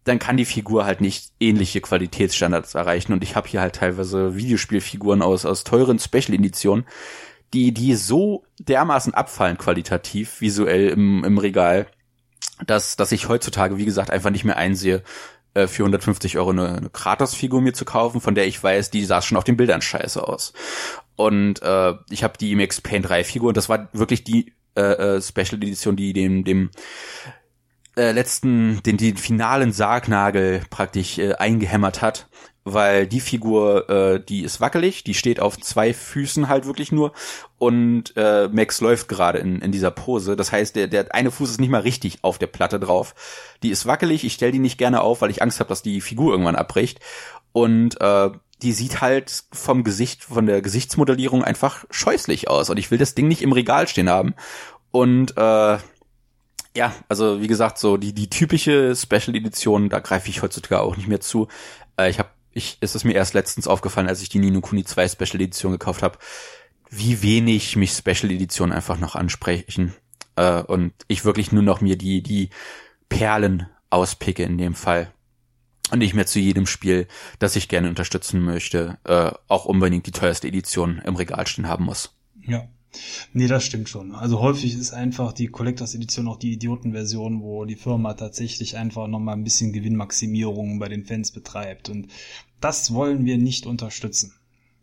dann 0.07 0.21
kann 0.21 0.37
die 0.37 0.45
Figur 0.45 0.87
halt 0.87 1.01
nicht 1.01 1.33
ähnliche 1.41 1.81
Qualitätsstandards 1.81 2.75
erreichen. 2.77 3.13
Und 3.13 3.25
ich 3.25 3.35
habe 3.35 3.49
hier 3.49 3.61
halt 3.61 3.75
teilweise 3.75 4.37
Videospielfiguren 4.37 5.21
aus, 5.21 5.45
aus 5.45 5.65
teuren 5.65 5.99
Special-Editionen, 5.99 6.87
die, 7.53 7.73
die 7.73 7.95
so 7.95 8.45
dermaßen 8.61 9.15
abfallen 9.15 9.59
qualitativ, 9.59 10.41
visuell 10.41 10.91
im, 10.91 11.25
im 11.25 11.39
Regal, 11.39 11.89
dass, 12.65 12.97
dass 12.97 13.11
ich 13.13 13.29
heutzutage, 13.29 13.79
wie 13.79 13.85
gesagt, 13.85 14.11
einfach 14.11 14.31
nicht 14.31 14.45
mehr 14.45 14.57
einsehe, 14.57 15.03
äh, 15.55 15.67
für 15.67 15.83
150 15.83 16.39
Euro 16.39 16.51
eine, 16.51 16.77
eine 16.77 16.91
Kratos-Figur 16.91 17.61
mir 17.61 17.73
zu 17.73 17.85
kaufen, 17.85 18.21
von 18.21 18.37
der 18.37 18.47
ich 18.47 18.63
weiß, 18.63 18.91
die 18.91 19.05
sah 19.05 19.23
schon 19.23 19.39
auf 19.39 19.45
den 19.45 19.57
Bildern 19.57 19.83
scheiße 19.83 20.27
aus. 20.27 20.53
Und 21.17 21.63
äh, 21.63 21.95
ich 22.11 22.23
habe 22.23 22.39
die 22.39 22.55
Max 22.55 22.81
Payne 22.81 23.07
3 23.07 23.25
Figur 23.25 23.49
und 23.49 23.57
das 23.57 23.69
war 23.69 23.89
wirklich 23.93 24.23
die 24.23 24.53
äh, 24.77 25.17
äh, 25.17 25.23
Special 25.23 25.55
Edition, 25.55 25.97
die 25.97 26.13
dem, 26.13 26.45
dem 26.45 26.71
äh, 27.97 28.13
letzten, 28.13 28.83
den, 28.83 28.97
den 28.97 29.17
finalen 29.17 29.73
Sargnagel 29.73 30.63
praktisch 30.71 31.19
äh, 31.19 31.35
eingehämmert 31.35 32.03
hat, 32.03 32.29
weil 32.65 33.07
die 33.07 33.21
Figur, 33.21 33.89
äh, 33.89 34.21
die 34.21 34.43
ist 34.43 34.61
wackelig, 34.61 35.05
die 35.05 35.15
steht 35.15 35.41
auf 35.41 35.59
zwei 35.59 35.95
Füßen 35.95 36.49
halt 36.49 36.67
wirklich 36.67 36.93
nur 36.93 37.13
und 37.59 38.13
äh, 38.17 38.49
Max 38.49 38.81
läuft 38.81 39.09
gerade 39.09 39.39
in, 39.39 39.61
in 39.61 39.73
dieser 39.73 39.91
Pose. 39.91 40.37
Das 40.37 40.53
heißt, 40.53 40.77
der, 40.77 40.89
der 40.89 41.15
eine 41.15 41.31
Fuß 41.31 41.51
ist 41.51 41.61
nicht 41.61 41.71
mal 41.71 41.81
richtig 41.81 42.19
auf 42.23 42.39
der 42.39 42.49
Platte 42.49 42.81
drauf. 42.81 43.15
Die 43.63 43.71
ist 43.71 43.87
wackelig, 43.87 44.25
ich 44.25 44.35
stelle 44.35 44.53
die 44.53 44.59
nicht 44.59 44.79
gerne 44.79 45.01
auf, 45.01 45.23
weil 45.23 45.31
ich 45.31 45.43
Angst 45.43 45.61
habe, 45.61 45.69
dass 45.69 45.83
die 45.83 46.01
Figur 46.01 46.33
irgendwann 46.33 46.57
abbricht. 46.57 47.01
Und 47.53 48.01
äh, 48.01 48.31
die 48.63 48.73
sieht 48.73 49.01
halt 49.01 49.45
vom 49.53 49.85
Gesicht, 49.85 50.25
von 50.25 50.47
der 50.47 50.61
Gesichtsmodellierung 50.61 51.45
einfach 51.45 51.85
scheußlich 51.91 52.49
aus. 52.49 52.69
Und 52.69 52.79
ich 52.79 52.91
will 52.91 52.99
das 52.99 53.15
Ding 53.15 53.29
nicht 53.29 53.43
im 53.43 53.53
Regal 53.53 53.87
stehen 53.87 54.11
haben. 54.11 54.35
Und 54.91 55.37
äh, 55.37 55.79
ja, 56.77 56.95
also 57.09 57.41
wie 57.41 57.47
gesagt, 57.47 57.79
so 57.79 57.97
die 57.97 58.13
die 58.13 58.29
typische 58.29 58.95
Special 58.95 59.35
Edition, 59.35 59.89
da 59.89 60.01
greife 60.01 60.29
ich 60.29 60.43
heutzutage 60.43 60.81
auch 60.81 60.97
nicht 60.97 61.09
mehr 61.09 61.21
zu. 61.21 61.49
Äh, 61.99 62.11
ich 62.11 62.19
habe 62.19 62.29
ich 62.53 62.79
ist 62.81 62.95
es 62.95 63.05
mir 63.05 63.15
erst 63.15 63.35
letztens 63.35 63.67
aufgefallen, 63.67 64.09
als 64.09 64.23
ich 64.23 64.29
die 64.29 64.39
Nino 64.39 64.61
Kuni 64.61 64.85
2 64.85 65.09
Special 65.09 65.41
Edition 65.43 65.73
gekauft 65.73 66.03
habe, 66.03 66.19
wie 66.91 67.23
wenig 67.23 67.77
mich 67.77 67.93
Special 67.93 68.31
Editionen 68.31 68.75
einfach 68.75 68.99
noch 68.99 69.17
ansprechen 69.17 69.95
äh, 70.37 70.63
und 70.63 70.93
ich 71.09 71.25
wirklich 71.25 71.51
nur 71.51 71.63
noch 71.63 71.81
mir 71.81 71.97
die 71.97 72.23
die 72.23 72.51
Perlen 73.09 73.67
auspicke 73.89 74.43
in 74.43 74.59
dem 74.59 74.75
Fall 74.75 75.13
und 75.91 76.01
nicht 76.01 76.15
mehr 76.15 76.27
zu 76.27 76.41
jedem 76.41 76.67
Spiel, 76.67 77.07
das 77.39 77.57
ich 77.57 77.69
gerne 77.69 77.89
unterstützen 77.89 78.41
möchte, 78.41 78.99
äh, 79.05 79.31
auch 79.49 79.65
unbedingt 79.65 80.07
die 80.07 80.13
teuerste 80.13 80.49
Edition 80.49 81.01
im 81.05 81.17
Regal 81.17 81.47
stehen 81.47 81.69
haben 81.69 81.85
muss. 81.85 82.13
Ja, 82.43 82.69
Nee, 83.33 83.47
das 83.47 83.65
stimmt 83.65 83.89
schon. 83.89 84.15
Also 84.15 84.41
häufig 84.41 84.75
ist 84.79 84.93
einfach 84.93 85.33
die 85.33 85.49
Collectors 85.49 85.95
Edition 85.95 86.29
auch 86.29 86.39
die 86.39 86.53
Idiotenversion, 86.53 87.43
wo 87.43 87.65
die 87.65 87.77
Firma 87.77 88.15
tatsächlich 88.15 88.77
einfach 88.77 89.07
nochmal 89.07 89.37
ein 89.37 89.45
bisschen 89.45 89.73
Gewinnmaximierung 89.73 90.79
bei 90.79 90.89
den 90.89 91.05
Fans 91.05 91.33
betreibt. 91.33 91.89
Und 91.89 92.09
das 92.61 92.93
wollen 92.93 93.25
wir 93.25 93.39
nicht 93.39 93.67
unterstützen. 93.67 94.35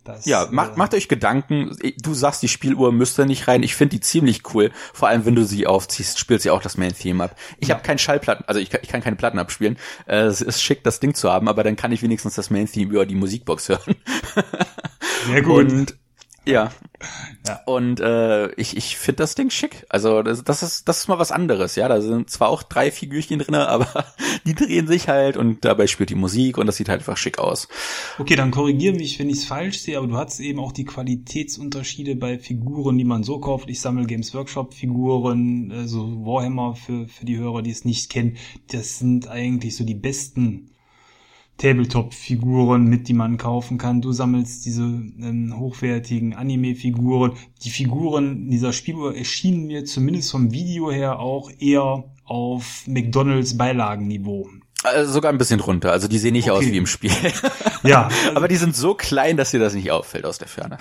Das, 0.03 0.25
ja, 0.25 0.49
macht, 0.51 0.73
äh, 0.73 0.77
macht 0.77 0.93
euch 0.93 1.07
Gedanken. 1.07 1.77
Du 2.01 2.13
sagst, 2.13 2.43
die 2.43 2.49
Spieluhr 2.49 2.91
müsste 2.91 3.25
nicht 3.25 3.47
rein. 3.47 3.63
Ich 3.63 3.75
finde 3.75 3.95
die 3.95 4.01
ziemlich 4.01 4.41
cool. 4.53 4.71
Vor 4.93 5.07
allem, 5.07 5.25
wenn 5.25 5.35
du 5.35 5.45
sie 5.45 5.65
aufziehst, 5.65 6.19
spielt 6.19 6.41
sie 6.41 6.49
auch 6.49 6.61
das 6.61 6.77
Main-Theme 6.77 7.23
ab. 7.23 7.37
Ich 7.59 7.69
ja. 7.69 7.75
habe 7.75 7.85
keinen 7.85 7.99
Schallplatten, 7.99 8.43
also 8.45 8.59
ich 8.59 8.69
kann, 8.69 8.81
ich 8.83 8.89
kann 8.89 9.01
keine 9.01 9.15
Platten 9.15 9.39
abspielen. 9.39 9.77
Äh, 10.05 10.23
es 10.23 10.41
ist 10.41 10.61
schick, 10.61 10.83
das 10.83 10.99
Ding 10.99 11.13
zu 11.13 11.31
haben, 11.31 11.47
aber 11.47 11.63
dann 11.63 11.77
kann 11.77 11.93
ich 11.93 12.01
wenigstens 12.01 12.35
das 12.35 12.49
Main-Theme 12.49 12.91
über 12.91 13.05
die 13.05 13.15
Musikbox 13.15 13.69
hören. 13.69 13.95
Sehr 15.27 15.41
gut. 15.41 15.71
Und 15.71 15.97
ja. 16.45 16.71
ja. 17.47 17.59
Und 17.65 17.99
äh, 17.99 18.51
ich, 18.53 18.75
ich 18.75 18.97
finde 18.97 19.23
das 19.23 19.35
Ding 19.35 19.49
schick. 19.49 19.85
Also 19.89 20.21
das, 20.21 20.43
das 20.43 20.63
ist 20.63 20.87
das 20.87 20.99
ist 20.99 21.07
mal 21.07 21.19
was 21.19 21.31
anderes, 21.31 21.75
ja. 21.75 21.87
Da 21.87 22.01
sind 22.01 22.29
zwar 22.29 22.49
auch 22.49 22.63
drei 22.63 22.91
Figürchen 22.91 23.39
drin, 23.39 23.55
aber 23.55 24.05
die 24.45 24.53
drehen 24.53 24.87
sich 24.87 25.07
halt 25.07 25.37
und 25.37 25.63
dabei 25.65 25.87
spielt 25.87 26.09
die 26.09 26.15
Musik 26.15 26.57
und 26.57 26.67
das 26.67 26.77
sieht 26.77 26.89
halt 26.89 26.99
einfach 26.99 27.17
schick 27.17 27.39
aus. 27.39 27.67
Okay, 28.19 28.35
dann 28.35 28.51
korrigiere 28.51 28.95
mich, 28.95 29.19
wenn 29.19 29.29
ich 29.29 29.37
es 29.37 29.45
falsch 29.45 29.79
sehe, 29.79 29.97
aber 29.97 30.07
du 30.07 30.17
hast 30.17 30.39
eben 30.39 30.59
auch 30.59 30.71
die 30.71 30.85
Qualitätsunterschiede 30.85 32.15
bei 32.15 32.39
Figuren, 32.39 32.97
die 32.97 33.05
man 33.05 33.23
so 33.23 33.39
kauft. 33.39 33.69
Ich 33.69 33.79
sammle 33.79 34.05
Games 34.05 34.33
Workshop 34.33 34.73
Figuren, 34.73 35.71
also 35.71 36.25
Warhammer 36.25 36.75
für, 36.75 37.07
für 37.07 37.25
die 37.25 37.37
Hörer, 37.37 37.61
die 37.61 37.71
es 37.71 37.85
nicht 37.85 38.09
kennen. 38.09 38.37
Das 38.71 38.99
sind 38.99 39.27
eigentlich 39.27 39.75
so 39.75 39.83
die 39.83 39.95
besten 39.95 40.69
Tabletop-Figuren 41.57 42.85
mit, 42.85 43.07
die 43.07 43.13
man 43.13 43.37
kaufen 43.37 43.77
kann. 43.77 44.01
Du 44.01 44.11
sammelst 44.11 44.65
diese 44.65 44.83
ähm, 44.83 45.53
hochwertigen 45.57 46.33
Anime-Figuren. 46.33 47.33
Die 47.63 47.69
Figuren 47.69 48.49
dieser 48.49 48.73
Spieluhr 48.73 49.15
erschienen 49.15 49.67
mir 49.67 49.85
zumindest 49.85 50.31
vom 50.31 50.51
Video 50.51 50.91
her 50.91 51.19
auch 51.19 51.51
eher 51.59 52.05
auf 52.25 52.83
McDonalds 52.87 53.57
Beilagenniveau. 53.57 54.49
Also 54.83 55.13
sogar 55.13 55.31
ein 55.31 55.37
bisschen 55.37 55.61
runter. 55.61 55.91
Also 55.91 56.07
die 56.07 56.17
sehen 56.17 56.33
nicht 56.33 56.51
okay. 56.51 56.65
aus 56.65 56.71
wie 56.71 56.77
im 56.77 56.87
Spiel. 56.87 57.11
ja. 57.83 58.09
Aber 58.35 58.47
die 58.47 58.57
sind 58.57 58.75
so 58.75 58.95
klein, 58.95 59.37
dass 59.37 59.51
dir 59.51 59.59
das 59.59 59.73
nicht 59.73 59.91
auffällt 59.91 60.25
aus 60.25 60.39
der 60.39 60.47
Ferne. 60.47 60.77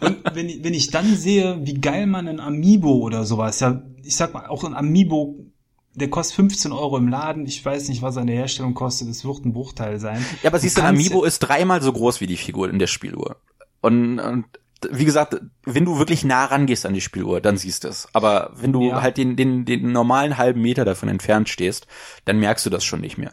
Und 0.00 0.18
wenn, 0.34 0.64
wenn 0.64 0.74
ich 0.74 0.90
dann 0.90 1.14
sehe, 1.16 1.58
wie 1.62 1.74
geil 1.74 2.06
man 2.06 2.28
ein 2.28 2.40
Amiibo 2.40 2.94
oder 2.94 3.24
sowas, 3.24 3.60
ja, 3.60 3.82
ich 4.02 4.16
sag 4.16 4.32
mal, 4.32 4.46
auch 4.46 4.64
ein 4.64 4.74
Amiibo 4.74 5.51
der 5.94 6.08
kostet 6.08 6.36
15 6.36 6.72
Euro 6.72 6.96
im 6.96 7.08
Laden. 7.08 7.46
Ich 7.46 7.64
weiß 7.64 7.88
nicht, 7.88 8.02
was 8.02 8.16
eine 8.16 8.32
Herstellung 8.32 8.74
kostet. 8.74 9.08
Es 9.08 9.24
wird 9.24 9.44
ein 9.44 9.52
Bruchteil 9.52 9.98
sein. 9.98 10.24
Ja, 10.42 10.50
aber 10.50 10.58
siehst 10.58 10.78
du, 10.78 10.82
Amiibo 10.82 11.24
ist 11.24 11.40
dreimal 11.40 11.82
so 11.82 11.92
groß 11.92 12.20
wie 12.20 12.26
die 12.26 12.36
Figur 12.36 12.70
in 12.70 12.78
der 12.78 12.86
Spieluhr. 12.86 13.36
Und, 13.80 14.18
und 14.18 14.46
wie 14.90 15.04
gesagt, 15.04 15.40
wenn 15.64 15.84
du 15.84 15.98
wirklich 15.98 16.24
nah 16.24 16.46
rangehst 16.46 16.86
an 16.86 16.94
die 16.94 17.00
Spieluhr, 17.00 17.40
dann 17.40 17.56
siehst 17.56 17.84
du 17.84 17.88
es. 17.88 18.08
Aber 18.12 18.52
wenn 18.56 18.72
du 18.72 18.88
ja. 18.88 19.02
halt 19.02 19.16
den, 19.16 19.36
den, 19.36 19.64
den 19.64 19.92
normalen 19.92 20.38
halben 20.38 20.62
Meter 20.62 20.84
davon 20.84 21.08
entfernt 21.08 21.48
stehst, 21.48 21.86
dann 22.24 22.38
merkst 22.38 22.64
du 22.66 22.70
das 22.70 22.84
schon 22.84 23.00
nicht 23.00 23.18
mehr. 23.18 23.32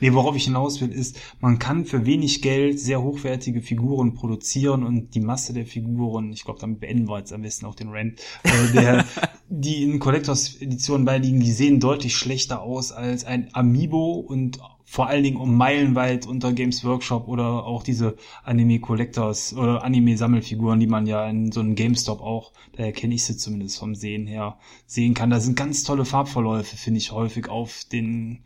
Nee, 0.00 0.12
worauf 0.12 0.36
ich 0.36 0.44
hinaus 0.44 0.80
will, 0.80 0.90
ist, 0.90 1.18
man 1.40 1.58
kann 1.58 1.84
für 1.84 2.06
wenig 2.06 2.42
Geld 2.42 2.80
sehr 2.80 3.02
hochwertige 3.02 3.62
Figuren 3.62 4.14
produzieren 4.14 4.84
und 4.84 5.14
die 5.14 5.20
Masse 5.20 5.52
der 5.52 5.66
Figuren, 5.66 6.32
ich 6.32 6.44
glaube, 6.44 6.60
damit 6.60 6.80
beenden 6.80 7.08
wir 7.08 7.18
jetzt 7.18 7.32
am 7.32 7.42
besten 7.42 7.66
auch 7.66 7.74
den 7.74 7.88
Rent, 7.88 8.20
äh, 8.44 8.72
der, 8.72 9.04
die 9.48 9.84
in 9.84 9.98
Collectors 9.98 10.56
Editionen 10.60 11.04
beiliegen, 11.04 11.40
die 11.40 11.52
sehen 11.52 11.80
deutlich 11.80 12.16
schlechter 12.16 12.62
aus 12.62 12.92
als 12.92 13.24
ein 13.24 13.48
Amiibo 13.52 14.14
und 14.14 14.58
vor 14.90 15.06
allen 15.06 15.22
Dingen 15.22 15.36
um 15.36 15.54
meilenweit 15.54 16.26
unter 16.26 16.54
Games 16.54 16.82
Workshop 16.82 17.28
oder 17.28 17.66
auch 17.66 17.82
diese 17.82 18.16
Anime 18.42 18.80
Collectors 18.80 19.54
oder 19.54 19.84
Anime 19.84 20.16
Sammelfiguren, 20.16 20.80
die 20.80 20.86
man 20.86 21.06
ja 21.06 21.28
in 21.28 21.52
so 21.52 21.60
einem 21.60 21.74
GameStop 21.74 22.22
auch, 22.22 22.52
daher 22.72 22.92
kenne 22.92 23.14
ich 23.14 23.26
sie 23.26 23.36
zumindest 23.36 23.78
vom 23.78 23.94
Sehen 23.94 24.26
her, 24.26 24.56
sehen 24.86 25.12
kann. 25.12 25.28
Da 25.28 25.40
sind 25.40 25.56
ganz 25.56 25.82
tolle 25.82 26.06
Farbverläufe, 26.06 26.78
finde 26.78 26.98
ich 26.98 27.12
häufig 27.12 27.50
auf 27.50 27.84
den 27.92 28.44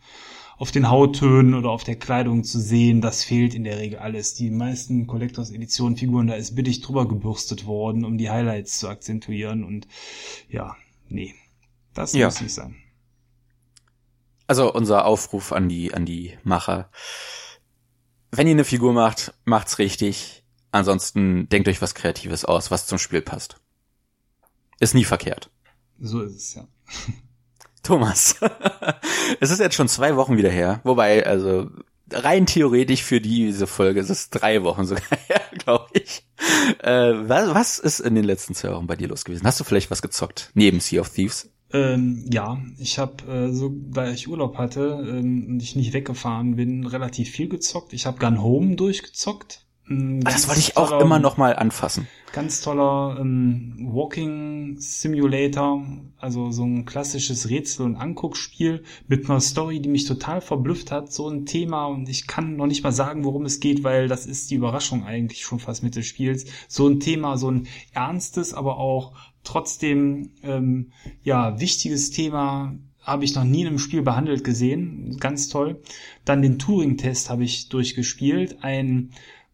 auf 0.63 0.71
den 0.71 0.89
Hauttönen 0.89 1.55
oder 1.55 1.71
auf 1.71 1.83
der 1.83 1.97
Kleidung 1.97 2.45
zu 2.45 2.57
sehen, 2.57 3.01
das 3.01 3.21
fehlt 3.21 3.53
in 3.53 3.65
der 3.65 3.79
Regel 3.79 3.99
alles. 3.99 4.33
Die 4.33 4.49
meisten 4.49 5.07
Collectors 5.07 5.51
Edition 5.51 5.97
Figuren, 5.97 6.27
da 6.27 6.35
ist 6.35 6.55
billig 6.55 6.79
drüber 6.79 7.05
gebürstet 7.05 7.65
worden, 7.65 8.05
um 8.05 8.17
die 8.17 8.29
Highlights 8.29 8.79
zu 8.79 8.87
akzentuieren 8.87 9.65
und 9.65 9.89
ja, 10.47 10.77
nee, 11.09 11.35
das 11.93 12.13
ja. 12.13 12.27
muss 12.27 12.39
nicht 12.39 12.53
sein. 12.53 12.77
Also 14.47 14.73
unser 14.73 15.03
Aufruf 15.03 15.51
an 15.51 15.67
die, 15.67 15.93
an 15.93 16.05
die 16.05 16.37
Macher. 16.45 16.89
Wenn 18.31 18.47
ihr 18.47 18.53
eine 18.53 18.63
Figur 18.63 18.93
macht, 18.93 19.33
macht's 19.43 19.79
richtig. 19.79 20.45
Ansonsten 20.71 21.49
denkt 21.49 21.67
euch 21.67 21.81
was 21.81 21.93
Kreatives 21.93 22.45
aus, 22.45 22.71
was 22.71 22.87
zum 22.87 22.99
Spiel 22.99 23.21
passt. 23.21 23.57
Ist 24.79 24.93
nie 24.93 25.03
verkehrt. 25.03 25.51
So 25.99 26.21
ist 26.21 26.35
es, 26.37 26.53
ja. 26.53 26.65
Thomas, 27.83 28.37
es 29.39 29.51
ist 29.51 29.59
jetzt 29.59 29.75
schon 29.75 29.87
zwei 29.87 30.15
Wochen 30.15 30.37
wieder 30.37 30.49
her. 30.49 30.79
Wobei, 30.83 31.25
also 31.25 31.69
rein 32.11 32.45
theoretisch 32.45 33.03
für 33.03 33.21
diese 33.21 33.67
Folge 33.67 33.99
ist 33.99 34.09
es 34.09 34.29
drei 34.29 34.63
Wochen 34.63 34.85
sogar 34.85 35.03
her, 35.27 35.41
glaube 35.57 35.87
ich. 35.93 36.25
Äh, 36.79 37.13
was, 37.27 37.53
was 37.53 37.79
ist 37.79 37.99
in 37.99 38.15
den 38.15 38.23
letzten 38.23 38.55
zwei 38.55 38.71
Wochen 38.71 38.87
bei 38.87 38.95
dir 38.95 39.07
los 39.07 39.25
gewesen? 39.25 39.45
Hast 39.45 39.59
du 39.59 39.63
vielleicht 39.63 39.91
was 39.91 40.01
gezockt 40.01 40.51
neben 40.53 40.79
Sea 40.79 41.01
of 41.01 41.09
Thieves? 41.09 41.49
Ähm, 41.73 42.25
ja, 42.31 42.61
ich 42.77 42.99
habe 42.99 43.23
äh, 43.31 43.51
so, 43.51 43.73
weil 43.89 44.13
ich 44.13 44.27
Urlaub 44.27 44.57
hatte 44.57 45.05
ähm, 45.09 45.47
und 45.49 45.63
ich 45.63 45.75
nicht 45.75 45.93
weggefahren 45.93 46.55
bin, 46.55 46.85
relativ 46.85 47.31
viel 47.31 47.49
gezockt. 47.49 47.93
Ich 47.93 48.05
habe 48.05 48.19
Gun 48.19 48.41
Home 48.41 48.75
durchgezockt. 48.75 49.62
Ah, 49.89 50.19
das 50.23 50.47
wollte 50.47 50.61
ich 50.61 50.77
auch 50.77 50.99
immer 51.01 51.19
noch 51.19 51.35
mal 51.35 51.55
anfassen. 51.55 52.07
Ganz 52.31 52.61
toller 52.61 53.17
ähm, 53.19 53.89
Walking 53.91 54.77
Simulator, 54.79 55.85
also 56.17 56.51
so 56.51 56.63
ein 56.63 56.85
klassisches 56.85 57.49
Rätsel- 57.49 57.85
und 57.85 57.95
Anguckspiel 57.97 58.83
mit 59.07 59.29
einer 59.29 59.41
Story, 59.41 59.81
die 59.81 59.89
mich 59.89 60.05
total 60.05 60.41
verblüfft 60.41 60.89
hat. 60.89 61.11
So 61.11 61.29
ein 61.29 61.45
Thema 61.45 61.85
und 61.85 62.07
ich 62.07 62.25
kann 62.25 62.55
noch 62.55 62.65
nicht 62.65 62.83
mal 62.83 62.93
sagen, 62.93 63.25
worum 63.25 63.45
es 63.45 63.59
geht, 63.59 63.83
weil 63.83 64.07
das 64.07 64.25
ist 64.25 64.49
die 64.49 64.55
Überraschung 64.55 65.03
eigentlich 65.03 65.41
schon 65.41 65.59
fast 65.59 65.83
mit 65.83 65.95
des 65.95 66.07
Spiels. 66.07 66.45
So 66.67 66.87
ein 66.87 66.99
Thema, 66.99 67.37
so 67.37 67.51
ein 67.51 67.67
ernstes, 67.93 68.53
aber 68.53 68.77
auch 68.77 69.13
trotzdem 69.43 70.31
ähm, 70.43 70.93
ja 71.23 71.59
wichtiges 71.59 72.09
Thema 72.09 72.73
habe 73.01 73.25
ich 73.25 73.35
noch 73.35 73.43
nie 73.43 73.61
in 73.61 73.67
einem 73.67 73.79
Spiel 73.79 74.01
behandelt 74.01 74.45
gesehen, 74.45 75.17
ganz 75.19 75.49
toll. 75.49 75.81
Dann 76.23 76.41
den 76.41 76.57
Turing-Test 76.57 77.29
habe 77.29 77.43
ich 77.43 77.67
durchgespielt, 77.67 78.63
ein 78.63 79.11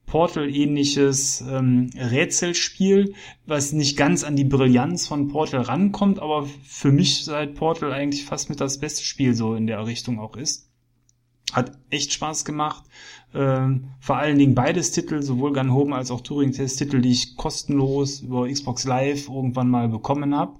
Portal-ähnliches 0.10 1.42
ähm, 1.42 1.92
Rätselspiel, 1.96 3.14
was 3.46 3.74
nicht 3.74 3.96
ganz 3.96 4.24
an 4.24 4.36
die 4.36 4.44
Brillanz 4.44 5.08
von 5.08 5.28
Portal 5.28 5.62
rankommt, 5.62 6.20
aber 6.20 6.48
für 6.64 6.92
mich 6.92 7.24
seit 7.26 7.54
Portal 7.54 7.94
eigentlich 7.94 8.26
fast 8.26 8.50
mit 8.50 8.60
das 8.60 8.80
beste 8.80 9.04
Spiel 9.04 9.36
so 9.36 9.54
in 9.54 9.68
der 9.68 9.86
Richtung 9.86 10.20
auch 10.20 10.36
ist. 10.36 10.68
Hat 11.54 11.78
echt 11.90 12.12
Spaß 12.14 12.44
gemacht. 12.44 12.84
Ähm, 13.36 13.90
vor 14.00 14.18
allen 14.18 14.40
Dingen 14.40 14.56
beides 14.56 14.92
Titel, 14.92 15.22
sowohl 15.22 15.54
Gun 15.54 15.74
Home 15.74 15.96
als 15.96 16.10
auch 16.10 16.22
Turing 16.22 16.54
Test 16.54 16.80
Titel, 16.80 17.02
die 17.02 17.12
ich 17.12 17.38
kostenlos 17.38 18.22
über 18.22 18.50
Xbox 18.50 18.86
Live 18.86 19.30
irgendwann 19.30 19.70
mal 19.70 19.90
bekommen 19.90 20.36
habe 20.36 20.60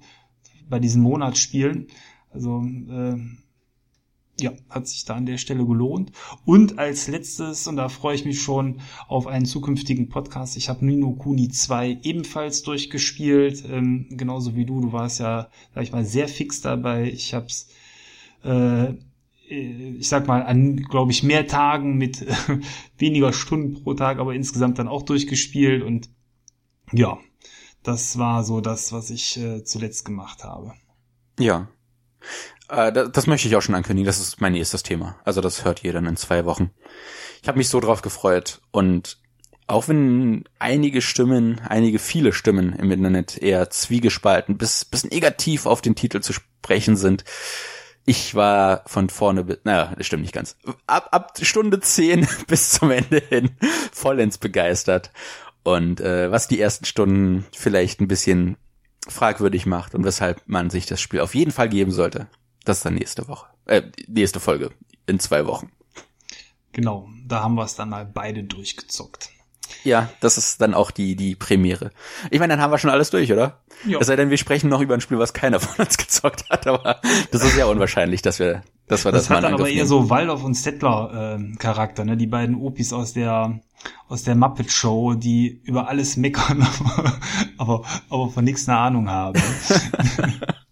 bei 0.68 0.78
diesen 0.78 1.02
Monatsspielen. 1.02 1.88
Also 2.30 2.64
äh, 2.88 3.16
ja, 4.42 4.52
hat 4.68 4.88
sich 4.88 5.04
da 5.04 5.14
an 5.14 5.26
der 5.26 5.38
Stelle 5.38 5.64
gelohnt. 5.66 6.12
Und 6.44 6.78
als 6.78 7.08
letztes, 7.08 7.66
und 7.66 7.76
da 7.76 7.88
freue 7.88 8.14
ich 8.14 8.24
mich 8.24 8.40
schon 8.40 8.80
auf 9.08 9.26
einen 9.26 9.44
zukünftigen 9.44 10.08
Podcast, 10.08 10.56
ich 10.56 10.68
habe 10.68 10.84
Nino 10.84 11.12
Kuni 11.12 11.48
2 11.48 12.00
ebenfalls 12.02 12.62
durchgespielt, 12.62 13.64
ähm, 13.70 14.06
genauso 14.10 14.56
wie 14.56 14.64
du. 14.64 14.80
Du 14.80 14.92
warst 14.92 15.20
ja, 15.20 15.48
sag 15.74 15.82
ich 15.84 15.92
mal, 15.92 16.04
sehr 16.04 16.28
fix 16.28 16.60
dabei. 16.60 17.10
Ich 17.10 17.34
habe 17.34 17.46
es 17.46 17.68
äh, 18.44 18.94
ich 19.50 20.08
sag 20.08 20.28
mal, 20.28 20.44
an, 20.44 20.76
glaube 20.76 21.10
ich, 21.10 21.22
mehr 21.22 21.46
Tagen 21.46 21.96
mit 21.96 22.24
weniger 22.98 23.32
Stunden 23.32 23.82
pro 23.82 23.94
Tag, 23.94 24.18
aber 24.18 24.34
insgesamt 24.34 24.78
dann 24.78 24.88
auch 24.88 25.02
durchgespielt 25.02 25.82
und 25.82 26.08
ja, 26.92 27.18
das 27.82 28.18
war 28.18 28.44
so 28.44 28.60
das, 28.60 28.92
was 28.92 29.10
ich 29.10 29.38
äh, 29.38 29.64
zuletzt 29.64 30.04
gemacht 30.04 30.44
habe. 30.44 30.74
Ja. 31.38 31.68
Äh, 32.70 32.92
das, 32.92 33.12
das 33.12 33.26
möchte 33.26 33.48
ich 33.48 33.56
auch 33.56 33.62
schon 33.62 33.74
ankündigen, 33.74 34.06
das 34.06 34.20
ist 34.20 34.40
mein 34.40 34.52
nächstes 34.52 34.82
Thema. 34.82 35.16
Also 35.24 35.40
das 35.40 35.64
hört 35.64 35.84
ihr 35.84 35.92
dann 35.92 36.06
in 36.06 36.16
zwei 36.16 36.44
Wochen. 36.44 36.70
Ich 37.42 37.48
habe 37.48 37.58
mich 37.58 37.68
so 37.68 37.80
drauf 37.80 38.02
gefreut 38.02 38.60
und 38.70 39.18
auch 39.66 39.86
wenn 39.86 40.44
einige 40.58 41.00
Stimmen, 41.00 41.60
einige 41.68 42.00
viele 42.00 42.32
Stimmen 42.32 42.72
im 42.72 42.90
Internet 42.90 43.38
eher 43.38 43.70
zwiegespalten 43.70 44.58
bis, 44.58 44.84
bis 44.84 45.04
negativ 45.04 45.66
auf 45.66 45.80
den 45.80 45.94
Titel 45.94 46.20
zu 46.20 46.32
sprechen 46.32 46.96
sind, 46.96 47.24
ich 48.04 48.34
war 48.34 48.82
von 48.86 49.08
vorne 49.08 49.44
bis, 49.44 49.58
naja, 49.62 49.92
das 49.96 50.06
stimmt 50.06 50.22
nicht 50.22 50.34
ganz. 50.34 50.56
Ab, 50.86 51.08
ab 51.12 51.38
Stunde 51.40 51.78
10 51.78 52.26
bis 52.48 52.70
zum 52.72 52.90
Ende 52.90 53.22
hin 53.28 53.50
vollends 53.92 54.38
begeistert. 54.38 55.12
Und 55.62 56.00
äh, 56.00 56.30
was 56.32 56.48
die 56.48 56.60
ersten 56.60 56.86
Stunden 56.86 57.46
vielleicht 57.54 58.00
ein 58.00 58.08
bisschen 58.08 58.56
fragwürdig 59.06 59.66
macht 59.66 59.94
und 59.94 60.04
weshalb 60.04 60.42
man 60.46 60.70
sich 60.70 60.86
das 60.86 61.00
Spiel 61.00 61.20
auf 61.20 61.34
jeden 61.34 61.52
Fall 61.52 61.68
geben 61.68 61.92
sollte, 61.92 62.26
das 62.64 62.78
ist 62.78 62.84
dann 62.84 62.94
nächste 62.94 63.28
Woche. 63.28 63.46
Äh, 63.66 63.82
nächste 64.06 64.40
Folge 64.40 64.70
in 65.06 65.18
zwei 65.18 65.46
Wochen. 65.46 65.70
Genau, 66.72 67.08
da 67.26 67.42
haben 67.42 67.54
wir 67.54 67.64
es 67.64 67.74
dann 67.74 67.90
mal 67.90 68.04
beide 68.04 68.44
durchgezockt. 68.44 69.30
Ja, 69.84 70.10
das 70.20 70.36
ist 70.36 70.60
dann 70.60 70.74
auch 70.74 70.90
die, 70.90 71.16
die 71.16 71.34
Premiere. 71.34 71.90
Ich 72.30 72.38
meine, 72.38 72.54
dann 72.54 72.62
haben 72.62 72.70
wir 72.70 72.78
schon 72.78 72.90
alles 72.90 73.10
durch, 73.10 73.32
oder? 73.32 73.60
Ja. 73.86 73.98
Es 73.98 74.08
sei 74.08 74.16
denn, 74.16 74.30
wir 74.30 74.36
sprechen 74.36 74.68
noch 74.68 74.80
über 74.80 74.94
ein 74.94 75.00
Spiel, 75.00 75.18
was 75.18 75.32
keiner 75.32 75.60
von 75.60 75.84
uns 75.84 75.96
gezockt 75.98 76.48
hat, 76.50 76.66
aber 76.66 77.00
das 77.30 77.42
ist 77.42 77.56
ja 77.56 77.66
unwahrscheinlich, 77.66 78.20
dass 78.22 78.38
wir, 78.38 78.62
dass 78.88 79.04
wir 79.04 79.12
das, 79.12 79.26
das 79.26 79.30
hat 79.30 79.44
dann 79.44 79.54
aber 79.54 79.68
eher 79.68 79.86
so 79.86 80.10
Waldorf 80.10 80.44
und 80.44 80.54
Stettler 80.54 81.38
äh, 81.38 81.56
Charakter, 81.56 82.04
ne? 82.04 82.16
Die 82.16 82.26
beiden 82.26 82.56
Opis 82.56 82.92
aus 82.92 83.12
der 83.12 83.60
aus 84.08 84.24
der 84.24 84.34
Muppet 84.34 84.70
Show, 84.70 85.14
die 85.14 85.62
über 85.64 85.88
alles 85.88 86.16
meckern, 86.18 86.66
aber 87.56 87.82
aber 88.10 88.28
von 88.28 88.44
nichts 88.44 88.68
eine 88.68 88.78
Ahnung 88.78 89.08
haben. 89.08 89.40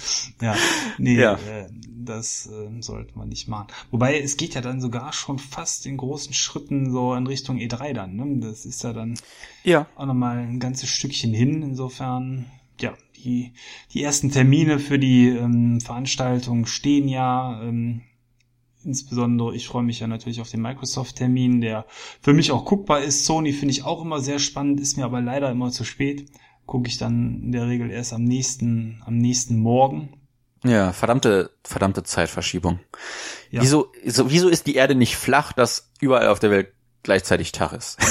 ja, 0.40 0.54
nee, 0.98 1.14
ja. 1.14 1.34
Äh, 1.34 1.68
das 2.08 2.46
äh, 2.46 2.82
sollte 2.82 3.16
man 3.18 3.28
nicht 3.28 3.48
machen. 3.48 3.68
Wobei 3.90 4.20
es 4.20 4.36
geht 4.36 4.54
ja 4.54 4.60
dann 4.60 4.80
sogar 4.80 5.12
schon 5.12 5.38
fast 5.38 5.86
in 5.86 5.96
großen 5.96 6.32
Schritten 6.32 6.90
so 6.90 7.14
in 7.14 7.26
Richtung 7.26 7.58
E3 7.58 7.92
dann. 7.92 8.16
Ne? 8.16 8.38
Das 8.40 8.64
ist 8.64 8.82
ja 8.82 8.92
dann 8.92 9.18
ja. 9.64 9.86
auch 9.96 10.06
nochmal 10.06 10.38
ein 10.38 10.60
ganzes 10.60 10.88
Stückchen 10.88 11.32
hin. 11.32 11.62
Insofern, 11.62 12.46
ja, 12.80 12.94
die, 13.16 13.52
die 13.92 14.02
ersten 14.02 14.30
Termine 14.30 14.78
für 14.78 14.98
die 14.98 15.28
ähm, 15.28 15.80
Veranstaltung 15.80 16.66
stehen 16.66 17.08
ja. 17.08 17.62
Ähm, 17.62 18.02
insbesondere, 18.84 19.54
ich 19.54 19.66
freue 19.66 19.82
mich 19.82 20.00
ja 20.00 20.06
natürlich 20.06 20.40
auf 20.40 20.50
den 20.50 20.62
Microsoft-Termin, 20.62 21.60
der 21.60 21.84
für 22.20 22.32
mich 22.32 22.52
auch 22.52 22.64
guckbar 22.64 23.02
ist. 23.02 23.26
Sony 23.26 23.52
finde 23.52 23.72
ich 23.72 23.84
auch 23.84 24.02
immer 24.02 24.20
sehr 24.20 24.38
spannend, 24.38 24.80
ist 24.80 24.96
mir 24.96 25.04
aber 25.04 25.20
leider 25.20 25.50
immer 25.50 25.70
zu 25.70 25.84
spät. 25.84 26.30
Gucke 26.68 26.88
ich 26.88 26.98
dann 26.98 27.44
in 27.44 27.52
der 27.52 27.66
Regel 27.66 27.90
erst 27.90 28.12
am 28.12 28.24
nächsten, 28.24 29.02
am 29.06 29.16
nächsten 29.16 29.58
Morgen. 29.58 30.10
Ja, 30.64 30.92
verdammte, 30.92 31.50
verdammte 31.64 32.02
Zeitverschiebung. 32.02 32.78
Ja. 33.50 33.62
Wieso, 33.62 33.90
so, 34.04 34.30
wieso 34.30 34.50
ist 34.50 34.66
die 34.66 34.74
Erde 34.74 34.94
nicht 34.94 35.16
flach, 35.16 35.54
dass 35.54 35.90
überall 35.98 36.28
auf 36.28 36.40
der 36.40 36.50
Welt 36.50 36.74
gleichzeitig 37.04 37.52
Tag 37.52 37.72
ist? 37.72 37.96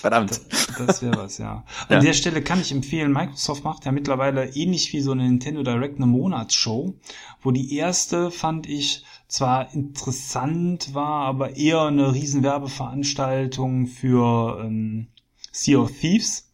Verdammt. 0.00 0.30
Das, 0.50 0.68
das 0.86 1.02
wäre 1.02 1.16
was, 1.16 1.38
ja. 1.38 1.64
An 1.88 1.96
ja. 1.96 1.98
der 1.98 2.12
Stelle 2.12 2.42
kann 2.42 2.60
ich 2.60 2.70
empfehlen, 2.70 3.12
Microsoft 3.12 3.64
macht 3.64 3.84
ja 3.84 3.90
mittlerweile 3.90 4.46
ähnlich 4.54 4.92
wie 4.92 5.00
so 5.00 5.10
eine 5.10 5.24
Nintendo 5.24 5.64
Direct 5.64 5.96
eine 5.96 6.06
Monatsshow, 6.06 6.94
wo 7.40 7.50
die 7.50 7.76
erste 7.76 8.30
fand 8.30 8.68
ich 8.68 9.04
zwar 9.26 9.74
interessant 9.74 10.94
war, 10.94 11.26
aber 11.26 11.56
eher 11.56 11.82
eine 11.82 12.14
Riesenwerbeveranstaltung 12.14 13.88
für 13.88 14.60
ähm, 14.64 15.08
Sea 15.50 15.78
of 15.78 15.90
Thieves 15.90 16.51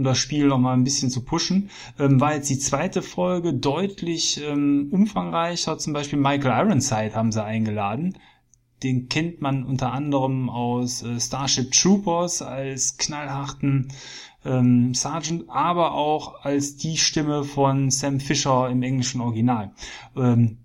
um 0.00 0.04
das 0.04 0.16
Spiel 0.16 0.46
noch 0.46 0.56
mal 0.56 0.72
ein 0.72 0.82
bisschen 0.82 1.10
zu 1.10 1.22
pushen, 1.22 1.68
ähm, 1.98 2.22
war 2.22 2.34
jetzt 2.34 2.48
die 2.48 2.58
zweite 2.58 3.02
Folge 3.02 3.52
deutlich 3.52 4.40
ähm, 4.42 4.88
umfangreicher. 4.90 5.76
Zum 5.76 5.92
Beispiel 5.92 6.18
Michael 6.18 6.68
Ironside 6.68 7.14
haben 7.14 7.32
sie 7.32 7.44
eingeladen. 7.44 8.16
Den 8.82 9.10
kennt 9.10 9.42
man 9.42 9.62
unter 9.62 9.92
anderem 9.92 10.48
aus 10.48 11.02
äh, 11.02 11.20
Starship 11.20 11.70
Troopers 11.72 12.40
als 12.40 12.96
knallharten 12.96 13.88
ähm, 14.46 14.94
Sergeant, 14.94 15.44
aber 15.50 15.92
auch 15.92 16.46
als 16.46 16.78
die 16.78 16.96
Stimme 16.96 17.44
von 17.44 17.90
Sam 17.90 18.20
Fisher 18.20 18.70
im 18.70 18.82
englischen 18.82 19.20
Original. 19.20 19.74
Ähm, 20.16 20.60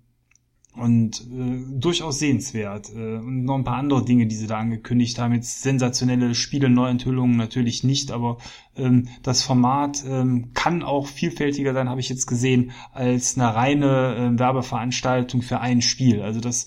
und 0.76 1.20
äh, 1.22 1.80
durchaus 1.80 2.18
sehenswert. 2.18 2.90
Äh, 2.94 3.16
und 3.16 3.44
noch 3.44 3.56
ein 3.56 3.64
paar 3.64 3.78
andere 3.78 4.04
Dinge, 4.04 4.26
die 4.26 4.34
sie 4.34 4.46
da 4.46 4.58
angekündigt 4.58 5.18
haben. 5.18 5.34
Jetzt 5.34 5.62
sensationelle 5.62 6.34
Spiele, 6.34 6.68
Neuenthüllungen 6.68 7.36
natürlich 7.36 7.84
nicht, 7.84 8.10
aber 8.10 8.38
ähm, 8.76 9.08
das 9.22 9.42
Format 9.42 10.04
ähm, 10.06 10.52
kann 10.54 10.82
auch 10.82 11.06
vielfältiger 11.06 11.72
sein, 11.72 11.88
habe 11.88 12.00
ich 12.00 12.08
jetzt 12.08 12.26
gesehen, 12.26 12.72
als 12.92 13.36
eine 13.36 13.54
reine 13.54 14.34
äh, 14.34 14.38
Werbeveranstaltung 14.38 15.42
für 15.42 15.60
ein 15.60 15.82
Spiel. 15.82 16.22
Also 16.22 16.40
das 16.40 16.66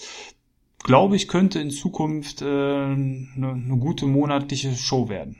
glaube 0.79 1.15
ich 1.15 1.27
könnte 1.27 1.59
in 1.59 1.71
Zukunft 1.71 2.41
äh, 2.41 2.45
eine, 2.45 3.27
eine 3.35 3.77
gute 3.77 4.05
monatliche 4.05 4.75
Show 4.75 5.09
werden. 5.09 5.37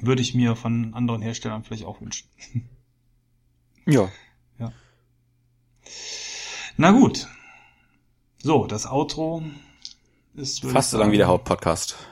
Würde 0.00 0.22
ich 0.22 0.34
mir 0.34 0.56
von 0.56 0.94
anderen 0.94 1.22
Herstellern 1.22 1.64
vielleicht 1.64 1.84
auch 1.84 2.00
wünschen. 2.00 2.28
Ja. 3.86 4.10
Ja. 4.58 4.72
Na 6.76 6.90
gut. 6.90 7.26
So, 8.42 8.66
das 8.66 8.86
Outro 8.86 9.42
ist 10.34 10.64
fast 10.64 10.90
so 10.90 10.98
lang 10.98 11.10
wie 11.10 11.16
der 11.16 11.28
Hauptpodcast. 11.28 11.96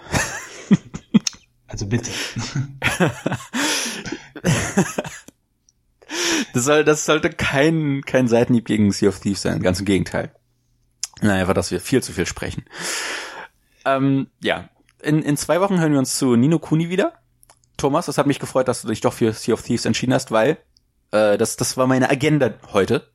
Also 1.66 1.86
bitte. 1.88 2.10
das, 6.52 6.64
soll, 6.64 6.84
das 6.84 7.04
sollte 7.04 7.30
kein, 7.30 8.02
kein 8.02 8.28
Seitenhieb 8.28 8.66
gegen 8.66 8.92
Sea 8.92 9.08
of 9.08 9.18
Thieves 9.18 9.42
sein, 9.42 9.60
ganz 9.60 9.80
im 9.80 9.84
Gegenteil. 9.84 10.32
Nein, 11.20 11.40
einfach, 11.40 11.54
dass 11.54 11.72
wir 11.72 11.80
viel 11.80 12.00
zu 12.00 12.12
viel 12.12 12.26
sprechen. 12.26 12.64
Ähm, 13.84 14.28
ja, 14.40 14.68
in, 15.02 15.22
in 15.22 15.36
zwei 15.36 15.60
Wochen 15.60 15.80
hören 15.80 15.90
wir 15.90 15.98
uns 15.98 16.16
zu 16.16 16.36
Nino 16.36 16.60
Kuni 16.60 16.90
wieder. 16.90 17.14
Thomas, 17.76 18.06
es 18.06 18.18
hat 18.18 18.28
mich 18.28 18.38
gefreut, 18.38 18.68
dass 18.68 18.82
du 18.82 18.88
dich 18.88 19.00
doch 19.00 19.12
für 19.12 19.32
Sea 19.32 19.54
of 19.54 19.62
Thieves 19.62 19.84
entschieden 19.84 20.14
hast, 20.14 20.30
weil 20.30 20.58
äh, 21.14 21.38
das, 21.38 21.56
das 21.56 21.76
war 21.76 21.86
meine 21.86 22.10
Agenda 22.10 22.54
heute. 22.72 23.10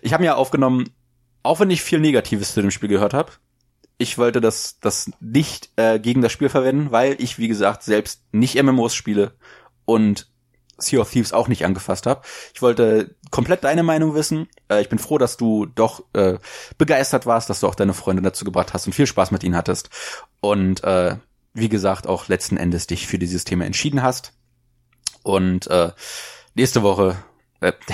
Ich 0.00 0.12
habe 0.12 0.22
mir 0.22 0.36
aufgenommen, 0.36 0.90
auch 1.42 1.60
wenn 1.60 1.70
ich 1.70 1.82
viel 1.82 1.98
Negatives 1.98 2.54
zu 2.54 2.62
dem 2.62 2.70
Spiel 2.70 2.88
gehört 2.88 3.14
habe, 3.14 3.32
ich 3.98 4.16
wollte 4.16 4.40
das, 4.40 4.78
das 4.80 5.10
nicht 5.20 5.70
äh, 5.76 5.98
gegen 5.98 6.22
das 6.22 6.32
Spiel 6.32 6.48
verwenden, 6.48 6.92
weil 6.92 7.16
ich, 7.18 7.38
wie 7.38 7.48
gesagt, 7.48 7.82
selbst 7.82 8.22
nicht 8.32 8.60
MMOs 8.62 8.94
spiele 8.94 9.32
und 9.84 10.30
Sea 10.78 11.00
of 11.00 11.10
Thieves 11.10 11.32
auch 11.32 11.48
nicht 11.48 11.64
angefasst 11.64 12.06
habe. 12.06 12.22
Ich 12.54 12.62
wollte 12.62 13.14
komplett 13.30 13.62
deine 13.62 13.82
Meinung 13.82 14.14
wissen. 14.14 14.48
Äh, 14.68 14.80
ich 14.80 14.88
bin 14.88 14.98
froh, 14.98 15.18
dass 15.18 15.36
du 15.36 15.66
doch 15.66 16.04
äh, 16.14 16.38
begeistert 16.78 17.26
warst, 17.26 17.50
dass 17.50 17.60
du 17.60 17.68
auch 17.68 17.74
deine 17.74 17.94
Freunde 17.94 18.22
dazu 18.22 18.44
gebracht 18.44 18.72
hast 18.72 18.86
und 18.86 18.92
viel 18.92 19.06
Spaß 19.06 19.30
mit 19.30 19.44
ihnen 19.44 19.56
hattest. 19.56 19.90
Und 20.40 20.82
äh, 20.84 21.16
wie 21.54 21.68
gesagt, 21.68 22.06
auch 22.06 22.28
letzten 22.28 22.56
Endes 22.56 22.86
dich 22.86 23.06
für 23.06 23.18
dieses 23.18 23.44
Thema 23.44 23.66
entschieden 23.66 24.02
hast. 24.02 24.32
Und 25.22 25.68
äh, 25.68 25.92
nächste 26.54 26.82
Woche 26.82 27.16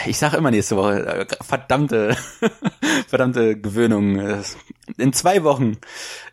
ich 0.06 0.18
sage 0.18 0.36
immer 0.36 0.50
nächste 0.50 0.76
Woche, 0.76 1.06
äh, 1.06 1.26
verdammte, 1.42 2.16
verdammte 3.08 3.60
Gewöhnung. 3.60 4.18
Äh, 4.18 4.42
in 4.96 5.12
zwei 5.12 5.44
Wochen 5.44 5.76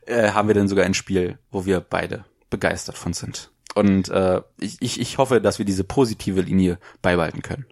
äh, 0.05 0.31
haben 0.31 0.47
wir 0.47 0.55
dann 0.55 0.67
sogar 0.67 0.85
ein 0.85 0.93
Spiel, 0.93 1.37
wo 1.51 1.65
wir 1.65 1.81
beide 1.81 2.25
begeistert 2.49 2.97
von 2.97 3.13
sind. 3.13 3.51
Und 3.73 4.09
äh, 4.09 4.41
ich, 4.59 4.81
ich, 4.81 4.99
ich 4.99 5.17
hoffe, 5.17 5.41
dass 5.41 5.57
wir 5.59 5.65
diese 5.65 5.83
positive 5.83 6.41
Linie 6.41 6.79
beibehalten 7.01 7.41
können. 7.41 7.65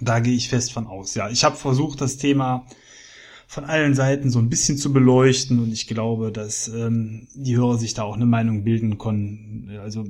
Da 0.00 0.20
gehe 0.20 0.34
ich 0.34 0.48
fest 0.48 0.72
von 0.72 0.86
aus, 0.86 1.14
ja. 1.14 1.28
Ich 1.30 1.42
habe 1.44 1.56
versucht, 1.56 2.00
das 2.00 2.18
Thema 2.18 2.66
von 3.48 3.64
allen 3.64 3.94
Seiten 3.94 4.30
so 4.30 4.38
ein 4.38 4.50
bisschen 4.50 4.76
zu 4.76 4.92
beleuchten 4.92 5.58
und 5.58 5.72
ich 5.72 5.86
glaube, 5.86 6.30
dass 6.30 6.68
ähm, 6.68 7.28
die 7.34 7.56
Hörer 7.56 7.78
sich 7.78 7.94
da 7.94 8.02
auch 8.02 8.14
eine 8.14 8.26
Meinung 8.26 8.62
bilden 8.62 8.98
können. 8.98 9.78
Also 9.82 10.04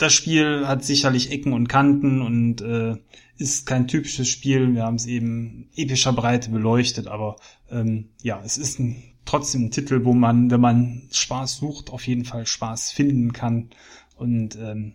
das 0.00 0.14
Spiel 0.14 0.66
hat 0.66 0.84
sicherlich 0.84 1.30
Ecken 1.30 1.52
und 1.52 1.68
Kanten 1.68 2.22
und 2.22 2.62
äh, 2.62 2.96
ist 3.36 3.66
kein 3.66 3.86
typisches 3.86 4.28
Spiel. 4.28 4.74
Wir 4.74 4.84
haben 4.84 4.96
es 4.96 5.06
eben 5.06 5.68
epischer 5.76 6.12
Breite 6.12 6.50
beleuchtet, 6.50 7.06
aber 7.06 7.36
ähm, 7.70 8.10
ja, 8.22 8.40
es 8.44 8.56
ist 8.56 8.78
ein, 8.78 9.02
trotzdem 9.24 9.66
ein 9.66 9.70
Titel, 9.70 10.04
wo 10.04 10.14
man, 10.14 10.50
wenn 10.50 10.60
man 10.60 11.08
Spaß 11.12 11.58
sucht, 11.58 11.90
auf 11.90 12.06
jeden 12.06 12.24
Fall 12.24 12.46
Spaß 12.46 12.92
finden 12.92 13.32
kann. 13.32 13.70
Und 14.16 14.56
ähm, 14.56 14.94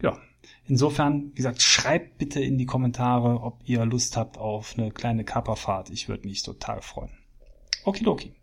ja, 0.00 0.16
insofern, 0.66 1.30
wie 1.32 1.36
gesagt, 1.36 1.62
schreibt 1.62 2.18
bitte 2.18 2.40
in 2.40 2.58
die 2.58 2.66
Kommentare, 2.66 3.40
ob 3.42 3.60
ihr 3.64 3.84
Lust 3.86 4.16
habt 4.16 4.38
auf 4.38 4.74
eine 4.76 4.92
kleine 4.92 5.24
Kapperfahrt. 5.24 5.90
Ich 5.90 6.08
würde 6.08 6.28
mich 6.28 6.42
total 6.42 6.80
freuen. 6.80 7.12
Okidoki. 7.84 8.34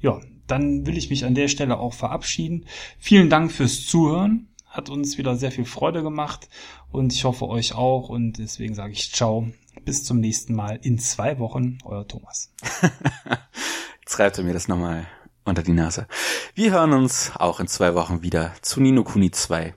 Ja, 0.00 0.20
dann 0.46 0.86
will 0.86 0.96
ich 0.98 1.10
mich 1.10 1.24
an 1.24 1.34
der 1.34 1.48
Stelle 1.48 1.78
auch 1.78 1.94
verabschieden. 1.94 2.66
Vielen 2.98 3.30
Dank 3.30 3.50
fürs 3.50 3.86
Zuhören 3.86 4.48
hat 4.74 4.90
uns 4.90 5.16
wieder 5.18 5.36
sehr 5.36 5.52
viel 5.52 5.64
Freude 5.64 6.02
gemacht 6.02 6.48
und 6.90 7.12
ich 7.12 7.24
hoffe 7.24 7.46
euch 7.48 7.74
auch 7.74 8.08
und 8.08 8.38
deswegen 8.38 8.74
sage 8.74 8.92
ich 8.92 9.12
ciao. 9.12 9.48
Bis 9.84 10.04
zum 10.04 10.20
nächsten 10.20 10.54
Mal 10.54 10.78
in 10.82 10.98
zwei 10.98 11.38
Wochen, 11.38 11.78
euer 11.84 12.06
Thomas. 12.06 12.52
Jetzt 14.00 14.16
schreibt 14.16 14.38
er 14.38 14.44
mir 14.44 14.52
das 14.52 14.68
nochmal 14.68 15.06
unter 15.44 15.62
die 15.62 15.72
Nase. 15.72 16.06
Wir 16.54 16.72
hören 16.72 16.92
uns 16.92 17.32
auch 17.36 17.60
in 17.60 17.68
zwei 17.68 17.94
Wochen 17.94 18.22
wieder 18.22 18.52
zu 18.62 18.80
Nino 18.80 19.04
Kuni 19.04 19.30
2. 19.30 19.74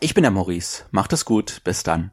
Ich 0.00 0.14
bin 0.14 0.22
der 0.22 0.30
Maurice. 0.30 0.84
Macht 0.90 1.12
es 1.12 1.24
gut. 1.24 1.62
Bis 1.64 1.82
dann. 1.82 2.10